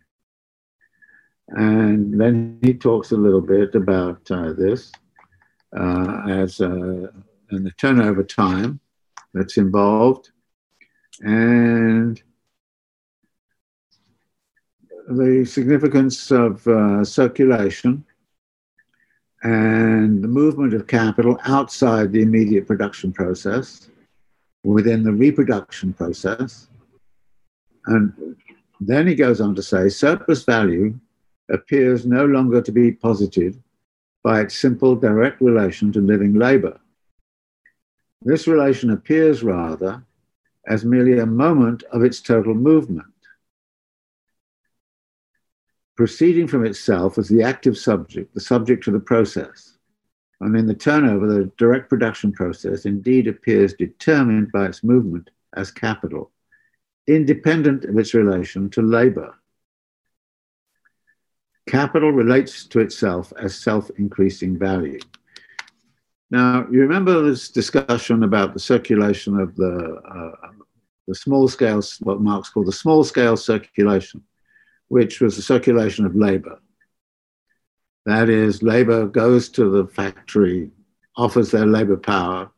And 1.48 2.18
then 2.20 2.58
he 2.62 2.74
talks 2.74 3.12
a 3.12 3.16
little 3.16 3.40
bit 3.40 3.74
about 3.74 4.28
uh, 4.30 4.52
this 4.52 4.92
uh, 5.76 6.22
as 6.28 6.60
uh, 6.60 7.08
and 7.50 7.66
the 7.66 7.70
turnover 7.72 8.24
time 8.24 8.80
that's 9.34 9.56
involved. 9.56 10.30
And 11.20 12.20
the 15.08 15.44
significance 15.44 16.30
of 16.30 16.66
uh, 16.66 17.04
circulation 17.04 18.04
and 19.46 20.24
the 20.24 20.28
movement 20.28 20.74
of 20.74 20.88
capital 20.88 21.38
outside 21.44 22.10
the 22.10 22.20
immediate 22.20 22.66
production 22.66 23.12
process 23.12 23.88
within 24.64 25.04
the 25.04 25.12
reproduction 25.12 25.92
process. 25.92 26.66
And 27.86 28.12
then 28.80 29.06
he 29.06 29.14
goes 29.14 29.40
on 29.40 29.54
to 29.54 29.62
say 29.62 29.88
surplus 29.88 30.42
value 30.42 30.98
appears 31.48 32.04
no 32.04 32.26
longer 32.26 32.60
to 32.60 32.72
be 32.72 32.90
posited 32.90 33.62
by 34.24 34.40
its 34.40 34.58
simple 34.58 34.96
direct 34.96 35.40
relation 35.40 35.92
to 35.92 36.00
living 36.00 36.34
labor. 36.34 36.80
This 38.22 38.48
relation 38.48 38.90
appears 38.90 39.44
rather 39.44 40.02
as 40.66 40.84
merely 40.84 41.20
a 41.20 41.26
moment 41.26 41.84
of 41.92 42.02
its 42.02 42.20
total 42.20 42.54
movement, 42.54 43.06
proceeding 45.96 46.46
from 46.46 46.64
itself 46.64 47.18
as 47.18 47.28
the 47.28 47.42
active 47.42 47.76
subject, 47.76 48.34
the 48.34 48.40
subject 48.40 48.84
to 48.84 48.90
the 48.90 49.00
process. 49.00 49.78
And 50.40 50.56
in 50.56 50.66
the 50.66 50.74
turnover, 50.74 51.26
the 51.26 51.50
direct 51.56 51.88
production 51.88 52.32
process 52.32 52.84
indeed 52.84 53.26
appears 53.26 53.72
determined 53.72 54.52
by 54.52 54.66
its 54.66 54.84
movement 54.84 55.30
as 55.56 55.70
capital, 55.70 56.30
independent 57.06 57.86
of 57.86 57.96
its 57.98 58.12
relation 58.12 58.68
to 58.70 58.82
labor. 58.82 59.34
Capital 61.66 62.12
relates 62.12 62.66
to 62.66 62.80
itself 62.80 63.32
as 63.40 63.56
self 63.56 63.90
increasing 63.98 64.58
value. 64.58 65.00
Now, 66.30 66.66
you 66.70 66.80
remember 66.80 67.22
this 67.22 67.48
discussion 67.48 68.22
about 68.22 68.52
the 68.52 68.60
circulation 68.60 69.40
of 69.40 69.56
the, 69.56 69.94
uh, 69.94 70.50
the 71.08 71.14
small 71.14 71.48
scale, 71.48 71.80
what 72.00 72.20
Marx 72.20 72.50
called 72.50 72.66
the 72.66 72.72
small 72.72 73.04
scale 73.04 73.36
circulation, 73.36 74.22
which 74.88 75.20
was 75.20 75.36
the 75.36 75.42
circulation 75.42 76.06
of 76.06 76.14
labor. 76.14 76.58
That 78.04 78.28
is, 78.28 78.62
labor 78.62 79.06
goes 79.06 79.48
to 79.50 79.68
the 79.68 79.86
factory, 79.86 80.70
offers 81.16 81.50
their 81.50 81.66
labor 81.66 81.96
power 81.96 82.50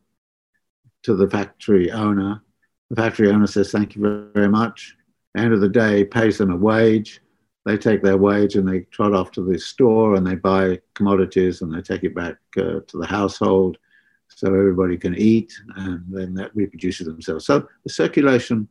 to 1.03 1.15
the 1.15 1.29
factory 1.29 1.91
owner. 1.91 2.41
The 2.89 2.95
factory 2.95 3.29
owner 3.29 3.47
says, 3.47 3.71
Thank 3.71 3.95
you 3.95 4.29
very 4.33 4.49
much. 4.49 4.95
End 5.35 5.53
of 5.53 5.61
the 5.61 5.69
day, 5.69 6.03
pays 6.03 6.37
them 6.37 6.51
a 6.51 6.55
wage 6.55 7.21
they 7.69 7.77
take 7.77 8.01
their 8.01 8.17
wage 8.17 8.55
and 8.55 8.67
they 8.67 8.81
trot 8.91 9.13
off 9.13 9.31
to 9.31 9.43
the 9.43 9.59
store 9.59 10.15
and 10.15 10.25
they 10.25 10.35
buy 10.35 10.79
commodities 10.95 11.61
and 11.61 11.73
they 11.73 11.81
take 11.81 12.03
it 12.03 12.15
back 12.15 12.37
uh, 12.57 12.79
to 12.87 12.97
the 12.97 13.05
household 13.05 13.77
so 14.27 14.47
everybody 14.47 14.97
can 14.97 15.15
eat 15.15 15.53
and 15.75 16.03
then 16.09 16.33
that 16.33 16.55
reproduces 16.55 17.05
themselves. 17.05 17.45
So 17.45 17.67
the 17.83 17.91
circulation, 17.91 18.67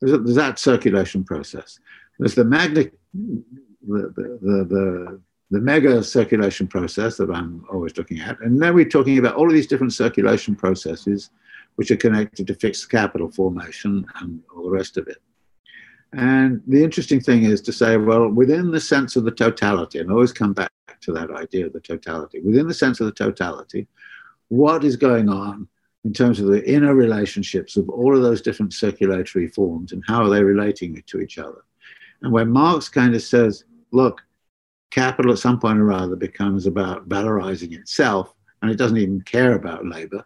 there's, 0.00 0.34
that 0.34 0.58
circulation 0.58 1.24
process. 1.24 1.78
There's 2.22 2.36
the 2.36 2.44
magnet, 2.44 2.96
the, 3.12 3.42
the, 3.82 4.38
the, 4.40 5.20
the, 5.50 5.60
mega 5.60 6.04
circulation 6.04 6.68
process 6.68 7.16
that 7.16 7.32
I'm 7.32 7.64
always 7.68 7.96
looking 7.96 8.20
at. 8.20 8.40
And 8.40 8.60
now 8.60 8.70
we're 8.70 8.84
talking 8.84 9.18
about 9.18 9.34
all 9.34 9.48
of 9.48 9.52
these 9.52 9.66
different 9.66 9.92
circulation 9.92 10.54
processes 10.54 11.30
which 11.74 11.90
are 11.90 11.96
connected 11.96 12.46
to 12.46 12.54
fixed 12.54 12.88
capital 12.88 13.28
formation 13.28 14.06
and 14.20 14.40
all 14.54 14.62
the 14.62 14.70
rest 14.70 14.98
of 14.98 15.08
it. 15.08 15.16
And 16.12 16.62
the 16.68 16.84
interesting 16.84 17.18
thing 17.18 17.42
is 17.42 17.60
to 17.62 17.72
say, 17.72 17.96
well, 17.96 18.28
within 18.28 18.70
the 18.70 18.80
sense 18.80 19.16
of 19.16 19.24
the 19.24 19.32
totality, 19.32 19.98
and 19.98 20.08
I 20.08 20.12
always 20.12 20.32
come 20.32 20.52
back 20.52 20.70
to 21.00 21.12
that 21.14 21.32
idea 21.32 21.66
of 21.66 21.72
the 21.72 21.80
totality, 21.80 22.38
within 22.38 22.68
the 22.68 22.74
sense 22.74 23.00
of 23.00 23.06
the 23.06 23.12
totality, 23.12 23.88
what 24.46 24.84
is 24.84 24.94
going 24.94 25.28
on 25.28 25.66
in 26.04 26.12
terms 26.12 26.38
of 26.38 26.46
the 26.46 26.64
inner 26.70 26.94
relationships 26.94 27.76
of 27.76 27.88
all 27.88 28.14
of 28.14 28.22
those 28.22 28.42
different 28.42 28.74
circulatory 28.74 29.48
forms 29.48 29.90
and 29.90 30.04
how 30.06 30.22
are 30.22 30.30
they 30.30 30.44
relating 30.44 31.02
to 31.08 31.20
each 31.20 31.38
other? 31.38 31.64
And 32.22 32.32
where 32.32 32.44
Marx 32.44 32.88
kind 32.88 33.14
of 33.14 33.22
says, 33.22 33.64
look, 33.90 34.22
capital 34.90 35.32
at 35.32 35.38
some 35.38 35.58
point 35.58 35.78
or 35.78 35.92
other 35.92 36.16
becomes 36.16 36.66
about 36.66 37.08
valorizing 37.08 37.72
itself 37.72 38.34
and 38.60 38.70
it 38.70 38.78
doesn't 38.78 38.98
even 38.98 39.20
care 39.22 39.54
about 39.54 39.86
labor, 39.86 40.24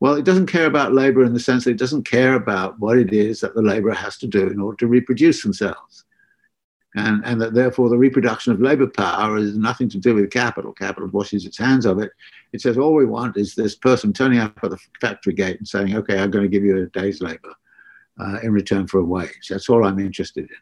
well, 0.00 0.14
it 0.14 0.24
doesn't 0.24 0.46
care 0.46 0.66
about 0.66 0.92
labor 0.92 1.24
in 1.24 1.32
the 1.32 1.40
sense 1.40 1.64
that 1.64 1.70
it 1.70 1.78
doesn't 1.78 2.08
care 2.08 2.34
about 2.34 2.78
what 2.78 2.98
it 2.98 3.12
is 3.12 3.40
that 3.40 3.54
the 3.54 3.62
laborer 3.62 3.94
has 3.94 4.18
to 4.18 4.26
do 4.26 4.46
in 4.48 4.60
order 4.60 4.76
to 4.78 4.86
reproduce 4.86 5.42
themselves. 5.42 6.04
And, 6.96 7.24
and 7.24 7.40
that 7.40 7.54
therefore 7.54 7.88
the 7.88 7.98
reproduction 7.98 8.52
of 8.52 8.60
labor 8.60 8.86
power 8.86 9.36
has 9.36 9.56
nothing 9.56 9.88
to 9.90 9.98
do 9.98 10.14
with 10.14 10.30
capital. 10.30 10.72
Capital 10.72 11.08
washes 11.08 11.44
its 11.44 11.58
hands 11.58 11.86
of 11.86 11.98
it. 11.98 12.12
It 12.52 12.60
says 12.60 12.78
all 12.78 12.94
we 12.94 13.04
want 13.04 13.36
is 13.36 13.54
this 13.54 13.74
person 13.74 14.12
turning 14.12 14.38
up 14.38 14.58
at 14.62 14.70
the 14.70 14.78
factory 15.00 15.32
gate 15.32 15.58
and 15.58 15.66
saying, 15.66 15.96
okay, 15.96 16.18
I'm 16.18 16.30
going 16.30 16.44
to 16.44 16.48
give 16.48 16.64
you 16.64 16.82
a 16.82 16.86
day's 16.86 17.20
labor 17.20 17.52
uh, 18.20 18.38
in 18.42 18.52
return 18.52 18.86
for 18.86 19.00
a 19.00 19.04
wage. 19.04 19.48
That's 19.50 19.68
all 19.68 19.84
I'm 19.84 19.98
interested 19.98 20.44
in. 20.44 20.56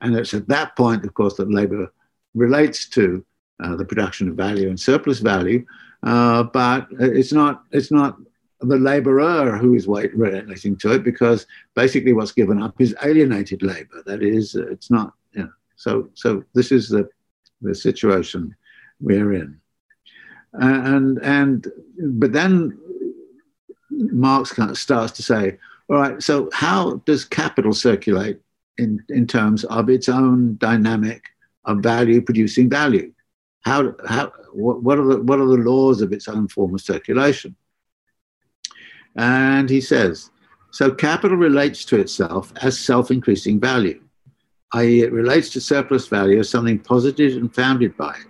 And 0.00 0.16
it's 0.16 0.34
at 0.34 0.48
that 0.48 0.76
point, 0.76 1.04
of 1.04 1.14
course, 1.14 1.34
that 1.36 1.50
labor 1.50 1.92
relates 2.34 2.88
to 2.90 3.24
uh, 3.62 3.76
the 3.76 3.84
production 3.84 4.28
of 4.28 4.34
value 4.34 4.68
and 4.68 4.78
surplus 4.78 5.20
value. 5.20 5.64
Uh, 6.02 6.42
but 6.42 6.86
it's 7.00 7.32
not, 7.32 7.64
it's 7.72 7.90
not 7.90 8.16
the 8.60 8.76
laborer 8.76 9.56
who 9.56 9.74
is 9.74 9.86
relating 9.86 10.76
to 10.76 10.92
it 10.92 11.04
because 11.04 11.46
basically 11.74 12.12
what's 12.12 12.32
given 12.32 12.62
up 12.62 12.80
is 12.80 12.94
alienated 13.02 13.62
labor. 13.62 14.02
That 14.04 14.22
is, 14.22 14.54
it's 14.54 14.90
not, 14.90 15.14
you 15.32 15.44
know, 15.44 15.50
so, 15.76 16.10
so 16.14 16.44
this 16.54 16.72
is 16.72 16.88
the, 16.88 17.08
the 17.62 17.74
situation 17.74 18.54
we're 19.00 19.32
in. 19.32 19.60
and, 20.52 21.18
and, 21.22 21.66
but 21.98 22.32
then 22.32 22.78
Marx 23.90 24.54
starts 24.74 25.12
to 25.12 25.22
say, 25.22 25.58
all 25.88 25.96
right, 25.96 26.22
so 26.22 26.50
how 26.52 26.96
does 27.06 27.24
capital 27.24 27.72
circulate 27.72 28.40
in, 28.78 29.02
in 29.08 29.26
terms 29.26 29.64
of 29.64 29.88
its 29.88 30.08
own 30.08 30.56
dynamic 30.58 31.24
of 31.64 31.78
value 31.78 32.20
producing 32.20 32.68
value? 32.68 33.12
How, 33.64 33.94
how, 34.06 34.32
what, 34.52 34.98
are 34.98 35.06
the, 35.06 35.22
what 35.22 35.40
are 35.40 35.46
the 35.46 35.56
laws 35.56 36.00
of 36.00 36.12
its 36.12 36.28
own 36.28 36.48
form 36.48 36.74
of 36.74 36.80
circulation? 36.80 37.56
And 39.16 39.68
he 39.68 39.80
says, 39.80 40.30
so 40.70 40.90
capital 40.90 41.36
relates 41.36 41.84
to 41.86 41.98
itself 41.98 42.52
as 42.62 42.78
self 42.78 43.10
increasing 43.10 43.58
value, 43.58 44.02
i.e., 44.74 45.00
it 45.00 45.12
relates 45.12 45.48
to 45.50 45.60
surplus 45.60 46.06
value 46.06 46.38
as 46.38 46.50
something 46.50 46.78
posited 46.78 47.36
and 47.36 47.54
founded 47.54 47.96
by 47.96 48.14
it. 48.14 48.26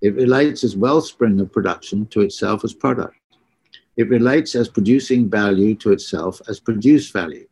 It 0.00 0.14
relates 0.14 0.64
as 0.64 0.76
wellspring 0.76 1.40
of 1.40 1.52
production 1.52 2.06
to 2.06 2.20
itself 2.20 2.64
as 2.64 2.72
product. 2.72 3.16
It 3.96 4.08
relates 4.08 4.54
as 4.54 4.68
producing 4.68 5.28
value 5.28 5.74
to 5.76 5.92
itself 5.92 6.40
as 6.48 6.60
produced 6.60 7.12
value. 7.12 7.46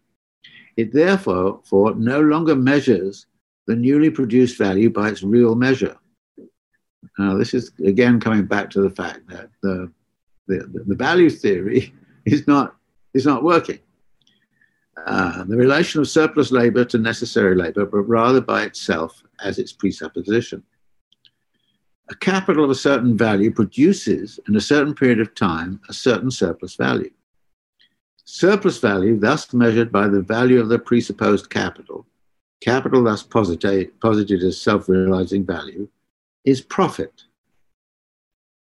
It 0.77 0.93
therefore 0.93 1.61
for 1.65 1.95
no 1.95 2.21
longer 2.21 2.57
measures 2.57 3.27
the 3.67 3.77
newly 3.77 4.11
produced 4.11 4.59
value 4.59 4.91
by 4.91 5.09
its 5.09 5.23
real 5.23 5.55
measure. 5.55 5.97
Now, 7.19 7.37
this 7.37 7.55
is 7.55 7.73
again 7.85 8.21
coming 8.21 8.47
back 8.47 8.71
to 8.71 8.83
the 8.83 8.91
fact 8.91 9.27
that 9.29 9.51
the, 9.63 9.93
the, 10.49 10.85
the 10.87 10.95
value 10.95 11.31
theory 11.31 11.95
is 12.25 12.47
not, 12.47 12.77
is 13.15 13.25
not 13.25 13.45
working. 13.45 13.79
Uh, 15.07 15.45
the 15.45 15.57
relation 15.57 16.01
of 16.01 16.09
surplus 16.09 16.51
labor 16.51 16.85
to 16.85 16.99
necessary 16.99 17.55
labor, 17.55 17.85
but 17.85 18.03
rather 18.03 18.41
by 18.41 18.63
itself 18.65 19.23
as 19.43 19.59
its 19.59 19.73
presupposition 19.73 20.63
a 22.11 22.15
capital 22.17 22.65
of 22.65 22.71
a 22.71 22.75
certain 22.75 23.17
value 23.17 23.51
produces 23.51 24.39
in 24.49 24.57
a 24.57 24.61
certain 24.61 24.95
period 24.95 25.21
of 25.21 25.35
time 25.35 25.81
a 25.89 25.93
certain 25.93 26.31
surplus 26.31 26.75
value. 26.75 27.11
Surplus 28.25 28.79
value, 28.79 29.19
thus 29.19 29.53
measured 29.53 29.93
by 29.93 30.09
the 30.09 30.23
value 30.23 30.61
of 30.61 30.69
the 30.69 30.79
presupposed 30.79 31.51
capital, 31.51 32.07
capital 32.63 33.05
thus 33.05 33.23
posited, 33.23 34.01
posited 34.01 34.43
as 34.43 34.61
self 34.61 34.89
realizing 34.89 35.45
value, 35.45 35.89
is 36.45 36.63
profit. 36.63 37.25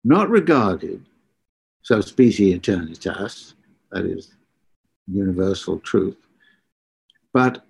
Not 0.03 0.29
regarded, 0.29 1.05
so 1.83 2.01
specie 2.01 2.57
aeternitatis, 2.57 3.53
that 3.91 4.05
is 4.05 4.33
universal 5.07 5.79
truth, 5.79 6.17
but 7.31 7.65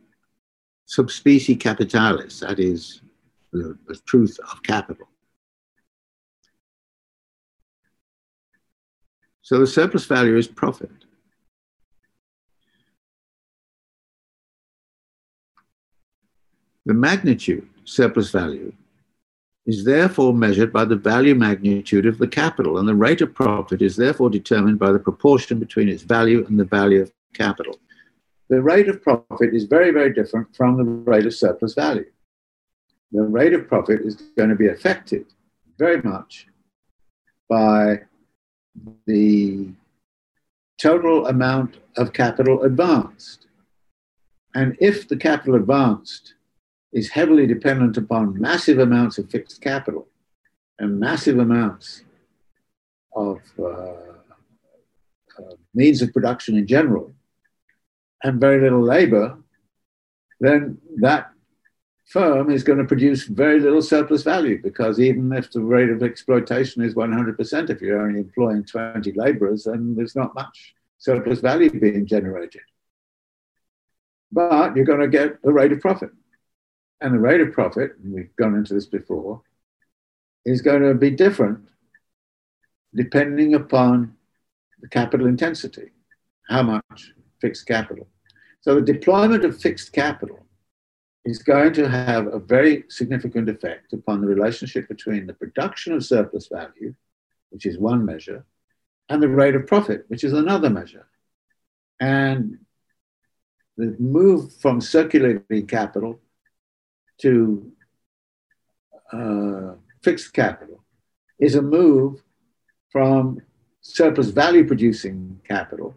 sub 0.85 1.11
specie 1.11 1.55
capitalis, 1.55 2.39
that 2.39 2.59
is 2.59 3.01
the, 3.51 3.77
the 3.87 3.95
truth 4.05 4.39
of 4.51 4.63
capital. 4.63 5.07
So 9.41 9.59
the 9.59 9.67
surplus 9.67 10.05
value 10.05 10.37
is 10.37 10.47
profit. 10.47 10.89
The 16.85 16.93
magnitude, 16.93 17.67
surplus 17.83 18.29
value, 18.29 18.71
is 19.65 19.83
therefore 19.83 20.33
measured 20.33 20.71
by 20.71 20.85
the 20.85 20.95
value 20.95 21.33
magnitude 21.33 22.05
of 22.05 22.19
the 22.19 22.27
capital, 22.27 22.77
and 22.77 22.87
the 22.87 22.93
rate 22.93 23.21
of 23.21 23.33
profit 23.33 23.81
is 23.81 23.95
therefore 23.95 24.29
determined 24.29 24.77
by 24.77 24.91
the 24.91 24.99
proportion 24.99 25.59
between 25.59 25.89
its 25.89 26.03
value 26.03 26.45
and 26.45 26.59
the 26.59 26.65
value 26.65 27.01
of 27.01 27.11
capital. 27.33 27.79
The 28.49 28.61
rate 28.61 28.87
of 28.87 29.01
profit 29.01 29.55
is 29.55 29.63
very, 29.63 29.89
very 29.89 30.13
different 30.13 30.55
from 30.55 30.77
the 30.77 30.83
rate 30.83 31.25
of 31.25 31.33
surplus 31.33 31.73
value. 31.73 32.05
The 33.11 33.23
rate 33.23 33.53
of 33.53 33.67
profit 33.67 34.01
is 34.01 34.15
going 34.37 34.49
to 34.49 34.55
be 34.55 34.67
affected 34.67 35.25
very 35.79 36.01
much 36.03 36.45
by 37.49 38.01
the 39.07 39.69
total 40.79 41.25
amount 41.25 41.77
of 41.97 42.13
capital 42.13 42.63
advanced. 42.63 43.47
And 44.53 44.77
if 44.79 45.07
the 45.07 45.17
capital 45.17 45.55
advanced 45.55 46.34
is 46.93 47.09
heavily 47.09 47.45
dependent 47.45 47.97
upon 47.97 48.39
massive 48.39 48.79
amounts 48.79 49.17
of 49.17 49.29
fixed 49.29 49.61
capital 49.61 50.07
and 50.79 50.99
massive 50.99 51.39
amounts 51.39 52.03
of 53.15 53.39
uh, 53.59 53.63
uh, 55.37 55.55
means 55.73 56.01
of 56.01 56.13
production 56.13 56.57
in 56.57 56.67
general, 56.67 57.13
and 58.23 58.39
very 58.39 58.61
little 58.61 58.81
labor, 58.81 59.37
then 60.39 60.77
that 60.97 61.31
firm 62.05 62.49
is 62.49 62.63
going 62.63 62.77
to 62.77 62.85
produce 62.85 63.25
very 63.25 63.59
little 63.59 63.81
surplus 63.81 64.23
value 64.23 64.61
because 64.61 64.99
even 64.99 65.31
if 65.33 65.51
the 65.51 65.61
rate 65.61 65.89
of 65.89 66.03
exploitation 66.03 66.83
is 66.83 66.93
100%, 66.93 67.69
if 67.69 67.81
you're 67.81 68.01
only 68.01 68.19
employing 68.19 68.63
20 68.63 69.11
laborers, 69.13 69.63
then 69.63 69.95
there's 69.95 70.15
not 70.15 70.35
much 70.35 70.75
surplus 70.97 71.39
value 71.39 71.69
being 71.69 72.05
generated. 72.05 72.61
But 74.31 74.75
you're 74.75 74.85
going 74.85 74.99
to 74.99 75.07
get 75.07 75.37
a 75.43 75.51
rate 75.51 75.71
of 75.71 75.79
profit. 75.79 76.11
And 77.01 77.13
the 77.13 77.19
rate 77.19 77.41
of 77.41 77.51
profit, 77.51 77.97
and 78.01 78.13
we've 78.13 78.35
gone 78.35 78.55
into 78.55 78.73
this 78.73 78.85
before, 78.85 79.41
is 80.45 80.61
going 80.61 80.81
to 80.81 80.93
be 80.93 81.11
different 81.11 81.59
depending 82.93 83.55
upon 83.55 84.15
the 84.79 84.87
capital 84.87 85.27
intensity, 85.27 85.91
how 86.47 86.63
much 86.63 87.13
fixed 87.41 87.67
capital. 87.67 88.07
So 88.61 88.75
the 88.75 88.93
deployment 88.93 89.43
of 89.43 89.59
fixed 89.59 89.91
capital 89.91 90.45
is 91.25 91.39
going 91.39 91.73
to 91.73 91.89
have 91.89 92.27
a 92.27 92.39
very 92.39 92.85
significant 92.87 93.49
effect 93.49 93.93
upon 93.93 94.21
the 94.21 94.27
relationship 94.27 94.87
between 94.87 95.27
the 95.27 95.33
production 95.33 95.93
of 95.93 96.05
surplus 96.05 96.47
value, 96.47 96.93
which 97.49 97.65
is 97.65 97.77
one 97.77 98.05
measure, 98.05 98.45
and 99.09 99.21
the 99.21 99.27
rate 99.27 99.55
of 99.55 99.67
profit, 99.67 100.05
which 100.07 100.23
is 100.23 100.33
another 100.33 100.69
measure. 100.69 101.07
And 101.99 102.59
the 103.77 103.95
move 103.99 104.53
from 104.53 104.79
circulating 104.79 105.67
capital 105.67 106.19
to 107.21 107.71
uh, 109.11 109.75
fixed 110.03 110.33
capital 110.33 110.83
is 111.39 111.55
a 111.55 111.61
move 111.61 112.21
from 112.91 113.41
surplus 113.81 114.29
value 114.29 114.65
producing 114.65 115.39
capital 115.47 115.95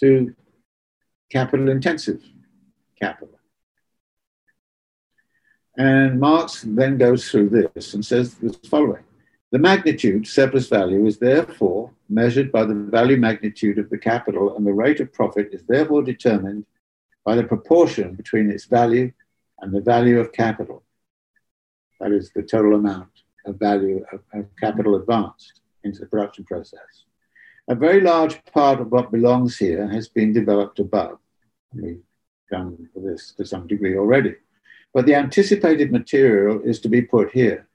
to 0.00 0.34
capital 1.30 1.68
intensive 1.68 2.22
capital. 3.00 3.34
And 5.76 6.18
Marx 6.18 6.64
then 6.66 6.98
goes 6.98 7.30
through 7.30 7.50
this 7.50 7.94
and 7.94 8.04
says 8.04 8.34
the 8.34 8.52
following 8.68 9.04
The 9.52 9.58
magnitude, 9.58 10.26
surplus 10.26 10.68
value, 10.68 11.06
is 11.06 11.18
therefore 11.18 11.92
measured 12.08 12.50
by 12.50 12.64
the 12.64 12.74
value 12.74 13.16
magnitude 13.16 13.78
of 13.78 13.90
the 13.90 13.98
capital, 13.98 14.56
and 14.56 14.66
the 14.66 14.72
rate 14.72 15.00
of 15.00 15.12
profit 15.12 15.50
is 15.52 15.62
therefore 15.68 16.02
determined 16.02 16.64
by 17.24 17.36
the 17.36 17.44
proportion 17.44 18.14
between 18.14 18.50
its 18.50 18.64
value 18.64 19.12
and 19.60 19.72
the 19.72 19.80
value 19.80 20.20
of 20.20 20.32
capital. 20.32 20.82
That 22.00 22.12
is 22.12 22.30
the 22.34 22.42
total 22.42 22.74
amount 22.74 23.10
of 23.46 23.56
value 23.58 24.04
of, 24.12 24.20
of 24.32 24.46
capital 24.60 24.96
advanced 24.96 25.60
into 25.84 26.00
the 26.00 26.06
production 26.06 26.44
process. 26.44 27.04
A 27.68 27.74
very 27.74 28.00
large 28.00 28.42
part 28.46 28.80
of 28.80 28.90
what 28.90 29.12
belongs 29.12 29.58
here 29.58 29.86
has 29.88 30.08
been 30.08 30.32
developed 30.32 30.78
above. 30.78 31.18
We've 31.74 32.02
done 32.50 32.88
this 32.94 33.32
to 33.32 33.44
some 33.44 33.66
degree 33.66 33.96
already. 33.96 34.36
But 34.94 35.06
the 35.06 35.14
anticipated 35.14 35.92
material 35.92 36.62
is 36.64 36.80
to 36.80 36.88
be 36.88 37.02
put 37.02 37.30
here. 37.32 37.68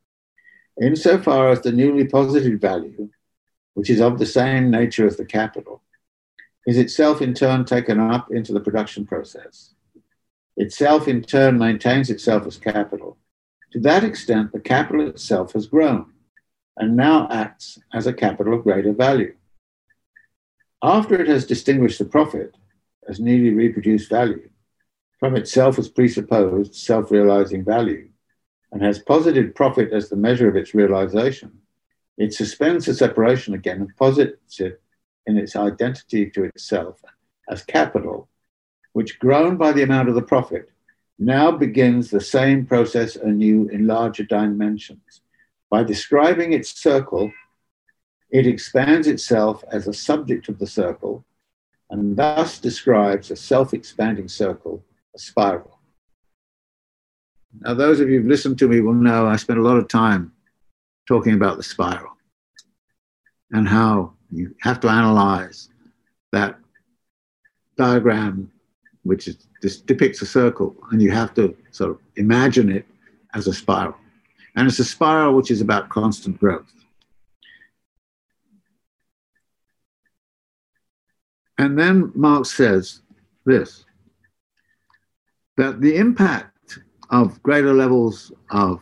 Insofar 0.81 1.49
as 1.49 1.61
the 1.61 1.71
newly 1.71 2.05
posited 2.05 2.59
value, 2.59 3.09
which 3.75 3.89
is 3.89 4.01
of 4.01 4.17
the 4.17 4.25
same 4.25 4.71
nature 4.71 5.05
as 5.05 5.17
the 5.17 5.25
capital, 5.25 5.83
is 6.65 6.77
itself 6.77 7.21
in 7.21 7.33
turn 7.33 7.65
taken 7.65 7.99
up 7.99 8.31
into 8.31 8.53
the 8.53 8.59
production 8.59 9.05
process. 9.05 9.75
Itself 10.57 11.07
in 11.07 11.23
turn 11.23 11.57
maintains 11.57 12.09
itself 12.09 12.45
as 12.45 12.57
capital. 12.57 13.17
To 13.71 13.79
that 13.79 14.03
extent, 14.03 14.51
the 14.51 14.59
capital 14.59 15.07
itself 15.07 15.53
has 15.53 15.67
grown 15.67 16.13
and 16.77 16.95
now 16.95 17.27
acts 17.29 17.79
as 17.93 18.07
a 18.07 18.13
capital 18.13 18.53
of 18.53 18.63
greater 18.63 18.93
value. 18.93 19.35
After 20.81 21.19
it 21.19 21.27
has 21.27 21.45
distinguished 21.45 21.99
the 21.99 22.05
profit 22.05 22.55
as 23.07 23.19
newly 23.19 23.51
reproduced 23.51 24.09
value, 24.09 24.49
from 25.19 25.35
itself 25.35 25.79
as 25.79 25.87
presupposed 25.89 26.75
self 26.75 27.09
realizing 27.09 27.63
value 27.63 28.09
and 28.71 28.81
has 28.81 28.99
posited 28.99 29.55
profit 29.55 29.93
as 29.93 30.09
the 30.09 30.15
measure 30.15 30.49
of 30.49 30.55
its 30.55 30.73
realization, 30.73 31.59
it 32.17 32.33
suspends 32.33 32.85
the 32.85 32.93
separation 32.93 33.53
again 33.53 33.81
and 33.81 33.95
posits 33.97 34.59
it 34.59 34.81
in 35.25 35.37
its 35.37 35.55
identity 35.55 36.29
to 36.29 36.43
itself 36.43 37.01
as 37.49 37.63
capital, 37.63 38.27
which, 38.93 39.19
grown 39.19 39.57
by 39.57 39.71
the 39.71 39.83
amount 39.83 40.09
of 40.09 40.15
the 40.15 40.21
profit, 40.21 40.69
now 41.19 41.51
begins 41.51 42.09
the 42.09 42.21
same 42.21 42.65
process 42.65 43.15
anew 43.15 43.67
in 43.69 43.87
larger 43.87 44.23
dimensions. 44.23 45.21
By 45.69 45.83
describing 45.83 46.53
its 46.53 46.79
circle, 46.79 47.31
it 48.29 48.47
expands 48.47 49.07
itself 49.07 49.63
as 49.71 49.87
a 49.87 49.93
subject 49.93 50.49
of 50.49 50.59
the 50.59 50.67
circle 50.67 51.25
and 51.89 52.17
thus 52.17 52.57
describes 52.57 53.29
a 53.29 53.35
self 53.35 53.73
expanding 53.73 54.27
circle, 54.27 54.83
a 55.15 55.19
spiral. 55.19 55.79
Now, 57.61 57.75
those 57.75 57.99
of 57.99 58.09
you 58.09 58.17
who've 58.17 58.27
listened 58.27 58.57
to 58.59 58.67
me 58.67 58.81
will 58.81 58.95
know 58.95 59.27
I 59.27 59.35
spent 59.35 59.59
a 59.59 59.63
lot 59.63 59.77
of 59.77 59.87
time 59.87 60.31
talking 61.07 61.35
about 61.35 61.57
the 61.57 61.63
spiral 61.63 62.17
and 63.51 63.67
how 63.67 64.13
you 64.31 64.55
have 64.61 64.79
to 64.79 64.89
analyze 64.89 65.69
that 66.31 66.57
diagram, 67.77 68.51
which 69.03 69.27
is, 69.27 69.47
this 69.61 69.79
depicts 69.79 70.21
a 70.21 70.25
circle, 70.25 70.75
and 70.91 71.01
you 71.01 71.11
have 71.11 71.33
to 71.35 71.55
sort 71.71 71.91
of 71.91 71.99
imagine 72.15 72.71
it 72.71 72.85
as 73.33 73.47
a 73.47 73.53
spiral. 73.53 73.95
And 74.55 74.67
it's 74.67 74.79
a 74.79 74.85
spiral 74.85 75.35
which 75.35 75.51
is 75.51 75.61
about 75.61 75.89
constant 75.89 76.39
growth. 76.39 76.71
And 81.57 81.77
then 81.77 82.11
Marx 82.15 82.51
says 82.51 83.01
this 83.45 83.85
that 85.55 85.81
the 85.81 85.97
impact 85.97 86.79
of 87.11 87.41
greater 87.43 87.73
levels 87.73 88.31
of 88.49 88.81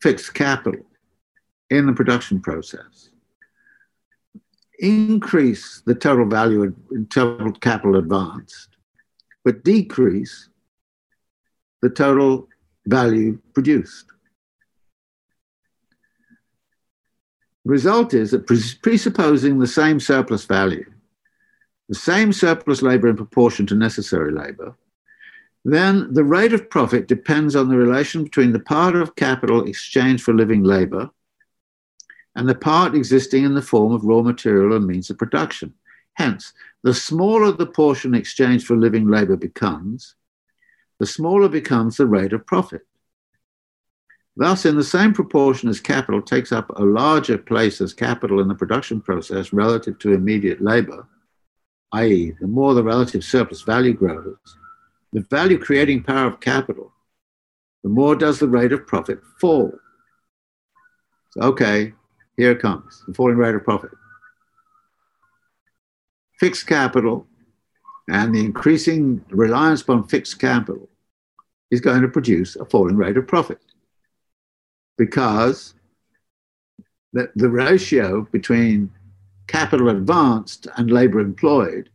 fixed 0.00 0.34
capital 0.34 0.84
in 1.70 1.86
the 1.86 1.92
production 1.92 2.40
process 2.40 3.10
increase 4.80 5.82
the 5.86 5.94
total 5.94 6.26
value 6.26 6.74
in 6.90 7.06
total 7.06 7.52
capital 7.52 7.96
advanced, 7.96 8.71
but 9.44 9.64
decrease 9.64 10.48
the 11.80 11.90
total 11.90 12.48
value 12.86 13.38
produced. 13.54 14.06
The 17.64 17.70
result 17.70 18.14
is 18.14 18.32
that 18.32 18.46
presupposing 18.46 19.58
the 19.58 19.66
same 19.66 20.00
surplus 20.00 20.44
value, 20.44 20.90
the 21.88 21.94
same 21.94 22.32
surplus 22.32 22.82
labor 22.82 23.08
in 23.08 23.16
proportion 23.16 23.66
to 23.66 23.74
necessary 23.74 24.32
labor, 24.32 24.74
then 25.64 26.12
the 26.12 26.24
rate 26.24 26.52
of 26.52 26.70
profit 26.70 27.06
depends 27.06 27.54
on 27.54 27.68
the 27.68 27.76
relation 27.76 28.24
between 28.24 28.52
the 28.52 28.60
part 28.60 28.96
of 28.96 29.14
capital 29.14 29.64
exchanged 29.64 30.24
for 30.24 30.34
living 30.34 30.64
labor 30.64 31.10
and 32.34 32.48
the 32.48 32.54
part 32.54 32.94
existing 32.94 33.44
in 33.44 33.54
the 33.54 33.62
form 33.62 33.92
of 33.92 34.04
raw 34.04 34.22
material 34.22 34.74
and 34.74 34.86
means 34.86 35.10
of 35.10 35.18
production. 35.18 35.72
Hence, 36.14 36.52
the 36.82 36.94
smaller 36.94 37.52
the 37.52 37.66
portion 37.66 38.14
exchanged 38.14 38.66
for 38.66 38.76
living 38.76 39.08
labor 39.08 39.36
becomes, 39.36 40.14
the 40.98 41.06
smaller 41.06 41.48
becomes 41.48 41.96
the 41.96 42.06
rate 42.06 42.32
of 42.32 42.46
profit. 42.46 42.82
Thus, 44.36 44.64
in 44.64 44.76
the 44.76 44.84
same 44.84 45.12
proportion 45.12 45.68
as 45.68 45.80
capital 45.80 46.22
takes 46.22 46.52
up 46.52 46.70
a 46.70 46.84
larger 46.84 47.36
place 47.36 47.80
as 47.80 47.92
capital 47.92 48.40
in 48.40 48.48
the 48.48 48.54
production 48.54 49.00
process 49.00 49.52
relative 49.52 49.98
to 50.00 50.12
immediate 50.12 50.62
labor, 50.62 51.06
i.e., 51.92 52.34
the 52.40 52.46
more 52.46 52.72
the 52.72 52.82
relative 52.82 53.24
surplus 53.24 53.62
value 53.62 53.92
grows, 53.92 54.36
the 55.12 55.20
value 55.30 55.58
creating 55.58 56.02
power 56.02 56.28
of 56.28 56.40
capital, 56.40 56.92
the 57.82 57.90
more 57.90 58.16
does 58.16 58.38
the 58.38 58.48
rate 58.48 58.72
of 58.72 58.86
profit 58.86 59.20
fall. 59.38 59.72
So, 61.32 61.42
okay, 61.42 61.92
here 62.36 62.52
it 62.52 62.60
comes 62.60 63.02
the 63.06 63.14
falling 63.14 63.36
rate 63.36 63.54
of 63.54 63.64
profit. 63.64 63.90
Fixed 66.42 66.66
capital 66.66 67.24
and 68.08 68.34
the 68.34 68.40
increasing 68.40 69.24
reliance 69.30 69.82
upon 69.82 70.08
fixed 70.08 70.40
capital 70.40 70.88
is 71.70 71.80
going 71.80 72.02
to 72.02 72.08
produce 72.08 72.56
a 72.56 72.64
falling 72.64 72.96
rate 72.96 73.16
of 73.16 73.28
profit 73.28 73.60
because 74.98 75.74
the, 77.12 77.30
the 77.36 77.48
ratio 77.48 78.22
between 78.32 78.90
capital 79.46 79.90
advanced 79.90 80.66
and 80.76 80.90
labor 80.90 81.20
employed 81.20 81.90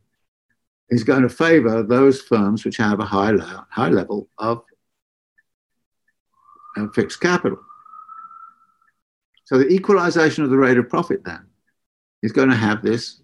is 0.89 1.03
going 1.03 1.23
to 1.23 1.29
favor 1.29 1.83
those 1.83 2.21
firms 2.21 2.63
which 2.63 2.77
have 2.77 3.01
a 3.01 3.05
high, 3.05 3.33
high 3.69 3.89
level 3.89 4.29
of 4.37 4.63
uh, 6.77 6.87
fixed 6.95 7.19
capital. 7.19 7.59
So 9.43 9.57
the 9.57 9.67
equalization 9.67 10.45
of 10.45 10.51
the 10.51 10.57
rate 10.57 10.77
of 10.77 10.87
profit 10.87 11.25
then 11.25 11.47
is 12.23 12.31
going 12.31 12.49
to 12.49 12.55
have 12.55 12.81
this 12.81 13.19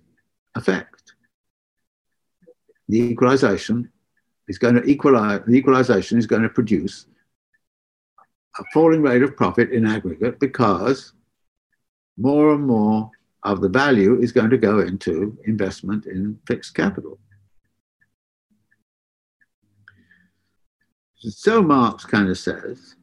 effect. 0.56 0.93
The 2.90 3.00
equalization 3.00 3.90
is 4.48 4.58
going 4.58 4.76
to 4.76 4.84
equalize, 4.84 5.42
the 5.46 5.56
equalization 5.56 6.18
is 6.18 6.28
going 6.28 6.44
to 6.44 6.50
produce 6.50 7.06
a 8.60 8.64
falling 8.74 9.02
rate 9.02 9.24
of 9.24 9.36
profit 9.36 9.72
in 9.72 9.86
aggregate 9.86 10.40
because 10.40 11.14
more 12.18 12.54
and 12.54 12.66
more 12.66 13.10
of 13.44 13.62
the 13.62 13.70
value 13.70 14.22
is 14.22 14.32
going 14.32 14.50
to 14.50 14.58
go 14.58 14.80
into 14.80 15.38
investment 15.46 16.06
in 16.06 16.40
fixed 16.48 16.76
capital. 16.76 17.18
So 21.16 21.62
Marx 21.62 22.06
kind 22.06 22.30
of 22.30 22.38
says 22.38 22.96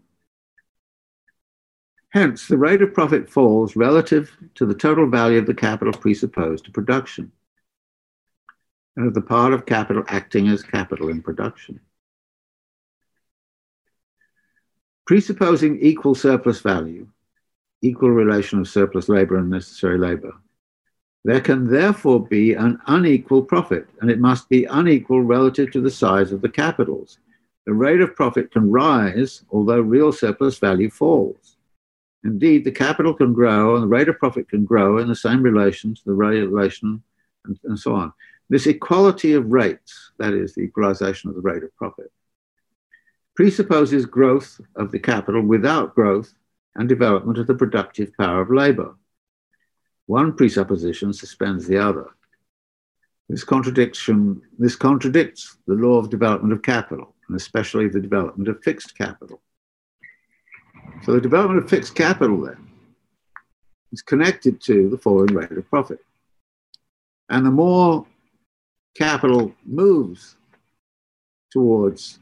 Hence, 2.11 2.49
the 2.49 2.59
rate 2.59 2.83
of 2.83 2.93
profit 2.93 3.31
falls 3.31 3.77
relative 3.77 4.37
to 4.57 4.67
the 4.67 4.75
total 4.75 5.09
value 5.09 5.39
of 5.39 5.47
the 5.47 5.55
capital 5.55 5.93
presupposed 5.93 6.65
to 6.65 6.71
production 6.73 7.31
of 9.07 9.15
the 9.15 9.21
part 9.21 9.53
of 9.53 9.67
capital 9.67 10.05
acting 10.09 10.49
as 10.49 10.63
capital 10.63 11.09
in 11.09 11.23
production. 11.23 11.81
Presupposing 15.07 15.81
equal 15.81 16.15
surplus 16.15 16.61
value, 16.61 17.09
equal 17.83 18.11
relation 18.11 18.61
of 18.61 18.69
surplus 18.69 19.09
labor 19.09 19.37
and 19.37 19.51
necessary 19.51 19.99
labor, 19.99 20.35
there 21.25 21.41
can 21.41 21.69
therefore 21.69 22.27
be 22.27 22.55
an 22.55 22.79
unequal 22.87 23.43
profit, 23.43 23.87
and 24.01 24.11
it 24.11 24.21
must 24.21 24.49
be 24.49 24.65
unequal 24.65 25.23
relative 25.23 25.71
to 25.73 25.81
the 25.81 25.91
size 25.91 26.33
of 26.33 26.41
the 26.41 26.49
capitals. 26.49 27.19
The 27.67 27.75
rate 27.75 28.01
of 28.01 28.17
profit 28.17 28.51
can 28.51 28.71
rise, 28.71 29.45
although 29.51 29.81
real 29.81 30.13
surplus 30.13 30.59
value 30.59 30.91
falls. 30.91 31.57
Indeed, 32.25 32.65
the 32.65 32.73
capital 32.73 33.15
can 33.15 33.33
grow 33.33 33.75
and 33.75 33.85
the 33.85 33.89
rate 33.89 34.09
of 34.09 34.19
profit 34.19 34.49
can 34.49 34.65
grow 34.65 34.99
in 34.99 35.09
the 35.09 35.17
same 35.17 35.43
relation 35.43 35.95
to 35.95 36.03
the 36.05 36.13
relation 36.13 37.03
and, 37.45 37.59
and 37.65 37.79
so 37.79 37.95
on. 37.95 38.13
This 38.51 38.67
equality 38.67 39.35
of 39.35 39.53
rates, 39.53 40.11
that 40.19 40.35
is, 40.35 40.55
the 40.55 40.63
equalization 40.63 41.31
of 41.31 41.37
the 41.37 41.41
rate 41.41 41.63
of 41.63 41.75
profit, 41.77 42.11
presupposes 43.37 44.05
growth 44.07 44.61
of 44.75 44.91
the 44.91 44.99
capital 44.99 45.41
without 45.41 45.95
growth 45.95 46.35
and 46.75 46.89
development 46.89 47.39
of 47.39 47.47
the 47.47 47.55
productive 47.55 48.13
power 48.19 48.43
of 48.43 48.51
labor. 48.51 48.97
One 50.07 50.35
presupposition 50.35 51.13
suspends 51.13 51.69
the 51.69 51.79
other. 51.79 52.09
This 53.29 53.45
contradiction, 53.45 54.43
this 54.59 54.75
contradicts 54.75 55.57
the 55.69 55.75
law 55.75 55.99
of 55.99 56.11
development 56.11 56.53
of 56.53 56.63
capital, 56.63 57.15
and 57.29 57.37
especially 57.37 57.89
the 57.89 58.01
development 58.01 58.49
of 58.49 58.61
fixed 58.65 58.99
capital. 58.99 59.41
So 61.05 61.13
the 61.13 61.21
development 61.21 61.63
of 61.63 61.71
fixed 61.71 61.95
capital 61.95 62.41
then 62.41 62.69
is 63.93 64.03
connected 64.03 64.61
to 64.63 64.91
the 64.91 64.99
falling 64.99 65.35
rate 65.35 65.53
of 65.53 65.71
profit. 65.71 66.01
And 67.29 67.47
the 67.47 67.53
more 67.53 68.07
capital 68.95 69.55
moves 69.65 70.37
towards 71.51 72.19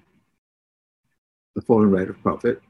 the 1.55 1.63
falling 1.63 1.91
rate 1.91 2.09
of 2.09 2.21
profit, 2.23 2.63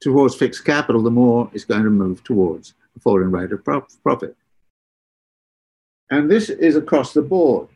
towards 0.00 0.34
fixed 0.34 0.64
capital, 0.64 1.02
the 1.02 1.10
more 1.10 1.50
it's 1.52 1.64
going 1.64 1.84
to 1.84 1.90
move 1.90 2.22
towards 2.24 2.74
the 2.94 3.00
falling 3.00 3.30
rate 3.30 3.52
of 3.52 3.64
profit. 3.64 4.36
And 6.10 6.30
this 6.30 6.50
is 6.50 6.76
across 6.76 7.12
the 7.12 7.22
board. 7.22 7.68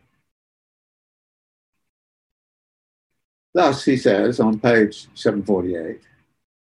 Thus, 3.52 3.84
he 3.84 3.96
says 3.96 4.40
on 4.40 4.58
page 4.58 5.08
748 5.14 6.00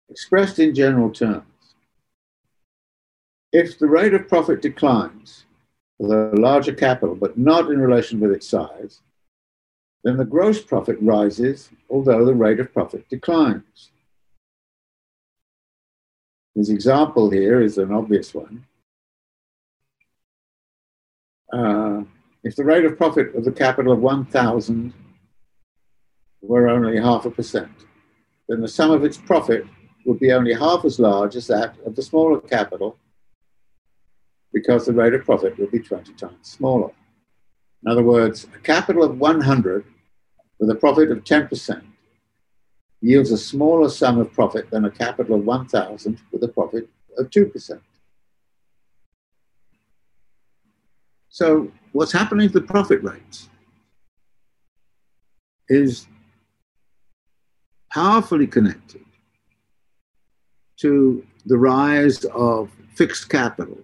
Expressed 0.09 0.57
in 0.59 0.73
general 0.73 1.11
terms, 1.11 1.43
if 3.51 3.77
the 3.77 3.87
rate 3.87 4.13
of 4.13 4.27
profit 4.27 4.61
declines 4.61 5.45
for 5.99 6.07
the 6.07 6.39
larger 6.39 6.73
capital, 6.73 7.13
but 7.13 7.37
not 7.37 7.69
in 7.69 7.79
relation 7.79 8.19
with 8.19 8.31
its 8.31 8.47
size, 8.47 9.01
then 10.03 10.15
the 10.15 10.25
gross 10.25 10.61
profit 10.61 10.97
rises, 11.01 11.69
although 11.89 12.25
the 12.25 12.33
rate 12.33 12.59
of 12.59 12.73
profit 12.73 13.07
declines. 13.09 13.91
His 16.55 16.69
example 16.69 17.29
here 17.29 17.61
is 17.61 17.77
an 17.77 17.91
obvious 17.91 18.33
one. 18.33 18.65
Uh, 21.51 22.03
if 22.43 22.55
the 22.55 22.63
rate 22.63 22.85
of 22.85 22.97
profit 22.97 23.35
of 23.35 23.43
the 23.43 23.51
capital 23.51 23.91
of 23.91 23.99
1,000 23.99 24.93
were 26.41 26.69
only 26.69 26.97
half 26.99 27.25
a 27.25 27.31
percent, 27.31 27.71
then 28.47 28.61
the 28.61 28.67
sum 28.67 28.91
of 28.91 29.03
its 29.03 29.17
profit 29.17 29.65
would 30.05 30.19
be 30.19 30.31
only 30.31 30.53
half 30.53 30.85
as 30.85 30.99
large 30.99 31.35
as 31.35 31.47
that 31.47 31.75
of 31.85 31.95
the 31.95 32.01
smaller 32.01 32.39
capital 32.39 32.97
because 34.53 34.85
the 34.85 34.93
rate 34.93 35.13
of 35.13 35.25
profit 35.25 35.57
will 35.57 35.67
be 35.67 35.79
20 35.79 36.13
times 36.13 36.35
smaller. 36.41 36.91
In 37.83 37.91
other 37.91 38.03
words, 38.03 38.47
a 38.55 38.59
capital 38.59 39.03
of 39.03 39.17
100 39.19 39.85
with 40.59 40.69
a 40.69 40.75
profit 40.75 41.11
of 41.11 41.23
10% 41.23 41.81
yields 43.01 43.31
a 43.31 43.37
smaller 43.37 43.89
sum 43.89 44.19
of 44.19 44.33
profit 44.33 44.69
than 44.69 44.85
a 44.85 44.91
capital 44.91 45.35
of 45.35 45.45
1,000 45.45 46.19
with 46.31 46.43
a 46.43 46.47
profit 46.47 46.89
of 47.17 47.29
2%. 47.29 47.79
So 51.29 51.71
what's 51.93 52.11
happening 52.11 52.49
to 52.49 52.59
the 52.59 52.65
profit 52.65 53.01
rates 53.03 53.49
is 55.69 56.07
powerfully 57.91 58.47
connected 58.47 59.05
to 60.77 61.25
the 61.45 61.57
rise 61.57 62.25
of 62.25 62.69
fixed 62.95 63.29
capital 63.29 63.77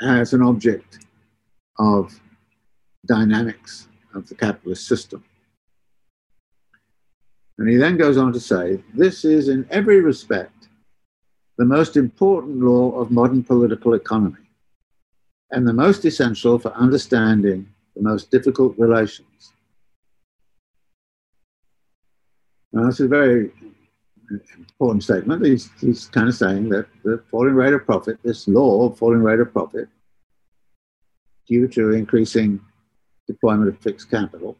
as 0.00 0.32
an 0.32 0.42
object 0.42 1.06
of 1.78 2.20
dynamics 3.06 3.88
of 4.14 4.28
the 4.28 4.34
capitalist 4.34 4.86
system. 4.86 5.24
And 7.58 7.68
he 7.68 7.76
then 7.76 7.96
goes 7.96 8.16
on 8.16 8.32
to 8.32 8.40
say 8.40 8.82
this 8.94 9.24
is, 9.24 9.48
in 9.48 9.66
every 9.70 10.00
respect, 10.00 10.68
the 11.58 11.64
most 11.64 11.96
important 11.96 12.60
law 12.60 12.92
of 12.92 13.10
modern 13.10 13.44
political 13.44 13.94
economy 13.94 14.48
and 15.50 15.66
the 15.66 15.72
most 15.72 16.04
essential 16.04 16.58
for 16.58 16.72
understanding 16.72 17.68
the 17.94 18.02
most 18.02 18.30
difficult 18.30 18.74
relations. 18.78 19.52
Now, 22.72 22.86
this 22.86 23.00
is 23.00 23.08
very 23.08 23.50
important 24.30 25.02
statement. 25.02 25.44
He's, 25.44 25.70
he's 25.80 26.06
kind 26.06 26.28
of 26.28 26.34
saying 26.34 26.68
that 26.70 26.86
the 27.04 27.22
falling 27.30 27.54
rate 27.54 27.72
of 27.72 27.84
profit, 27.84 28.18
this 28.22 28.46
law 28.48 28.86
of 28.86 28.98
falling 28.98 29.22
rate 29.22 29.40
of 29.40 29.52
profit, 29.52 29.88
due 31.46 31.66
to 31.68 31.92
increasing 31.92 32.60
deployment 33.26 33.68
of 33.68 33.78
fixed 33.78 34.10
capital, 34.10 34.56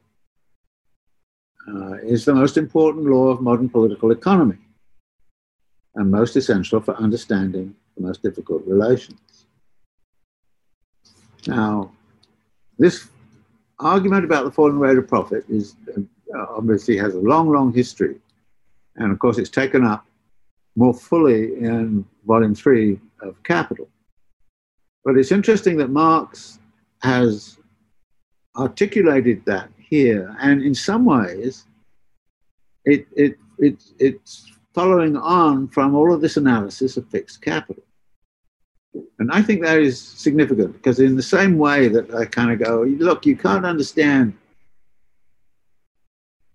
uh, 1.68 1.94
is 2.02 2.24
the 2.24 2.34
most 2.34 2.56
important 2.56 3.06
law 3.06 3.28
of 3.28 3.40
modern 3.40 3.68
political 3.68 4.10
economy 4.10 4.58
and 5.94 6.10
most 6.10 6.36
essential 6.36 6.80
for 6.80 6.96
understanding 6.96 7.74
the 7.96 8.02
most 8.02 8.22
difficult 8.22 8.62
relations. 8.66 9.46
Now, 11.46 11.92
this 12.78 13.08
argument 13.78 14.24
about 14.24 14.44
the 14.44 14.50
falling 14.50 14.78
rate 14.78 14.98
of 14.98 15.08
profit 15.08 15.44
is 15.48 15.76
uh, 15.96 16.46
obviously 16.48 16.96
has 16.96 17.14
a 17.14 17.18
long, 17.18 17.50
long 17.50 17.72
history. 17.72 18.16
And 18.96 19.12
of 19.12 19.18
course, 19.18 19.38
it's 19.38 19.50
taken 19.50 19.84
up 19.84 20.04
more 20.76 20.94
fully 20.94 21.54
in 21.56 22.04
volume 22.26 22.54
three 22.54 23.00
of 23.22 23.42
Capital. 23.42 23.88
But 25.04 25.16
it's 25.16 25.32
interesting 25.32 25.76
that 25.78 25.90
Marx 25.90 26.58
has 27.02 27.58
articulated 28.56 29.44
that 29.46 29.70
here, 29.78 30.36
and 30.40 30.62
in 30.62 30.74
some 30.74 31.04
ways, 31.04 31.66
it, 32.84 33.06
it, 33.16 33.38
it, 33.58 33.82
it's 33.98 34.52
following 34.74 35.16
on 35.16 35.68
from 35.68 35.94
all 35.94 36.12
of 36.12 36.20
this 36.20 36.36
analysis 36.36 36.96
of 36.96 37.08
fixed 37.08 37.42
capital. 37.42 37.82
And 39.18 39.30
I 39.30 39.42
think 39.42 39.62
that 39.62 39.78
is 39.78 40.00
significant 40.00 40.72
because, 40.74 41.00
in 41.00 41.16
the 41.16 41.22
same 41.22 41.58
way 41.58 41.88
that 41.88 42.12
I 42.14 42.24
kind 42.24 42.50
of 42.50 42.58
go, 42.58 42.82
look, 42.82 43.24
you 43.24 43.36
can't 43.36 43.64
understand 43.64 44.34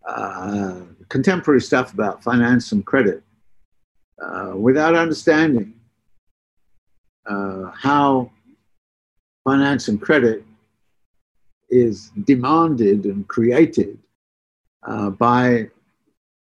uh, 0.07 0.81
contemporary 1.09 1.61
stuff 1.61 1.93
about 1.93 2.23
finance 2.23 2.71
and 2.71 2.85
credit 2.85 3.23
uh, 4.21 4.53
without 4.55 4.95
understanding 4.95 5.73
uh, 7.25 7.71
how 7.71 8.31
finance 9.43 9.87
and 9.87 10.01
credit 10.01 10.43
is 11.69 12.11
demanded 12.23 13.05
and 13.05 13.27
created 13.27 13.97
uh, 14.87 15.09
by 15.09 15.67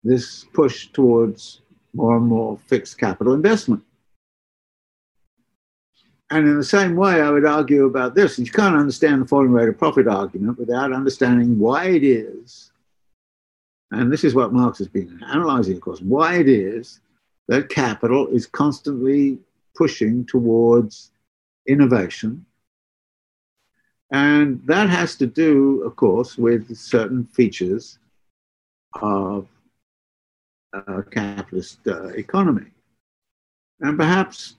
this 0.02 0.44
push 0.52 0.88
towards 0.88 1.62
more 1.94 2.16
and 2.16 2.26
more 2.26 2.58
fixed 2.66 2.98
capital 2.98 3.32
investment. 3.32 3.82
And 6.30 6.48
in 6.48 6.56
the 6.56 6.64
same 6.64 6.96
way, 6.96 7.22
I 7.22 7.30
would 7.30 7.44
argue 7.44 7.84
about 7.86 8.14
this. 8.14 8.38
You 8.38 8.50
can't 8.50 8.76
understand 8.76 9.22
the 9.22 9.26
falling 9.26 9.52
rate 9.52 9.68
of 9.68 9.78
profit 9.78 10.08
argument 10.08 10.58
without 10.58 10.92
understanding 10.92 11.58
why 11.58 11.86
it 11.86 12.02
is, 12.02 12.72
and 14.00 14.12
this 14.12 14.24
is 14.24 14.34
what 14.34 14.52
Marx 14.52 14.78
has 14.78 14.88
been 14.88 15.22
analyzing, 15.28 15.76
of 15.76 15.80
course, 15.80 16.00
why 16.00 16.38
it 16.38 16.48
is 16.48 17.00
that 17.48 17.68
capital 17.68 18.28
is 18.28 18.46
constantly 18.46 19.38
pushing 19.74 20.24
towards 20.24 21.10
innovation. 21.66 22.44
And 24.10 24.62
that 24.66 24.88
has 24.88 25.16
to 25.16 25.26
do, 25.26 25.82
of 25.82 25.96
course, 25.96 26.38
with 26.38 26.76
certain 26.76 27.24
features 27.24 27.98
of 29.00 29.48
a 30.72 31.02
capitalist 31.02 31.78
uh, 31.86 32.08
economy. 32.08 32.70
And 33.80 33.98
perhaps 33.98 34.56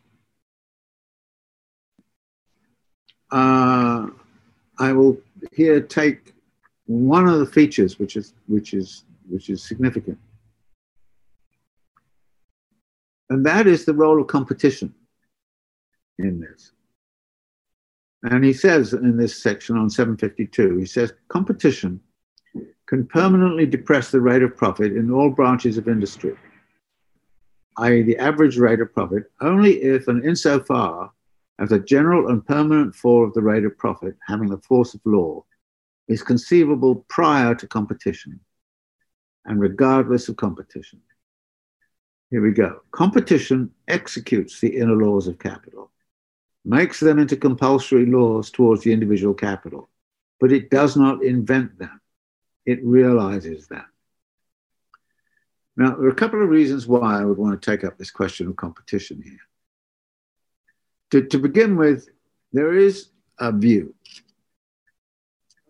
uh, 3.31 4.07
I 4.77 4.91
will 4.91 5.17
here 5.53 5.79
take 5.81 6.33
one 6.87 7.27
of 7.27 7.39
the 7.39 7.45
features 7.45 7.97
which 7.97 8.15
is 8.15 8.33
which 8.47 8.73
is 8.73 9.04
which 9.29 9.49
is 9.49 9.63
significant, 9.63 10.17
and 13.29 13.45
that 13.45 13.67
is 13.67 13.85
the 13.85 13.93
role 13.93 14.21
of 14.21 14.27
competition 14.27 14.93
in 16.19 16.39
this. 16.39 16.71
And 18.23 18.43
he 18.43 18.53
says 18.53 18.93
in 18.93 19.17
this 19.17 19.41
section 19.41 19.77
on 19.77 19.89
752, 19.89 20.77
he 20.77 20.85
says 20.85 21.13
competition 21.27 21.99
can 22.87 23.05
permanently 23.05 23.65
depress 23.65 24.11
the 24.11 24.21
rate 24.21 24.43
of 24.43 24.55
profit 24.55 24.93
in 24.93 25.11
all 25.11 25.29
branches 25.29 25.77
of 25.77 25.87
industry, 25.87 26.35
i.e., 27.77 28.01
the 28.03 28.17
average 28.17 28.57
rate 28.57 28.79
of 28.79 28.93
profit, 28.93 29.23
only 29.41 29.81
if 29.81 30.07
and 30.07 30.23
insofar 30.23 31.11
as 31.59 31.71
a 31.71 31.79
general 31.79 32.29
and 32.29 32.45
permanent 32.45 32.93
fall 32.93 33.23
of 33.23 33.33
the 33.33 33.41
rate 33.41 33.65
of 33.65 33.77
profit 33.77 34.15
having 34.27 34.49
the 34.49 34.57
force 34.59 34.93
of 34.93 35.01
law 35.05 35.43
is 36.07 36.21
conceivable 36.21 37.05
prior 37.09 37.55
to 37.55 37.67
competition 37.67 38.39
and 39.45 39.59
regardless 39.59 40.29
of 40.29 40.35
competition. 40.35 41.01
Here 42.31 42.41
we 42.41 42.51
go. 42.51 42.81
Competition 42.91 43.71
executes 43.87 44.59
the 44.59 44.75
inner 44.77 44.95
laws 44.95 45.27
of 45.27 45.39
capital, 45.39 45.91
makes 46.63 46.99
them 46.99 47.19
into 47.19 47.37
compulsory 47.37 48.05
laws 48.05 48.49
towards 48.49 48.83
the 48.83 48.91
individual 48.91 49.33
capital, 49.33 49.89
but 50.39 50.51
it 50.51 50.69
does 50.69 50.97
not 50.97 51.23
invent 51.23 51.77
them, 51.77 52.01
it 52.65 52.83
realizes 52.83 53.67
them. 53.67 53.85
Now, 55.77 55.95
there 55.95 56.05
are 56.05 56.09
a 56.09 56.15
couple 56.15 56.41
of 56.41 56.49
reasons 56.49 56.87
why 56.87 57.19
I 57.19 57.25
would 57.25 57.37
want 57.37 57.61
to 57.61 57.71
take 57.71 57.83
up 57.83 57.97
this 57.97 58.11
question 58.11 58.47
of 58.47 58.55
competition 58.55 59.21
here 59.21 59.39
to, 61.11 61.25
to 61.27 61.37
begin 61.37 61.77
with, 61.77 62.09
there 62.51 62.73
is 62.73 63.09
a 63.39 63.51
view, 63.51 63.93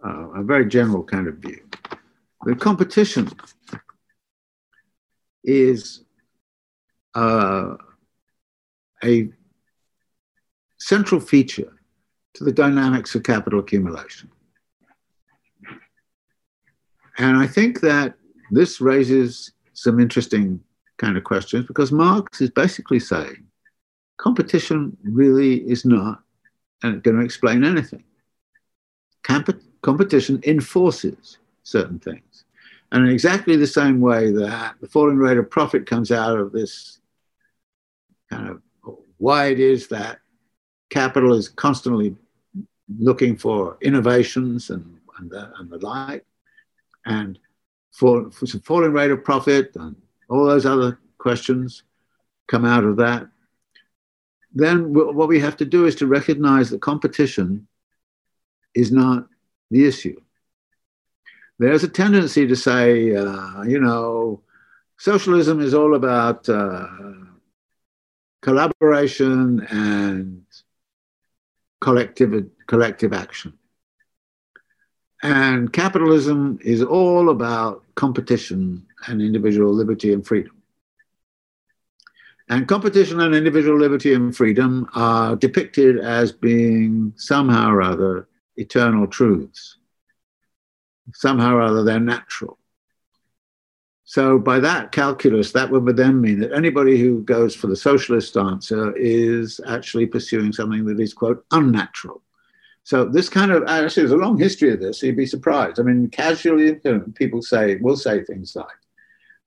uh, 0.04 0.30
a 0.32 0.44
very 0.44 0.66
general 0.68 1.04
kind 1.04 1.28
of 1.28 1.36
view. 1.36 1.68
The 2.46 2.56
competition 2.56 3.28
is 5.44 6.04
uh, 7.16 7.76
a 9.04 9.30
central 10.78 11.20
feature 11.20 11.74
to 12.36 12.44
the 12.44 12.52
dynamics 12.52 13.16
of 13.16 13.24
capital 13.24 13.60
accumulation. 13.62 14.30
And 17.18 17.36
I 17.36 17.48
think 17.48 17.82
that 17.82 18.14
this 18.52 18.80
raises 18.80 19.52
some 19.74 20.00
interesting 20.00 20.60
kind 20.98 21.18
of 21.18 21.24
questions 21.24 21.66
because 21.66 21.92
Marx 21.92 22.42
is 22.42 22.52
basically 22.52 23.00
saying 23.00 23.44
competition 24.18 24.96
really 25.04 25.68
is 25.68 25.84
not 25.84 26.22
going 26.84 27.02
to 27.02 27.22
explain 27.22 27.64
anything. 27.64 28.04
Competition 29.82 30.40
enforces 30.44 31.40
certain 31.66 32.00
things. 32.00 32.46
And 32.92 33.06
in 33.06 33.12
exactly 33.12 33.58
the 33.58 33.68
same 33.68 34.00
way 34.00 34.32
that 34.32 34.76
the 34.80 34.88
falling 34.88 35.18
rate 35.18 35.38
of 35.38 35.50
profit 35.50 35.86
comes 35.86 36.12
out 36.12 36.40
of 36.40 36.54
this 36.54 37.00
kind 38.30 38.48
of 38.48 38.62
why 39.18 39.48
it 39.48 39.60
is 39.60 39.88
that 39.90 40.20
capital 40.90 41.34
is 41.34 41.50
constantly 41.50 42.16
looking 42.98 43.36
for 43.36 43.78
innovations 43.82 44.70
and, 44.70 45.00
and, 45.20 45.30
the, 45.30 45.52
and 45.60 45.70
the 45.70 45.78
like, 45.80 46.26
and 47.06 47.38
for, 47.92 48.32
for 48.32 48.46
some 48.46 48.62
falling 48.62 48.94
rate 48.94 49.12
of 49.12 49.24
profit 49.24 49.76
and 49.76 49.96
all 50.30 50.46
those 50.46 50.66
other 50.66 51.00
questions 51.18 51.84
come 52.48 52.64
out 52.64 52.84
of 52.84 52.96
that 52.96 53.28
then 54.56 54.94
what 54.94 55.28
we 55.28 55.38
have 55.42 55.58
to 55.58 55.66
do 55.66 55.86
is 55.86 55.96
to 55.96 56.08
recognize 56.08 56.70
that 56.70 56.82
competition 56.82 57.68
is 58.74 58.90
not 58.90 59.28
the 59.70 59.86
issue. 59.86 60.20
There's 61.57 61.84
a 61.84 61.88
tendency 61.88 62.45
to 62.48 62.56
say, 62.56 63.15
uh, 63.15 63.64
you 63.64 63.80
know, 63.80 64.41
socialism 64.98 65.61
is 65.61 65.73
all 65.73 65.95
about 65.95 66.48
uh, 66.49 66.88
collaboration 68.41 69.65
and 69.69 70.45
collective, 71.80 72.45
collective 72.68 73.14
action. 73.14 73.53
And 75.23 75.72
capitalism 75.72 76.60
is 76.61 76.84
all 76.84 77.30
about 77.30 77.84
competition 77.95 78.86
and 79.07 79.22
individual 79.22 79.73
liberty 79.73 80.14
and 80.14 80.27
freedom. 80.27 80.61
And 82.49 82.68
competition 82.68 83.22
and 83.22 83.34
individual 83.34 83.80
liberty 83.80 84.14
and 84.14 84.36
freedom 84.36 84.88
are 84.94 85.36
depicted 85.36 85.98
as 85.99 86.32
being 86.32 87.14
somehow 87.15 87.72
or 87.72 87.82
other 87.82 88.27
eternal 88.57 89.07
truths. 89.07 89.77
Somehow 91.14 91.56
or 91.56 91.61
other, 91.61 91.84
they're 91.84 91.99
natural. 91.99 92.57
So, 94.07 94.38
by 94.38 94.60
that 94.60 94.91
calculus, 94.91 95.52
that 95.53 95.72
would 95.72 95.98
then 95.98 96.22
mean 96.22 96.40
that 96.40 96.53
anybody 96.53 96.99
who 96.99 97.23
goes 97.23 97.56
for 97.56 97.65
the 97.65 97.76
socialist 97.76 98.38
answer 98.38 98.95
is 98.95 99.60
actually 99.68 100.06
pursuing 100.06 100.53
something 100.53 100.86
that 100.86 100.99
is, 100.99 101.14
quote, 101.14 101.44
unnatural. 101.52 102.22
So, 102.84 103.06
this 103.06 103.30
kind 103.30 103.52
of 103.52 103.64
actually, 103.68 104.03
there's 104.03 104.11
a 104.11 104.18
long 104.18 104.38
history 104.38 104.72
of 104.72 104.80
this. 104.80 105.02
You'd 105.02 105.18
be 105.18 105.26
surprised. 105.26 105.80
I 105.80 105.84
mean, 105.84 106.07
casually, 106.10 106.80
people 107.15 107.41
say, 107.41 107.77
will 107.77 107.98
say 107.98 108.23
things 108.23 108.56
like, 108.56 108.68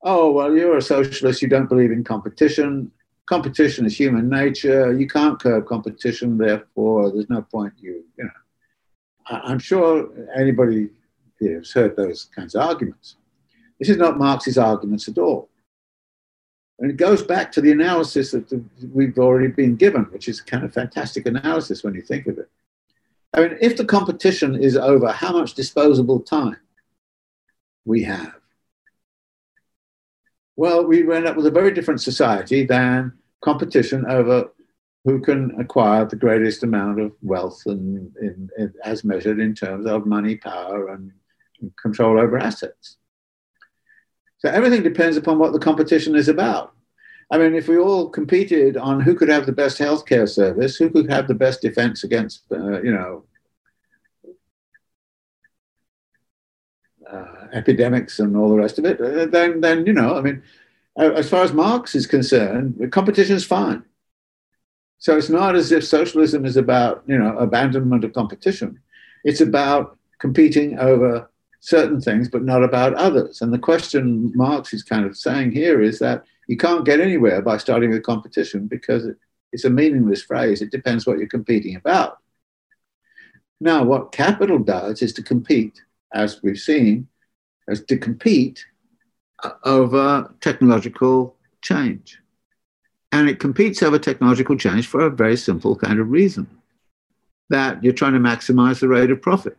oh, 0.03 0.33
well, 0.33 0.53
you're 0.57 0.77
a 0.77 0.83
socialist, 0.83 1.41
you 1.41 1.49
don't 1.49 1.69
believe 1.69 1.93
in 1.93 2.03
competition. 2.03 2.91
Competition 3.27 3.87
is 3.87 3.97
human 3.97 4.29
nature. 4.29 4.93
You 4.93 5.07
can't 5.07 5.41
curb 5.41 5.67
competition, 5.67 6.37
therefore, 6.37 7.13
there's 7.13 7.31
no 7.31 7.43
point 7.43 7.75
you, 7.79 8.05
you 8.17 8.25
know. 8.25 8.31
I'm 9.31 9.59
sure 9.59 10.09
anybody 10.37 10.89
has 11.47 11.73
heard 11.73 11.97
those 11.97 12.25
kinds 12.35 12.55
of 12.55 12.63
arguments. 12.63 13.17
This 13.79 13.89
is 13.89 13.97
not 13.97 14.19
Marx's 14.19 14.59
arguments 14.59 15.09
at 15.09 15.19
all. 15.19 15.49
And 16.79 16.91
it 16.91 16.97
goes 16.97 17.23
back 17.23 17.51
to 17.53 17.61
the 17.61 17.73
analysis 17.73 18.31
that 18.33 18.65
we've 18.93 19.19
already 19.19 19.49
been 19.49 19.77
given, 19.77 20.05
which 20.05 20.29
is 20.29 20.41
kind 20.41 20.65
of 20.65 20.73
fantastic 20.73 21.27
analysis 21.27 21.83
when 21.83 21.95
you 21.95 22.03
think 22.03 22.27
of 22.27 22.39
it. 22.39 22.49
I 23.35 23.41
mean, 23.41 23.59
if 23.61 23.77
the 23.77 23.85
competition 23.85 24.55
is 24.55 24.77
over 24.77 25.11
how 25.11 25.33
much 25.33 25.55
disposable 25.55 26.21
time 26.21 26.57
we 27.85 28.03
have, 28.05 28.35
well, 30.57 30.85
we 30.85 31.01
end 31.15 31.27
up 31.27 31.37
with 31.37 31.47
a 31.47 31.51
very 31.51 31.73
different 31.73 32.01
society 32.01 32.65
than 32.65 33.13
competition 33.41 34.05
over 34.07 34.51
who 35.05 35.21
can 35.21 35.59
acquire 35.61 36.05
the 36.05 36.17
greatest 36.17 36.63
amount 36.63 37.01
of 37.01 37.13
wealth 37.23 37.63
and 37.67 38.15
in, 38.21 38.51
in, 38.59 38.75
as 38.85 39.05
measured 39.05 39.41
in 39.41 39.55
terms 39.55 39.87
of 39.87 40.07
money, 40.07 40.37
power, 40.37 40.89
and 40.89 41.13
control 41.81 42.19
over 42.19 42.39
assets. 42.39 42.97
So 44.39 44.49
everything 44.49 44.83
depends 44.83 45.17
upon 45.17 45.39
what 45.39 45.53
the 45.53 45.59
competition 45.59 46.15
is 46.15 46.29
about. 46.29 46.73
I 47.31 47.39
mean, 47.39 47.55
if 47.55 47.69
we 47.69 47.77
all 47.77 48.09
competed 48.09 48.77
on 48.77 49.01
who 49.01 49.15
could 49.15 49.29
have 49.29 49.45
the 49.45 49.53
best 49.53 49.79
healthcare 49.79 50.29
service, 50.29 50.77
who 50.77 50.89
could 50.89 51.11
have 51.11 51.29
the 51.29 51.35
best 51.35 51.61
defense 51.61 52.05
against, 52.05 52.43
uh, 52.51 52.81
you 52.81 52.93
know, 52.93 53.25
uh, 57.11 57.49
epidemics 57.53 58.19
and 58.19 58.37
all 58.37 58.49
the 58.49 58.57
rest 58.57 58.79
of 58.79 58.85
it, 58.87 59.01
uh, 59.01 59.27
then, 59.27 59.61
then 59.61 59.85
you 59.87 59.93
know, 59.93 60.17
I 60.17 60.23
mean, 60.23 60.43
as 60.97 61.29
far 61.29 61.43
as 61.43 61.53
Marx 61.53 61.95
is 61.95 62.07
concerned, 62.07 62.77
the 62.79 62.89
competition 62.89 63.37
is 63.37 63.45
fine. 63.45 63.85
So 64.99 65.17
it's 65.17 65.29
not 65.29 65.55
as 65.55 65.71
if 65.71 65.85
socialism 65.85 66.45
is 66.45 66.57
about, 66.57 67.05
you 67.07 67.17
know, 67.17 67.37
abandonment 67.39 68.05
of 68.05 68.13
competition. 68.13 68.81
It's 69.23 69.41
about 69.41 69.97
competing 70.19 70.79
over 70.79 71.31
certain 71.61 72.01
things, 72.01 72.29
but 72.29 72.45
not 72.45 72.63
about 72.63 72.95
others. 72.95 73.41
And 73.41 73.53
the 73.53 73.59
question 73.59 74.33
Marx 74.35 74.73
is 74.73 74.83
kind 74.83 75.05
of 75.05 75.17
saying 75.17 75.53
here 75.53 75.81
is 75.81 75.99
that 75.99 76.25
you 76.47 76.57
can't 76.57 76.85
get 76.85 77.01
anywhere 77.01 77.43
by 77.43 77.57
starting 77.57 77.91
with 77.91 78.03
competition 78.03 78.67
because 78.67 79.07
it's 79.53 79.65
a 79.65 79.71
meaningless 79.71 80.23
phrase. 80.23 80.63
It 80.63 80.71
depends 80.71 81.07
what 81.07 81.19
you're 81.19 81.29
competing 81.29 81.77
about. 81.77 82.19
Now, 83.61 83.83
what 83.85 84.13
capital 84.13 84.59
does 84.59 85.03
is 85.03 85.13
to 85.15 85.23
compete, 85.23 85.83
as 86.13 86.43
we've 86.43 86.59
seen, 86.59 87.09
is 87.67 87.85
to 87.85 87.99
compete 87.99 88.65
over 89.65 90.33
technological 90.41 91.37
change. 91.61 92.19
And 93.11 93.29
it 93.29 93.41
competes 93.41 93.83
over 93.83 93.99
technological 93.99 94.57
change 94.57 94.87
for 94.87 95.01
a 95.01 95.11
very 95.11 95.37
simple 95.37 95.75
kind 95.77 95.99
of 95.99 96.11
reason 96.11 96.47
that 97.51 97.83
you're 97.83 97.95
trying 97.95 98.13
to 98.13 98.19
maximize 98.19 98.81
the 98.81 98.89
rate 98.89 99.11
of 99.11 99.23
profit. 99.23 99.57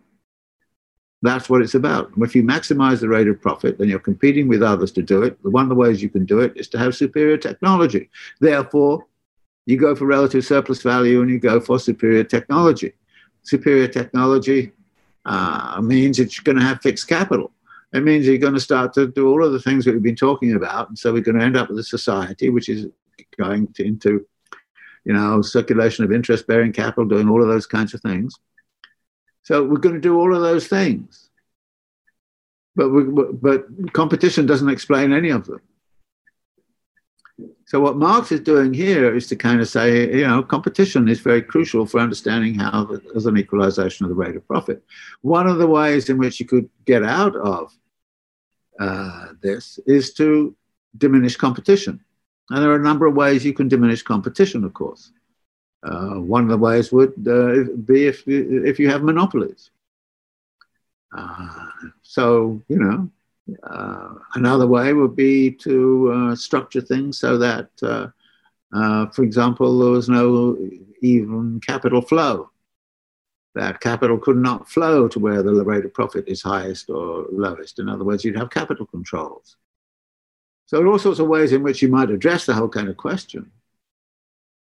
That's 1.21 1.49
what 1.49 1.61
it's 1.61 1.75
about. 1.75 2.11
If 2.17 2.33
you 2.35 2.43
maximize 2.43 3.01
the 3.01 3.09
rate 3.09 3.27
of 3.27 3.41
profit, 3.41 3.77
then 3.77 3.89
you're 3.89 3.99
competing 3.99 4.47
with 4.47 4.63
others 4.63 4.91
to 4.93 5.01
do 5.01 5.23
it. 5.23 5.37
One 5.41 5.63
of 5.63 5.69
the 5.69 5.75
ways 5.75 6.01
you 6.01 6.09
can 6.09 6.25
do 6.25 6.39
it 6.39 6.53
is 6.55 6.69
to 6.69 6.77
have 6.77 6.95
superior 6.95 7.37
technology. 7.37 8.09
Therefore, 8.39 9.05
you 9.65 9.77
go 9.77 9.95
for 9.95 10.05
relative 10.05 10.45
surplus 10.45 10.81
value 10.81 11.21
and 11.21 11.29
you 11.29 11.37
go 11.37 11.59
for 11.59 11.77
superior 11.77 12.23
technology. 12.23 12.93
Superior 13.43 13.87
technology 13.87 14.71
uh, 15.25 15.81
means 15.83 16.19
it's 16.19 16.39
going 16.39 16.57
to 16.57 16.63
have 16.63 16.81
fixed 16.81 17.07
capital. 17.07 17.51
It 17.91 18.03
means 18.03 18.25
you're 18.25 18.37
going 18.37 18.53
to 18.53 18.59
start 18.59 18.93
to 18.93 19.07
do 19.07 19.29
all 19.29 19.43
of 19.43 19.51
the 19.51 19.59
things 19.59 19.83
that 19.85 19.93
we've 19.93 20.01
been 20.01 20.15
talking 20.15 20.55
about. 20.55 20.89
And 20.89 20.97
so 20.97 21.11
we're 21.11 21.21
going 21.21 21.39
to 21.39 21.45
end 21.45 21.57
up 21.57 21.69
with 21.69 21.79
a 21.79 21.83
society 21.83 22.49
which 22.49 22.69
is 22.69 22.87
going 23.37 23.67
to, 23.73 23.83
into, 23.83 24.25
you 25.05 25.13
know, 25.13 25.41
circulation 25.41 26.05
of 26.05 26.11
interest 26.11 26.47
bearing 26.47 26.71
capital, 26.71 27.05
doing 27.05 27.27
all 27.27 27.41
of 27.41 27.49
those 27.49 27.65
kinds 27.65 27.93
of 27.93 28.01
things. 28.01 28.35
So 29.49 29.63
we're 29.63 29.77
going 29.77 29.95
to 29.95 29.99
do 29.99 30.15
all 30.15 30.35
of 30.35 30.43
those 30.43 30.67
things. 30.67 31.31
But, 32.75 32.89
we, 32.89 33.03
but 33.03 33.65
competition 33.93 34.45
doesn't 34.45 34.69
explain 34.69 35.11
any 35.11 35.31
of 35.31 35.47
them. 35.47 35.59
So 37.65 37.79
what 37.79 37.97
Marx 37.97 38.31
is 38.31 38.41
doing 38.41 38.75
here 38.75 39.15
is 39.15 39.25
to 39.25 39.35
kind 39.35 39.59
of 39.59 39.67
say, 39.67 40.17
you 40.17 40.27
know, 40.27 40.43
competition 40.43 41.09
is 41.09 41.19
very 41.19 41.41
crucial 41.41 41.87
for 41.87 41.99
understanding 41.99 42.59
how 42.59 42.83
there's 42.83 43.25
an 43.25 43.39
equalization 43.39 44.05
of 44.05 44.09
the 44.11 44.15
rate 44.15 44.35
of 44.35 44.47
profit. 44.47 44.83
One 45.21 45.47
of 45.47 45.57
the 45.57 45.65
ways 45.65 46.09
in 46.09 46.19
which 46.19 46.39
you 46.39 46.45
could 46.45 46.69
get 46.85 47.03
out 47.03 47.35
of 47.35 47.73
uh, 48.79 49.29
this 49.41 49.79
is 49.87 50.13
to 50.13 50.55
diminish 50.95 51.35
competition. 51.37 51.99
And 52.51 52.61
there 52.61 52.69
are 52.69 52.79
a 52.79 52.83
number 52.83 53.07
of 53.07 53.15
ways 53.15 53.43
you 53.43 53.53
can 53.53 53.67
diminish 53.67 54.03
competition, 54.03 54.63
of 54.63 54.75
course. 54.75 55.11
Uh, 55.81 56.15
one 56.15 56.43
of 56.43 56.49
the 56.49 56.57
ways 56.57 56.91
would 56.91 57.13
uh, 57.27 57.63
be 57.85 58.07
if, 58.07 58.27
if 58.27 58.79
you 58.79 58.89
have 58.89 59.01
monopolies. 59.01 59.71
Uh, 61.15 61.67
so, 62.01 62.61
you 62.67 62.77
know, 62.77 63.09
uh, 63.63 64.13
another 64.35 64.67
way 64.67 64.93
would 64.93 65.15
be 65.15 65.51
to 65.51 66.11
uh, 66.11 66.35
structure 66.35 66.81
things 66.81 67.17
so 67.17 67.37
that, 67.37 67.69
uh, 67.81 68.07
for 69.11 69.23
example, 69.23 69.79
there 69.79 69.91
was 69.91 70.09
no 70.09 70.57
even 71.01 71.59
capital 71.61 72.01
flow. 72.01 72.49
That 73.55 73.79
capital 73.79 74.19
could 74.19 74.37
not 74.37 74.69
flow 74.69 75.07
to 75.07 75.19
where 75.19 75.41
the 75.41 75.63
rate 75.63 75.85
of 75.85 75.93
profit 75.93 76.25
is 76.27 76.41
highest 76.41 76.89
or 76.89 77.25
lowest. 77.31 77.79
In 77.79 77.89
other 77.89 78.03
words, 78.03 78.23
you'd 78.23 78.37
have 78.37 78.51
capital 78.51 78.85
controls. 78.85 79.55
So 80.67 80.77
there 80.77 80.85
are 80.85 80.91
all 80.91 80.99
sorts 80.99 81.19
of 81.19 81.27
ways 81.27 81.51
in 81.51 81.63
which 81.63 81.81
you 81.81 81.87
might 81.87 82.11
address 82.11 82.45
the 82.45 82.53
whole 82.53 82.69
kind 82.69 82.89
of 82.89 82.97
question. 82.97 83.51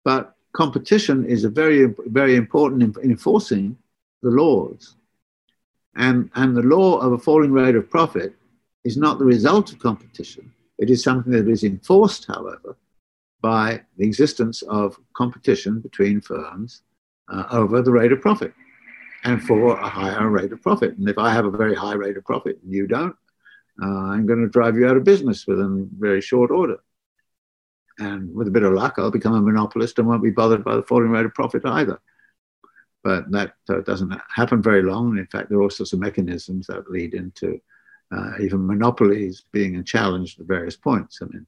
But 0.04 0.34
competition 0.52 1.24
is 1.24 1.44
a 1.44 1.48
very, 1.48 1.94
very 2.06 2.36
important 2.36 2.82
in 2.82 3.10
enforcing 3.10 3.76
the 4.22 4.30
laws. 4.30 4.96
And, 5.96 6.30
and 6.34 6.56
the 6.56 6.62
law 6.62 6.98
of 6.98 7.12
a 7.12 7.18
falling 7.18 7.52
rate 7.52 7.74
of 7.74 7.90
profit 7.90 8.34
is 8.84 8.96
not 8.96 9.18
the 9.18 9.24
result 9.24 9.72
of 9.72 9.78
competition. 9.78 10.52
It 10.78 10.90
is 10.90 11.02
something 11.02 11.32
that 11.32 11.48
is 11.48 11.64
enforced, 11.64 12.26
however, 12.26 12.76
by 13.40 13.82
the 13.96 14.06
existence 14.06 14.62
of 14.62 14.98
competition 15.14 15.80
between 15.80 16.20
firms 16.20 16.82
uh, 17.28 17.44
over 17.50 17.82
the 17.82 17.92
rate 17.92 18.12
of 18.12 18.20
profit 18.20 18.54
and 19.24 19.42
for 19.42 19.76
a 19.76 19.88
higher 19.88 20.28
rate 20.28 20.52
of 20.52 20.62
profit. 20.62 20.96
And 20.96 21.08
if 21.08 21.18
I 21.18 21.32
have 21.32 21.44
a 21.44 21.50
very 21.50 21.74
high 21.74 21.94
rate 21.94 22.16
of 22.16 22.24
profit 22.24 22.58
and 22.62 22.72
you 22.72 22.86
don't, 22.86 23.16
uh, 23.82 23.86
I'm 23.86 24.26
going 24.26 24.42
to 24.42 24.48
drive 24.48 24.76
you 24.76 24.88
out 24.88 24.96
of 24.96 25.04
business 25.04 25.46
within 25.46 25.88
very 25.98 26.20
short 26.20 26.50
order. 26.50 26.78
And 27.98 28.32
with 28.34 28.48
a 28.48 28.50
bit 28.50 28.62
of 28.62 28.72
luck, 28.72 28.94
I'll 28.96 29.10
become 29.10 29.34
a 29.34 29.40
monopolist 29.40 29.98
and 29.98 30.06
won't 30.06 30.22
be 30.22 30.30
bothered 30.30 30.64
by 30.64 30.76
the 30.76 30.82
falling 30.82 31.10
rate 31.10 31.26
of 31.26 31.34
profit 31.34 31.66
either. 31.66 32.00
But 33.02 33.30
that 33.32 33.54
uh, 33.68 33.80
doesn't 33.80 34.14
happen 34.34 34.62
very 34.62 34.82
long. 34.82 35.18
In 35.18 35.26
fact, 35.26 35.48
there 35.48 35.58
are 35.58 35.62
all 35.62 35.70
sorts 35.70 35.92
of 35.92 36.00
mechanisms 36.00 36.66
that 36.66 36.90
lead 36.90 37.14
into 37.14 37.60
uh, 38.12 38.32
even 38.40 38.66
monopolies 38.66 39.44
being 39.52 39.82
challenged 39.84 40.40
at 40.40 40.46
various 40.46 40.76
points. 40.76 41.18
I 41.22 41.26
mean, 41.26 41.46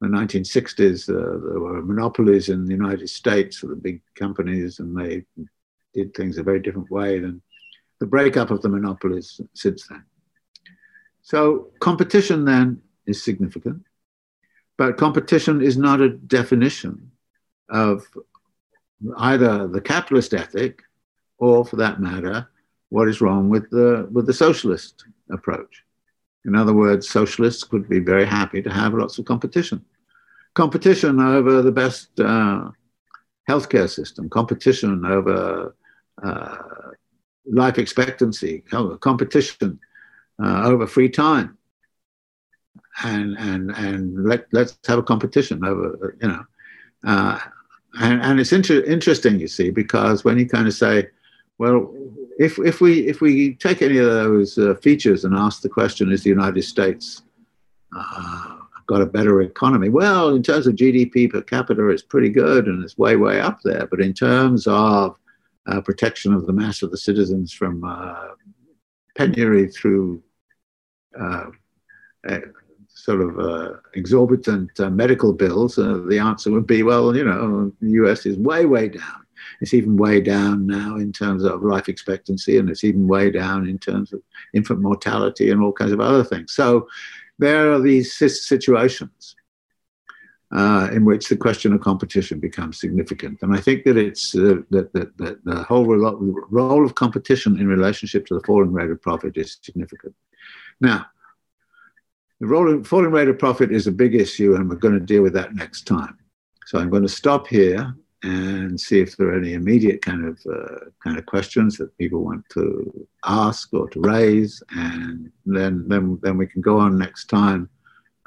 in 0.00 0.10
the 0.10 0.16
1960s, 0.16 1.08
uh, 1.08 1.50
there 1.50 1.60
were 1.60 1.82
monopolies 1.82 2.48
in 2.48 2.64
the 2.64 2.72
United 2.72 3.08
States 3.08 3.58
for 3.58 3.66
the 3.66 3.76
big 3.76 4.00
companies, 4.14 4.78
and 4.78 4.96
they 4.96 5.24
did 5.94 6.14
things 6.14 6.38
a 6.38 6.42
very 6.42 6.60
different 6.60 6.90
way 6.90 7.18
than 7.18 7.42
the 7.98 8.06
breakup 8.06 8.50
of 8.50 8.62
the 8.62 8.68
monopolies 8.68 9.40
since 9.54 9.86
then. 9.88 10.04
So 11.22 11.72
competition 11.80 12.44
then 12.44 12.80
is 13.06 13.22
significant. 13.22 13.82
But 14.78 14.96
competition 14.96 15.60
is 15.60 15.76
not 15.76 16.00
a 16.00 16.08
definition 16.08 17.10
of 17.68 18.06
either 19.18 19.66
the 19.68 19.80
capitalist 19.80 20.32
ethic 20.32 20.82
or, 21.38 21.64
for 21.64 21.76
that 21.76 22.00
matter, 22.00 22.48
what 22.88 23.08
is 23.08 23.20
wrong 23.20 23.48
with 23.48 23.68
the, 23.70 24.08
with 24.10 24.26
the 24.26 24.32
socialist 24.32 25.04
approach. 25.30 25.84
In 26.44 26.54
other 26.54 26.72
words, 26.72 27.08
socialists 27.08 27.64
could 27.64 27.88
be 27.88 27.98
very 27.98 28.24
happy 28.24 28.62
to 28.62 28.70
have 28.70 28.94
lots 28.94 29.18
of 29.18 29.26
competition. 29.26 29.84
Competition 30.54 31.20
over 31.20 31.60
the 31.60 31.72
best 31.72 32.18
uh, 32.20 32.70
healthcare 33.50 33.90
system, 33.90 34.30
competition 34.30 35.04
over 35.04 35.74
uh, 36.22 36.56
life 37.50 37.78
expectancy, 37.78 38.62
competition 39.00 39.78
uh, 40.42 40.62
over 40.64 40.86
free 40.86 41.08
time, 41.08 41.57
and 43.04 43.36
and 43.38 43.70
and 43.70 44.24
let 44.24 44.46
let's 44.52 44.78
have 44.86 44.98
a 44.98 45.02
competition 45.02 45.64
over 45.64 46.16
you 46.20 46.28
know, 46.28 46.44
uh, 47.06 47.38
and 48.00 48.22
and 48.22 48.40
it's 48.40 48.52
inter- 48.52 48.82
interesting 48.84 49.38
you 49.38 49.48
see 49.48 49.70
because 49.70 50.24
when 50.24 50.38
you 50.38 50.48
kind 50.48 50.66
of 50.66 50.74
say, 50.74 51.08
well, 51.58 51.94
if 52.38 52.58
if 52.58 52.80
we 52.80 53.06
if 53.06 53.20
we 53.20 53.54
take 53.54 53.82
any 53.82 53.98
of 53.98 54.06
those 54.06 54.58
uh, 54.58 54.74
features 54.76 55.24
and 55.24 55.34
ask 55.34 55.62
the 55.62 55.68
question, 55.68 56.12
is 56.12 56.22
the 56.22 56.30
United 56.30 56.62
States 56.62 57.22
uh, 57.96 58.56
got 58.86 59.00
a 59.00 59.06
better 59.06 59.42
economy? 59.42 59.88
Well, 59.88 60.34
in 60.34 60.42
terms 60.42 60.66
of 60.66 60.74
GDP 60.74 61.30
per 61.30 61.42
capita, 61.42 61.88
it's 61.88 62.02
pretty 62.02 62.30
good 62.30 62.66
and 62.66 62.82
it's 62.82 62.98
way 62.98 63.16
way 63.16 63.40
up 63.40 63.60
there. 63.62 63.86
But 63.86 64.00
in 64.00 64.12
terms 64.12 64.66
of 64.66 65.16
uh, 65.66 65.80
protection 65.82 66.32
of 66.32 66.46
the 66.46 66.52
mass 66.52 66.82
of 66.82 66.90
the 66.90 66.96
citizens 66.96 67.52
from 67.52 67.84
uh, 67.84 68.28
penury 69.16 69.68
through 69.68 70.22
uh, 71.18 71.46
sort 72.98 73.20
of 73.20 73.38
uh, 73.38 73.76
exorbitant 73.94 74.70
uh, 74.80 74.90
medical 74.90 75.32
bills, 75.32 75.78
uh, 75.78 76.02
the 76.08 76.18
answer 76.18 76.50
would 76.50 76.66
be, 76.66 76.82
well, 76.82 77.16
you 77.16 77.24
know, 77.24 77.72
the 77.80 77.90
US 78.02 78.26
is 78.26 78.36
way, 78.36 78.66
way 78.66 78.88
down. 78.88 79.24
It's 79.60 79.72
even 79.72 79.96
way 79.96 80.20
down 80.20 80.66
now 80.66 80.96
in 80.96 81.12
terms 81.12 81.44
of 81.44 81.62
life 81.62 81.88
expectancy, 81.88 82.58
and 82.58 82.68
it's 82.68 82.84
even 82.84 83.06
way 83.06 83.30
down 83.30 83.68
in 83.68 83.78
terms 83.78 84.12
of 84.12 84.20
infant 84.52 84.80
mortality 84.80 85.50
and 85.50 85.62
all 85.62 85.72
kinds 85.72 85.92
of 85.92 86.00
other 86.00 86.24
things. 86.24 86.52
So 86.52 86.88
there 87.38 87.72
are 87.72 87.80
these 87.80 88.14
situations 88.14 89.36
uh, 90.50 90.88
in 90.92 91.04
which 91.04 91.28
the 91.28 91.36
question 91.36 91.72
of 91.72 91.80
competition 91.80 92.40
becomes 92.40 92.80
significant. 92.80 93.38
And 93.42 93.54
I 93.54 93.60
think 93.60 93.84
that 93.84 93.96
it's 93.96 94.34
uh, 94.34 94.56
that, 94.70 94.92
that, 94.92 95.16
that, 95.18 95.44
the 95.44 95.62
whole 95.62 95.84
role 95.86 96.84
of 96.84 96.94
competition 96.96 97.60
in 97.60 97.68
relationship 97.68 98.26
to 98.26 98.34
the 98.34 98.44
falling 98.44 98.72
rate 98.72 98.90
of 98.90 99.00
profit 99.00 99.36
is 99.36 99.58
significant. 99.62 100.14
Now, 100.80 101.06
the 102.40 102.46
rolling, 102.46 102.84
falling 102.84 103.10
rate 103.10 103.28
of 103.28 103.38
profit 103.38 103.72
is 103.72 103.86
a 103.86 103.92
big 103.92 104.14
issue, 104.14 104.54
and 104.54 104.68
we're 104.68 104.76
going 104.76 104.98
to 104.98 105.00
deal 105.00 105.22
with 105.22 105.32
that 105.34 105.54
next 105.54 105.86
time. 105.86 106.16
So 106.66 106.78
I'm 106.78 106.90
going 106.90 107.02
to 107.02 107.08
stop 107.08 107.46
here 107.48 107.94
and 108.22 108.80
see 108.80 109.00
if 109.00 109.16
there 109.16 109.28
are 109.28 109.38
any 109.38 109.54
immediate 109.54 110.02
kind 110.02 110.24
of 110.24 110.38
uh, 110.52 110.90
kind 111.02 111.18
of 111.18 111.26
questions 111.26 111.76
that 111.76 111.96
people 111.98 112.24
want 112.24 112.44
to 112.50 113.06
ask 113.24 113.72
or 113.72 113.88
to 113.90 114.00
raise, 114.00 114.62
and 114.70 115.30
then 115.46 115.86
then 115.88 116.18
then 116.22 116.36
we 116.36 116.46
can 116.46 116.60
go 116.60 116.78
on 116.78 116.98
next 116.98 117.26
time 117.26 117.68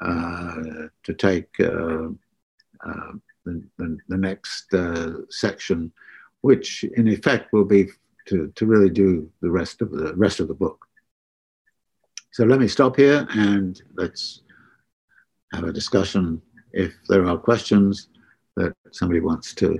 uh, 0.00 0.88
to 1.02 1.14
take 1.14 1.48
uh, 1.60 2.08
uh 2.86 3.12
the, 3.44 3.62
the, 3.78 3.98
the, 4.08 4.16
next 4.16 4.72
uh, 4.72 5.14
section, 5.28 5.92
which 6.42 6.84
in 6.96 7.08
effect 7.08 7.52
will 7.52 7.64
be 7.64 7.88
to, 8.26 8.52
to 8.54 8.66
really 8.66 8.90
do 8.90 9.28
the 9.40 9.50
rest 9.50 9.82
of 9.82 9.90
the 9.90 10.14
rest 10.14 10.40
of 10.40 10.48
the 10.48 10.54
book. 10.54 10.86
So 12.32 12.44
let 12.44 12.58
me 12.58 12.66
stop 12.66 12.96
here 12.96 13.26
and 13.34 13.80
let's 13.94 14.40
have 15.52 15.64
a 15.64 15.72
discussion 15.72 16.40
if 16.72 16.94
there 17.06 17.26
are 17.26 17.36
questions 17.36 18.08
that 18.56 18.72
somebody 18.90 19.20
wants 19.20 19.52
to 19.56 19.78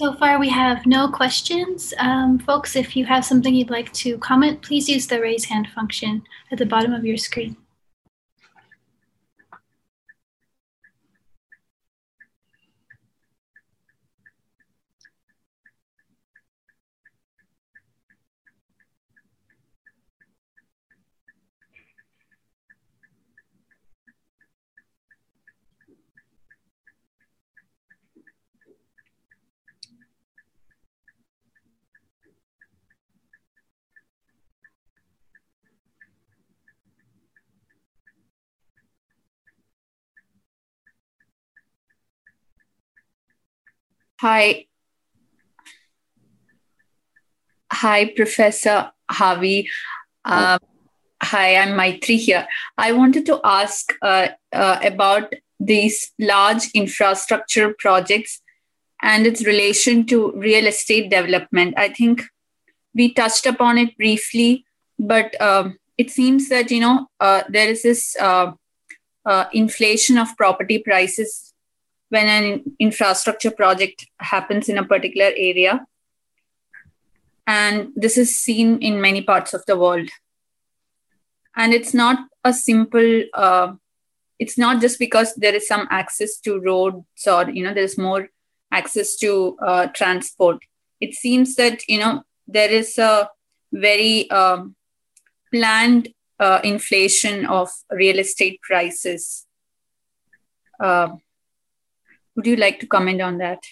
So 0.00 0.14
far, 0.14 0.40
we 0.40 0.48
have 0.48 0.86
no 0.86 1.08
questions. 1.10 1.92
Um, 1.98 2.38
folks, 2.38 2.74
if 2.74 2.96
you 2.96 3.04
have 3.04 3.22
something 3.22 3.54
you'd 3.54 3.68
like 3.68 3.92
to 3.92 4.16
comment, 4.16 4.62
please 4.62 4.88
use 4.88 5.06
the 5.06 5.20
raise 5.20 5.44
hand 5.44 5.68
function 5.74 6.22
at 6.50 6.56
the 6.56 6.64
bottom 6.64 6.94
of 6.94 7.04
your 7.04 7.18
screen. 7.18 7.54
Hi. 44.20 44.66
Hi, 47.72 48.12
Professor 48.14 48.90
Harvey. 49.10 49.66
Um, 50.26 50.58
hi, 51.22 51.56
I'm 51.56 51.74
Maitri 51.74 52.18
here. 52.18 52.46
I 52.76 52.92
wanted 52.92 53.24
to 53.26 53.40
ask 53.42 53.94
uh, 54.02 54.28
uh, 54.52 54.78
about 54.82 55.32
these 55.58 56.12
large 56.18 56.68
infrastructure 56.74 57.74
projects 57.78 58.42
and 59.00 59.26
its 59.26 59.46
relation 59.46 60.04
to 60.08 60.32
real 60.32 60.66
estate 60.66 61.08
development. 61.08 61.78
I 61.78 61.88
think 61.88 62.22
we 62.94 63.14
touched 63.14 63.46
upon 63.46 63.78
it 63.78 63.96
briefly, 63.96 64.66
but 64.98 65.40
um, 65.40 65.78
it 65.96 66.10
seems 66.10 66.50
that 66.50 66.70
you 66.70 66.80
know 66.80 67.06
uh, 67.20 67.44
there 67.48 67.70
is 67.70 67.84
this 67.84 68.14
uh, 68.20 68.52
uh, 69.24 69.46
inflation 69.54 70.18
of 70.18 70.36
property 70.36 70.78
prices 70.78 71.49
when 72.10 72.26
an 72.26 72.76
infrastructure 72.78 73.50
project 73.50 74.06
happens 74.18 74.68
in 74.68 74.78
a 74.78 74.84
particular 74.84 75.30
area. 75.36 75.86
And 77.46 77.88
this 77.96 78.18
is 78.18 78.36
seen 78.36 78.80
in 78.82 79.00
many 79.00 79.22
parts 79.22 79.54
of 79.54 79.64
the 79.66 79.78
world. 79.78 80.08
And 81.56 81.72
it's 81.72 81.94
not 81.94 82.18
a 82.44 82.52
simple, 82.52 83.22
uh, 83.34 83.72
it's 84.38 84.58
not 84.58 84.80
just 84.80 84.98
because 84.98 85.34
there 85.34 85.54
is 85.54 85.66
some 85.66 85.88
access 85.90 86.38
to 86.40 86.60
roads 86.60 87.26
or, 87.26 87.50
you 87.50 87.64
know, 87.64 87.74
there's 87.74 87.98
more 87.98 88.28
access 88.72 89.16
to 89.16 89.56
uh, 89.64 89.86
transport. 89.88 90.58
It 91.00 91.14
seems 91.14 91.54
that, 91.56 91.88
you 91.88 91.98
know, 91.98 92.22
there 92.46 92.70
is 92.70 92.98
a 92.98 93.28
very 93.72 94.30
um, 94.30 94.74
planned 95.52 96.08
uh, 96.38 96.60
inflation 96.64 97.46
of 97.46 97.70
real 97.90 98.18
estate 98.18 98.60
prices. 98.62 99.46
Uh, 100.78 101.10
would 102.40 102.46
you 102.46 102.56
like 102.56 102.80
to 102.80 102.86
comment 102.86 103.20
on 103.20 103.36
that? 103.36 103.62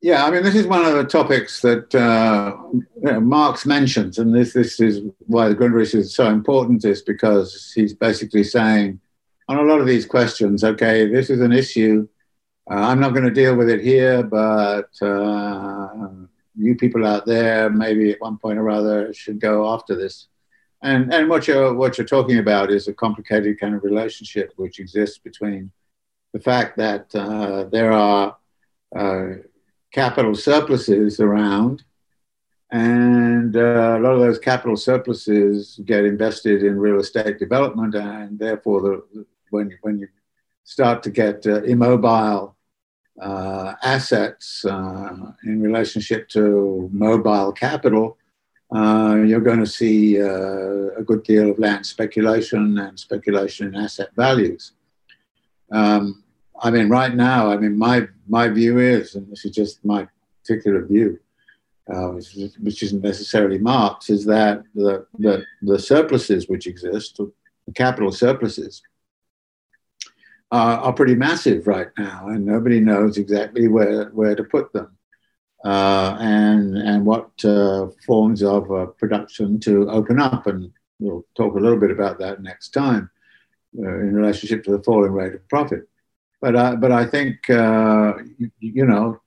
Yeah, 0.00 0.24
I 0.24 0.32
mean, 0.32 0.42
this 0.42 0.56
is 0.56 0.66
one 0.66 0.84
of 0.84 0.94
the 0.94 1.04
topics 1.04 1.60
that 1.60 1.94
uh, 1.94 3.20
Marx 3.20 3.64
mentions, 3.64 4.18
and 4.18 4.34
this 4.34 4.52
this 4.52 4.80
is 4.80 5.00
why 5.26 5.48
the 5.48 5.54
Grundrisse 5.54 5.94
is 5.94 6.12
so 6.12 6.26
important, 6.28 6.84
is 6.84 7.02
because 7.02 7.72
he's 7.72 7.94
basically 7.94 8.42
saying 8.42 9.00
on 9.48 9.58
a 9.58 9.62
lot 9.62 9.80
of 9.80 9.86
these 9.86 10.04
questions, 10.04 10.64
okay, 10.64 11.06
this 11.06 11.30
is 11.30 11.40
an 11.40 11.52
issue. 11.52 12.08
Uh, 12.68 12.80
I'm 12.88 12.98
not 12.98 13.12
going 13.14 13.26
to 13.26 13.40
deal 13.42 13.54
with 13.54 13.70
it 13.70 13.80
here, 13.80 14.24
but 14.24 14.90
uh, 15.00 15.88
you 16.56 16.74
people 16.74 17.06
out 17.06 17.26
there, 17.26 17.70
maybe 17.70 18.10
at 18.10 18.20
one 18.20 18.38
point 18.38 18.58
or 18.58 18.70
other, 18.70 19.14
should 19.14 19.38
go 19.40 19.72
after 19.72 19.94
this. 19.94 20.26
And 20.82 21.14
and 21.14 21.28
what 21.28 21.46
you're 21.46 21.74
what 21.74 21.96
you're 21.96 22.16
talking 22.16 22.38
about 22.38 22.72
is 22.72 22.88
a 22.88 22.92
complicated 23.04 23.60
kind 23.60 23.76
of 23.76 23.84
relationship 23.84 24.52
which 24.56 24.80
exists 24.80 25.18
between 25.18 25.70
the 26.32 26.40
fact 26.40 26.76
that 26.78 27.14
uh, 27.14 27.64
there 27.64 27.92
are 27.92 28.36
uh, 28.96 29.26
capital 29.92 30.34
surpluses 30.34 31.20
around, 31.20 31.84
and 32.70 33.54
uh, 33.54 33.96
a 33.98 34.00
lot 34.00 34.14
of 34.14 34.20
those 34.20 34.38
capital 34.38 34.76
surpluses 34.76 35.78
get 35.84 36.04
invested 36.04 36.62
in 36.62 36.78
real 36.78 37.00
estate 37.00 37.38
development, 37.38 37.94
and 37.94 38.38
therefore, 38.38 38.80
the, 38.80 39.26
when 39.50 39.78
when 39.82 39.98
you 39.98 40.08
start 40.64 41.02
to 41.02 41.10
get 41.10 41.46
uh, 41.46 41.62
immobile 41.64 42.56
uh, 43.20 43.74
assets 43.82 44.64
uh, 44.64 45.32
in 45.44 45.60
relationship 45.60 46.28
to 46.30 46.88
mobile 46.92 47.52
capital, 47.52 48.16
you're 48.72 49.40
going 49.40 49.60
to 49.60 49.66
see 49.66 50.16
a 50.16 51.02
good 51.04 51.22
deal 51.24 51.50
of 51.50 51.58
land 51.58 51.84
speculation 51.84 52.78
and 52.78 52.98
speculation 52.98 53.68
in 53.68 53.74
asset 53.74 54.08
values. 54.16 54.72
Um, 55.70 56.21
I 56.62 56.70
mean, 56.70 56.88
right 56.88 57.14
now, 57.14 57.50
I 57.50 57.56
mean, 57.56 57.76
my 57.76 58.06
my 58.28 58.48
view 58.48 58.78
is, 58.78 59.16
and 59.16 59.30
this 59.30 59.44
is 59.44 59.50
just 59.50 59.84
my 59.84 60.06
particular 60.42 60.84
view, 60.86 61.18
uh, 61.92 62.08
which, 62.08 62.36
which, 62.60 62.82
isn't 62.82 63.02
necessarily 63.02 63.58
Marx, 63.58 64.10
is 64.10 64.24
that 64.26 64.62
the, 64.74 65.06
the, 65.18 65.44
the 65.62 65.78
surpluses 65.78 66.48
which 66.48 66.66
exist, 66.66 67.16
the 67.18 67.72
capital 67.74 68.12
surpluses, 68.12 68.82
are, 70.50 70.78
are, 70.78 70.92
pretty 70.92 71.14
massive 71.14 71.66
right 71.66 71.88
now, 71.98 72.28
and 72.28 72.44
nobody 72.44 72.80
knows 72.80 73.18
exactly 73.18 73.68
where, 73.68 74.06
where 74.10 74.34
to 74.34 74.44
put 74.44 74.72
them 74.72 74.96
uh, 75.64 76.16
and, 76.20 76.76
and 76.76 77.04
what 77.04 77.30
uh, 77.44 77.88
forms 78.06 78.42
of 78.42 78.70
uh, 78.70 78.86
production 78.86 79.58
to 79.60 79.88
open 79.90 80.20
up. 80.20 80.46
And 80.46 80.70
we'll 80.98 81.24
talk 81.36 81.54
a 81.54 81.60
little 81.60 81.78
bit 81.78 81.90
about 81.90 82.18
that 82.18 82.42
next 82.42 82.70
time 82.70 83.10
uh, 83.78 83.98
in 84.00 84.14
relationship 84.14 84.64
to 84.64 84.72
the 84.72 84.82
falling 84.82 85.12
rate 85.12 85.34
of 85.34 85.48
profit. 85.48 85.88
But, 86.42 86.56
uh, 86.56 86.74
but 86.74 86.90
I 86.90 87.06
think, 87.06 87.48
uh, 87.48 88.14
you, 88.36 88.50
you, 88.58 88.84
know, 88.84 89.20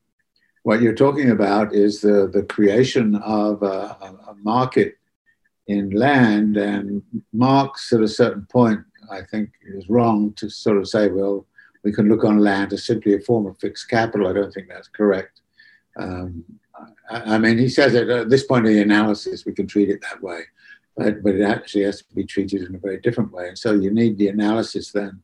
what 0.63 0.81
you're 0.81 0.93
talking 0.93 1.31
about 1.31 1.73
is 1.73 2.01
the, 2.01 2.29
the 2.31 2.43
creation 2.43 3.15
of 3.15 3.63
a, 3.63 3.97
a 4.27 4.35
market 4.43 4.97
in 5.67 5.91
land. 5.91 6.57
And 6.57 7.01
Marx, 7.31 7.93
at 7.93 8.01
a 8.01 8.07
certain 8.07 8.45
point, 8.51 8.81
I 9.09 9.21
think 9.21 9.49
is 9.65 9.87
wrong 9.87 10.33
to 10.33 10.49
sort 10.49 10.75
of 10.75 10.89
say, 10.89 11.07
well, 11.07 11.45
we 11.85 11.93
can 11.93 12.09
look 12.09 12.25
on 12.25 12.39
land 12.39 12.73
as 12.73 12.85
simply 12.85 13.15
a 13.15 13.19
form 13.21 13.45
of 13.45 13.57
fixed 13.59 13.89
capital. 13.89 14.27
I 14.27 14.33
don't 14.33 14.51
think 14.51 14.67
that's 14.67 14.89
correct. 14.89 15.39
Um, 15.97 16.43
I, 17.09 17.35
I, 17.35 17.37
mean, 17.37 17.57
he 17.57 17.69
says 17.69 17.95
at 17.95 18.29
this 18.29 18.43
point 18.43 18.65
of 18.65 18.73
the 18.73 18.81
analysis, 18.81 19.45
we 19.45 19.53
can 19.53 19.67
treat 19.67 19.87
it 19.87 20.01
that 20.01 20.21
way, 20.21 20.41
but, 20.97 21.23
but 21.23 21.35
it 21.35 21.43
actually 21.43 21.83
has 21.83 21.99
to 21.99 22.13
be 22.13 22.25
treated 22.25 22.63
in 22.63 22.75
a 22.75 22.79
very 22.79 22.99
different 22.99 23.31
way. 23.31 23.47
And 23.47 23.57
so 23.57 23.71
you 23.71 23.89
need 23.89 24.17
the 24.17 24.27
analysis 24.27 24.91
then 24.91 25.21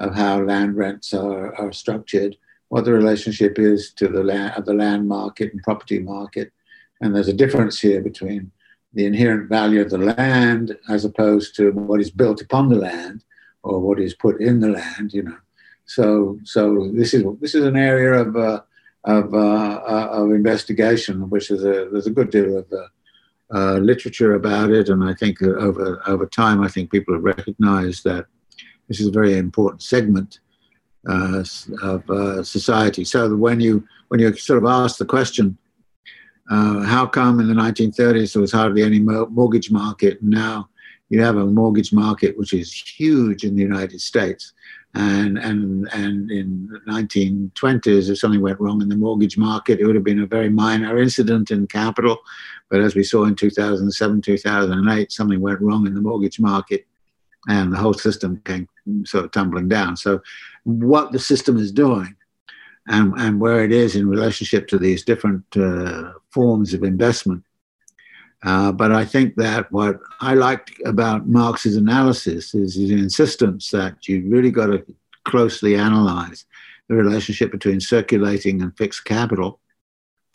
of 0.00 0.14
how 0.14 0.40
land 0.42 0.76
rents 0.76 1.14
are, 1.14 1.54
are 1.54 1.72
structured, 1.72 2.36
what 2.68 2.84
the 2.84 2.92
relationship 2.92 3.58
is 3.58 3.92
to 3.92 4.08
the 4.08 4.24
land, 4.24 4.64
the 4.64 4.74
land 4.74 5.06
market 5.06 5.52
and 5.52 5.62
property 5.62 5.98
market. 5.98 6.52
And 7.00 7.14
there's 7.14 7.28
a 7.28 7.32
difference 7.32 7.80
here 7.80 8.00
between 8.00 8.50
the 8.94 9.06
inherent 9.06 9.48
value 9.48 9.80
of 9.80 9.90
the 9.90 9.98
land 9.98 10.76
as 10.88 11.04
opposed 11.04 11.54
to 11.56 11.70
what 11.72 12.00
is 12.00 12.10
built 12.10 12.40
upon 12.40 12.68
the 12.68 12.76
land 12.76 13.24
or 13.62 13.78
what 13.78 14.00
is 14.00 14.14
put 14.14 14.40
in 14.40 14.60
the 14.60 14.70
land, 14.70 15.12
you 15.12 15.22
know. 15.22 15.36
So, 15.84 16.38
so 16.44 16.90
this 16.94 17.14
is 17.14 17.24
this 17.40 17.54
is 17.54 17.64
an 17.64 17.76
area 17.76 18.22
of 18.22 18.36
uh, 18.36 18.62
of, 19.04 19.34
uh, 19.34 19.80
uh, 19.86 20.08
of 20.12 20.30
investigation, 20.30 21.28
which 21.30 21.50
is 21.50 21.64
a 21.64 21.88
there's 21.90 22.06
a 22.06 22.12
good 22.12 22.30
deal 22.30 22.58
of 22.58 22.66
uh, 22.72 23.56
uh 23.56 23.78
literature 23.78 24.34
about 24.34 24.70
it, 24.70 24.88
and 24.88 25.02
I 25.02 25.14
think 25.14 25.42
over 25.42 26.00
over 26.06 26.26
time, 26.26 26.62
I 26.62 26.68
think 26.68 26.92
people 26.92 27.14
have 27.14 27.24
recognised 27.24 28.04
that 28.04 28.26
this 28.90 29.00
is 29.00 29.06
a 29.06 29.12
very 29.12 29.38
important 29.38 29.80
segment 29.80 30.40
uh, 31.08 31.44
of 31.80 32.46
society. 32.46 33.04
So 33.04 33.34
when 33.36 33.60
you 33.60 33.86
when 34.08 34.18
you 34.18 34.34
sort 34.34 34.62
of 34.62 34.68
ask 34.68 34.98
the 34.98 35.06
question, 35.06 35.56
uh, 36.50 36.80
how 36.80 37.06
come 37.06 37.38
in 37.38 37.46
the 37.46 37.54
1930s 37.54 38.32
there 38.32 38.42
was 38.42 38.52
hardly 38.52 38.82
any 38.82 38.98
mortgage 38.98 39.70
market? 39.70 40.20
and 40.20 40.30
Now 40.30 40.68
you 41.08 41.22
have 41.22 41.36
a 41.36 41.46
mortgage 41.46 41.92
market 41.92 42.36
which 42.36 42.52
is 42.52 42.72
huge 42.72 43.44
in 43.44 43.54
the 43.54 43.62
United 43.62 44.00
States. 44.00 44.52
And, 44.94 45.38
and, 45.38 45.88
and 45.92 46.28
in 46.32 46.68
the 46.68 46.80
1920s, 46.90 48.10
if 48.10 48.18
something 48.18 48.40
went 48.40 48.58
wrong 48.58 48.82
in 48.82 48.88
the 48.88 48.96
mortgage 48.96 49.38
market, 49.38 49.78
it 49.78 49.86
would 49.86 49.94
have 49.94 50.02
been 50.02 50.22
a 50.22 50.26
very 50.26 50.50
minor 50.50 50.98
incident 50.98 51.52
in 51.52 51.68
capital. 51.68 52.18
But 52.68 52.80
as 52.80 52.96
we 52.96 53.04
saw 53.04 53.24
in 53.26 53.36
2007, 53.36 54.20
2008, 54.20 55.12
something 55.12 55.40
went 55.40 55.60
wrong 55.60 55.86
in 55.86 55.94
the 55.94 56.00
mortgage 56.00 56.40
market 56.40 56.88
and 57.48 57.72
the 57.72 57.76
whole 57.76 57.94
system 57.94 58.40
came 58.44 58.68
sort 59.04 59.24
of 59.24 59.30
tumbling 59.32 59.68
down. 59.68 59.96
So, 59.96 60.20
what 60.64 61.12
the 61.12 61.18
system 61.18 61.56
is 61.56 61.72
doing 61.72 62.14
and, 62.86 63.14
and 63.18 63.40
where 63.40 63.64
it 63.64 63.72
is 63.72 63.96
in 63.96 64.08
relationship 64.08 64.68
to 64.68 64.78
these 64.78 65.04
different 65.04 65.44
uh, 65.56 66.12
forms 66.30 66.74
of 66.74 66.82
investment. 66.82 67.44
Uh, 68.42 68.72
but 68.72 68.90
I 68.90 69.04
think 69.04 69.36
that 69.36 69.70
what 69.70 70.00
I 70.20 70.34
liked 70.34 70.72
about 70.86 71.26
Marx's 71.26 71.76
analysis 71.76 72.54
is 72.54 72.74
his 72.74 72.90
insistence 72.90 73.70
that 73.70 74.08
you've 74.08 74.30
really 74.32 74.50
got 74.50 74.66
to 74.66 74.84
closely 75.24 75.76
analyze 75.76 76.46
the 76.88 76.94
relationship 76.94 77.52
between 77.52 77.80
circulating 77.80 78.62
and 78.62 78.76
fixed 78.76 79.04
capital. 79.04 79.60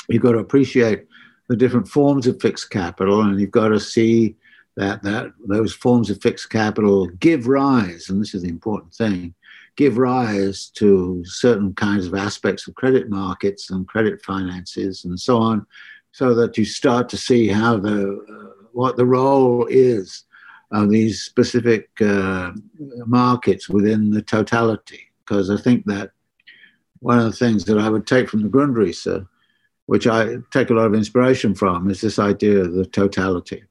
You've 0.08 0.22
got 0.22 0.34
to 0.34 0.40
appreciate 0.40 1.08
the 1.50 1.56
different 1.56 1.88
forms 1.88 2.28
of 2.28 2.42
fixed 2.42 2.70
capital, 2.70 3.22
and 3.22 3.40
you've 3.40 3.52
got 3.52 3.70
to 3.70 3.80
see 3.80 4.36
that, 4.76 5.04
that 5.04 5.32
those 5.48 5.74
forms 5.74 6.10
of 6.10 6.22
fixed 6.22 6.50
capital 6.50 7.08
give 7.08 7.48
rise, 7.48 8.10
and 8.10 8.22
this 8.22 8.34
is 8.34 8.44
the 8.44 8.50
important 8.50 8.94
thing, 8.94 9.34
give 9.78 9.98
rise 9.98 10.68
to 10.76 11.24
certain 11.26 11.74
kinds 11.74 12.06
of 12.06 12.16
aspects 12.16 12.68
of 12.68 12.76
credit 12.76 13.10
markets 13.10 13.70
and 13.70 13.88
credit 13.88 14.22
finances 14.24 15.06
and 15.06 15.20
so 15.20 15.38
on, 15.38 15.66
so 16.12 16.34
that 16.34 16.58
you 16.58 16.66
start 16.66 17.10
to 17.10 17.18
see 17.18 17.48
how 17.48 17.78
the 17.78 18.18
uh, 18.18 18.52
what 18.72 18.98
the 18.98 19.06
role 19.06 19.66
is 19.70 20.24
of 20.72 20.90
these 20.90 21.22
specific 21.22 21.90
uh, 22.02 22.52
markets 23.06 23.70
within 23.70 24.10
the 24.10 24.22
totality. 24.22 25.00
Because 25.20 25.50
I 25.50 25.56
think 25.56 25.86
that 25.86 26.12
one 27.00 27.20
of 27.20 27.26
the 27.26 27.32
things 27.32 27.64
that 27.66 27.78
I 27.78 27.90
would 27.90 28.06
take 28.06 28.30
from 28.30 28.42
the 28.42 28.50
Grundrisse, 28.50 29.26
which 29.86 30.08
I 30.08 30.38
take 30.52 30.70
a 30.70 30.74
lot 30.74 30.88
of 30.88 30.94
inspiration 30.94 31.56
from, 31.56 31.90
is 31.90 32.02
this 32.02 32.20
idea 32.20 32.60
of 32.60 32.74
the 32.74 32.86
totality 32.86 33.64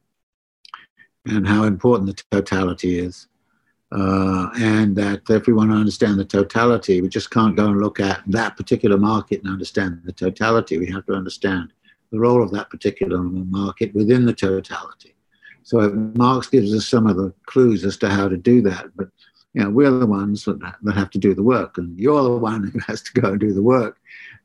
and 1.27 1.47
how 1.47 1.65
important 1.65 2.17
the 2.17 2.23
totality 2.31 2.99
is. 2.99 3.29
Uh, 3.93 4.49
and 4.57 4.97
that 4.97 5.23
if 5.29 5.47
we 5.47 5.53
want 5.53 5.71
to 5.71 5.77
understand 5.77 6.19
the 6.19 6.25
totality, 6.25 7.01
we 7.01 7.09
just 7.09 7.31
can't 7.31 7.55
go 7.55 7.67
and 7.67 7.81
look 7.81 8.01
at 8.01 8.23
that 8.27 8.57
particular 8.57 8.97
market 8.97 9.41
and 9.43 9.53
understand 9.53 10.01
the 10.05 10.13
totality. 10.13 10.79
We 10.79 10.91
have 10.91 11.07
to 11.07 11.13
understand 11.13 11.73
the 12.11 12.19
role 12.19 12.43
of 12.43 12.51
that 12.53 12.71
particular 12.71 13.19
market 13.23 13.95
within 13.95 14.25
the 14.25 14.35
totality. 14.35 15.15
So 15.63 15.91
Marx 16.17 16.49
gives 16.49 16.75
us 16.75 16.87
some 16.89 17.07
of 17.07 17.17
the 17.17 17.33
clues 17.47 17.85
as 17.85 17.97
to 17.99 18.09
how 18.11 18.29
to 18.29 18.37
do 18.37 18.61
that, 18.63 18.87
but 18.97 19.09
you 19.55 19.63
know, 19.63 19.71
we're 19.71 19.91
the 19.91 20.07
ones 20.07 20.45
that, 20.45 20.61
have 20.95 21.11
to 21.11 21.19
do 21.19 21.33
the 21.33 21.43
work, 21.43 21.79
and 21.79 21.99
you're 21.99 22.23
the 22.23 22.37
one 22.37 22.65
who 22.65 22.81
has 22.81 23.03
to 23.03 23.21
go 23.21 23.31
and 23.31 23.41
do 23.41 23.53
the 23.53 23.63
work 23.63 23.99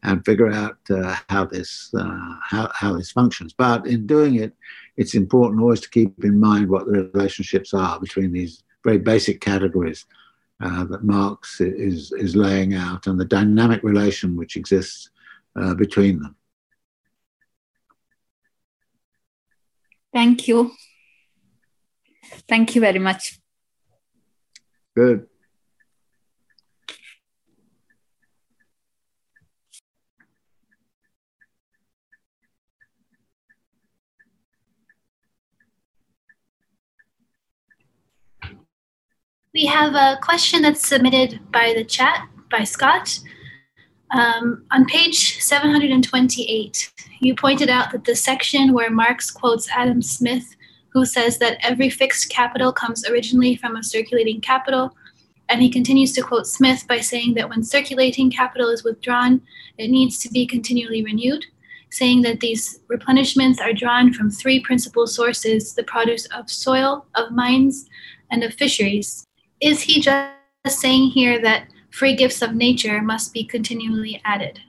and 0.03 0.23
figure 0.23 0.51
out 0.51 0.77
uh, 0.91 1.15
how 1.29 1.45
this 1.45 1.91
uh, 1.97 2.35
how, 2.43 2.71
how 2.73 2.93
this 2.93 3.11
functions. 3.11 3.51
But 3.51 3.87
in 3.87 4.05
doing 4.05 4.35
it, 4.35 4.53
it's 4.99 5.15
important 5.15 5.61
always 5.61 5.79
to 5.79 5.89
keep 5.89 6.25
in 6.25 6.37
mind 6.37 6.69
what 6.69 6.85
the 6.85 7.09
relationships 7.13 7.73
are 7.73 7.97
between 8.01 8.33
these 8.33 8.63
very 8.83 8.97
basic 8.97 9.39
categories 9.39 10.05
uh, 10.61 10.83
that 10.83 11.05
Marx 11.05 11.61
is, 11.61 12.11
is 12.11 12.35
laying 12.35 12.73
out 12.73 13.07
and 13.07 13.17
the 13.17 13.23
dynamic 13.23 13.81
relation 13.81 14.35
which 14.35 14.57
exists 14.57 15.09
uh, 15.55 15.73
between 15.73 16.19
them. 16.19 16.35
Thank 20.11 20.49
you. 20.49 20.73
Thank 22.49 22.75
you 22.75 22.81
very 22.81 22.99
much. 22.99 23.39
Good. 24.97 25.28
We 39.59 39.65
have 39.65 39.93
a 39.93 40.17
question 40.21 40.61
that's 40.61 40.87
submitted 40.87 41.41
by 41.51 41.73
the 41.75 41.83
chat 41.83 42.25
by 42.49 42.63
Scott. 42.63 43.19
Um, 44.09 44.63
on 44.71 44.85
page 44.85 45.41
728, 45.41 46.93
you 47.19 47.35
pointed 47.35 47.69
out 47.69 47.91
that 47.91 48.05
the 48.05 48.15
section 48.15 48.71
where 48.71 48.89
Marx 48.89 49.29
quotes 49.29 49.67
Adam 49.71 50.01
Smith, 50.01 50.55
who 50.93 51.05
says 51.05 51.39
that 51.39 51.57
every 51.61 51.89
fixed 51.89 52.29
capital 52.29 52.71
comes 52.71 53.05
originally 53.09 53.57
from 53.57 53.75
a 53.75 53.83
circulating 53.83 54.39
capital, 54.39 54.95
and 55.49 55.61
he 55.61 55.69
continues 55.69 56.13
to 56.13 56.21
quote 56.21 56.47
Smith 56.47 56.87
by 56.87 57.01
saying 57.01 57.33
that 57.33 57.49
when 57.49 57.61
circulating 57.61 58.31
capital 58.31 58.69
is 58.69 58.85
withdrawn, 58.85 59.41
it 59.77 59.89
needs 59.89 60.19
to 60.19 60.29
be 60.29 60.47
continually 60.47 61.03
renewed, 61.03 61.45
saying 61.89 62.21
that 62.21 62.39
these 62.39 62.79
replenishments 62.89 63.59
are 63.59 63.73
drawn 63.73 64.13
from 64.13 64.31
three 64.31 64.61
principal 64.61 65.05
sources 65.05 65.73
the 65.73 65.83
produce 65.83 66.27
of 66.27 66.49
soil, 66.49 67.05
of 67.15 67.33
mines, 67.33 67.89
and 68.31 68.41
of 68.41 68.53
fisheries 68.53 69.25
is 69.61 69.81
he 69.81 70.01
just 70.01 70.29
saying 70.67 71.09
here 71.11 71.41
that 71.41 71.67
free 71.91 72.15
gifts 72.15 72.41
of 72.41 72.55
nature 72.55 73.01
must 73.01 73.33
be 73.33 73.43
continually 73.43 74.21
added? 74.25 74.59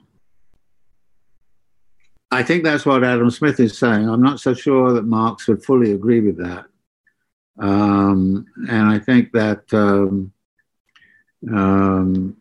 I 2.31 2.43
think 2.43 2.63
that's 2.63 2.85
what 2.85 3.03
Adam 3.03 3.29
Smith 3.29 3.59
is 3.59 3.77
saying. 3.77 4.07
I'm 4.07 4.21
not 4.21 4.39
so 4.39 4.53
sure 4.53 4.93
that 4.93 5.03
Marx 5.03 5.47
would 5.47 5.63
fully 5.63 5.91
agree 5.91 6.21
with 6.21 6.37
that. 6.37 6.65
Um, 7.59 8.45
and 8.69 8.87
I 8.87 8.99
think 8.99 9.33
that, 9.33 9.63
um, 9.73 10.31
um, 11.53 12.37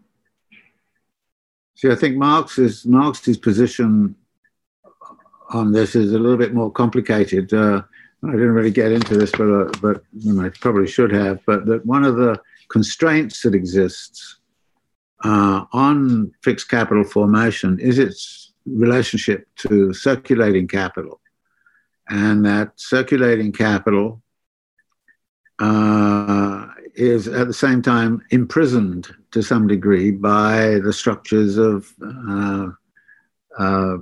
see, 1.74 1.90
I 1.90 1.97
think 1.97 2.16
Marx's, 2.16 2.86
Marx's 2.86 3.36
position 3.36 4.14
on 5.51 5.72
this 5.72 5.97
is 5.97 6.12
a 6.12 6.18
little 6.18 6.39
bit 6.39 6.55
more 6.55 6.70
complicated. 6.70 7.52
Uh, 7.52 7.82
I 8.22 8.32
didn't 8.32 8.52
really 8.52 8.70
get 8.70 8.92
into 8.92 9.16
this, 9.16 9.30
but 9.32 9.51
uh, 9.51 9.70
but 9.80 10.02
I 10.38 10.51
probably 10.60 10.86
should 10.86 11.10
have. 11.12 11.40
But 11.47 11.64
that 11.66 11.86
one 11.86 12.05
of 12.05 12.16
the 12.16 12.38
constraints 12.68 13.42
that 13.42 13.55
exists 13.55 14.38
uh, 15.24 15.64
on 15.72 16.32
fixed 16.42 16.68
capital 16.68 17.05
formation 17.05 17.78
is 17.80 17.98
its 17.98 18.52
relationship 18.66 19.48
to 19.56 19.94
circulating 19.94 20.68
capital, 20.68 21.20
and 22.10 22.44
that 22.44 22.72
circulating 22.76 23.52
capital 23.52 24.22
uh, 25.59 26.66
is 26.94 27.26
at 27.26 27.47
the 27.47 27.55
same 27.55 27.80
time 27.80 28.22
imprisoned 28.30 29.09
to 29.30 29.42
some 29.42 29.66
degree 29.66 30.10
by 30.10 30.78
the 30.80 30.92
structures 30.92 31.56
of 31.56 31.90
uh, 32.02 32.68
uh, 33.59 33.97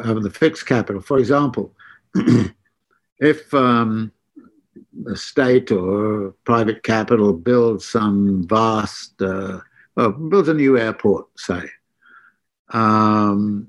of 0.00 0.22
the 0.22 0.30
fixed 0.30 0.66
capital. 0.66 1.00
For 1.00 1.18
example, 1.18 1.74
if 3.18 3.52
um, 3.54 4.12
the 5.02 5.16
state 5.16 5.70
or 5.70 6.34
private 6.44 6.82
capital 6.82 7.32
builds 7.32 7.86
some 7.86 8.46
vast, 8.46 9.20
uh, 9.22 9.60
well, 9.96 10.12
builds 10.12 10.48
a 10.48 10.54
new 10.54 10.78
airport, 10.78 11.26
say, 11.38 11.62
um, 12.70 13.68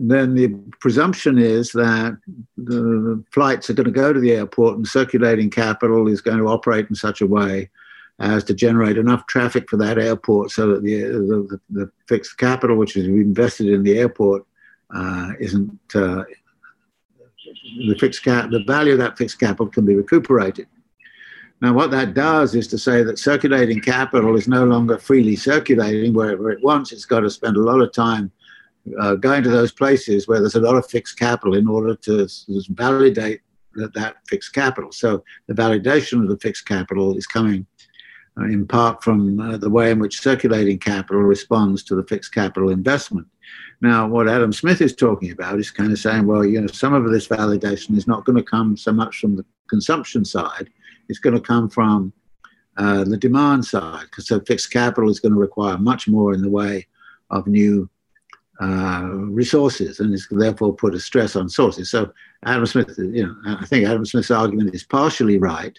then 0.00 0.34
the 0.34 0.48
presumption 0.80 1.38
is 1.38 1.70
that 1.72 2.18
the 2.56 3.22
flights 3.32 3.70
are 3.70 3.74
going 3.74 3.84
to 3.84 3.92
go 3.92 4.12
to 4.12 4.18
the 4.18 4.32
airport 4.32 4.76
and 4.76 4.86
circulating 4.86 5.48
capital 5.48 6.08
is 6.08 6.20
going 6.20 6.38
to 6.38 6.48
operate 6.48 6.86
in 6.88 6.96
such 6.96 7.20
a 7.20 7.26
way 7.26 7.70
as 8.18 8.44
to 8.44 8.54
generate 8.54 8.98
enough 8.98 9.26
traffic 9.26 9.68
for 9.70 9.76
that 9.76 9.98
airport 9.98 10.50
so 10.50 10.68
that 10.68 10.82
the, 10.82 11.02
the, 11.02 11.60
the 11.70 11.90
fixed 12.08 12.36
capital, 12.38 12.76
which 12.76 12.96
is 12.96 13.06
invested 13.06 13.68
in 13.68 13.82
the 13.82 13.98
airport, 13.98 14.44
uh, 14.94 15.30
isn't 15.40 15.78
uh, 15.94 16.22
the 17.88 17.96
fixed 17.98 18.22
cap, 18.22 18.50
the 18.50 18.64
value 18.64 18.92
of 18.92 18.98
that 18.98 19.18
fixed 19.18 19.38
capital 19.38 19.66
can 19.66 19.84
be 19.84 19.94
recuperated. 19.94 20.66
Now, 21.60 21.72
what 21.72 21.92
that 21.92 22.14
does 22.14 22.56
is 22.56 22.66
to 22.68 22.78
say 22.78 23.04
that 23.04 23.20
circulating 23.20 23.80
capital 23.80 24.36
is 24.36 24.48
no 24.48 24.64
longer 24.64 24.98
freely 24.98 25.36
circulating 25.36 26.12
wherever 26.12 26.50
it 26.50 26.62
wants. 26.62 26.90
It's 26.90 27.04
got 27.04 27.20
to 27.20 27.30
spend 27.30 27.56
a 27.56 27.62
lot 27.62 27.80
of 27.80 27.92
time 27.92 28.32
uh, 29.00 29.14
going 29.14 29.44
to 29.44 29.48
those 29.48 29.70
places 29.70 30.26
where 30.26 30.40
there's 30.40 30.56
a 30.56 30.60
lot 30.60 30.74
of 30.74 30.90
fixed 30.90 31.18
capital 31.18 31.54
in 31.54 31.68
order 31.68 31.94
to 31.94 32.26
validate 32.70 33.42
that, 33.74 33.94
that 33.94 34.16
fixed 34.28 34.52
capital. 34.52 34.90
So 34.90 35.22
the 35.46 35.54
validation 35.54 36.20
of 36.20 36.28
the 36.28 36.38
fixed 36.38 36.66
capital 36.66 37.16
is 37.16 37.26
coming 37.26 37.64
in 38.38 38.66
part 38.66 39.02
from 39.02 39.38
uh, 39.40 39.56
the 39.58 39.70
way 39.70 39.90
in 39.90 39.98
which 39.98 40.20
circulating 40.20 40.78
capital 40.78 41.22
responds 41.22 41.82
to 41.84 41.94
the 41.94 42.04
fixed 42.04 42.32
capital 42.32 42.70
investment. 42.70 43.26
Now, 43.82 44.08
what 44.08 44.28
Adam 44.28 44.52
Smith 44.52 44.80
is 44.80 44.94
talking 44.94 45.32
about 45.32 45.58
is 45.58 45.70
kind 45.70 45.92
of 45.92 45.98
saying, 45.98 46.26
well, 46.26 46.44
you 46.44 46.60
know, 46.60 46.68
some 46.68 46.94
of 46.94 47.10
this 47.10 47.28
validation 47.28 47.96
is 47.96 48.06
not 48.06 48.24
going 48.24 48.36
to 48.36 48.42
come 48.42 48.76
so 48.76 48.92
much 48.92 49.18
from 49.18 49.36
the 49.36 49.44
consumption 49.68 50.24
side, 50.24 50.70
it's 51.08 51.18
going 51.18 51.34
to 51.34 51.40
come 51.40 51.68
from 51.68 52.12
uh, 52.78 53.04
the 53.04 53.16
demand 53.16 53.64
side, 53.64 54.04
because 54.04 54.28
so 54.28 54.40
fixed 54.40 54.72
capital 54.72 55.10
is 55.10 55.20
going 55.20 55.32
to 55.34 55.38
require 55.38 55.76
much 55.76 56.08
more 56.08 56.32
in 56.32 56.40
the 56.40 56.50
way 56.50 56.86
of 57.30 57.46
new 57.46 57.88
uh, 58.60 59.08
resources, 59.12 60.00
and 60.00 60.14
it's 60.14 60.28
therefore 60.30 60.74
put 60.74 60.94
a 60.94 61.00
stress 61.00 61.36
on 61.36 61.48
sources. 61.48 61.90
So 61.90 62.12
Adam 62.44 62.64
Smith, 62.66 62.94
you 62.96 63.26
know, 63.26 63.34
I 63.44 63.66
think 63.66 63.86
Adam 63.86 64.06
Smith's 64.06 64.30
argument 64.30 64.74
is 64.74 64.84
partially 64.84 65.38
right 65.38 65.78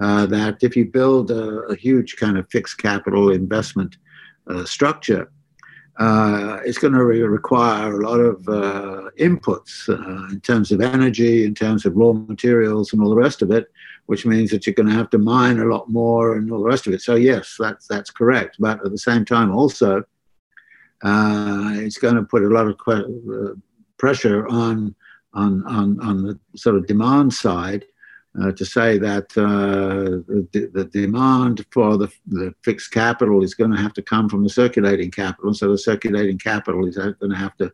uh, 0.00 0.26
that 0.26 0.62
if 0.62 0.76
you 0.76 0.86
build 0.86 1.30
a, 1.30 1.60
a, 1.64 1.76
huge 1.76 2.16
kind 2.16 2.38
of 2.38 2.50
fixed 2.50 2.78
capital 2.78 3.30
investment 3.30 3.98
uh, 4.48 4.64
structure, 4.64 5.30
uh, 5.98 6.58
it's 6.64 6.78
going 6.78 6.94
to 6.94 7.04
re- 7.04 7.20
require 7.20 8.00
a 8.00 8.08
lot 8.08 8.18
of 8.18 8.48
uh, 8.48 9.10
inputs 9.18 9.88
uh, 9.88 10.32
in 10.32 10.40
terms 10.40 10.72
of 10.72 10.80
energy, 10.80 11.44
in 11.44 11.54
terms 11.54 11.84
of 11.84 11.94
raw 11.94 12.12
materials, 12.12 12.92
and 12.92 13.02
all 13.02 13.10
the 13.10 13.16
rest 13.16 13.42
of 13.42 13.50
it, 13.50 13.66
which 14.06 14.24
means 14.24 14.50
that 14.50 14.66
you're 14.66 14.74
going 14.74 14.88
to 14.88 14.94
have 14.94 15.10
to 15.10 15.18
mine 15.18 15.58
a 15.58 15.66
lot 15.66 15.90
more 15.90 16.36
and 16.36 16.50
all 16.50 16.62
the 16.62 16.68
rest 16.68 16.86
of 16.86 16.94
it. 16.94 17.02
So 17.02 17.16
yes, 17.16 17.56
that's 17.58 17.86
that's 17.86 18.10
correct. 18.10 18.56
But 18.58 18.84
at 18.84 18.90
the 18.90 18.98
same 18.98 19.26
time, 19.26 19.54
also, 19.54 20.02
it's 21.04 21.98
going 21.98 22.14
to 22.14 22.22
put 22.22 22.42
a 22.42 22.48
lot 22.48 22.66
of 22.68 22.78
que- 22.78 23.60
pressure 23.98 24.48
on 24.48 24.94
on 25.34 25.62
on 25.66 26.00
on 26.00 26.22
the 26.22 26.38
sort 26.56 26.76
of 26.76 26.86
demand 26.86 27.34
side 27.34 27.84
uh, 28.38 28.52
to 28.52 28.64
say 28.64 28.96
that 28.96 29.24
uh, 29.36 30.22
the, 30.52 30.70
the, 30.72 30.84
demand 30.84 31.66
for 31.72 31.96
the, 31.96 32.08
the, 32.28 32.54
fixed 32.62 32.92
capital 32.92 33.42
is 33.42 33.54
going 33.54 33.72
to 33.72 33.76
have 33.76 33.92
to 33.92 34.02
come 34.02 34.28
from 34.28 34.44
the 34.44 34.48
circulating 34.48 35.10
capital. 35.10 35.52
So 35.52 35.72
the 35.72 35.78
circulating 35.78 36.38
capital 36.38 36.86
is 36.86 36.96
going 36.96 37.30
to 37.30 37.36
have 37.36 37.56
to 37.56 37.72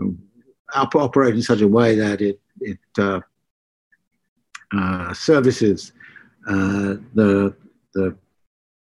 um, 0.00 0.18
operate 0.74 1.34
in 1.34 1.42
such 1.42 1.60
a 1.60 1.68
way 1.68 1.96
that 1.96 2.22
it, 2.22 2.40
it 2.60 2.78
uh, 2.98 3.20
uh 4.74 5.12
services 5.12 5.92
uh, 6.48 6.96
the, 7.14 7.54
the, 7.92 8.16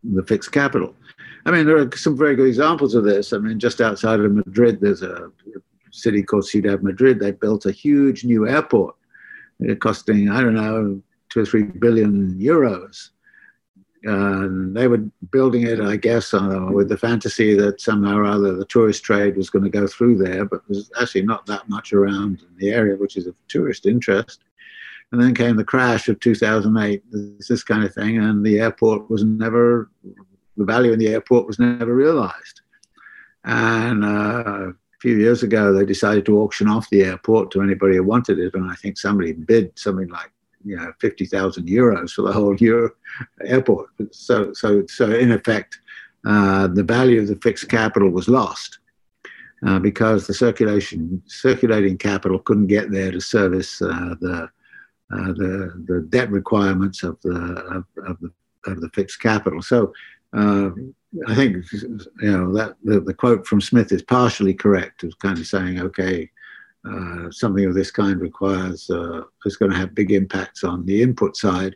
the 0.04 0.24
fixed 0.24 0.52
capital. 0.52 0.96
I 1.46 1.52
mean, 1.52 1.66
there 1.66 1.78
are 1.78 1.90
some 1.96 2.18
very 2.18 2.36
good 2.36 2.48
examples 2.48 2.94
of 2.94 3.06
this. 3.06 3.32
I 3.32 3.38
mean, 3.38 3.60
just 3.60 3.80
outside 3.80 4.20
of 4.20 4.32
Madrid, 4.34 4.82
there's 4.82 5.04
a 5.04 5.32
city 5.92 6.24
called 6.24 6.46
Ciudad 6.46 6.84
Madrid. 6.84 7.20
They 7.20 7.32
built 7.32 7.66
a 7.66 7.72
huge 7.72 8.26
new 8.26 8.50
airport 8.50 8.96
costing, 9.80 10.30
I 10.30 10.42
don't 10.42 10.54
know, 10.54 11.02
two 11.30 11.42
or 11.42 11.46
three 11.46 11.64
billion 11.64 12.34
euros. 12.40 13.10
And 14.04 14.78
they 14.78 14.88
were 14.88 15.04
building 15.32 15.66
it, 15.66 15.82
I 15.82 15.96
guess, 15.96 16.34
uh, 16.34 16.68
with 16.72 16.90
the 16.90 16.98
fantasy 16.98 17.56
that 17.56 17.82
somehow 17.82 18.18
or 18.18 18.26
other 18.26 18.56
the 18.56 18.66
tourist 18.66 19.04
trade 19.04 19.36
was 19.36 19.50
going 19.50 19.64
to 19.64 19.70
go 19.70 19.88
through 19.88 20.18
there, 20.18 20.46
but 20.46 20.62
there's 20.68 20.92
actually 21.02 21.24
not 21.24 21.46
that 21.48 21.68
much 21.70 21.92
around 21.92 22.42
in 22.42 22.58
the 22.58 22.70
area, 22.70 22.96
which 22.96 23.18
is 23.18 23.26
of 23.26 23.36
tourist 23.48 23.88
interest. 23.88 24.42
And 25.12 25.22
then 25.22 25.34
came 25.34 25.56
the 25.56 25.64
crash 25.64 26.08
of 26.08 26.20
2008, 26.20 27.04
this 27.12 27.64
kind 27.64 27.84
of 27.84 27.94
thing, 27.94 28.18
and 28.20 28.46
the 28.46 28.60
airport 28.60 29.10
was 29.10 29.24
never, 29.24 29.90
the 30.58 30.66
value 30.66 30.92
in 30.92 31.00
the 31.00 31.08
airport 31.08 31.48
was 31.48 31.58
never 31.58 31.96
realized. 31.96 32.62
And 33.44 34.04
uh, 34.04 34.72
few 35.06 35.18
years 35.18 35.44
ago, 35.44 35.72
they 35.72 35.86
decided 35.86 36.26
to 36.26 36.40
auction 36.40 36.68
off 36.68 36.90
the 36.90 37.04
airport 37.04 37.52
to 37.52 37.62
anybody 37.62 37.96
who 37.96 38.04
wanted 38.04 38.40
it, 38.40 38.56
and 38.56 38.72
I 38.72 38.74
think 38.74 38.98
somebody 38.98 39.34
bid 39.34 39.72
something 39.78 40.08
like 40.08 40.32
you 40.66 40.76
know 40.76 40.92
fifty 41.00 41.26
thousand 41.26 41.68
euros 41.68 42.12
for 42.12 42.24
the 42.24 42.34
whole 42.34 42.56
Euro 42.56 42.90
airport. 43.46 43.90
So, 44.12 44.52
so, 44.54 44.86
so 44.88 45.12
in 45.12 45.32
effect, 45.32 45.78
uh, 46.26 46.68
the 46.68 46.84
value 46.84 47.22
of 47.22 47.28
the 47.28 47.38
fixed 47.38 47.70
capital 47.70 48.10
was 48.10 48.28
lost 48.28 48.80
uh, 49.66 49.80
because 49.80 50.28
the 50.28 50.34
circulation 50.34 51.22
circulating 51.28 51.98
capital 51.98 52.40
couldn't 52.40 52.68
get 52.68 52.92
there 52.92 53.12
to 53.12 53.22
service 53.22 53.82
uh, 53.82 54.16
the, 54.20 54.50
uh, 55.14 55.28
the 55.34 55.84
the 55.88 56.06
debt 56.10 56.30
requirements 56.32 57.04
of 57.04 57.20
the 57.22 57.36
of, 57.36 57.86
of 58.08 58.20
the 58.20 58.32
of 58.66 58.82
the 58.82 58.90
fixed 58.90 59.22
capital. 59.22 59.62
So 59.62 59.94
uh, 60.36 60.72
I 61.28 61.36
think 61.36 61.66
you 61.72 62.00
know 62.22 62.54
that 62.54 62.76
the, 62.84 63.00
the, 63.00 63.14
quote 63.14 63.46
from 63.48 63.62
Smith 63.62 63.92
is 63.92 64.02
partially 64.02 64.54
correct. 64.54 65.04
It's 65.04 65.16
kind 65.16 65.38
of 65.38 65.48
saying, 65.48 65.80
okay, 65.80 66.30
uh, 66.90 67.32
something 67.32 67.66
of 67.66 67.74
this 67.74 67.92
kind 67.92 68.20
requires 68.20 68.90
uh, 68.90 69.22
is 69.46 69.58
going 69.58 69.72
to 69.72 69.78
have 69.78 69.96
big 69.96 70.12
impacts 70.12 70.64
on 70.64 70.86
the 70.86 71.02
input 71.02 71.36
side, 71.36 71.76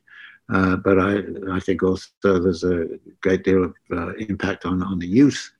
uh, 0.53 0.76
but 0.77 0.99
I 0.99 1.23
I 1.52 1.60
think 1.60 1.84
also 1.84 2.10
there's 2.23 2.64
a 2.64 2.88
great 3.22 3.44
deal 3.44 3.64
of 3.64 3.76
uh, 3.91 4.14
impact 4.15 4.65
on 4.65 4.84
on 4.84 4.99
the 4.99 5.07
use 5.07 5.52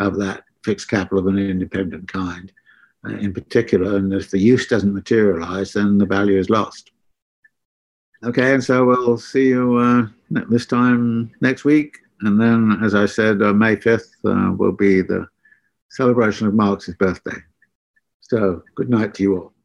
of 0.00 0.16
that 0.18 0.44
fixed 0.64 0.88
capital 0.88 1.18
of 1.18 1.26
an 1.26 1.38
independent 1.38 2.10
kind, 2.12 2.52
uh, 3.06 3.16
in 3.16 3.32
particular. 3.32 3.96
And 3.96 4.12
if 4.12 4.30
the 4.30 4.38
use 4.38 4.66
doesn't 4.66 4.94
materialize, 4.94 5.72
then 5.72 5.98
the 5.98 6.06
value 6.06 6.38
is 6.38 6.50
lost. 6.50 6.90
Okay, 8.24 8.54
and 8.54 8.64
so 8.64 8.84
we'll 8.84 9.18
see 9.18 9.48
you 9.48 10.10
this 10.30 10.66
time 10.66 11.30
next 11.40 11.64
week. 11.64 11.98
And 12.22 12.40
then, 12.40 12.78
as 12.82 12.94
I 12.94 13.06
said, 13.06 13.42
uh, 13.42 13.52
May 13.52 13.76
5th 13.76 14.08
uh, 14.24 14.52
will 14.52 14.72
be 14.72 15.02
the 15.02 15.26
celebration 15.90 16.46
of 16.46 16.54
Marx's 16.54 16.94
birthday. 16.94 17.36
So, 18.28 18.62
good 18.74 18.90
night 18.90 19.14
to 19.14 19.22
you 19.22 19.36
all. 19.36 19.55